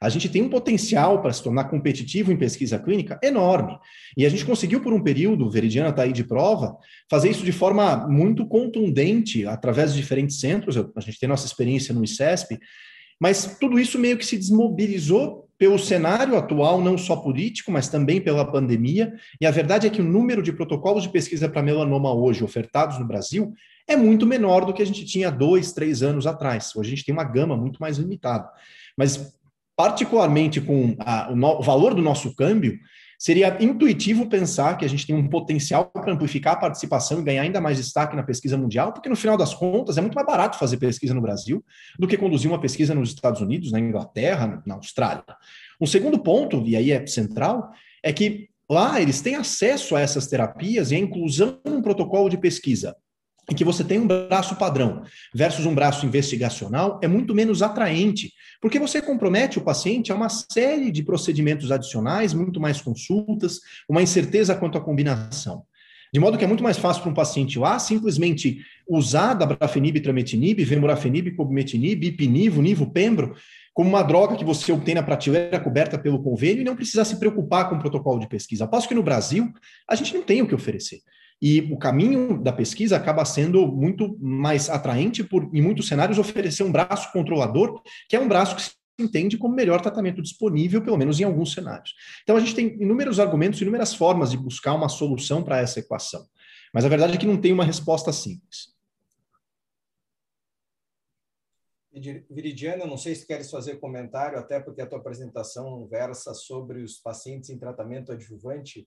A 0.00 0.08
gente 0.08 0.28
tem 0.28 0.42
um 0.42 0.48
potencial 0.48 1.20
para 1.20 1.32
se 1.32 1.42
tornar 1.42 1.64
competitivo 1.64 2.30
em 2.30 2.36
pesquisa 2.36 2.78
clínica 2.78 3.18
enorme. 3.22 3.76
E 4.16 4.24
a 4.24 4.28
gente 4.28 4.44
conseguiu, 4.44 4.80
por 4.80 4.92
um 4.92 5.02
período, 5.02 5.50
Veridiana 5.50 5.90
está 5.90 6.02
aí 6.02 6.12
de 6.12 6.24
prova, 6.24 6.76
fazer 7.10 7.30
isso 7.30 7.44
de 7.44 7.52
forma 7.52 8.06
muito 8.08 8.46
contundente, 8.46 9.46
através 9.46 9.92
de 9.92 10.00
diferentes 10.00 10.38
centros. 10.38 10.76
A 10.76 11.00
gente 11.00 11.18
tem 11.18 11.28
nossa 11.28 11.46
experiência 11.46 11.92
no 11.92 12.04
ICESP, 12.04 12.58
mas 13.20 13.56
tudo 13.58 13.78
isso 13.78 13.98
meio 13.98 14.16
que 14.16 14.26
se 14.26 14.36
desmobilizou 14.36 15.48
pelo 15.58 15.76
cenário 15.76 16.36
atual, 16.36 16.80
não 16.80 16.96
só 16.96 17.16
político, 17.16 17.72
mas 17.72 17.88
também 17.88 18.20
pela 18.20 18.44
pandemia. 18.44 19.12
E 19.40 19.46
a 19.46 19.50
verdade 19.50 19.88
é 19.88 19.90
que 19.90 20.00
o 20.00 20.04
número 20.04 20.40
de 20.40 20.52
protocolos 20.52 21.02
de 21.02 21.08
pesquisa 21.10 21.48
para 21.48 21.62
melanoma 21.62 22.14
hoje 22.14 22.44
ofertados 22.44 22.96
no 22.98 23.04
Brasil 23.04 23.52
é 23.88 23.96
muito 23.96 24.24
menor 24.24 24.64
do 24.64 24.72
que 24.72 24.82
a 24.82 24.86
gente 24.86 25.04
tinha 25.04 25.30
dois, 25.30 25.72
três 25.72 26.02
anos 26.02 26.28
atrás. 26.28 26.76
Hoje 26.76 26.92
a 26.92 26.94
gente 26.94 27.04
tem 27.04 27.12
uma 27.12 27.24
gama 27.24 27.56
muito 27.56 27.78
mais 27.80 27.98
limitada. 27.98 28.48
Mas 28.96 29.36
particularmente 29.78 30.60
com 30.60 30.96
a, 30.98 31.30
o, 31.30 31.36
no, 31.36 31.60
o 31.60 31.62
valor 31.62 31.94
do 31.94 32.02
nosso 32.02 32.34
câmbio, 32.34 32.76
seria 33.16 33.56
intuitivo 33.62 34.28
pensar 34.28 34.76
que 34.76 34.84
a 34.84 34.88
gente 34.88 35.06
tem 35.06 35.14
um 35.14 35.28
potencial 35.28 35.84
para 35.86 36.12
amplificar 36.12 36.54
a 36.54 36.56
participação 36.56 37.20
e 37.20 37.22
ganhar 37.22 37.42
ainda 37.42 37.60
mais 37.60 37.76
destaque 37.76 38.16
na 38.16 38.24
pesquisa 38.24 38.58
mundial, 38.58 38.92
porque 38.92 39.08
no 39.08 39.14
final 39.14 39.36
das 39.36 39.54
contas 39.54 39.96
é 39.96 40.00
muito 40.00 40.16
mais 40.16 40.26
barato 40.26 40.58
fazer 40.58 40.78
pesquisa 40.78 41.14
no 41.14 41.20
Brasil 41.20 41.64
do 41.96 42.08
que 42.08 42.16
conduzir 42.16 42.50
uma 42.50 42.60
pesquisa 42.60 42.92
nos 42.92 43.10
Estados 43.10 43.40
Unidos, 43.40 43.70
na 43.70 43.78
Inglaterra, 43.78 44.60
na 44.66 44.74
Austrália. 44.74 45.22
Um 45.80 45.86
segundo 45.86 46.18
ponto, 46.18 46.60
e 46.66 46.74
aí 46.74 46.90
é 46.90 47.06
central, 47.06 47.70
é 48.02 48.12
que 48.12 48.48
lá 48.68 49.00
eles 49.00 49.20
têm 49.20 49.36
acesso 49.36 49.94
a 49.94 50.00
essas 50.00 50.26
terapias 50.26 50.90
e 50.90 50.96
a 50.96 50.98
inclusão 50.98 51.60
num 51.64 51.80
protocolo 51.80 52.28
de 52.28 52.36
pesquisa 52.36 52.96
em 53.50 53.54
que 53.54 53.64
você 53.64 53.82
tem 53.82 53.98
um 53.98 54.06
braço 54.06 54.56
padrão 54.56 55.02
versus 55.34 55.64
um 55.64 55.74
braço 55.74 56.04
investigacional, 56.04 57.00
é 57.02 57.08
muito 57.08 57.34
menos 57.34 57.62
atraente, 57.62 58.32
porque 58.60 58.78
você 58.78 59.00
compromete 59.00 59.58
o 59.58 59.62
paciente 59.62 60.12
a 60.12 60.14
uma 60.14 60.28
série 60.28 60.90
de 60.90 61.02
procedimentos 61.02 61.72
adicionais, 61.72 62.34
muito 62.34 62.60
mais 62.60 62.80
consultas, 62.80 63.60
uma 63.88 64.02
incerteza 64.02 64.54
quanto 64.54 64.76
à 64.76 64.80
combinação. 64.80 65.64
De 66.12 66.18
modo 66.18 66.38
que 66.38 66.44
é 66.44 66.48
muito 66.48 66.62
mais 66.62 66.78
fácil 66.78 67.02
para 67.02 67.10
um 67.10 67.14
paciente 67.14 67.58
lá 67.58 67.78
simplesmente 67.78 68.64
usar 68.88 69.34
dabrafenib, 69.34 70.00
trametinib, 70.00 70.64
vemurafenib, 70.64 71.32
cobimetinib, 71.32 72.06
ipinivo, 72.06 72.62
nivo, 72.62 72.90
pembro, 72.90 73.34
como 73.74 73.90
uma 73.90 74.02
droga 74.02 74.36
que 74.36 74.44
você 74.44 74.72
obtém 74.72 74.94
na 74.94 75.02
prateleira 75.02 75.60
coberta 75.60 75.98
pelo 75.98 76.22
convênio 76.22 76.62
e 76.62 76.64
não 76.64 76.74
precisar 76.74 77.04
se 77.04 77.18
preocupar 77.18 77.68
com 77.68 77.76
o 77.76 77.78
protocolo 77.78 78.18
de 78.18 78.28
pesquisa. 78.28 78.64
Aposto 78.64 78.88
que 78.88 78.94
no 78.94 79.02
Brasil 79.02 79.52
a 79.86 79.94
gente 79.94 80.14
não 80.14 80.22
tem 80.22 80.42
o 80.42 80.48
que 80.48 80.54
oferecer. 80.54 81.00
E 81.40 81.60
o 81.72 81.78
caminho 81.78 82.42
da 82.42 82.52
pesquisa 82.52 82.96
acaba 82.96 83.24
sendo 83.24 83.66
muito 83.66 84.18
mais 84.20 84.68
atraente 84.68 85.22
por, 85.22 85.48
em 85.54 85.62
muitos 85.62 85.86
cenários, 85.86 86.18
oferecer 86.18 86.64
um 86.64 86.72
braço 86.72 87.12
controlador, 87.12 87.80
que 88.08 88.16
é 88.16 88.20
um 88.20 88.28
braço 88.28 88.56
que 88.56 88.62
se 88.62 88.72
entende 88.98 89.38
como 89.38 89.54
melhor 89.54 89.80
tratamento 89.80 90.20
disponível, 90.20 90.82
pelo 90.82 90.96
menos 90.96 91.20
em 91.20 91.24
alguns 91.24 91.52
cenários. 91.52 91.94
Então, 92.22 92.36
a 92.36 92.40
gente 92.40 92.54
tem 92.54 92.82
inúmeros 92.82 93.20
argumentos, 93.20 93.60
inúmeras 93.60 93.94
formas 93.94 94.30
de 94.30 94.36
buscar 94.36 94.74
uma 94.74 94.88
solução 94.88 95.42
para 95.42 95.60
essa 95.60 95.78
equação. 95.78 96.26
Mas 96.74 96.84
a 96.84 96.88
verdade 96.88 97.14
é 97.14 97.16
que 97.16 97.26
não 97.26 97.40
tem 97.40 97.52
uma 97.52 97.64
resposta 97.64 98.12
simples. 98.12 98.76
Viridiana, 102.30 102.86
não 102.86 102.96
sei 102.96 103.14
se 103.14 103.26
queres 103.26 103.50
fazer 103.50 103.80
comentário, 103.80 104.38
até 104.38 104.60
porque 104.60 104.80
a 104.80 104.86
tua 104.86 104.98
apresentação 104.98 105.86
versa 105.86 106.34
sobre 106.34 106.82
os 106.82 106.98
pacientes 106.98 107.50
em 107.50 107.58
tratamento 107.58 108.12
adjuvante 108.12 108.86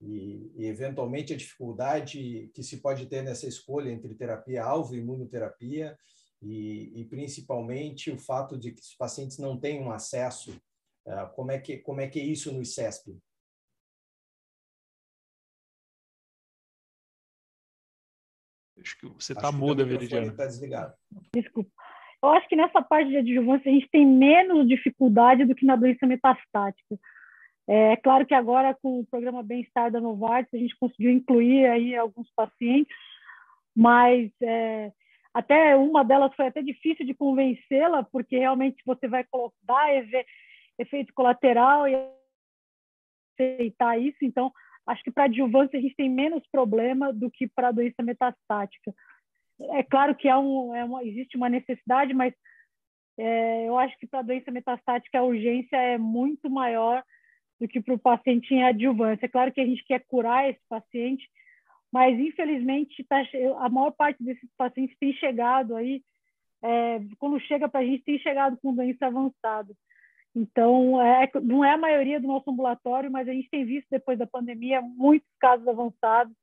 e, 0.00 0.52
e, 0.56 0.66
eventualmente, 0.66 1.32
a 1.32 1.36
dificuldade 1.36 2.50
que 2.54 2.62
se 2.62 2.80
pode 2.80 3.06
ter 3.06 3.22
nessa 3.22 3.46
escolha 3.46 3.90
entre 3.90 4.14
terapia-alvo 4.14 4.94
e 4.94 4.98
imunoterapia, 4.98 5.98
e, 6.40 7.00
e, 7.00 7.04
principalmente 7.06 8.10
o 8.10 8.18
fato 8.18 8.56
de 8.56 8.70
que 8.72 8.80
os 8.80 8.94
pacientes 8.94 9.38
não 9.38 9.58
tenham 9.58 9.90
acesso. 9.90 10.60
Uh, 11.04 11.28
como, 11.34 11.50
é 11.50 11.58
que, 11.58 11.78
como 11.78 12.00
é 12.00 12.06
que 12.06 12.20
é 12.20 12.22
isso 12.22 12.52
no 12.52 12.62
ICESP? 12.62 13.18
Acho 18.80 18.98
que 19.00 19.08
você 19.08 19.32
está 19.32 19.50
muda, 19.50 19.84
Veridiana. 19.84 20.28
Está 20.28 20.46
desligado. 20.46 20.94
Desculpa. 21.34 21.70
Eu 22.22 22.30
acho 22.30 22.48
que 22.48 22.56
nessa 22.56 22.82
parte 22.82 23.10
de 23.10 23.16
adjuvância 23.16 23.70
a 23.70 23.74
gente 23.74 23.88
tem 23.90 24.06
menos 24.06 24.68
dificuldade 24.68 25.44
do 25.44 25.54
que 25.54 25.66
na 25.66 25.76
doença 25.76 26.06
metastática. 26.06 26.98
É 27.70 27.96
claro 27.96 28.24
que 28.24 28.32
agora 28.32 28.74
com 28.80 29.00
o 29.00 29.06
programa 29.06 29.42
Bem-Estar 29.42 29.90
da 29.90 30.00
Novartis 30.00 30.54
a 30.54 30.56
gente 30.56 30.74
conseguiu 30.78 31.10
incluir 31.10 31.66
aí 31.66 31.94
alguns 31.94 32.30
pacientes, 32.34 32.96
mas 33.76 34.30
é, 34.42 34.90
até 35.34 35.76
uma 35.76 36.02
delas 36.02 36.34
foi 36.34 36.46
até 36.46 36.62
difícil 36.62 37.04
de 37.04 37.12
convencê-la, 37.12 38.02
porque 38.04 38.38
realmente 38.38 38.82
você 38.86 39.06
vai 39.06 39.22
colocar 39.24 39.54
efeito 40.78 41.12
colateral 41.12 41.86
e 41.86 41.94
aceitar 43.38 44.00
isso. 44.00 44.18
Então, 44.22 44.50
acho 44.86 45.02
que 45.02 45.10
para 45.10 45.24
adjuvância 45.24 45.78
a 45.78 45.82
gente 45.82 45.94
tem 45.94 46.08
menos 46.08 46.42
problema 46.50 47.12
do 47.12 47.30
que 47.30 47.46
para 47.46 47.70
doença 47.70 48.02
metastática. 48.02 48.94
É 49.72 49.82
claro 49.82 50.14
que 50.14 50.26
há 50.26 50.38
um, 50.38 50.74
é 50.74 50.84
uma, 50.84 51.04
existe 51.04 51.36
uma 51.36 51.50
necessidade, 51.50 52.14
mas 52.14 52.32
é, 53.18 53.68
eu 53.68 53.78
acho 53.78 53.98
que 53.98 54.06
para 54.06 54.22
doença 54.22 54.50
metastática 54.50 55.18
a 55.18 55.24
urgência 55.24 55.76
é 55.76 55.98
muito 55.98 56.48
maior 56.48 57.04
do 57.60 57.68
que 57.68 57.80
para 57.80 57.94
o 57.94 57.98
paciente 57.98 58.52
em 58.54 58.62
adjuvância. 58.62 59.26
É 59.26 59.28
claro 59.28 59.52
que 59.52 59.60
a 59.60 59.66
gente 59.66 59.84
quer 59.84 60.04
curar 60.06 60.48
esse 60.48 60.60
paciente, 60.68 61.28
mas 61.92 62.18
infelizmente 62.18 63.04
tá, 63.04 63.22
a 63.58 63.68
maior 63.68 63.90
parte 63.92 64.22
desses 64.22 64.48
pacientes 64.56 64.96
tem 64.98 65.12
chegado 65.14 65.74
aí, 65.74 66.02
é, 66.62 67.00
quando 67.18 67.40
chega 67.40 67.68
para 67.68 67.80
a 67.80 67.84
gente, 67.84 68.04
tem 68.04 68.18
chegado 68.18 68.58
com 68.58 68.74
doença 68.74 69.06
avançada. 69.06 69.72
Então, 70.34 71.00
é, 71.00 71.28
não 71.42 71.64
é 71.64 71.72
a 71.72 71.78
maioria 71.78 72.20
do 72.20 72.28
nosso 72.28 72.50
ambulatório, 72.50 73.10
mas 73.10 73.28
a 73.28 73.32
gente 73.32 73.48
tem 73.50 73.64
visto 73.64 73.86
depois 73.90 74.18
da 74.18 74.26
pandemia 74.26 74.80
muitos 74.80 75.28
casos 75.40 75.66
avançados. 75.66 76.34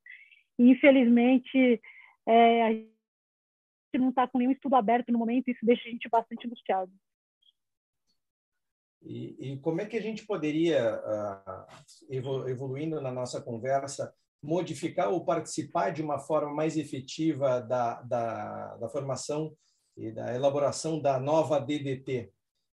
E, 0.58 0.70
infelizmente, 0.70 1.80
é, 2.26 2.62
a 2.62 2.72
gente 2.72 2.90
não 3.94 4.10
está 4.10 4.26
com 4.26 4.38
nenhum 4.38 4.52
estudo 4.52 4.74
aberto 4.74 5.10
no 5.12 5.18
momento, 5.18 5.48
isso 5.48 5.64
deixa 5.64 5.88
a 5.88 5.90
gente 5.90 6.08
bastante 6.08 6.46
angustiado. 6.46 6.90
E, 9.06 9.52
e, 9.52 9.56
como 9.58 9.80
é 9.80 9.86
que 9.86 9.96
a 9.96 10.02
gente 10.02 10.26
poderia, 10.26 11.00
uh, 11.00 12.48
evoluindo 12.48 13.00
na 13.00 13.12
nossa 13.12 13.40
conversa, 13.40 14.12
modificar 14.42 15.10
ou 15.10 15.24
participar 15.24 15.90
de 15.90 16.02
uma 16.02 16.18
forma 16.18 16.52
mais 16.52 16.76
efetiva 16.76 17.60
da, 17.60 18.02
da, 18.02 18.76
da 18.76 18.88
formação 18.88 19.54
e 19.96 20.10
da 20.10 20.34
elaboração 20.34 21.00
da 21.00 21.20
nova 21.20 21.60
DDT? 21.60 22.22
Não 22.22 22.30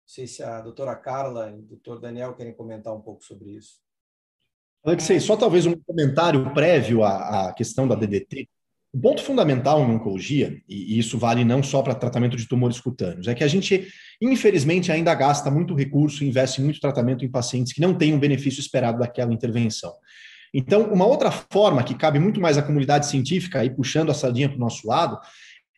sei 0.07 0.27
se 0.29 0.43
a 0.43 0.61
doutora 0.61 0.95
Carla 0.95 1.51
e 1.51 1.59
o 1.59 1.63
doutor 1.63 2.01
Daniel 2.01 2.35
querem 2.35 2.55
comentar 2.55 2.95
um 2.95 3.01
pouco 3.01 3.25
sobre 3.25 3.51
isso. 3.51 3.81
Alexei, 4.85 5.19
só 5.19 5.37
talvez 5.37 5.67
um 5.67 5.79
comentário 5.81 6.55
prévio 6.55 7.03
à, 7.03 7.49
à 7.49 7.53
questão 7.53 7.87
da 7.89 7.97
DDT. 7.97 8.49
O 8.93 8.99
ponto 9.01 9.23
fundamental 9.23 9.81
em 9.81 9.95
oncologia, 9.95 10.61
e 10.69 10.99
isso 10.99 11.17
vale 11.17 11.45
não 11.45 11.63
só 11.63 11.81
para 11.81 11.95
tratamento 11.95 12.37
de 12.37 12.49
tumores 12.49 12.81
cutâneos, 12.81 13.29
é 13.29 13.35
que 13.35 13.45
a 13.45 13.49
gente, 13.49 13.87
infelizmente, 14.21 14.91
ainda 14.91 15.15
gasta 15.15 15.49
muito 15.49 15.75
recurso, 15.75 16.25
investe 16.25 16.61
muito 16.61 16.81
tratamento 16.81 17.25
em 17.25 17.31
pacientes 17.31 17.73
que 17.73 17.81
não 17.81 17.95
têm 17.95 18.13
um 18.13 18.19
benefício 18.19 18.61
esperado 18.61 18.99
daquela 18.99 19.33
intervenção. 19.33 19.93
Então, 20.53 20.93
uma 20.93 21.07
outra 21.07 21.31
forma 21.31 21.85
que 21.85 21.95
cabe 21.95 22.19
muito 22.19 22.41
mais 22.41 22.59
à 22.59 22.63
comunidade 22.63 23.07
científica, 23.07 23.61
aí 23.61 23.71
puxando 23.71 24.11
a 24.11 24.15
sardinha 24.15 24.49
para 24.49 24.57
o 24.57 24.61
nosso 24.61 24.89
lado, 24.89 25.19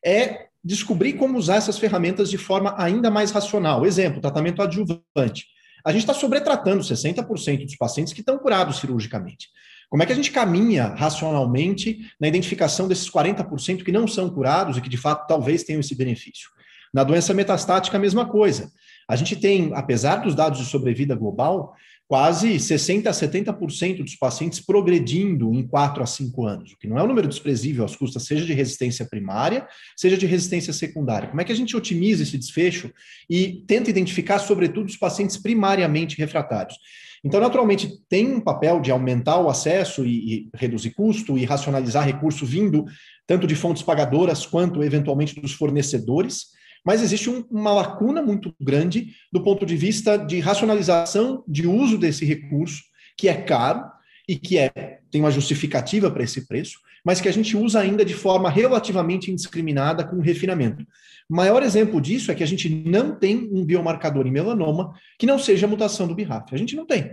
é 0.04 0.46
descobrir 0.64 1.14
como 1.14 1.36
usar 1.36 1.56
essas 1.56 1.78
ferramentas 1.78 2.30
de 2.30 2.38
forma 2.38 2.74
ainda 2.78 3.10
mais 3.10 3.30
racional. 3.30 3.84
Exemplo, 3.84 4.22
tratamento 4.22 4.62
adjuvante. 4.62 5.46
A 5.84 5.92
gente 5.92 6.02
está 6.02 6.14
sobretratando 6.14 6.82
60% 6.82 7.64
dos 7.64 7.76
pacientes 7.76 8.12
que 8.12 8.20
estão 8.20 8.38
curados 8.38 8.78
cirurgicamente. 8.78 9.48
Como 9.92 10.02
é 10.02 10.06
que 10.06 10.12
a 10.12 10.16
gente 10.16 10.30
caminha 10.30 10.86
racionalmente 10.96 11.98
na 12.18 12.26
identificação 12.26 12.88
desses 12.88 13.10
40% 13.10 13.84
que 13.84 13.92
não 13.92 14.08
são 14.08 14.30
curados 14.30 14.78
e 14.78 14.80
que 14.80 14.88
de 14.88 14.96
fato 14.96 15.26
talvez 15.26 15.64
tenham 15.64 15.80
esse 15.80 15.94
benefício? 15.94 16.48
Na 16.94 17.04
doença 17.04 17.34
metastática, 17.34 17.98
a 17.98 18.00
mesma 18.00 18.24
coisa. 18.24 18.72
A 19.06 19.16
gente 19.16 19.36
tem, 19.36 19.70
apesar 19.74 20.16
dos 20.16 20.34
dados 20.34 20.58
de 20.60 20.64
sobrevida 20.64 21.14
global, 21.14 21.74
quase 22.08 22.54
60% 22.54 23.06
a 23.06 23.10
70% 23.10 23.98
dos 24.02 24.16
pacientes 24.16 24.60
progredindo 24.60 25.52
em 25.52 25.66
4 25.66 26.02
a 26.02 26.06
5 26.06 26.46
anos, 26.46 26.72
o 26.72 26.78
que 26.78 26.88
não 26.88 26.98
é 26.98 27.02
um 27.02 27.06
número 27.06 27.28
desprezível 27.28 27.84
às 27.84 27.94
custas, 27.94 28.22
seja 28.22 28.46
de 28.46 28.54
resistência 28.54 29.04
primária, 29.04 29.68
seja 29.94 30.16
de 30.16 30.24
resistência 30.24 30.72
secundária. 30.72 31.28
Como 31.28 31.42
é 31.42 31.44
que 31.44 31.52
a 31.52 31.54
gente 31.54 31.76
otimiza 31.76 32.22
esse 32.22 32.38
desfecho 32.38 32.90
e 33.28 33.62
tenta 33.66 33.90
identificar, 33.90 34.38
sobretudo, 34.38 34.86
os 34.86 34.96
pacientes 34.96 35.36
primariamente 35.36 36.16
refratários? 36.16 36.78
Então, 37.24 37.40
naturalmente, 37.40 38.00
tem 38.08 38.34
um 38.34 38.40
papel 38.40 38.80
de 38.80 38.90
aumentar 38.90 39.38
o 39.38 39.48
acesso 39.48 40.04
e, 40.04 40.34
e 40.34 40.50
reduzir 40.54 40.90
custo 40.90 41.38
e 41.38 41.44
racionalizar 41.44 42.04
recurso 42.04 42.44
vindo 42.44 42.84
tanto 43.26 43.46
de 43.46 43.54
fontes 43.54 43.82
pagadoras 43.82 44.44
quanto, 44.44 44.82
eventualmente, 44.82 45.40
dos 45.40 45.52
fornecedores, 45.52 46.46
mas 46.84 47.00
existe 47.00 47.30
um, 47.30 47.44
uma 47.50 47.72
lacuna 47.72 48.20
muito 48.20 48.52
grande 48.60 49.14
do 49.32 49.42
ponto 49.42 49.64
de 49.64 49.76
vista 49.76 50.16
de 50.16 50.40
racionalização 50.40 51.44
de 51.46 51.66
uso 51.66 51.96
desse 51.96 52.24
recurso, 52.24 52.82
que 53.16 53.28
é 53.28 53.34
caro 53.34 53.84
e 54.28 54.36
que 54.36 54.58
é, 54.58 54.98
tem 55.10 55.20
uma 55.20 55.30
justificativa 55.30 56.10
para 56.10 56.24
esse 56.24 56.46
preço, 56.48 56.78
mas 57.04 57.20
que 57.20 57.28
a 57.28 57.32
gente 57.32 57.56
usa 57.56 57.80
ainda 57.80 58.04
de 58.04 58.14
forma 58.14 58.48
relativamente 58.48 59.30
indiscriminada 59.30 60.04
com 60.04 60.20
refinamento. 60.20 60.86
O 61.28 61.34
maior 61.34 61.62
exemplo 61.62 62.00
disso 62.00 62.30
é 62.30 62.34
que 62.34 62.42
a 62.42 62.46
gente 62.46 62.68
não 62.68 63.14
tem 63.14 63.48
um 63.52 63.64
biomarcador 63.64 64.26
em 64.26 64.30
melanoma 64.30 64.94
que 65.18 65.26
não 65.26 65.38
seja 65.38 65.66
a 65.66 65.68
mutação 65.68 66.06
do 66.06 66.14
BRAF. 66.14 66.54
A 66.54 66.58
gente 66.58 66.76
não 66.76 66.86
tem. 66.86 67.12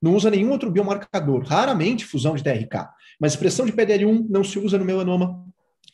Não 0.00 0.14
usa 0.14 0.30
nenhum 0.30 0.50
outro 0.50 0.70
biomarcador, 0.70 1.42
raramente 1.44 2.04
fusão 2.04 2.34
de 2.34 2.42
TRK. 2.42 2.88
Mas 3.20 3.32
expressão 3.32 3.66
de 3.66 3.72
PDL1 3.72 4.26
não 4.28 4.44
se 4.44 4.58
usa 4.58 4.78
no 4.78 4.84
melanoma. 4.84 5.44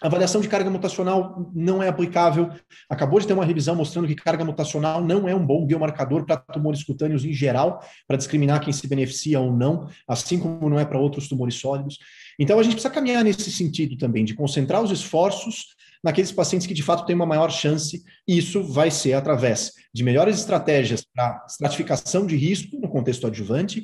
Avaliação 0.05 0.43
de 0.43 0.49
carga 0.49 0.69
mutacional 0.69 1.51
não 1.55 1.83
é 1.83 1.89
aplicável. 1.89 2.51
Acabou 2.91 3.19
de 3.19 3.27
ter 3.27 3.33
uma 3.33 3.45
revisão 3.45 3.75
mostrando 3.75 4.07
que 4.07 4.15
carga 4.15 4.45
mutacional 4.45 5.03
não 5.03 5.27
é 5.27 5.35
um 5.35 5.45
bom 5.45 5.65
biomarcador 5.65 6.27
para 6.27 6.37
tumores 6.37 6.85
cutâneos 6.85 7.25
em 7.25 7.33
geral, 7.33 7.83
para 8.07 8.19
discriminar 8.19 8.61
quem 8.61 8.71
se 8.71 8.87
beneficia 8.87 9.41
ou 9.41 9.51
não, 9.51 9.89
assim 10.07 10.39
como 10.39 10.69
não 10.69 10.79
é 10.79 10.85
para 10.85 10.99
outros 10.99 11.27
tumores 11.27 11.55
sólidos. 11.55 11.99
Então, 12.39 12.59
a 12.59 12.63
gente 12.63 12.73
precisa 12.73 12.93
caminhar 12.93 13.25
nesse 13.25 13.51
sentido 13.51 13.97
também, 13.97 14.27
de 14.27 14.35
concentrar 14.35 14.83
os 14.83 14.91
esforços 14.91 15.69
naqueles 16.05 16.31
pacientes 16.31 16.67
que 16.67 16.75
de 16.75 16.83
fato 16.83 17.07
têm 17.07 17.17
uma 17.17 17.25
maior 17.25 17.51
chance, 17.51 18.05
e 18.29 18.37
isso 18.37 18.63
vai 18.63 18.91
ser 18.91 19.15
através 19.15 19.73
de 19.95 20.05
melhores 20.05 20.39
estratégias 20.39 21.03
para 21.03 21.47
estratificação 21.49 22.27
de 22.27 22.37
risco 22.37 22.79
no 22.79 22.91
contexto 22.91 23.27
adjuvante, 23.27 23.83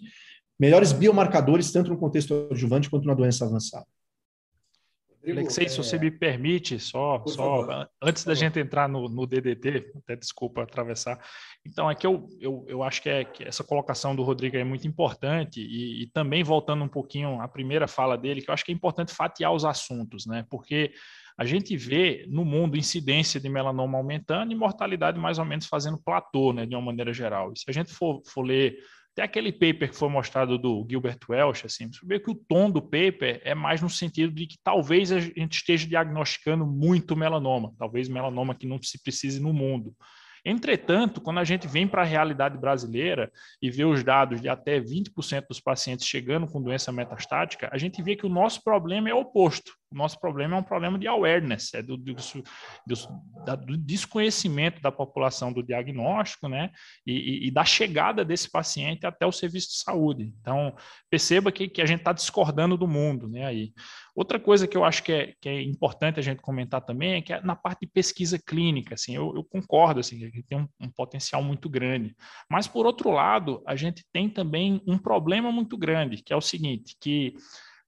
melhores 0.58 0.92
biomarcadores, 0.92 1.72
tanto 1.72 1.88
no 1.88 1.96
contexto 1.96 2.48
adjuvante 2.50 2.90
quanto 2.90 3.06
na 3.06 3.14
doença 3.14 3.46
avançada. 3.46 3.86
Alexei, 5.26 5.68
se 5.68 5.76
você 5.76 5.96
é, 5.96 5.98
me 5.98 6.10
permite, 6.10 6.78
só, 6.78 7.22
só 7.26 7.86
antes 8.00 8.24
da 8.24 8.34
gente 8.34 8.58
entrar 8.58 8.88
no, 8.88 9.08
no, 9.08 9.26
DDT, 9.26 9.92
até 9.98 10.16
desculpa 10.16 10.62
atravessar. 10.62 11.18
Então, 11.66 11.90
é 11.90 11.94
que 11.94 12.06
eu, 12.06 12.26
eu, 12.40 12.64
eu 12.66 12.82
acho 12.82 13.02
que, 13.02 13.08
é, 13.10 13.24
que 13.24 13.44
essa 13.44 13.62
colocação 13.62 14.16
do 14.16 14.22
Rodrigo 14.22 14.56
é 14.56 14.64
muito 14.64 14.88
importante, 14.88 15.60
e, 15.60 16.02
e, 16.02 16.06
também 16.06 16.42
voltando 16.42 16.82
um 16.82 16.88
pouquinho 16.88 17.40
à 17.40 17.46
primeira 17.46 17.86
fala 17.86 18.16
dele, 18.16 18.40
que 18.40 18.48
eu 18.48 18.54
acho 18.54 18.64
que 18.64 18.72
é 18.72 18.74
importante 18.74 19.12
fatiar 19.12 19.52
os 19.52 19.64
assuntos, 19.64 20.24
né? 20.24 20.46
Porque 20.48 20.92
a 21.36 21.44
gente 21.44 21.76
vê 21.76 22.26
no 22.28 22.44
mundo 22.44 22.76
incidência 22.76 23.38
de 23.38 23.48
melanoma 23.48 23.98
aumentando 23.98 24.52
e 24.52 24.54
mortalidade 24.54 25.18
mais 25.18 25.38
ou 25.38 25.44
menos 25.44 25.66
fazendo 25.66 25.98
platô, 25.98 26.52
né, 26.52 26.66
de 26.66 26.74
uma 26.74 26.82
maneira 26.82 27.12
geral. 27.12 27.52
E 27.52 27.58
se 27.58 27.64
a 27.68 27.72
gente 27.72 27.92
for, 27.92 28.22
for 28.26 28.42
ler 28.42 28.76
até 29.20 29.24
aquele 29.24 29.52
paper 29.52 29.90
que 29.90 29.96
foi 29.96 30.08
mostrado 30.08 30.56
do 30.56 30.86
Gilbert 30.88 31.18
Welch, 31.28 31.66
assim, 31.66 31.92
você 31.92 32.04
vê 32.06 32.18
que 32.18 32.30
o 32.30 32.34
tom 32.34 32.70
do 32.70 32.80
paper 32.80 33.40
é 33.44 33.54
mais 33.54 33.82
no 33.82 33.90
sentido 33.90 34.32
de 34.32 34.46
que 34.46 34.56
talvez 34.62 35.12
a 35.12 35.20
gente 35.20 35.52
esteja 35.58 35.86
diagnosticando 35.86 36.66
muito 36.66 37.14
melanoma, 37.14 37.74
talvez 37.78 38.08
melanoma 38.08 38.54
que 38.54 38.66
não 38.66 38.80
se 38.82 39.02
precise 39.02 39.38
no 39.38 39.52
mundo. 39.52 39.94
Entretanto, 40.44 41.20
quando 41.20 41.38
a 41.38 41.44
gente 41.44 41.66
vem 41.66 41.86
para 41.86 42.02
a 42.02 42.04
realidade 42.04 42.58
brasileira 42.58 43.30
e 43.60 43.70
vê 43.70 43.84
os 43.84 44.02
dados 44.02 44.40
de 44.40 44.48
até 44.48 44.80
20% 44.80 45.46
dos 45.48 45.60
pacientes 45.60 46.06
chegando 46.06 46.46
com 46.46 46.62
doença 46.62 46.92
metastática, 46.92 47.68
a 47.72 47.78
gente 47.78 48.02
vê 48.02 48.16
que 48.16 48.26
o 48.26 48.30
nosso 48.30 48.62
problema 48.62 49.08
é 49.08 49.14
oposto. 49.14 49.72
O 49.92 49.96
nosso 49.96 50.20
problema 50.20 50.56
é 50.56 50.60
um 50.60 50.62
problema 50.62 50.96
de 50.96 51.08
awareness, 51.08 51.74
é 51.74 51.82
do, 51.82 51.96
do, 51.96 52.14
do, 52.14 53.56
do 53.66 53.76
desconhecimento 53.76 54.80
da 54.80 54.92
população 54.92 55.52
do 55.52 55.64
diagnóstico, 55.64 56.48
né? 56.48 56.70
E, 57.04 57.48
e, 57.48 57.50
da 57.50 57.64
chegada 57.64 58.24
desse 58.24 58.48
paciente 58.48 59.04
até 59.04 59.26
o 59.26 59.32
serviço 59.32 59.70
de 59.70 59.78
saúde. 59.78 60.32
Então, 60.40 60.76
perceba 61.10 61.50
que, 61.50 61.68
que 61.68 61.82
a 61.82 61.86
gente 61.86 61.98
está 61.98 62.12
discordando 62.12 62.76
do 62.76 62.86
mundo, 62.86 63.28
né? 63.28 63.44
Aí. 63.44 63.72
Outra 64.20 64.38
coisa 64.38 64.68
que 64.68 64.76
eu 64.76 64.84
acho 64.84 65.02
que 65.02 65.12
é, 65.12 65.34
que 65.40 65.48
é 65.48 65.62
importante 65.62 66.20
a 66.20 66.22
gente 66.22 66.42
comentar 66.42 66.82
também 66.82 67.14
é 67.14 67.22
que 67.22 67.32
é 67.32 67.40
na 67.40 67.56
parte 67.56 67.80
de 67.80 67.86
pesquisa 67.86 68.38
clínica, 68.38 68.94
assim, 68.94 69.16
eu, 69.16 69.32
eu 69.34 69.42
concordo, 69.42 69.98
assim, 69.98 70.30
que 70.30 70.42
tem 70.42 70.58
um, 70.58 70.68
um 70.78 70.90
potencial 70.90 71.42
muito 71.42 71.70
grande. 71.70 72.14
Mas, 72.46 72.68
por 72.68 72.84
outro 72.84 73.10
lado, 73.10 73.62
a 73.66 73.74
gente 73.74 74.04
tem 74.12 74.28
também 74.28 74.82
um 74.86 74.98
problema 74.98 75.50
muito 75.50 75.74
grande, 75.74 76.22
que 76.22 76.34
é 76.34 76.36
o 76.36 76.40
seguinte, 76.42 76.98
que 77.00 77.32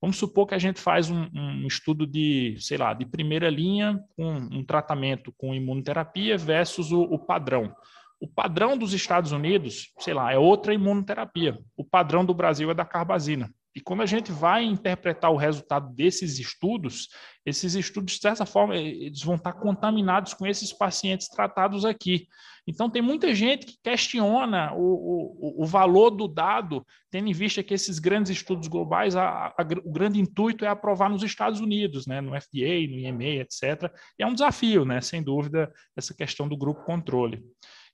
Vamos 0.01 0.17
supor 0.17 0.47
que 0.47 0.55
a 0.55 0.59
gente 0.59 0.81
faz 0.81 1.09
um, 1.09 1.29
um, 1.33 1.65
estudo 1.65 2.05
de, 2.05 2.57
sei 2.59 2.77
lá, 2.77 2.93
de 2.93 3.05
primeira 3.05 3.49
linha 3.49 4.03
com 4.17 4.33
um 4.33 4.65
tratamento 4.65 5.31
com 5.37 5.55
imunoterapia 5.55 6.37
versus 6.37 6.91
o, 6.91 7.03
o, 7.03 7.17
padrão. 7.17 7.73
O 8.19 8.27
padrão 8.27 8.77
dos 8.77 8.91
Estados 8.91 9.31
Unidos, 9.31 9.93
sei 9.99 10.13
lá, 10.13 10.33
é 10.33 10.37
outra 10.37 10.73
imunoterapia. 10.73 11.57
O 11.77 11.85
padrão 11.85 12.25
do 12.25 12.33
Brasil 12.33 12.69
é 12.69 12.73
da 12.73 12.83
carbazina. 12.83 13.49
E 13.75 13.81
quando 13.81 14.01
a 14.01 14.05
gente 14.05 14.31
vai 14.31 14.63
interpretar 14.63 15.31
o 15.31 15.37
resultado 15.37 15.93
desses 15.93 16.37
estudos, 16.37 17.09
esses 17.45 17.73
estudos, 17.73 18.13
de 18.13 18.21
certa 18.21 18.45
forma, 18.45 18.75
eles 18.75 19.21
vão 19.21 19.35
estar 19.35 19.53
contaminados 19.53 20.33
com 20.33 20.45
esses 20.45 20.71
pacientes 20.71 21.27
tratados 21.27 21.83
aqui. 21.83 22.27
Então, 22.67 22.89
tem 22.89 23.01
muita 23.01 23.33
gente 23.33 23.65
que 23.65 23.77
questiona 23.83 24.73
o, 24.73 25.57
o, 25.59 25.63
o 25.63 25.65
valor 25.65 26.11
do 26.11 26.27
dado, 26.27 26.85
tendo 27.11 27.27
em 27.27 27.33
vista 27.33 27.63
que 27.63 27.73
esses 27.73 27.99
grandes 27.99 28.31
estudos 28.31 28.67
globais, 28.67 29.15
a, 29.15 29.47
a, 29.47 29.67
o 29.83 29.91
grande 29.91 30.19
intuito 30.19 30.63
é 30.63 30.67
aprovar 30.67 31.09
nos 31.09 31.23
Estados 31.23 31.59
Unidos, 31.59 32.07
né, 32.07 32.21
no 32.21 32.39
FDA, 32.39 32.87
no 32.89 32.99
EMA, 32.99 33.41
etc. 33.41 33.91
E 34.17 34.23
é 34.23 34.27
um 34.27 34.33
desafio, 34.33 34.85
né, 34.85 35.01
sem 35.01 35.21
dúvida, 35.21 35.71
essa 35.97 36.13
questão 36.13 36.47
do 36.47 36.55
grupo 36.55 36.85
controle. 36.85 37.43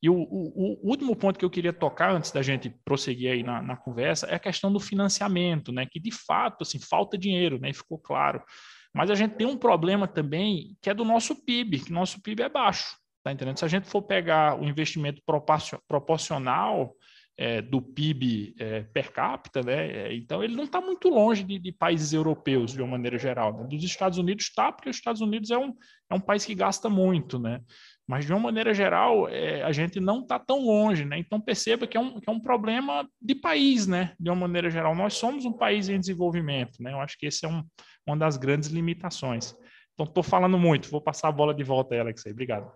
E 0.01 0.09
o, 0.09 0.15
o, 0.15 0.80
o, 0.85 0.89
último 0.89 1.15
ponto 1.15 1.38
que 1.38 1.43
eu 1.43 1.49
queria 1.49 1.73
tocar 1.73 2.11
antes 2.11 2.31
da 2.31 2.41
gente 2.41 2.69
prosseguir 2.85 3.31
aí 3.31 3.43
na, 3.43 3.61
na, 3.61 3.76
conversa 3.76 4.27
é 4.27 4.35
a 4.35 4.39
questão 4.39 4.71
do 4.71 4.80
financiamento, 4.80 5.71
né? 5.71 5.85
Que 5.85 5.99
de 5.99 6.11
fato 6.11 6.61
assim 6.61 6.80
falta 6.80 7.17
dinheiro, 7.17 7.59
né? 7.59 7.73
Ficou 7.73 7.99
claro. 7.99 8.41
Mas 8.93 9.11
a 9.11 9.15
gente 9.15 9.35
tem 9.35 9.45
um 9.45 9.57
problema 9.57 10.07
também 10.07 10.77
que 10.81 10.89
é 10.89 10.93
do 10.93 11.03
nosso 11.03 11.43
PIB, 11.45 11.80
que 11.80 11.91
nosso 11.91 12.21
PIB 12.21 12.43
é 12.43 12.49
baixo, 12.49 12.95
tá 13.23 13.31
entendendo? 13.31 13.59
Se 13.59 13.65
a 13.65 13.67
gente 13.67 13.88
for 13.88 14.01
pegar 14.01 14.59
o 14.59 14.65
investimento 14.65 15.21
proporcional 15.88 16.95
é, 17.39 17.61
do 17.61 17.81
PIB 17.81 18.53
é, 18.59 18.81
per 18.81 19.13
capita, 19.13 19.61
né? 19.61 19.89
É, 19.89 20.13
então 20.13 20.43
ele 20.43 20.57
não 20.57 20.65
está 20.65 20.81
muito 20.81 21.07
longe 21.07 21.41
de, 21.41 21.57
de, 21.57 21.71
países 21.71 22.11
europeus 22.11 22.73
de 22.73 22.81
uma 22.81 22.91
maneira 22.91 23.17
geral. 23.17 23.57
Né? 23.57 23.65
Dos 23.65 23.81
Estados 23.81 24.17
Unidos 24.17 24.43
está, 24.45 24.73
porque 24.73 24.89
os 24.89 24.97
Estados 24.97 25.21
Unidos 25.21 25.49
é 25.49 25.57
um, 25.57 25.73
é 26.09 26.15
um 26.15 26.19
país 26.19 26.43
que 26.43 26.53
gasta 26.53 26.89
muito, 26.89 27.39
né? 27.39 27.61
Mas, 28.10 28.26
de 28.26 28.34
uma 28.34 28.40
maneira 28.40 28.73
geral, 28.73 29.30
é, 29.30 29.61
a 29.61 29.72
gente 29.72 29.99
não 29.99 30.22
está 30.22 30.40
tão 30.40 30.65
longe, 30.65 31.06
né? 31.06 31.19
Então, 31.19 31.40
perceba 31.40 31.86
que 31.86 31.95
é, 31.95 31.99
um, 31.99 32.19
que 32.19 32.27
é 32.27 32.34
um 32.34 32.40
problema 32.40 33.07
de 33.22 33.36
país, 33.36 33.86
né? 33.86 34.15
De 34.19 34.31
uma 34.31 34.36
maneira 34.36 34.68
geral. 34.68 34.95
Nós 34.95 35.14
somos 35.14 35.45
um 35.45 35.53
país 35.53 35.90
em 35.90 35.99
desenvolvimento, 35.99 36.81
né? 36.81 36.91
Eu 36.91 36.99
acho 36.99 37.15
que 37.19 37.27
esse 37.27 37.45
é 37.45 37.48
um, 37.48 37.64
uma 38.07 38.18
das 38.18 38.36
grandes 38.36 38.69
limitações. 38.69 39.56
Então, 39.94 40.07
estou 40.07 40.23
falando 40.23 40.57
muito, 40.57 40.90
vou 40.90 40.99
passar 40.99 41.27
a 41.27 41.31
bola 41.31 41.53
de 41.53 41.64
volta 41.64 41.94
aí, 41.94 41.99
Alexei. 41.99 42.31
Obrigado. 42.31 42.73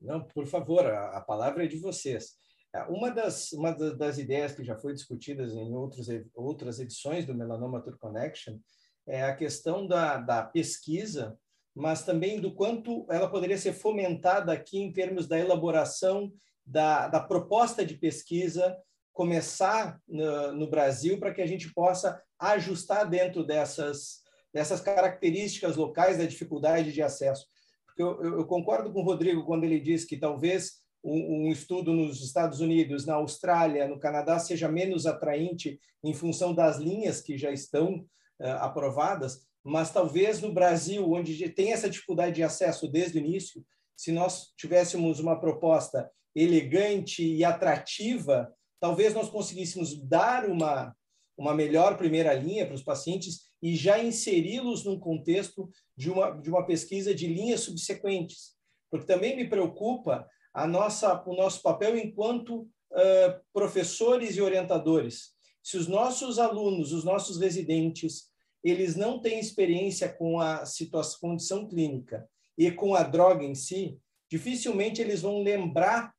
Não, 0.00 0.20
por 0.20 0.46
favor, 0.46 0.86
a, 0.86 1.16
a 1.16 1.20
palavra 1.20 1.64
é 1.64 1.66
de 1.66 1.80
vocês. 1.80 2.34
É, 2.72 2.84
uma 2.84 3.10
das, 3.10 3.50
uma 3.50 3.72
das 3.72 4.18
ideias 4.18 4.54
que 4.54 4.62
já 4.62 4.76
foi 4.76 4.92
discutidas 4.92 5.52
em 5.52 5.74
outros, 5.74 6.06
outras 6.32 6.78
edições 6.78 7.26
do 7.26 7.34
Melanoma 7.34 7.82
Tour 7.82 7.98
Connection 7.98 8.60
é 9.04 9.24
a 9.24 9.34
questão 9.34 9.84
da, 9.84 10.16
da 10.16 10.44
pesquisa 10.44 11.36
mas 11.74 12.04
também 12.04 12.40
do 12.40 12.54
quanto 12.54 13.06
ela 13.10 13.28
poderia 13.28 13.58
ser 13.58 13.72
fomentada 13.72 14.52
aqui 14.52 14.78
em 14.78 14.92
termos 14.92 15.26
da 15.26 15.38
elaboração 15.38 16.32
da, 16.64 17.08
da 17.08 17.20
proposta 17.20 17.84
de 17.84 17.94
pesquisa 17.94 18.76
começar 19.12 20.00
no, 20.08 20.52
no 20.52 20.70
Brasil 20.70 21.18
para 21.18 21.32
que 21.32 21.42
a 21.42 21.46
gente 21.46 21.72
possa 21.72 22.20
ajustar 22.38 23.08
dentro 23.08 23.44
dessas, 23.44 24.22
dessas 24.52 24.80
características 24.80 25.76
locais 25.76 26.18
da 26.18 26.24
dificuldade 26.24 26.92
de 26.92 27.02
acesso. 27.02 27.46
Porque 27.86 28.02
eu, 28.02 28.38
eu 28.38 28.46
concordo 28.46 28.92
com 28.92 29.00
o 29.00 29.04
Rodrigo 29.04 29.44
quando 29.44 29.64
ele 29.64 29.78
diz 29.78 30.04
que 30.04 30.16
talvez 30.16 30.82
um, 31.02 31.46
um, 31.46 31.50
estudo 31.50 31.92
nos 31.92 32.24
Estados 32.24 32.60
Unidos, 32.60 33.04
na 33.06 33.14
Austrália, 33.14 33.86
no 33.86 34.00
Canadá 34.00 34.38
seja 34.38 34.68
menos 34.68 35.06
atraente 35.06 35.78
em 36.02 36.14
função 36.14 36.54
das 36.54 36.78
linhas 36.78 37.20
que 37.20 37.36
já 37.36 37.52
estão 37.52 37.96
uh, 38.40 38.46
aprovadas, 38.60 39.46
mas 39.64 39.90
talvez 39.90 40.42
no 40.42 40.52
Brasil, 40.52 41.10
onde 41.10 41.48
tem 41.48 41.72
essa 41.72 41.88
dificuldade 41.88 42.34
de 42.34 42.42
acesso 42.42 42.86
desde 42.86 43.18
o 43.18 43.20
início, 43.20 43.64
se 43.96 44.12
nós 44.12 44.52
tivéssemos 44.56 45.20
uma 45.20 45.40
proposta 45.40 46.10
elegante 46.34 47.24
e 47.24 47.42
atrativa, 47.44 48.52
talvez 48.80 49.14
nós 49.14 49.30
conseguíssemos 49.30 49.98
dar 50.06 50.44
uma, 50.46 50.94
uma 51.38 51.54
melhor 51.54 51.96
primeira 51.96 52.34
linha 52.34 52.66
para 52.66 52.74
os 52.74 52.82
pacientes 52.82 53.48
e 53.62 53.74
já 53.74 53.98
inseri-los 53.98 54.84
num 54.84 54.98
contexto 54.98 55.70
de 55.96 56.10
uma, 56.10 56.30
de 56.32 56.50
uma 56.50 56.66
pesquisa 56.66 57.14
de 57.14 57.26
linhas 57.26 57.60
subsequentes. 57.60 58.54
Porque 58.90 59.06
também 59.06 59.34
me 59.34 59.48
preocupa 59.48 60.28
a 60.52 60.66
nossa, 60.66 61.22
o 61.26 61.34
nosso 61.34 61.62
papel 61.62 61.96
enquanto 61.96 62.60
uh, 62.60 63.40
professores 63.52 64.36
e 64.36 64.42
orientadores. 64.42 65.32
Se 65.62 65.78
os 65.78 65.88
nossos 65.88 66.38
alunos, 66.38 66.92
os 66.92 67.04
nossos 67.04 67.40
residentes, 67.40 68.33
eles 68.64 68.96
não 68.96 69.20
têm 69.20 69.38
experiência 69.38 70.08
com 70.08 70.40
a 70.40 70.64
situação, 70.64 71.20
condição 71.20 71.68
clínica 71.68 72.26
e 72.56 72.70
com 72.70 72.94
a 72.94 73.02
droga 73.02 73.44
em 73.44 73.54
si, 73.54 73.98
dificilmente 74.30 75.02
eles 75.02 75.20
vão 75.20 75.42
lembrar 75.42 76.12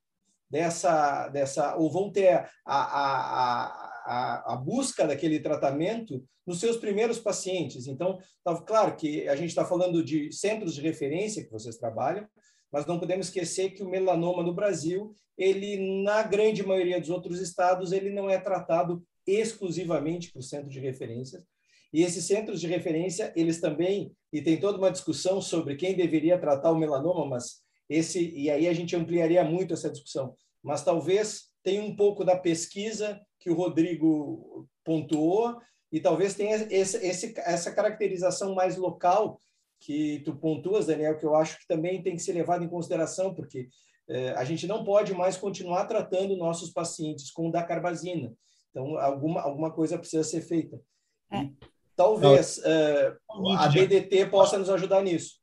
dessa, 0.49 1.27
dessa 1.29 1.75
ou 1.75 1.89
vão 1.89 2.11
ter 2.11 2.29
a, 2.33 2.49
a, 2.65 3.95
a, 4.05 4.53
a 4.53 4.55
busca 4.55 5.07
daquele 5.07 5.39
tratamento 5.39 6.23
nos 6.45 6.59
seus 6.59 6.77
primeiros 6.77 7.17
pacientes. 7.17 7.87
Então, 7.87 8.19
tá, 8.43 8.55
claro 8.61 8.95
que 8.95 9.27
a 9.27 9.35
gente 9.35 9.49
está 9.49 9.65
falando 9.65 10.03
de 10.03 10.31
centros 10.31 10.75
de 10.75 10.81
referência 10.81 11.43
que 11.43 11.51
vocês 11.51 11.77
trabalham, 11.77 12.27
mas 12.71 12.85
não 12.85 12.99
podemos 12.99 13.27
esquecer 13.27 13.71
que 13.71 13.81
o 13.81 13.89
melanoma 13.89 14.43
no 14.43 14.53
Brasil, 14.53 15.13
ele, 15.37 16.03
na 16.03 16.21
grande 16.21 16.61
maioria 16.61 16.99
dos 16.99 17.09
outros 17.09 17.39
estados, 17.39 17.91
ele 17.91 18.11
não 18.11 18.29
é 18.29 18.37
tratado 18.37 19.03
exclusivamente 19.25 20.31
por 20.31 20.43
centro 20.43 20.69
de 20.69 20.79
referência, 20.79 21.43
e 21.95 22.03
esses 22.03 22.25
centros 22.25 22.59
de 22.59 22.67
referência, 22.67 23.31
eles 23.37 23.61
também, 23.61 24.11
e 24.33 24.41
tem 24.41 24.59
toda 24.59 24.77
uma 24.77 24.91
discussão 24.91 25.39
sobre 25.39 25.77
quem 25.77 25.95
deveria 25.95 26.37
tratar 26.37 26.73
o 26.73 26.77
melanoma, 26.77 27.25
mas 27.25 27.61
esse, 27.87 28.31
e 28.35 28.51
aí 28.51 28.67
a 28.67 28.73
gente 28.73 28.97
ampliaria 28.97 29.45
muito 29.45 29.73
essa 29.73 29.89
discussão, 29.89 30.35
mas 30.61 30.83
talvez 30.83 31.45
tenha 31.63 31.81
um 31.81 31.95
pouco 31.95 32.25
da 32.25 32.35
pesquisa 32.35 33.21
que 33.39 33.49
o 33.49 33.53
Rodrigo 33.53 34.67
pontuou, 34.83 35.57
e 35.89 36.01
talvez 36.01 36.33
tenha 36.33 36.67
esse, 36.69 36.97
esse, 36.97 37.33
essa 37.37 37.71
caracterização 37.71 38.53
mais 38.53 38.75
local 38.75 39.39
que 39.79 40.19
tu 40.25 40.35
pontuas, 40.35 40.87
Daniel, 40.87 41.17
que 41.17 41.25
eu 41.25 41.33
acho 41.33 41.57
que 41.59 41.65
também 41.65 42.03
tem 42.03 42.17
que 42.17 42.21
ser 42.21 42.33
levado 42.33 42.61
em 42.61 42.67
consideração, 42.67 43.33
porque 43.33 43.69
eh, 44.09 44.31
a 44.31 44.43
gente 44.43 44.67
não 44.67 44.83
pode 44.83 45.13
mais 45.13 45.37
continuar 45.37 45.85
tratando 45.85 46.35
nossos 46.35 46.71
pacientes 46.71 47.31
com 47.31 47.49
dacarbazina. 47.49 48.33
Então, 48.69 48.97
alguma, 48.97 49.39
alguma 49.39 49.71
coisa 49.71 49.97
precisa 49.97 50.25
ser 50.25 50.41
feita. 50.41 50.77
É. 51.31 51.49
Talvez 51.95 52.57
uh, 52.57 53.57
a 53.57 53.67
BDT 53.67 54.25
possa 54.25 54.57
nos 54.57 54.69
ajudar 54.69 55.01
nisso. 55.01 55.35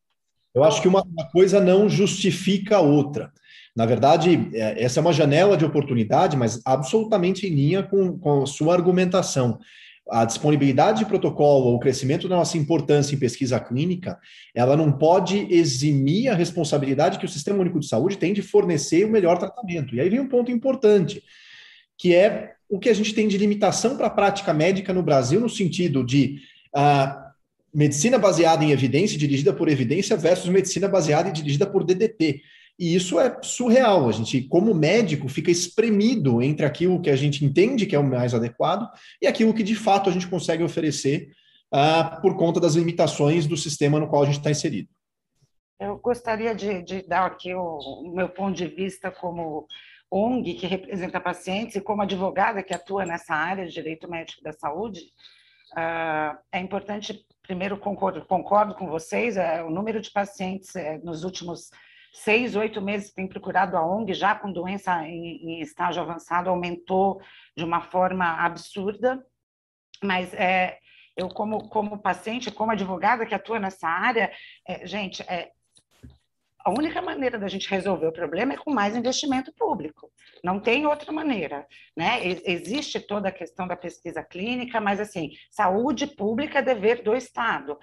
Eu 0.54 0.62
acho 0.62 0.82
que 0.82 0.88
uma 0.88 1.02
coisa 1.32 1.60
não 1.60 1.88
justifica 1.88 2.76
a 2.76 2.80
outra. 2.80 3.32
Na 3.74 3.86
verdade, 3.86 4.50
é, 4.52 4.84
essa 4.84 5.00
é 5.00 5.02
uma 5.02 5.12
janela 5.12 5.56
de 5.56 5.64
oportunidade, 5.64 6.36
mas 6.36 6.60
absolutamente 6.64 7.46
em 7.46 7.54
linha 7.54 7.82
com, 7.82 8.18
com 8.18 8.42
a 8.42 8.46
sua 8.46 8.74
argumentação. 8.74 9.58
A 10.10 10.24
disponibilidade 10.26 10.98
de 10.98 11.06
protocolo 11.06 11.74
o 11.74 11.78
crescimento 11.78 12.28
da 12.28 12.36
nossa 12.36 12.58
importância 12.58 13.14
em 13.14 13.18
pesquisa 13.18 13.58
clínica, 13.58 14.18
ela 14.54 14.76
não 14.76 14.92
pode 14.92 15.46
eximir 15.48 16.28
a 16.28 16.34
responsabilidade 16.34 17.18
que 17.18 17.24
o 17.24 17.28
Sistema 17.28 17.60
Único 17.60 17.80
de 17.80 17.86
Saúde 17.86 18.18
tem 18.18 18.34
de 18.34 18.42
fornecer 18.42 19.06
o 19.06 19.10
melhor 19.10 19.38
tratamento. 19.38 19.94
E 19.94 20.00
aí 20.00 20.10
vem 20.10 20.20
um 20.20 20.28
ponto 20.28 20.50
importante, 20.50 21.22
que 21.96 22.14
é 22.14 22.56
o 22.72 22.78
que 22.78 22.88
a 22.88 22.94
gente 22.94 23.14
tem 23.14 23.28
de 23.28 23.36
limitação 23.36 23.98
para 23.98 24.06
a 24.06 24.10
prática 24.10 24.50
médica 24.54 24.94
no 24.94 25.02
Brasil, 25.02 25.38
no 25.38 25.48
sentido 25.48 26.02
de 26.02 26.38
uh, 26.74 27.22
medicina 27.72 28.18
baseada 28.18 28.64
em 28.64 28.70
evidência, 28.70 29.18
dirigida 29.18 29.52
por 29.52 29.68
evidência, 29.68 30.16
versus 30.16 30.48
medicina 30.48 30.88
baseada 30.88 31.28
e 31.28 31.32
dirigida 31.32 31.66
por 31.66 31.84
DDT. 31.84 32.40
E 32.78 32.94
isso 32.94 33.20
é 33.20 33.36
surreal. 33.42 34.08
A 34.08 34.12
gente, 34.12 34.40
como 34.44 34.74
médico, 34.74 35.28
fica 35.28 35.50
espremido 35.50 36.40
entre 36.40 36.64
aquilo 36.64 37.02
que 37.02 37.10
a 37.10 37.14
gente 37.14 37.44
entende 37.44 37.84
que 37.84 37.94
é 37.94 37.98
o 37.98 38.02
mais 38.02 38.32
adequado 38.32 38.88
e 39.20 39.26
aquilo 39.26 39.52
que 39.52 39.62
de 39.62 39.74
fato 39.74 40.08
a 40.08 40.12
gente 40.12 40.26
consegue 40.26 40.64
oferecer 40.64 41.28
uh, 41.74 42.22
por 42.22 42.38
conta 42.38 42.58
das 42.58 42.74
limitações 42.74 43.46
do 43.46 43.56
sistema 43.56 44.00
no 44.00 44.08
qual 44.08 44.22
a 44.22 44.26
gente 44.26 44.38
está 44.38 44.50
inserido. 44.50 44.88
Eu 45.78 45.98
gostaria 45.98 46.54
de, 46.54 46.80
de 46.82 47.02
dar 47.02 47.26
aqui 47.26 47.52
o, 47.52 47.60
o, 47.60 48.14
meu 48.14 48.30
ponto 48.30 48.56
de 48.56 48.66
vista 48.66 49.10
como 49.10 49.66
ONG, 50.12 50.54
que 50.54 50.66
representa 50.66 51.20
pacientes, 51.20 51.76
e 51.76 51.80
como 51.80 52.02
advogada 52.02 52.62
que 52.62 52.74
atua 52.74 53.06
nessa 53.06 53.34
área 53.34 53.64
de 53.64 53.72
direito 53.72 54.10
médico 54.10 54.42
da 54.42 54.52
saúde. 54.52 55.00
Uh, 55.72 56.36
é 56.52 56.60
importante, 56.60 57.24
primeiro, 57.40 57.78
concordo, 57.78 58.26
concordo 58.26 58.74
com 58.74 58.86
vocês, 58.88 59.38
é, 59.38 59.62
o 59.64 59.70
número 59.70 60.02
de 60.02 60.10
pacientes 60.10 60.76
é, 60.76 60.98
nos 60.98 61.24
últimos 61.24 61.70
seis, 62.12 62.54
oito 62.54 62.82
meses 62.82 63.08
que 63.08 63.16
tem 63.16 63.26
procurado 63.26 63.74
a 63.74 63.86
ONG, 63.86 64.12
já 64.12 64.34
com 64.34 64.52
doença 64.52 65.02
em, 65.08 65.36
em 65.44 65.60
estágio 65.62 66.02
avançado, 66.02 66.50
aumentou 66.50 67.22
de 67.56 67.64
uma 67.64 67.80
forma 67.80 68.26
absurda, 68.26 69.24
mas 70.02 70.34
é, 70.34 70.78
eu, 71.16 71.28
como, 71.28 71.68
como 71.68 71.98
paciente, 71.98 72.50
como 72.50 72.72
advogada 72.72 73.24
que 73.24 73.34
atua 73.34 73.58
nessa 73.58 73.88
área, 73.88 74.30
é, 74.68 74.86
gente, 74.86 75.22
é, 75.22 75.50
a 76.64 76.70
única 76.70 77.02
maneira 77.02 77.38
da 77.38 77.48
gente 77.48 77.68
resolver 77.68 78.06
o 78.06 78.12
problema 78.12 78.54
é 78.54 78.56
com 78.56 78.72
mais 78.72 78.96
investimento 78.96 79.52
público. 79.54 80.10
Não 80.42 80.60
tem 80.60 80.86
outra 80.86 81.12
maneira, 81.12 81.66
né? 81.96 82.20
Existe 82.44 83.00
toda 83.00 83.28
a 83.28 83.32
questão 83.32 83.66
da 83.66 83.76
pesquisa 83.76 84.22
clínica, 84.22 84.80
mas 84.80 85.00
assim, 85.00 85.30
saúde 85.50 86.06
pública 86.06 86.58
é 86.58 86.62
dever 86.62 87.02
do 87.02 87.14
Estado. 87.14 87.78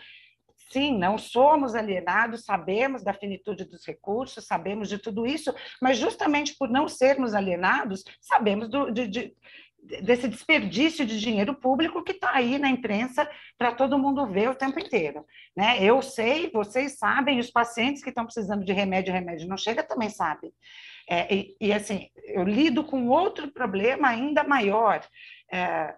Sim, 0.71 0.99
não 0.99 1.17
somos 1.17 1.73
alienados, 1.73 2.45
sabemos 2.45 3.03
da 3.03 3.11
finitude 3.11 3.65
dos 3.65 3.85
recursos, 3.85 4.45
sabemos 4.45 4.87
de 4.87 4.99
tudo 4.99 5.25
isso, 5.25 5.53
mas 5.81 5.97
justamente 5.97 6.55
por 6.57 6.69
não 6.69 6.87
sermos 6.87 7.33
alienados, 7.33 8.03
sabemos 8.21 8.69
do, 8.69 8.91
de, 8.91 9.07
de, 9.07 9.33
desse 9.81 10.27
desperdício 10.27 11.05
de 11.05 11.19
dinheiro 11.19 11.55
público 11.55 12.03
que 12.03 12.11
está 12.11 12.31
aí 12.33 12.57
na 12.57 12.69
imprensa 12.69 13.29
para 13.57 13.73
todo 13.73 13.97
mundo 13.97 14.27
ver 14.27 14.49
o 14.49 14.55
tempo 14.55 14.79
inteiro. 14.79 15.25
Né? 15.55 15.83
Eu 15.83 16.01
sei, 16.01 16.51
vocês 16.51 16.97
sabem, 16.97 17.39
os 17.39 17.49
pacientes 17.49 18.03
que 18.03 18.09
estão 18.09 18.25
precisando 18.25 18.63
de 18.63 18.73
remédio, 18.73 19.13
remédio 19.13 19.47
não 19.47 19.57
chega 19.57 19.83
também 19.83 20.09
sabem. 20.09 20.51
É, 21.09 21.33
e, 21.33 21.55
e, 21.59 21.73
assim, 21.73 22.07
eu 22.25 22.43
lido 22.43 22.83
com 22.83 23.07
outro 23.07 23.51
problema 23.51 24.09
ainda 24.09 24.43
maior. 24.43 25.03
É, 25.51 25.95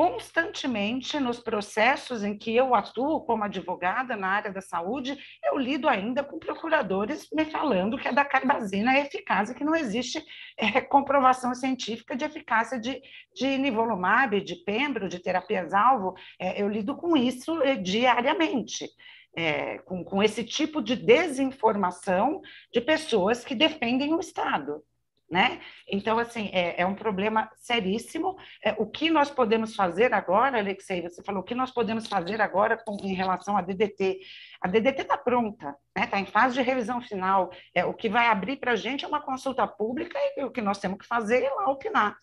constantemente 0.00 1.20
nos 1.20 1.38
processos 1.40 2.24
em 2.24 2.34
que 2.34 2.56
eu 2.56 2.74
atuo 2.74 3.20
como 3.20 3.44
advogada 3.44 4.16
na 4.16 4.28
área 4.28 4.50
da 4.50 4.62
saúde, 4.62 5.14
eu 5.44 5.58
lido 5.58 5.86
ainda 5.86 6.24
com 6.24 6.38
procuradores 6.38 7.28
me 7.30 7.44
falando 7.44 7.98
que 7.98 8.08
a 8.08 8.10
da 8.10 8.24
carbazina 8.24 8.96
é 8.96 9.02
eficaz 9.02 9.50
e 9.50 9.54
que 9.54 9.62
não 9.62 9.76
existe 9.76 10.24
é, 10.56 10.80
comprovação 10.80 11.54
científica 11.54 12.16
de 12.16 12.24
eficácia 12.24 12.80
de, 12.80 12.98
de 13.34 13.58
nivolumab, 13.58 14.40
de 14.40 14.56
pembro, 14.64 15.06
de 15.06 15.18
terapias-alvo. 15.18 16.14
É, 16.38 16.62
eu 16.62 16.68
lido 16.70 16.96
com 16.96 17.14
isso 17.14 17.60
é, 17.60 17.76
diariamente. 17.76 18.88
É, 19.36 19.78
com, 19.80 20.02
com 20.02 20.22
esse 20.22 20.42
tipo 20.42 20.82
de 20.82 20.96
desinformação 20.96 22.40
de 22.72 22.80
pessoas 22.80 23.44
que 23.44 23.54
defendem 23.54 24.14
o 24.14 24.18
Estado 24.18 24.82
né? 25.30 25.60
Então, 25.88 26.18
assim, 26.18 26.50
é, 26.52 26.82
é 26.82 26.86
um 26.86 26.94
problema 26.94 27.48
seríssimo. 27.56 28.36
É, 28.64 28.72
o 28.76 28.86
que 28.86 29.08
nós 29.10 29.30
podemos 29.30 29.76
fazer 29.76 30.12
agora, 30.12 30.58
Alexei, 30.58 31.02
você 31.02 31.22
falou, 31.22 31.42
o 31.42 31.44
que 31.44 31.54
nós 31.54 31.70
podemos 31.70 32.08
fazer 32.08 32.40
agora 32.40 32.76
com, 32.76 32.96
em 33.04 33.14
relação 33.14 33.56
à 33.56 33.62
DDT? 33.62 34.18
A 34.60 34.66
DDT 34.66 35.02
está 35.02 35.16
pronta, 35.16 35.68
está 35.68 36.00
né? 36.00 36.06
Tá 36.08 36.18
em 36.18 36.26
fase 36.26 36.54
de 36.54 36.62
revisão 36.62 37.00
final. 37.00 37.50
É, 37.72 37.84
o 37.84 37.94
que 37.94 38.08
vai 38.08 38.26
abrir 38.26 38.56
para 38.56 38.72
a 38.72 38.76
gente 38.76 39.04
é 39.04 39.08
uma 39.08 39.20
consulta 39.22 39.66
pública 39.66 40.18
e 40.36 40.42
o 40.42 40.50
que 40.50 40.60
nós 40.60 40.78
temos 40.78 40.98
que 40.98 41.06
fazer 41.06 41.44
é 41.44 41.50
lá 41.50 41.70
opinar. 41.70 42.16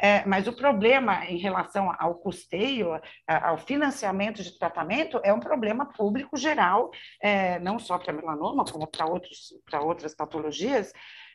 É, 0.00 0.24
mas 0.26 0.48
o 0.48 0.52
problema 0.52 1.24
em 1.26 1.36
relação 1.36 1.94
ao 1.98 2.16
custeio, 2.16 3.00
ao 3.26 3.56
financiamento 3.56 4.42
de 4.42 4.58
tratamento, 4.58 5.20
é 5.22 5.32
um 5.32 5.38
problema 5.38 5.86
público 5.86 6.36
geral, 6.36 6.90
é, 7.20 7.58
não 7.60 7.78
só 7.78 7.98
para 7.98 8.12
melanoma, 8.12 8.64
como 8.64 8.86
para 8.86 9.80
outras 9.80 10.14
patologias, 10.14 10.92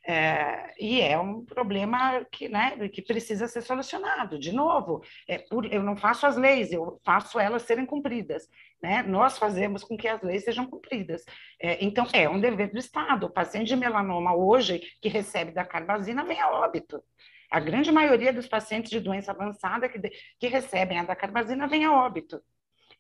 é, 0.10 0.74
e 0.80 1.02
é 1.02 1.20
um 1.20 1.44
problema 1.44 2.24
que, 2.32 2.48
né, 2.48 2.88
que 2.88 3.02
precisa 3.02 3.46
ser 3.46 3.62
solucionado. 3.62 4.40
De 4.40 4.54
novo, 4.54 5.04
é 5.28 5.38
por, 5.38 5.66
eu 5.66 5.84
não 5.84 5.98
faço 5.98 6.26
as 6.26 6.38
leis, 6.38 6.72
eu 6.72 6.98
faço 7.04 7.38
elas 7.38 7.64
serem 7.64 7.86
cumpridas. 7.86 8.48
Né? 8.82 9.04
Nós 9.04 9.38
fazemos 9.38 9.84
com 9.84 9.98
que 9.98 10.08
as 10.08 10.22
leis 10.22 10.46
sejam 10.46 10.66
cumpridas. 10.66 11.26
É, 11.62 11.84
então, 11.84 12.08
é 12.14 12.30
um 12.30 12.40
dever 12.40 12.72
do 12.72 12.78
Estado. 12.78 13.26
O 13.26 13.30
paciente 13.30 13.68
de 13.68 13.76
melanoma 13.76 14.34
hoje 14.34 14.80
que 15.02 15.10
recebe 15.10 15.52
da 15.52 15.66
carbazina 15.66 16.24
vem 16.24 16.40
a 16.40 16.52
óbito. 16.52 17.04
A 17.52 17.60
grande 17.60 17.92
maioria 17.92 18.32
dos 18.32 18.48
pacientes 18.48 18.90
de 18.90 19.02
doença 19.02 19.32
avançada 19.32 19.90
que, 19.90 20.00
que 20.40 20.48
recebem 20.48 21.00
a 21.00 21.04
da 21.04 21.18
carbazina 21.18 21.68
vem 21.68 21.84
a 21.84 21.92
óbito. 21.92 22.42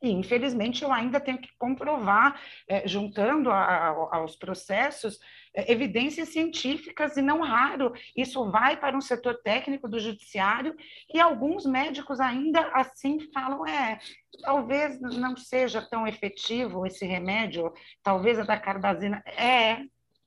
E, 0.01 0.11
infelizmente, 0.11 0.83
eu 0.83 0.91
ainda 0.91 1.19
tenho 1.19 1.39
que 1.39 1.49
comprovar, 1.57 2.39
é, 2.67 2.87
juntando 2.87 3.49
a, 3.49 3.63
a, 3.63 4.17
aos 4.17 4.35
processos, 4.35 5.19
é, 5.55 5.71
evidências 5.71 6.29
científicas, 6.29 7.17
e 7.17 7.21
não 7.21 7.41
raro, 7.41 7.93
isso 8.15 8.49
vai 8.51 8.77
para 8.77 8.95
um 8.95 9.01
setor 9.01 9.41
técnico 9.43 9.87
do 9.87 9.99
judiciário, 9.99 10.75
e 11.11 11.19
alguns 11.19 11.65
médicos 11.65 12.19
ainda 12.19 12.61
assim 12.73 13.19
falam: 13.33 13.65
é, 13.65 13.99
talvez 14.43 14.99
não 14.99 15.35
seja 15.35 15.81
tão 15.81 16.07
efetivo 16.07 16.85
esse 16.85 17.05
remédio, 17.05 17.73
talvez 18.03 18.37
a 18.37 18.43
da 18.43 18.59
carbazina. 18.59 19.23
É, 19.25 19.79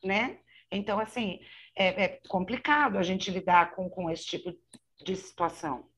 né? 0.02 0.38
Então, 0.70 0.98
assim, 0.98 1.38
é, 1.76 2.04
é 2.04 2.08
complicado 2.28 2.98
a 2.98 3.02
gente 3.02 3.30
lidar 3.30 3.72
com, 3.74 3.88
com 3.88 4.10
esse 4.10 4.24
tipo 4.24 4.52
de 5.04 5.16
situação. 5.16 5.89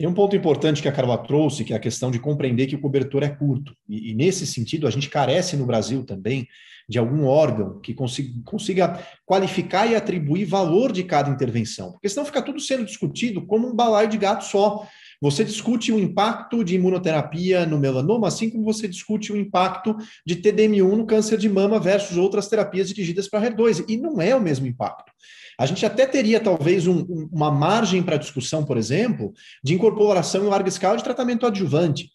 Tem 0.00 0.08
um 0.08 0.14
ponto 0.14 0.34
importante 0.34 0.80
que 0.80 0.88
a 0.88 0.92
Carla 0.92 1.18
trouxe, 1.18 1.62
que 1.62 1.74
é 1.74 1.76
a 1.76 1.78
questão 1.78 2.10
de 2.10 2.18
compreender 2.18 2.66
que 2.66 2.74
o 2.74 2.80
cobertor 2.80 3.22
é 3.22 3.28
curto. 3.28 3.76
E, 3.86 4.12
e 4.12 4.14
nesse 4.14 4.46
sentido, 4.46 4.86
a 4.86 4.90
gente 4.90 5.10
carece 5.10 5.58
no 5.58 5.66
Brasil 5.66 6.02
também 6.04 6.48
de 6.88 6.98
algum 6.98 7.26
órgão 7.26 7.78
que 7.80 7.92
consiga, 7.92 8.32
consiga 8.42 8.98
qualificar 9.26 9.86
e 9.86 9.94
atribuir 9.94 10.46
valor 10.46 10.90
de 10.90 11.04
cada 11.04 11.28
intervenção. 11.28 11.92
Porque 11.92 12.08
senão 12.08 12.24
fica 12.24 12.40
tudo 12.40 12.58
sendo 12.60 12.86
discutido 12.86 13.44
como 13.44 13.68
um 13.68 13.76
balaio 13.76 14.08
de 14.08 14.16
gato 14.16 14.46
só. 14.46 14.88
Você 15.20 15.44
discute 15.44 15.92
o 15.92 15.98
impacto 15.98 16.64
de 16.64 16.74
imunoterapia 16.74 17.66
no 17.66 17.78
melanoma, 17.78 18.28
assim 18.28 18.48
como 18.48 18.64
você 18.64 18.88
discute 18.88 19.32
o 19.32 19.36
impacto 19.36 19.94
de 20.24 20.36
TDM1 20.36 20.96
no 20.96 21.06
câncer 21.06 21.36
de 21.36 21.48
mama 21.48 21.78
versus 21.78 22.16
outras 22.16 22.48
terapias 22.48 22.88
dirigidas 22.88 23.28
para 23.28 23.50
HER2. 23.50 23.84
E 23.86 23.98
não 23.98 24.20
é 24.20 24.34
o 24.34 24.40
mesmo 24.40 24.66
impacto. 24.66 25.12
A 25.58 25.66
gente 25.66 25.84
até 25.84 26.06
teria, 26.06 26.40
talvez, 26.40 26.86
um, 26.86 27.28
uma 27.30 27.50
margem 27.50 28.02
para 28.02 28.16
discussão, 28.16 28.64
por 28.64 28.78
exemplo, 28.78 29.34
de 29.62 29.74
incorporação 29.74 30.44
em 30.44 30.48
larga 30.48 30.70
escala 30.70 30.96
de 30.96 31.04
tratamento 31.04 31.46
adjuvante. 31.46 32.10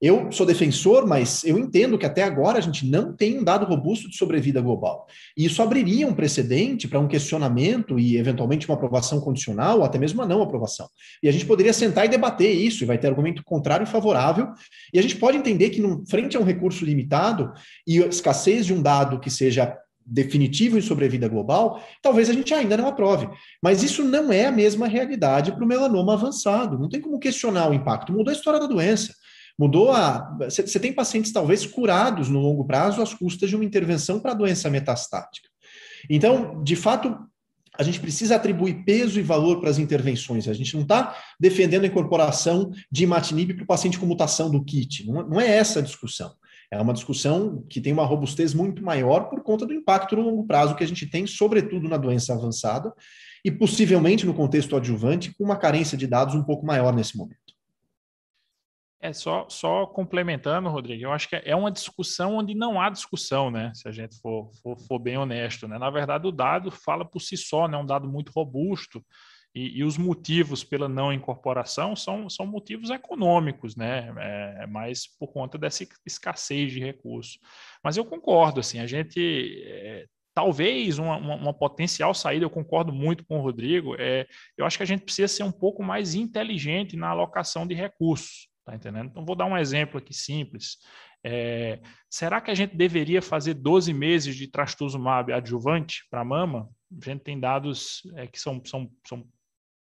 Eu 0.00 0.30
sou 0.30 0.46
defensor, 0.46 1.08
mas 1.08 1.42
eu 1.42 1.58
entendo 1.58 1.98
que 1.98 2.06
até 2.06 2.22
agora 2.22 2.58
a 2.58 2.60
gente 2.60 2.86
não 2.86 3.12
tem 3.12 3.40
um 3.40 3.42
dado 3.42 3.66
robusto 3.66 4.08
de 4.08 4.16
sobrevida 4.16 4.60
global. 4.60 5.08
E 5.36 5.44
isso 5.44 5.60
abriria 5.60 6.06
um 6.06 6.14
precedente 6.14 6.86
para 6.86 7.00
um 7.00 7.08
questionamento 7.08 7.98
e, 7.98 8.16
eventualmente, 8.16 8.68
uma 8.68 8.76
aprovação 8.76 9.20
condicional, 9.20 9.78
ou 9.78 9.84
até 9.84 9.98
mesmo 9.98 10.20
uma 10.20 10.28
não 10.28 10.40
aprovação. 10.40 10.88
E 11.20 11.28
a 11.28 11.32
gente 11.32 11.44
poderia 11.44 11.72
sentar 11.72 12.06
e 12.06 12.08
debater 12.08 12.54
isso, 12.54 12.84
e 12.84 12.86
vai 12.86 12.96
ter 12.96 13.08
argumento 13.08 13.42
contrário 13.42 13.82
e 13.82 13.90
favorável. 13.90 14.48
E 14.94 15.00
a 15.00 15.02
gente 15.02 15.16
pode 15.16 15.36
entender 15.36 15.70
que, 15.70 15.82
frente 16.08 16.36
a 16.36 16.40
um 16.40 16.44
recurso 16.44 16.84
limitado 16.84 17.52
e 17.84 17.98
escassez 17.98 18.66
de 18.66 18.72
um 18.72 18.80
dado 18.80 19.18
que 19.18 19.30
seja 19.30 19.76
definitivo 20.06 20.78
em 20.78 20.80
sobrevida 20.80 21.28
global, 21.28 21.82
talvez 22.00 22.30
a 22.30 22.32
gente 22.32 22.54
ainda 22.54 22.76
não 22.76 22.86
aprove. 22.86 23.28
Mas 23.60 23.82
isso 23.82 24.02
não 24.04 24.32
é 24.32 24.46
a 24.46 24.52
mesma 24.52 24.86
realidade 24.86 25.52
para 25.52 25.64
o 25.64 25.66
melanoma 25.66 26.14
avançado. 26.14 26.78
Não 26.78 26.88
tem 26.88 27.00
como 27.00 27.18
questionar 27.18 27.68
o 27.68 27.74
impacto. 27.74 28.12
Mudou 28.12 28.32
a 28.32 28.36
história 28.36 28.60
da 28.60 28.66
doença. 28.66 29.12
Mudou 29.58 29.90
a. 29.90 30.36
Você 30.48 30.78
tem 30.78 30.92
pacientes 30.92 31.32
talvez 31.32 31.66
curados 31.66 32.28
no 32.28 32.38
longo 32.38 32.64
prazo 32.64 33.02
às 33.02 33.12
custas 33.12 33.50
de 33.50 33.56
uma 33.56 33.64
intervenção 33.64 34.20
para 34.20 34.34
doença 34.34 34.70
metastática. 34.70 35.48
Então, 36.08 36.62
de 36.62 36.76
fato, 36.76 37.18
a 37.76 37.82
gente 37.82 38.00
precisa 38.00 38.36
atribuir 38.36 38.84
peso 38.84 39.18
e 39.18 39.22
valor 39.22 39.60
para 39.60 39.70
as 39.70 39.78
intervenções. 39.78 40.48
A 40.48 40.52
gente 40.52 40.74
não 40.74 40.82
está 40.82 41.16
defendendo 41.40 41.84
a 41.84 41.86
incorporação 41.86 42.70
de 42.90 43.04
imatinib 43.04 43.54
para 43.54 43.64
o 43.64 43.66
paciente 43.66 43.98
com 43.98 44.06
mutação 44.06 44.50
do 44.50 44.64
kit. 44.64 45.06
Não 45.06 45.40
é 45.40 45.48
essa 45.48 45.80
a 45.80 45.82
discussão. 45.82 46.32
É 46.70 46.80
uma 46.80 46.92
discussão 46.92 47.64
que 47.68 47.80
tem 47.80 47.92
uma 47.92 48.04
robustez 48.04 48.52
muito 48.52 48.82
maior 48.82 49.30
por 49.30 49.42
conta 49.42 49.64
do 49.64 49.72
impacto 49.72 50.16
no 50.16 50.22
longo 50.22 50.46
prazo 50.46 50.74
que 50.74 50.84
a 50.84 50.86
gente 50.86 51.06
tem, 51.06 51.26
sobretudo 51.26 51.88
na 51.88 51.96
doença 51.96 52.34
avançada, 52.34 52.92
e 53.44 53.50
possivelmente 53.50 54.26
no 54.26 54.34
contexto 54.34 54.76
adjuvante, 54.76 55.32
com 55.34 55.44
uma 55.44 55.56
carência 55.56 55.96
de 55.96 56.06
dados 56.06 56.34
um 56.34 56.42
pouco 56.42 56.66
maior 56.66 56.94
nesse 56.94 57.16
momento. 57.16 57.37
É 59.00 59.12
só, 59.12 59.48
só 59.48 59.86
complementando, 59.86 60.68
Rodrigo, 60.68 61.04
eu 61.04 61.12
acho 61.12 61.28
que 61.28 61.36
é 61.36 61.54
uma 61.54 61.70
discussão 61.70 62.36
onde 62.36 62.52
não 62.52 62.80
há 62.80 62.90
discussão, 62.90 63.48
né? 63.48 63.70
Se 63.72 63.88
a 63.88 63.92
gente 63.92 64.20
for, 64.20 64.50
for, 64.60 64.76
for 64.76 64.98
bem 64.98 65.16
honesto, 65.16 65.68
né? 65.68 65.78
Na 65.78 65.88
verdade, 65.88 66.26
o 66.26 66.32
dado 66.32 66.70
fala 66.72 67.04
por 67.04 67.20
si 67.20 67.36
só, 67.36 67.68
né? 67.68 67.76
É 67.76 67.80
um 67.80 67.86
dado 67.86 68.08
muito 68.08 68.32
robusto. 68.32 69.04
E, 69.54 69.78
e, 69.78 69.84
os 69.84 69.96
motivos 69.96 70.62
pela 70.62 70.88
não 70.88 71.12
incorporação 71.12 71.96
são, 71.96 72.28
são 72.28 72.44
motivos 72.44 72.90
econômicos, 72.90 73.76
né? 73.76 74.12
É, 74.18 74.66
mais 74.66 75.06
por 75.18 75.32
conta 75.32 75.56
dessa 75.56 75.86
escassez 76.04 76.72
de 76.72 76.80
recursos. 76.80 77.38
Mas 77.82 77.96
eu 77.96 78.04
concordo, 78.04 78.58
assim, 78.58 78.80
a 78.80 78.86
gente 78.86 79.62
é, 79.64 80.06
talvez 80.34 80.98
uma, 80.98 81.16
uma, 81.16 81.34
uma, 81.36 81.54
potencial 81.54 82.12
saída, 82.14 82.44
eu 82.44 82.50
concordo 82.50 82.92
muito 82.92 83.24
com 83.26 83.38
o 83.38 83.42
Rodrigo, 83.42 83.96
é, 83.98 84.26
eu 84.56 84.66
acho 84.66 84.76
que 84.76 84.82
a 84.82 84.86
gente 84.86 85.02
precisa 85.02 85.26
ser 85.26 85.42
um 85.42 85.52
pouco 85.52 85.82
mais 85.82 86.14
inteligente 86.14 86.96
na 86.96 87.08
alocação 87.08 87.66
de 87.66 87.74
recursos. 87.74 88.47
Tá 88.68 88.74
entendendo? 88.74 89.08
Então, 89.08 89.24
vou 89.24 89.34
dar 89.34 89.46
um 89.46 89.56
exemplo 89.56 89.96
aqui 89.96 90.12
simples. 90.12 90.76
É, 91.24 91.80
será 92.10 92.38
que 92.38 92.50
a 92.50 92.54
gente 92.54 92.76
deveria 92.76 93.22
fazer 93.22 93.54
12 93.54 93.94
meses 93.94 94.36
de 94.36 94.46
trastuzumab 94.46 95.32
adjuvante 95.32 96.06
para 96.10 96.22
mama? 96.22 96.68
A 96.92 97.02
gente 97.02 97.22
tem 97.22 97.40
dados 97.40 98.02
é, 98.14 98.26
que 98.26 98.38
são, 98.38 98.62
são, 98.66 98.90
são 99.06 99.26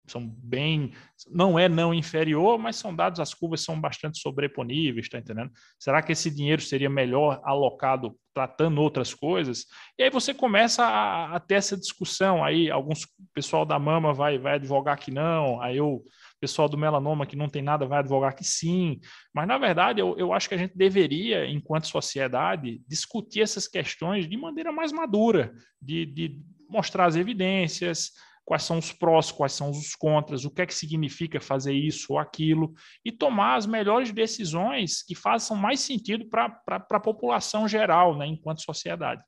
são 0.06 0.26
bem, 0.26 0.92
não 1.30 1.58
é 1.58 1.68
não 1.68 1.94
inferior, 1.94 2.58
mas 2.58 2.76
são 2.76 2.94
dados, 2.94 3.20
as 3.20 3.32
curvas 3.32 3.60
são 3.60 3.80
bastante 3.80 4.18
sobreponíveis, 4.18 5.06
está 5.06 5.18
entendendo? 5.18 5.50
Será 5.78 6.02
que 6.02 6.12
esse 6.12 6.30
dinheiro 6.30 6.60
seria 6.60 6.90
melhor 6.90 7.40
alocado 7.44 8.16
tratando 8.34 8.80
outras 8.80 9.14
coisas? 9.14 9.66
E 9.96 10.02
aí 10.02 10.10
você 10.10 10.34
começa 10.34 10.82
a, 10.84 11.36
a 11.36 11.40
ter 11.40 11.54
essa 11.54 11.76
discussão, 11.76 12.44
aí 12.44 12.70
alguns 12.70 13.06
pessoal 13.32 13.64
da 13.64 13.78
mama 13.78 14.12
vai, 14.12 14.38
vai 14.38 14.54
advogar 14.54 14.98
que 14.98 15.12
não, 15.12 15.60
aí 15.62 15.80
o 15.80 16.02
pessoal 16.40 16.68
do 16.68 16.76
melanoma 16.76 17.24
que 17.24 17.36
não 17.36 17.48
tem 17.48 17.62
nada 17.62 17.86
vai 17.86 18.00
advogar 18.00 18.34
que 18.34 18.44
sim, 18.44 18.98
mas 19.32 19.46
na 19.46 19.56
verdade 19.56 20.00
eu, 20.00 20.18
eu 20.18 20.32
acho 20.32 20.48
que 20.48 20.54
a 20.56 20.58
gente 20.58 20.76
deveria, 20.76 21.48
enquanto 21.48 21.86
sociedade, 21.86 22.82
discutir 22.88 23.42
essas 23.42 23.68
questões 23.68 24.28
de 24.28 24.36
maneira 24.36 24.72
mais 24.72 24.92
madura, 24.92 25.54
de, 25.80 26.04
de 26.06 26.40
mostrar 26.68 27.04
as 27.04 27.14
evidências, 27.14 28.10
quais 28.44 28.62
são 28.62 28.78
os 28.78 28.92
prós, 28.92 29.30
quais 29.30 29.52
são 29.52 29.70
os 29.70 29.94
contras, 29.94 30.44
o 30.44 30.50
que 30.50 30.62
é 30.62 30.66
que 30.66 30.74
significa 30.74 31.40
fazer 31.40 31.72
isso 31.72 32.12
ou 32.12 32.18
aquilo, 32.18 32.72
e 33.04 33.12
tomar 33.12 33.56
as 33.56 33.66
melhores 33.66 34.12
decisões 34.12 35.02
que 35.02 35.14
façam 35.14 35.56
mais 35.56 35.80
sentido 35.80 36.28
para 36.28 36.60
a 36.68 37.00
população 37.00 37.68
geral, 37.68 38.16
né, 38.16 38.26
enquanto 38.26 38.62
sociedade. 38.62 39.22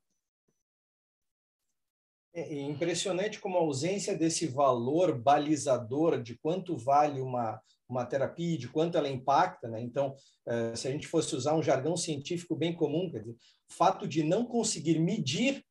É 2.37 2.63
impressionante 2.63 3.39
como 3.39 3.57
a 3.57 3.61
ausência 3.61 4.19
desse 4.19 4.49
valor 4.49 5.17
balizador 5.17 6.21
de 6.21 6.37
quanto 6.37 6.77
vale 6.77 7.21
uma, 7.21 7.61
uma 7.89 8.05
terapia, 8.05 8.59
de 8.59 8.69
quanto 8.69 8.99
ela 8.99 9.09
impacta, 9.09 9.69
né? 9.69 9.81
Então, 9.81 10.17
eh, 10.49 10.75
se 10.75 10.89
a 10.89 10.91
gente 10.91 11.07
fosse 11.07 11.37
usar 11.37 11.55
um 11.55 11.63
jargão 11.63 11.97
científico 11.97 12.57
bem 12.57 12.75
comum, 12.75 13.09
quer 13.09 13.21
dizer, 13.21 13.37
o 13.71 13.73
fato 13.73 14.09
de 14.09 14.25
não 14.25 14.45
conseguir 14.45 14.99
medir 14.99 15.65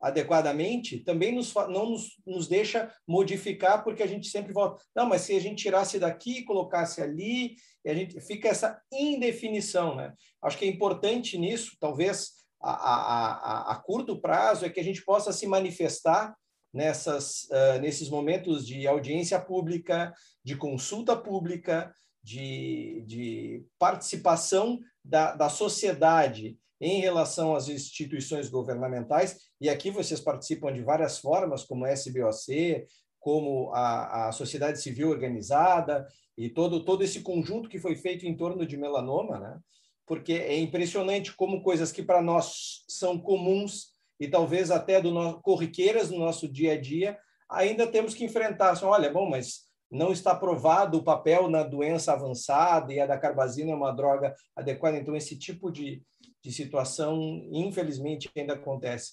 adequadamente, 0.00 1.00
também 1.00 1.34
nos, 1.34 1.52
não 1.54 1.90
nos, 1.90 2.20
nos 2.26 2.46
deixa 2.46 2.92
modificar, 3.06 3.82
porque 3.82 4.02
a 4.02 4.06
gente 4.06 4.28
sempre 4.28 4.52
volta. 4.52 4.82
Não, 4.94 5.06
mas 5.06 5.22
se 5.22 5.36
a 5.36 5.40
gente 5.40 5.62
tirasse 5.62 5.98
daqui 5.98 6.44
colocasse 6.44 7.02
ali, 7.02 7.56
a 7.86 7.94
gente 7.94 8.20
fica 8.20 8.48
essa 8.48 8.80
indefinição. 8.92 9.96
Né? 9.96 10.12
Acho 10.42 10.58
que 10.58 10.64
é 10.64 10.68
importante 10.68 11.36
nisso, 11.36 11.76
talvez 11.80 12.32
a, 12.60 12.70
a, 12.70 13.32
a, 13.32 13.72
a 13.72 13.76
curto 13.76 14.20
prazo, 14.20 14.64
é 14.64 14.70
que 14.70 14.80
a 14.80 14.84
gente 14.84 15.04
possa 15.04 15.32
se 15.32 15.46
manifestar 15.46 16.34
nessas, 16.72 17.44
uh, 17.44 17.80
nesses 17.80 18.08
momentos 18.08 18.66
de 18.66 18.86
audiência 18.86 19.40
pública, 19.40 20.12
de 20.44 20.56
consulta 20.56 21.16
pública, 21.16 21.92
de, 22.22 23.02
de 23.06 23.64
participação 23.78 24.78
da, 25.04 25.34
da 25.34 25.48
sociedade 25.48 26.58
em 26.80 27.00
relação 27.00 27.54
às 27.54 27.68
instituições 27.68 28.48
governamentais, 28.48 29.36
e 29.60 29.68
aqui 29.68 29.90
vocês 29.90 30.20
participam 30.20 30.72
de 30.72 30.82
várias 30.82 31.18
formas, 31.18 31.64
como 31.64 31.84
a 31.84 31.92
SBOC, 31.92 32.86
como 33.18 33.72
a, 33.74 34.28
a 34.28 34.32
sociedade 34.32 34.80
civil 34.80 35.10
organizada, 35.10 36.06
e 36.36 36.48
todo, 36.48 36.84
todo 36.84 37.02
esse 37.02 37.20
conjunto 37.20 37.68
que 37.68 37.80
foi 37.80 37.96
feito 37.96 38.24
em 38.24 38.36
torno 38.36 38.64
de 38.64 38.76
melanoma, 38.76 39.38
né? 39.38 39.58
porque 40.06 40.32
é 40.32 40.58
impressionante 40.58 41.34
como 41.36 41.62
coisas 41.62 41.92
que 41.92 42.02
para 42.02 42.22
nós 42.22 42.84
são 42.88 43.18
comuns 43.18 43.88
e 44.18 44.26
talvez 44.26 44.70
até 44.70 45.00
do 45.00 45.10
no, 45.10 45.40
corriqueiras 45.42 46.10
no 46.10 46.18
nosso 46.18 46.48
dia 46.48 46.72
a 46.72 46.80
dia, 46.80 47.18
ainda 47.48 47.86
temos 47.86 48.14
que 48.14 48.24
enfrentar. 48.24 48.70
Assim, 48.70 48.84
Olha, 48.84 49.12
bom, 49.12 49.28
mas 49.28 49.68
não 49.90 50.10
está 50.10 50.34
provado 50.34 50.98
o 50.98 51.04
papel 51.04 51.48
na 51.48 51.62
doença 51.62 52.12
avançada 52.12 52.92
e 52.92 52.98
a 52.98 53.06
da 53.06 53.18
carbazina 53.18 53.72
é 53.72 53.74
uma 53.74 53.92
droga 53.92 54.34
adequada. 54.56 54.96
Então, 54.96 55.14
esse 55.14 55.38
tipo 55.38 55.70
de, 55.70 56.02
de 56.48 56.54
situação, 56.54 57.46
infelizmente, 57.52 58.30
ainda 58.34 58.54
acontece. 58.54 59.12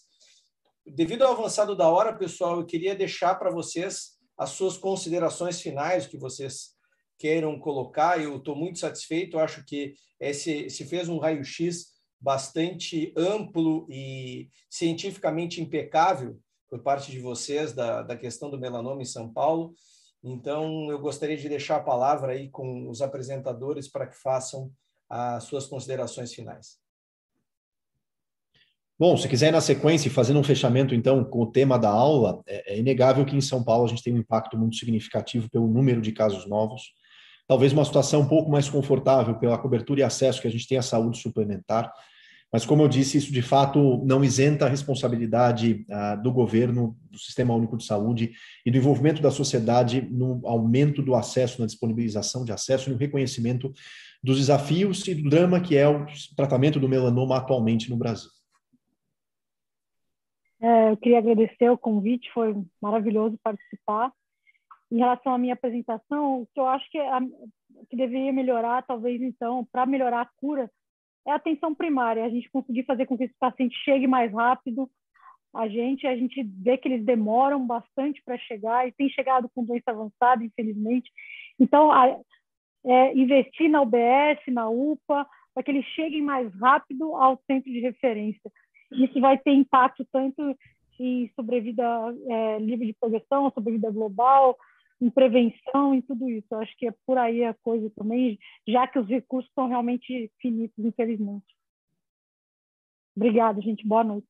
Devido 0.87 1.23
ao 1.23 1.33
avançado 1.33 1.75
da 1.75 1.89
hora, 1.89 2.15
pessoal, 2.15 2.57
eu 2.57 2.65
queria 2.65 2.95
deixar 2.95 3.35
para 3.35 3.51
vocês 3.51 4.11
as 4.37 4.51
suas 4.51 4.77
considerações 4.77 5.59
finais 5.59 6.07
que 6.07 6.17
vocês 6.17 6.75
queiram 7.19 7.59
colocar. 7.59 8.23
Eu 8.23 8.37
estou 8.37 8.55
muito 8.55 8.79
satisfeito, 8.79 9.37
acho 9.37 9.65
que 9.65 9.95
esse, 10.17 10.69
se 10.69 10.85
fez 10.85 11.09
um 11.09 11.17
raio-x 11.17 11.87
bastante 12.21 13.13
amplo 13.17 13.85
e 13.89 14.49
cientificamente 14.69 15.61
impecável 15.61 16.39
por 16.69 16.81
parte 16.83 17.11
de 17.11 17.19
vocês 17.19 17.73
da, 17.73 18.01
da 18.01 18.15
questão 18.15 18.49
do 18.49 18.57
melanoma 18.57 19.01
em 19.01 19.05
São 19.05 19.29
Paulo. 19.29 19.73
Então, 20.23 20.89
eu 20.89 20.99
gostaria 20.99 21.35
de 21.35 21.49
deixar 21.49 21.75
a 21.75 21.83
palavra 21.83 22.31
aí 22.31 22.49
com 22.49 22.89
os 22.89 23.01
apresentadores 23.01 23.89
para 23.89 24.07
que 24.07 24.15
façam 24.15 24.71
as 25.09 25.43
suas 25.43 25.67
considerações 25.67 26.33
finais. 26.33 26.84
Bom, 28.97 29.17
se 29.17 29.27
quiser 29.27 29.49
ir 29.49 29.51
na 29.51 29.59
sequência 29.59 30.07
e 30.07 30.11
fazendo 30.11 30.39
um 30.39 30.43
fechamento, 30.43 30.95
então, 30.95 31.23
com 31.23 31.41
o 31.41 31.51
tema 31.51 31.77
da 31.77 31.89
aula, 31.89 32.41
é, 32.47 32.75
é, 32.75 32.79
inegável 32.79 33.25
que 33.25 33.35
em 33.35 33.41
São 33.41 33.61
Paulo 33.61 33.85
a 33.85 33.89
gente 33.89 34.01
tem 34.01 34.13
um 34.13 34.17
impacto 34.17 34.57
muito 34.57 34.77
significativo 34.77 35.49
pelo 35.49 35.67
número 35.67 36.01
de 36.01 36.13
casos 36.13 36.47
novos, 36.47 36.93
talvez 37.45 37.73
uma 37.73 37.83
situação 37.83 38.21
um 38.21 38.27
pouco 38.27 38.49
mais 38.49 38.69
confortável 38.69 39.35
pela 39.35 39.57
cobertura 39.57 39.99
e 39.99 40.03
acesso 40.03 40.41
que 40.41 40.47
a 40.47 40.51
gente 40.51 40.67
tem 40.67 40.77
à 40.77 40.81
saúde 40.81 41.19
suplementar, 41.19 41.91
mas, 42.55 42.65
como 42.65 42.83
eu 42.83 42.87
disse, 42.87 43.17
isso 43.17 43.33
de 43.33 43.41
fato 43.41 44.01
não 44.05 44.23
isenta 44.23 44.65
a 44.65 44.69
responsabilidade 44.69 45.85
ah, 45.91 46.15
do 46.15 46.31
governo, 46.31 46.95
do 47.11 47.19
Sistema 47.19 47.53
Único 47.53 47.75
de 47.75 47.83
Saúde 47.83 48.31
e 48.65 48.71
do 48.71 48.77
envolvimento 48.77 49.21
da 49.21 49.29
sociedade 49.29 50.07
no 50.09 50.39
aumento 50.45 51.01
do 51.01 51.15
acesso, 51.15 51.59
na 51.59 51.67
disponibilização 51.67 52.45
de 52.45 52.53
acesso 52.53 52.89
e 52.89 52.93
no 52.93 52.97
reconhecimento 52.97 53.73
dos 54.23 54.37
desafios 54.37 55.05
e 55.05 55.15
do 55.15 55.29
drama 55.29 55.59
que 55.59 55.75
é 55.75 55.85
o 55.85 56.05
tratamento 56.33 56.79
do 56.79 56.87
melanoma 56.87 57.35
atualmente 57.35 57.89
no 57.89 57.97
Brasil. 57.97 58.34
É, 60.61 60.91
eu 60.91 60.97
queria 60.97 61.19
agradecer 61.19 61.69
o 61.69 61.77
convite, 61.77 62.31
foi 62.31 62.55
maravilhoso 62.81 63.37
participar. 63.43 64.11
Em 64.91 64.97
relação 64.97 65.33
à 65.33 65.37
minha 65.37 65.53
apresentação, 65.53 66.41
o 66.41 66.47
que 66.53 66.59
eu 66.59 66.67
acho 66.67 66.89
que, 66.89 66.97
é 66.97 67.09
a, 67.09 67.19
que 67.89 67.95
deveria 67.95 68.31
melhorar, 68.31 68.83
talvez 68.83 69.21
então, 69.21 69.65
para 69.71 69.85
melhorar 69.85 70.21
a 70.21 70.29
cura, 70.37 70.69
é 71.27 71.31
a 71.31 71.35
atenção 71.35 71.73
primária, 71.73 72.23
a 72.23 72.29
gente 72.29 72.49
conseguir 72.49 72.83
fazer 72.83 73.05
com 73.05 73.17
que 73.17 73.23
esse 73.23 73.35
paciente 73.39 73.75
chegue 73.83 74.07
mais 74.07 74.31
rápido. 74.31 74.89
A 75.53 75.67
gente, 75.67 76.05
a 76.05 76.15
gente 76.15 76.43
vê 76.43 76.77
que 76.77 76.87
eles 76.87 77.03
demoram 77.03 77.65
bastante 77.65 78.21
para 78.23 78.37
chegar 78.37 78.87
e 78.87 78.91
tem 78.91 79.09
chegado 79.09 79.49
com 79.55 79.63
doença 79.63 79.89
avançada, 79.91 80.43
infelizmente. 80.43 81.09
Então, 81.59 81.91
a, 81.91 82.19
é, 82.85 83.17
investir 83.17 83.69
na 83.69 83.81
UBS, 83.81 84.39
na 84.49 84.69
UPA, 84.69 85.27
para 85.53 85.63
que 85.63 85.71
eles 85.71 85.85
cheguem 85.87 86.21
mais 86.21 86.53
rápido 86.59 87.15
ao 87.15 87.41
centro 87.47 87.71
de 87.71 87.79
referência. 87.79 88.51
Isso 88.91 89.19
vai 89.19 89.37
ter 89.37 89.51
impacto 89.51 90.05
tanto 90.11 90.57
em 90.99 91.29
sobrevida 91.35 91.83
é, 92.29 92.59
livre 92.59 92.87
de 92.87 92.93
progressão, 92.93 93.51
sobrevida 93.51 93.91
global, 93.91 94.57
em 95.01 95.09
prevenção 95.09 95.93
e 95.95 96.01
tudo 96.01 96.29
isso. 96.29 96.47
Eu 96.51 96.59
acho 96.59 96.75
que 96.77 96.87
é 96.87 96.93
por 97.05 97.17
aí 97.17 97.43
a 97.43 97.53
coisa 97.53 97.89
também, 97.91 98.39
já 98.67 98.87
que 98.87 98.99
os 98.99 99.07
recursos 99.07 99.51
são 99.53 99.67
realmente 99.67 100.31
finitos, 100.39 100.83
infelizmente. 100.83 101.45
Obrigada, 103.15 103.61
gente. 103.61 103.85
Boa 103.85 104.03
noite. 104.03 104.27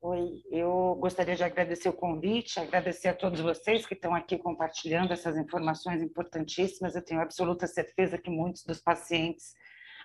Oi, 0.00 0.42
eu 0.50 0.96
gostaria 1.00 1.34
de 1.34 1.42
agradecer 1.42 1.88
o 1.88 1.92
convite, 1.94 2.60
agradecer 2.60 3.08
a 3.08 3.14
todos 3.14 3.40
vocês 3.40 3.86
que 3.86 3.94
estão 3.94 4.14
aqui 4.14 4.36
compartilhando 4.36 5.14
essas 5.14 5.34
informações 5.38 6.02
importantíssimas. 6.02 6.94
Eu 6.94 7.02
tenho 7.02 7.22
absoluta 7.22 7.66
certeza 7.66 8.18
que 8.18 8.28
muitos 8.28 8.64
dos 8.64 8.82
pacientes 8.82 9.54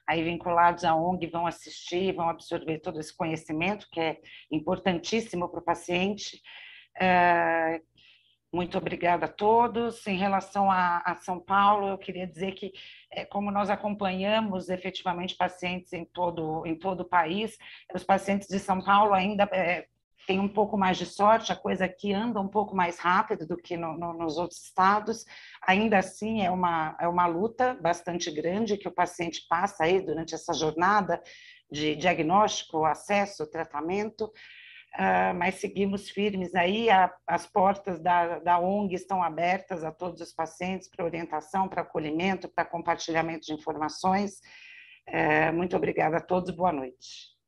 aí 0.08 0.24
vinculados 0.24 0.84
à 0.84 0.96
ONG 0.96 1.28
vão 1.28 1.46
assistir, 1.46 2.14
vão 2.14 2.30
absorver 2.30 2.80
todo 2.80 3.00
esse 3.00 3.16
conhecimento 3.16 3.88
que 3.92 4.00
é 4.00 4.18
importantíssimo 4.52 5.50
para 5.50 5.60
o 5.60 5.64
paciente. 5.64 6.42
É, 7.00 7.82
muito 8.52 8.78
obrigada 8.78 9.26
a 9.26 9.32
todos. 9.32 10.06
Em 10.08 10.18
relação 10.18 10.72
a, 10.72 11.04
a, 11.06 11.16
São 11.16 11.40
Paulo, 11.40 11.88
eu 11.88 11.98
queria 11.98 12.26
dizer 12.26 12.54
que, 12.54 12.72
é, 13.12 13.24
como 13.26 13.52
nós 13.52 13.70
acompanhamos 13.70 14.70
efetivamente 14.70 15.36
pacientes 15.36 15.94
em 15.94 16.04
todo, 16.04 16.66
em 16.66 16.76
todo 16.76 17.02
o 17.02 17.10
país, 17.10 17.58
os 17.94 18.04
pacientes 18.04 18.48
de 18.48 18.58
São 18.58 18.82
Paulo 18.82 19.14
ainda 19.14 19.48
é, 19.54 19.88
têm 20.30 20.40
um 20.40 20.48
pouco 20.48 20.78
mais 20.78 20.96
de 20.96 21.08
sorte, 21.08 21.52
a 21.52 21.56
coisa 21.56 21.86
aqui 21.86 22.14
anda 22.14 22.40
um 22.40 22.48
pouco 22.48 22.76
mais 22.76 23.00
rápido 23.00 23.48
do 23.48 23.58
que 23.58 23.76
no, 23.76 23.98
no, 23.98 24.14
nos 24.14 24.38
outros 24.38 24.64
estados. 24.64 25.26
Ainda 25.68 25.98
assim, 25.98 26.44
é 26.44 26.52
uma, 26.52 26.96
é 27.02 27.08
uma 27.08 27.26
luta 27.26 27.74
bastante 27.82 28.30
grande 28.30 28.78
que 28.78 28.88
o 28.88 28.92
paciente 28.92 29.48
passa 29.50 29.86
aí 29.86 30.00
durante 30.00 30.36
essa 30.36 30.54
jornada 30.54 31.20
de 31.72 31.96
diagnóstico, 31.96 32.86
acesso, 32.86 33.50
tratamento. 33.50 34.26
Uh, 34.94 35.34
mas 35.36 35.56
seguimos 35.56 36.12
firmes 36.12 36.54
aí, 36.54 36.92
a, 36.92 37.12
as 37.26 37.48
portas 37.48 38.00
da, 38.00 38.38
da 38.38 38.60
ONG 38.60 38.94
estão 38.94 39.24
abertas 39.24 39.84
a 39.84 39.92
todos 39.92 40.22
os 40.22 40.32
pacientes 40.32 40.88
para 40.88 41.06
orientação, 41.06 41.68
para 41.68 41.82
acolhimento, 41.82 42.48
para 42.48 42.66
compartilhamento 42.66 43.48
de 43.48 43.54
informações. 43.54 44.42
Uh, 45.08 45.52
muito 45.56 45.76
obrigada 45.76 46.18
a 46.18 46.22
todos, 46.22 46.52
boa 46.52 46.72
noite. 46.72 47.39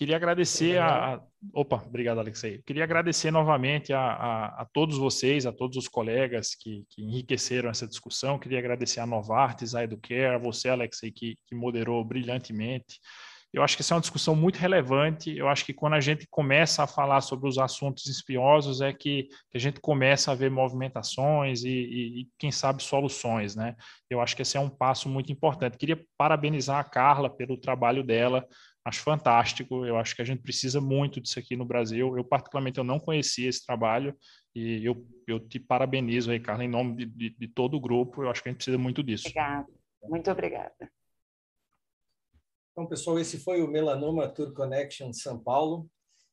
Queria 0.00 0.16
agradecer 0.16 0.78
a, 0.78 1.16
a, 1.16 1.20
Opa, 1.52 1.76
obrigado, 1.86 2.16
Alexei. 2.20 2.62
Queria 2.66 2.84
agradecer 2.84 3.30
novamente 3.30 3.92
a, 3.92 4.00
a, 4.00 4.62
a 4.62 4.64
todos 4.72 4.96
vocês, 4.96 5.44
a 5.44 5.52
todos 5.52 5.76
os 5.76 5.88
colegas 5.88 6.54
que, 6.54 6.86
que, 6.88 7.02
enriqueceram 7.02 7.68
essa 7.68 7.86
discussão. 7.86 8.38
Queria 8.38 8.60
agradecer 8.60 9.00
a 9.00 9.06
Novartis, 9.06 9.74
a 9.74 9.84
Educare, 9.84 10.36
a 10.36 10.38
você, 10.38 10.70
Alexei, 10.70 11.12
que, 11.12 11.36
que 11.46 11.54
moderou 11.54 12.02
brilhantemente. 12.02 12.98
Eu 13.52 13.64
acho 13.64 13.76
que 13.76 13.82
essa 13.82 13.92
é 13.92 13.96
uma 13.96 14.00
discussão 14.00 14.34
muito 14.36 14.56
relevante. 14.56 15.36
Eu 15.36 15.48
acho 15.48 15.66
que 15.66 15.74
quando 15.74 15.94
a 15.94 16.00
gente 16.00 16.26
começa 16.30 16.84
a 16.84 16.86
falar 16.86 17.20
sobre 17.20 17.48
os 17.48 17.58
assuntos 17.58 18.06
espinhosos 18.06 18.80
é 18.80 18.92
que, 18.92 19.28
a 19.54 19.58
gente 19.58 19.80
começa 19.80 20.30
a 20.30 20.34
ver 20.34 20.50
movimentações 20.50 21.64
e, 21.64 21.68
e, 21.68 22.20
e, 22.20 22.28
quem 22.38 22.52
sabe, 22.52 22.82
soluções. 22.82 23.56
Né? 23.56 23.74
Eu 24.08 24.20
acho 24.20 24.36
que 24.36 24.42
esse 24.42 24.56
é 24.56 24.60
um 24.60 24.70
passo 24.70 25.08
muito 25.08 25.32
importante. 25.32 25.76
Queria 25.76 26.00
parabenizar 26.16 26.78
a 26.78 26.84
Carla 26.84 27.28
pelo 27.28 27.58
trabalho 27.58 28.04
dela. 28.04 28.46
Acho 28.84 29.02
fantástico. 29.02 29.84
Eu 29.84 29.96
acho 29.96 30.16
que 30.16 30.22
a 30.22 30.24
gente 30.24 30.42
precisa 30.42 30.80
muito 30.80 31.20
disso 31.20 31.38
aqui 31.38 31.54
no 31.54 31.64
Brasil. 31.64 32.16
Eu, 32.16 32.24
particularmente, 32.24 32.78
eu 32.78 32.84
não 32.84 32.98
conhecia 32.98 33.48
esse 33.48 33.64
trabalho 33.64 34.16
e 34.54 34.84
eu, 34.84 35.06
eu 35.26 35.38
te 35.38 35.60
parabenizo 35.60 36.30
aí, 36.30 36.40
Carla, 36.40 36.64
em 36.64 36.68
nome 36.68 36.96
de, 36.96 37.06
de, 37.06 37.30
de 37.30 37.48
todo 37.48 37.76
o 37.76 37.80
grupo. 37.80 38.22
Eu 38.22 38.30
acho 38.30 38.42
que 38.42 38.48
a 38.48 38.52
gente 38.52 38.58
precisa 38.58 38.78
muito 38.78 39.02
disso. 39.02 39.28
Obrigada. 39.28 39.66
Muito 40.02 40.30
obrigada. 40.30 40.90
Então, 42.72 42.86
pessoal, 42.86 43.18
esse 43.18 43.38
foi 43.38 43.62
o 43.62 43.68
Melanoma 43.68 44.28
Tour 44.28 44.54
Connection 44.54 45.12
São 45.12 45.38
Paulo. 45.38 45.90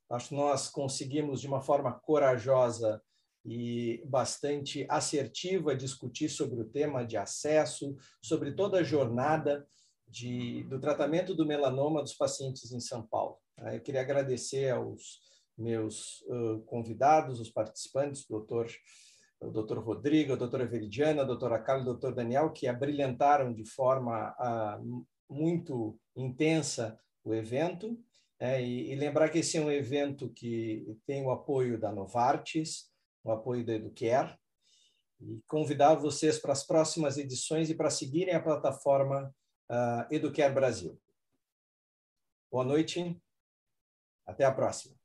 Acho 0.10 0.30
que 0.30 0.36
nós 0.36 0.70
conseguimos, 0.70 1.42
de 1.42 1.48
uma 1.48 1.62
forma 1.62 1.92
corajosa 1.92 3.02
e 3.44 4.02
bastante 4.06 4.86
assertiva, 4.90 5.76
discutir 5.76 6.30
sobre 6.30 6.62
o 6.62 6.70
tema 6.70 7.06
de 7.06 7.18
acesso, 7.18 7.96
sobre 8.22 8.54
toda 8.54 8.80
a 8.80 8.84
jornada 8.84 9.68
de, 10.08 10.64
do 10.64 10.80
tratamento 10.80 11.36
do 11.36 11.46
melanoma 11.46 12.02
dos 12.02 12.14
pacientes 12.14 12.72
em 12.72 12.80
São 12.80 13.06
Paulo. 13.06 13.38
Ah, 13.58 13.76
eu 13.76 13.82
queria 13.82 14.02
agradecer 14.02 14.70
aos 14.70 15.20
meus 15.58 16.24
convidados, 16.68 17.40
os 17.40 17.50
participantes, 17.50 18.28
doutor, 18.28 18.70
o 19.42 19.50
doutor 19.50 19.80
Rodrigo, 19.80 20.34
a 20.34 20.36
doutora 20.36 20.68
Veridiana, 20.68 21.24
a 21.24 21.26
doutora 21.26 21.60
Carla, 21.60 21.82
o 21.82 21.86
doutor 21.86 22.14
Daniel, 22.14 22.52
que 22.52 22.68
abrilhantaram 22.68 23.52
de 23.52 23.66
forma 23.66 24.36
muito 25.28 26.00
intensa 26.16 27.00
o 27.24 27.34
evento. 27.34 28.00
É, 28.40 28.62
e, 28.62 28.92
e, 28.92 28.96
lembrar 28.96 29.30
que 29.30 29.40
esse 29.40 29.58
é 29.58 29.62
um 29.62 29.72
evento 29.72 30.30
que 30.30 30.96
tem 31.08 31.26
o 31.26 31.32
apoio 31.32 31.80
da 31.80 31.92
Novartis, 31.92 32.92
o 33.24 33.32
apoio 33.32 33.66
da 33.66 33.74
Educare, 33.74 34.38
e 35.20 35.42
convidar 35.48 35.96
vocês 35.96 36.38
para 36.38 36.54
as 36.54 36.64
próximas 36.66 37.18
edições 37.18 37.70
e 37.72 37.76
para 37.76 37.90
seguirem 37.90 38.36
a 38.36 38.42
plataforma 38.42 39.34
uh, 39.70 40.06
Educare 40.12 40.54
Brasil. 40.54 41.00
Boa 42.52 42.64
noite, 42.64 43.20
até 44.26 44.46
a 44.46 44.52
próxima. 44.52 44.96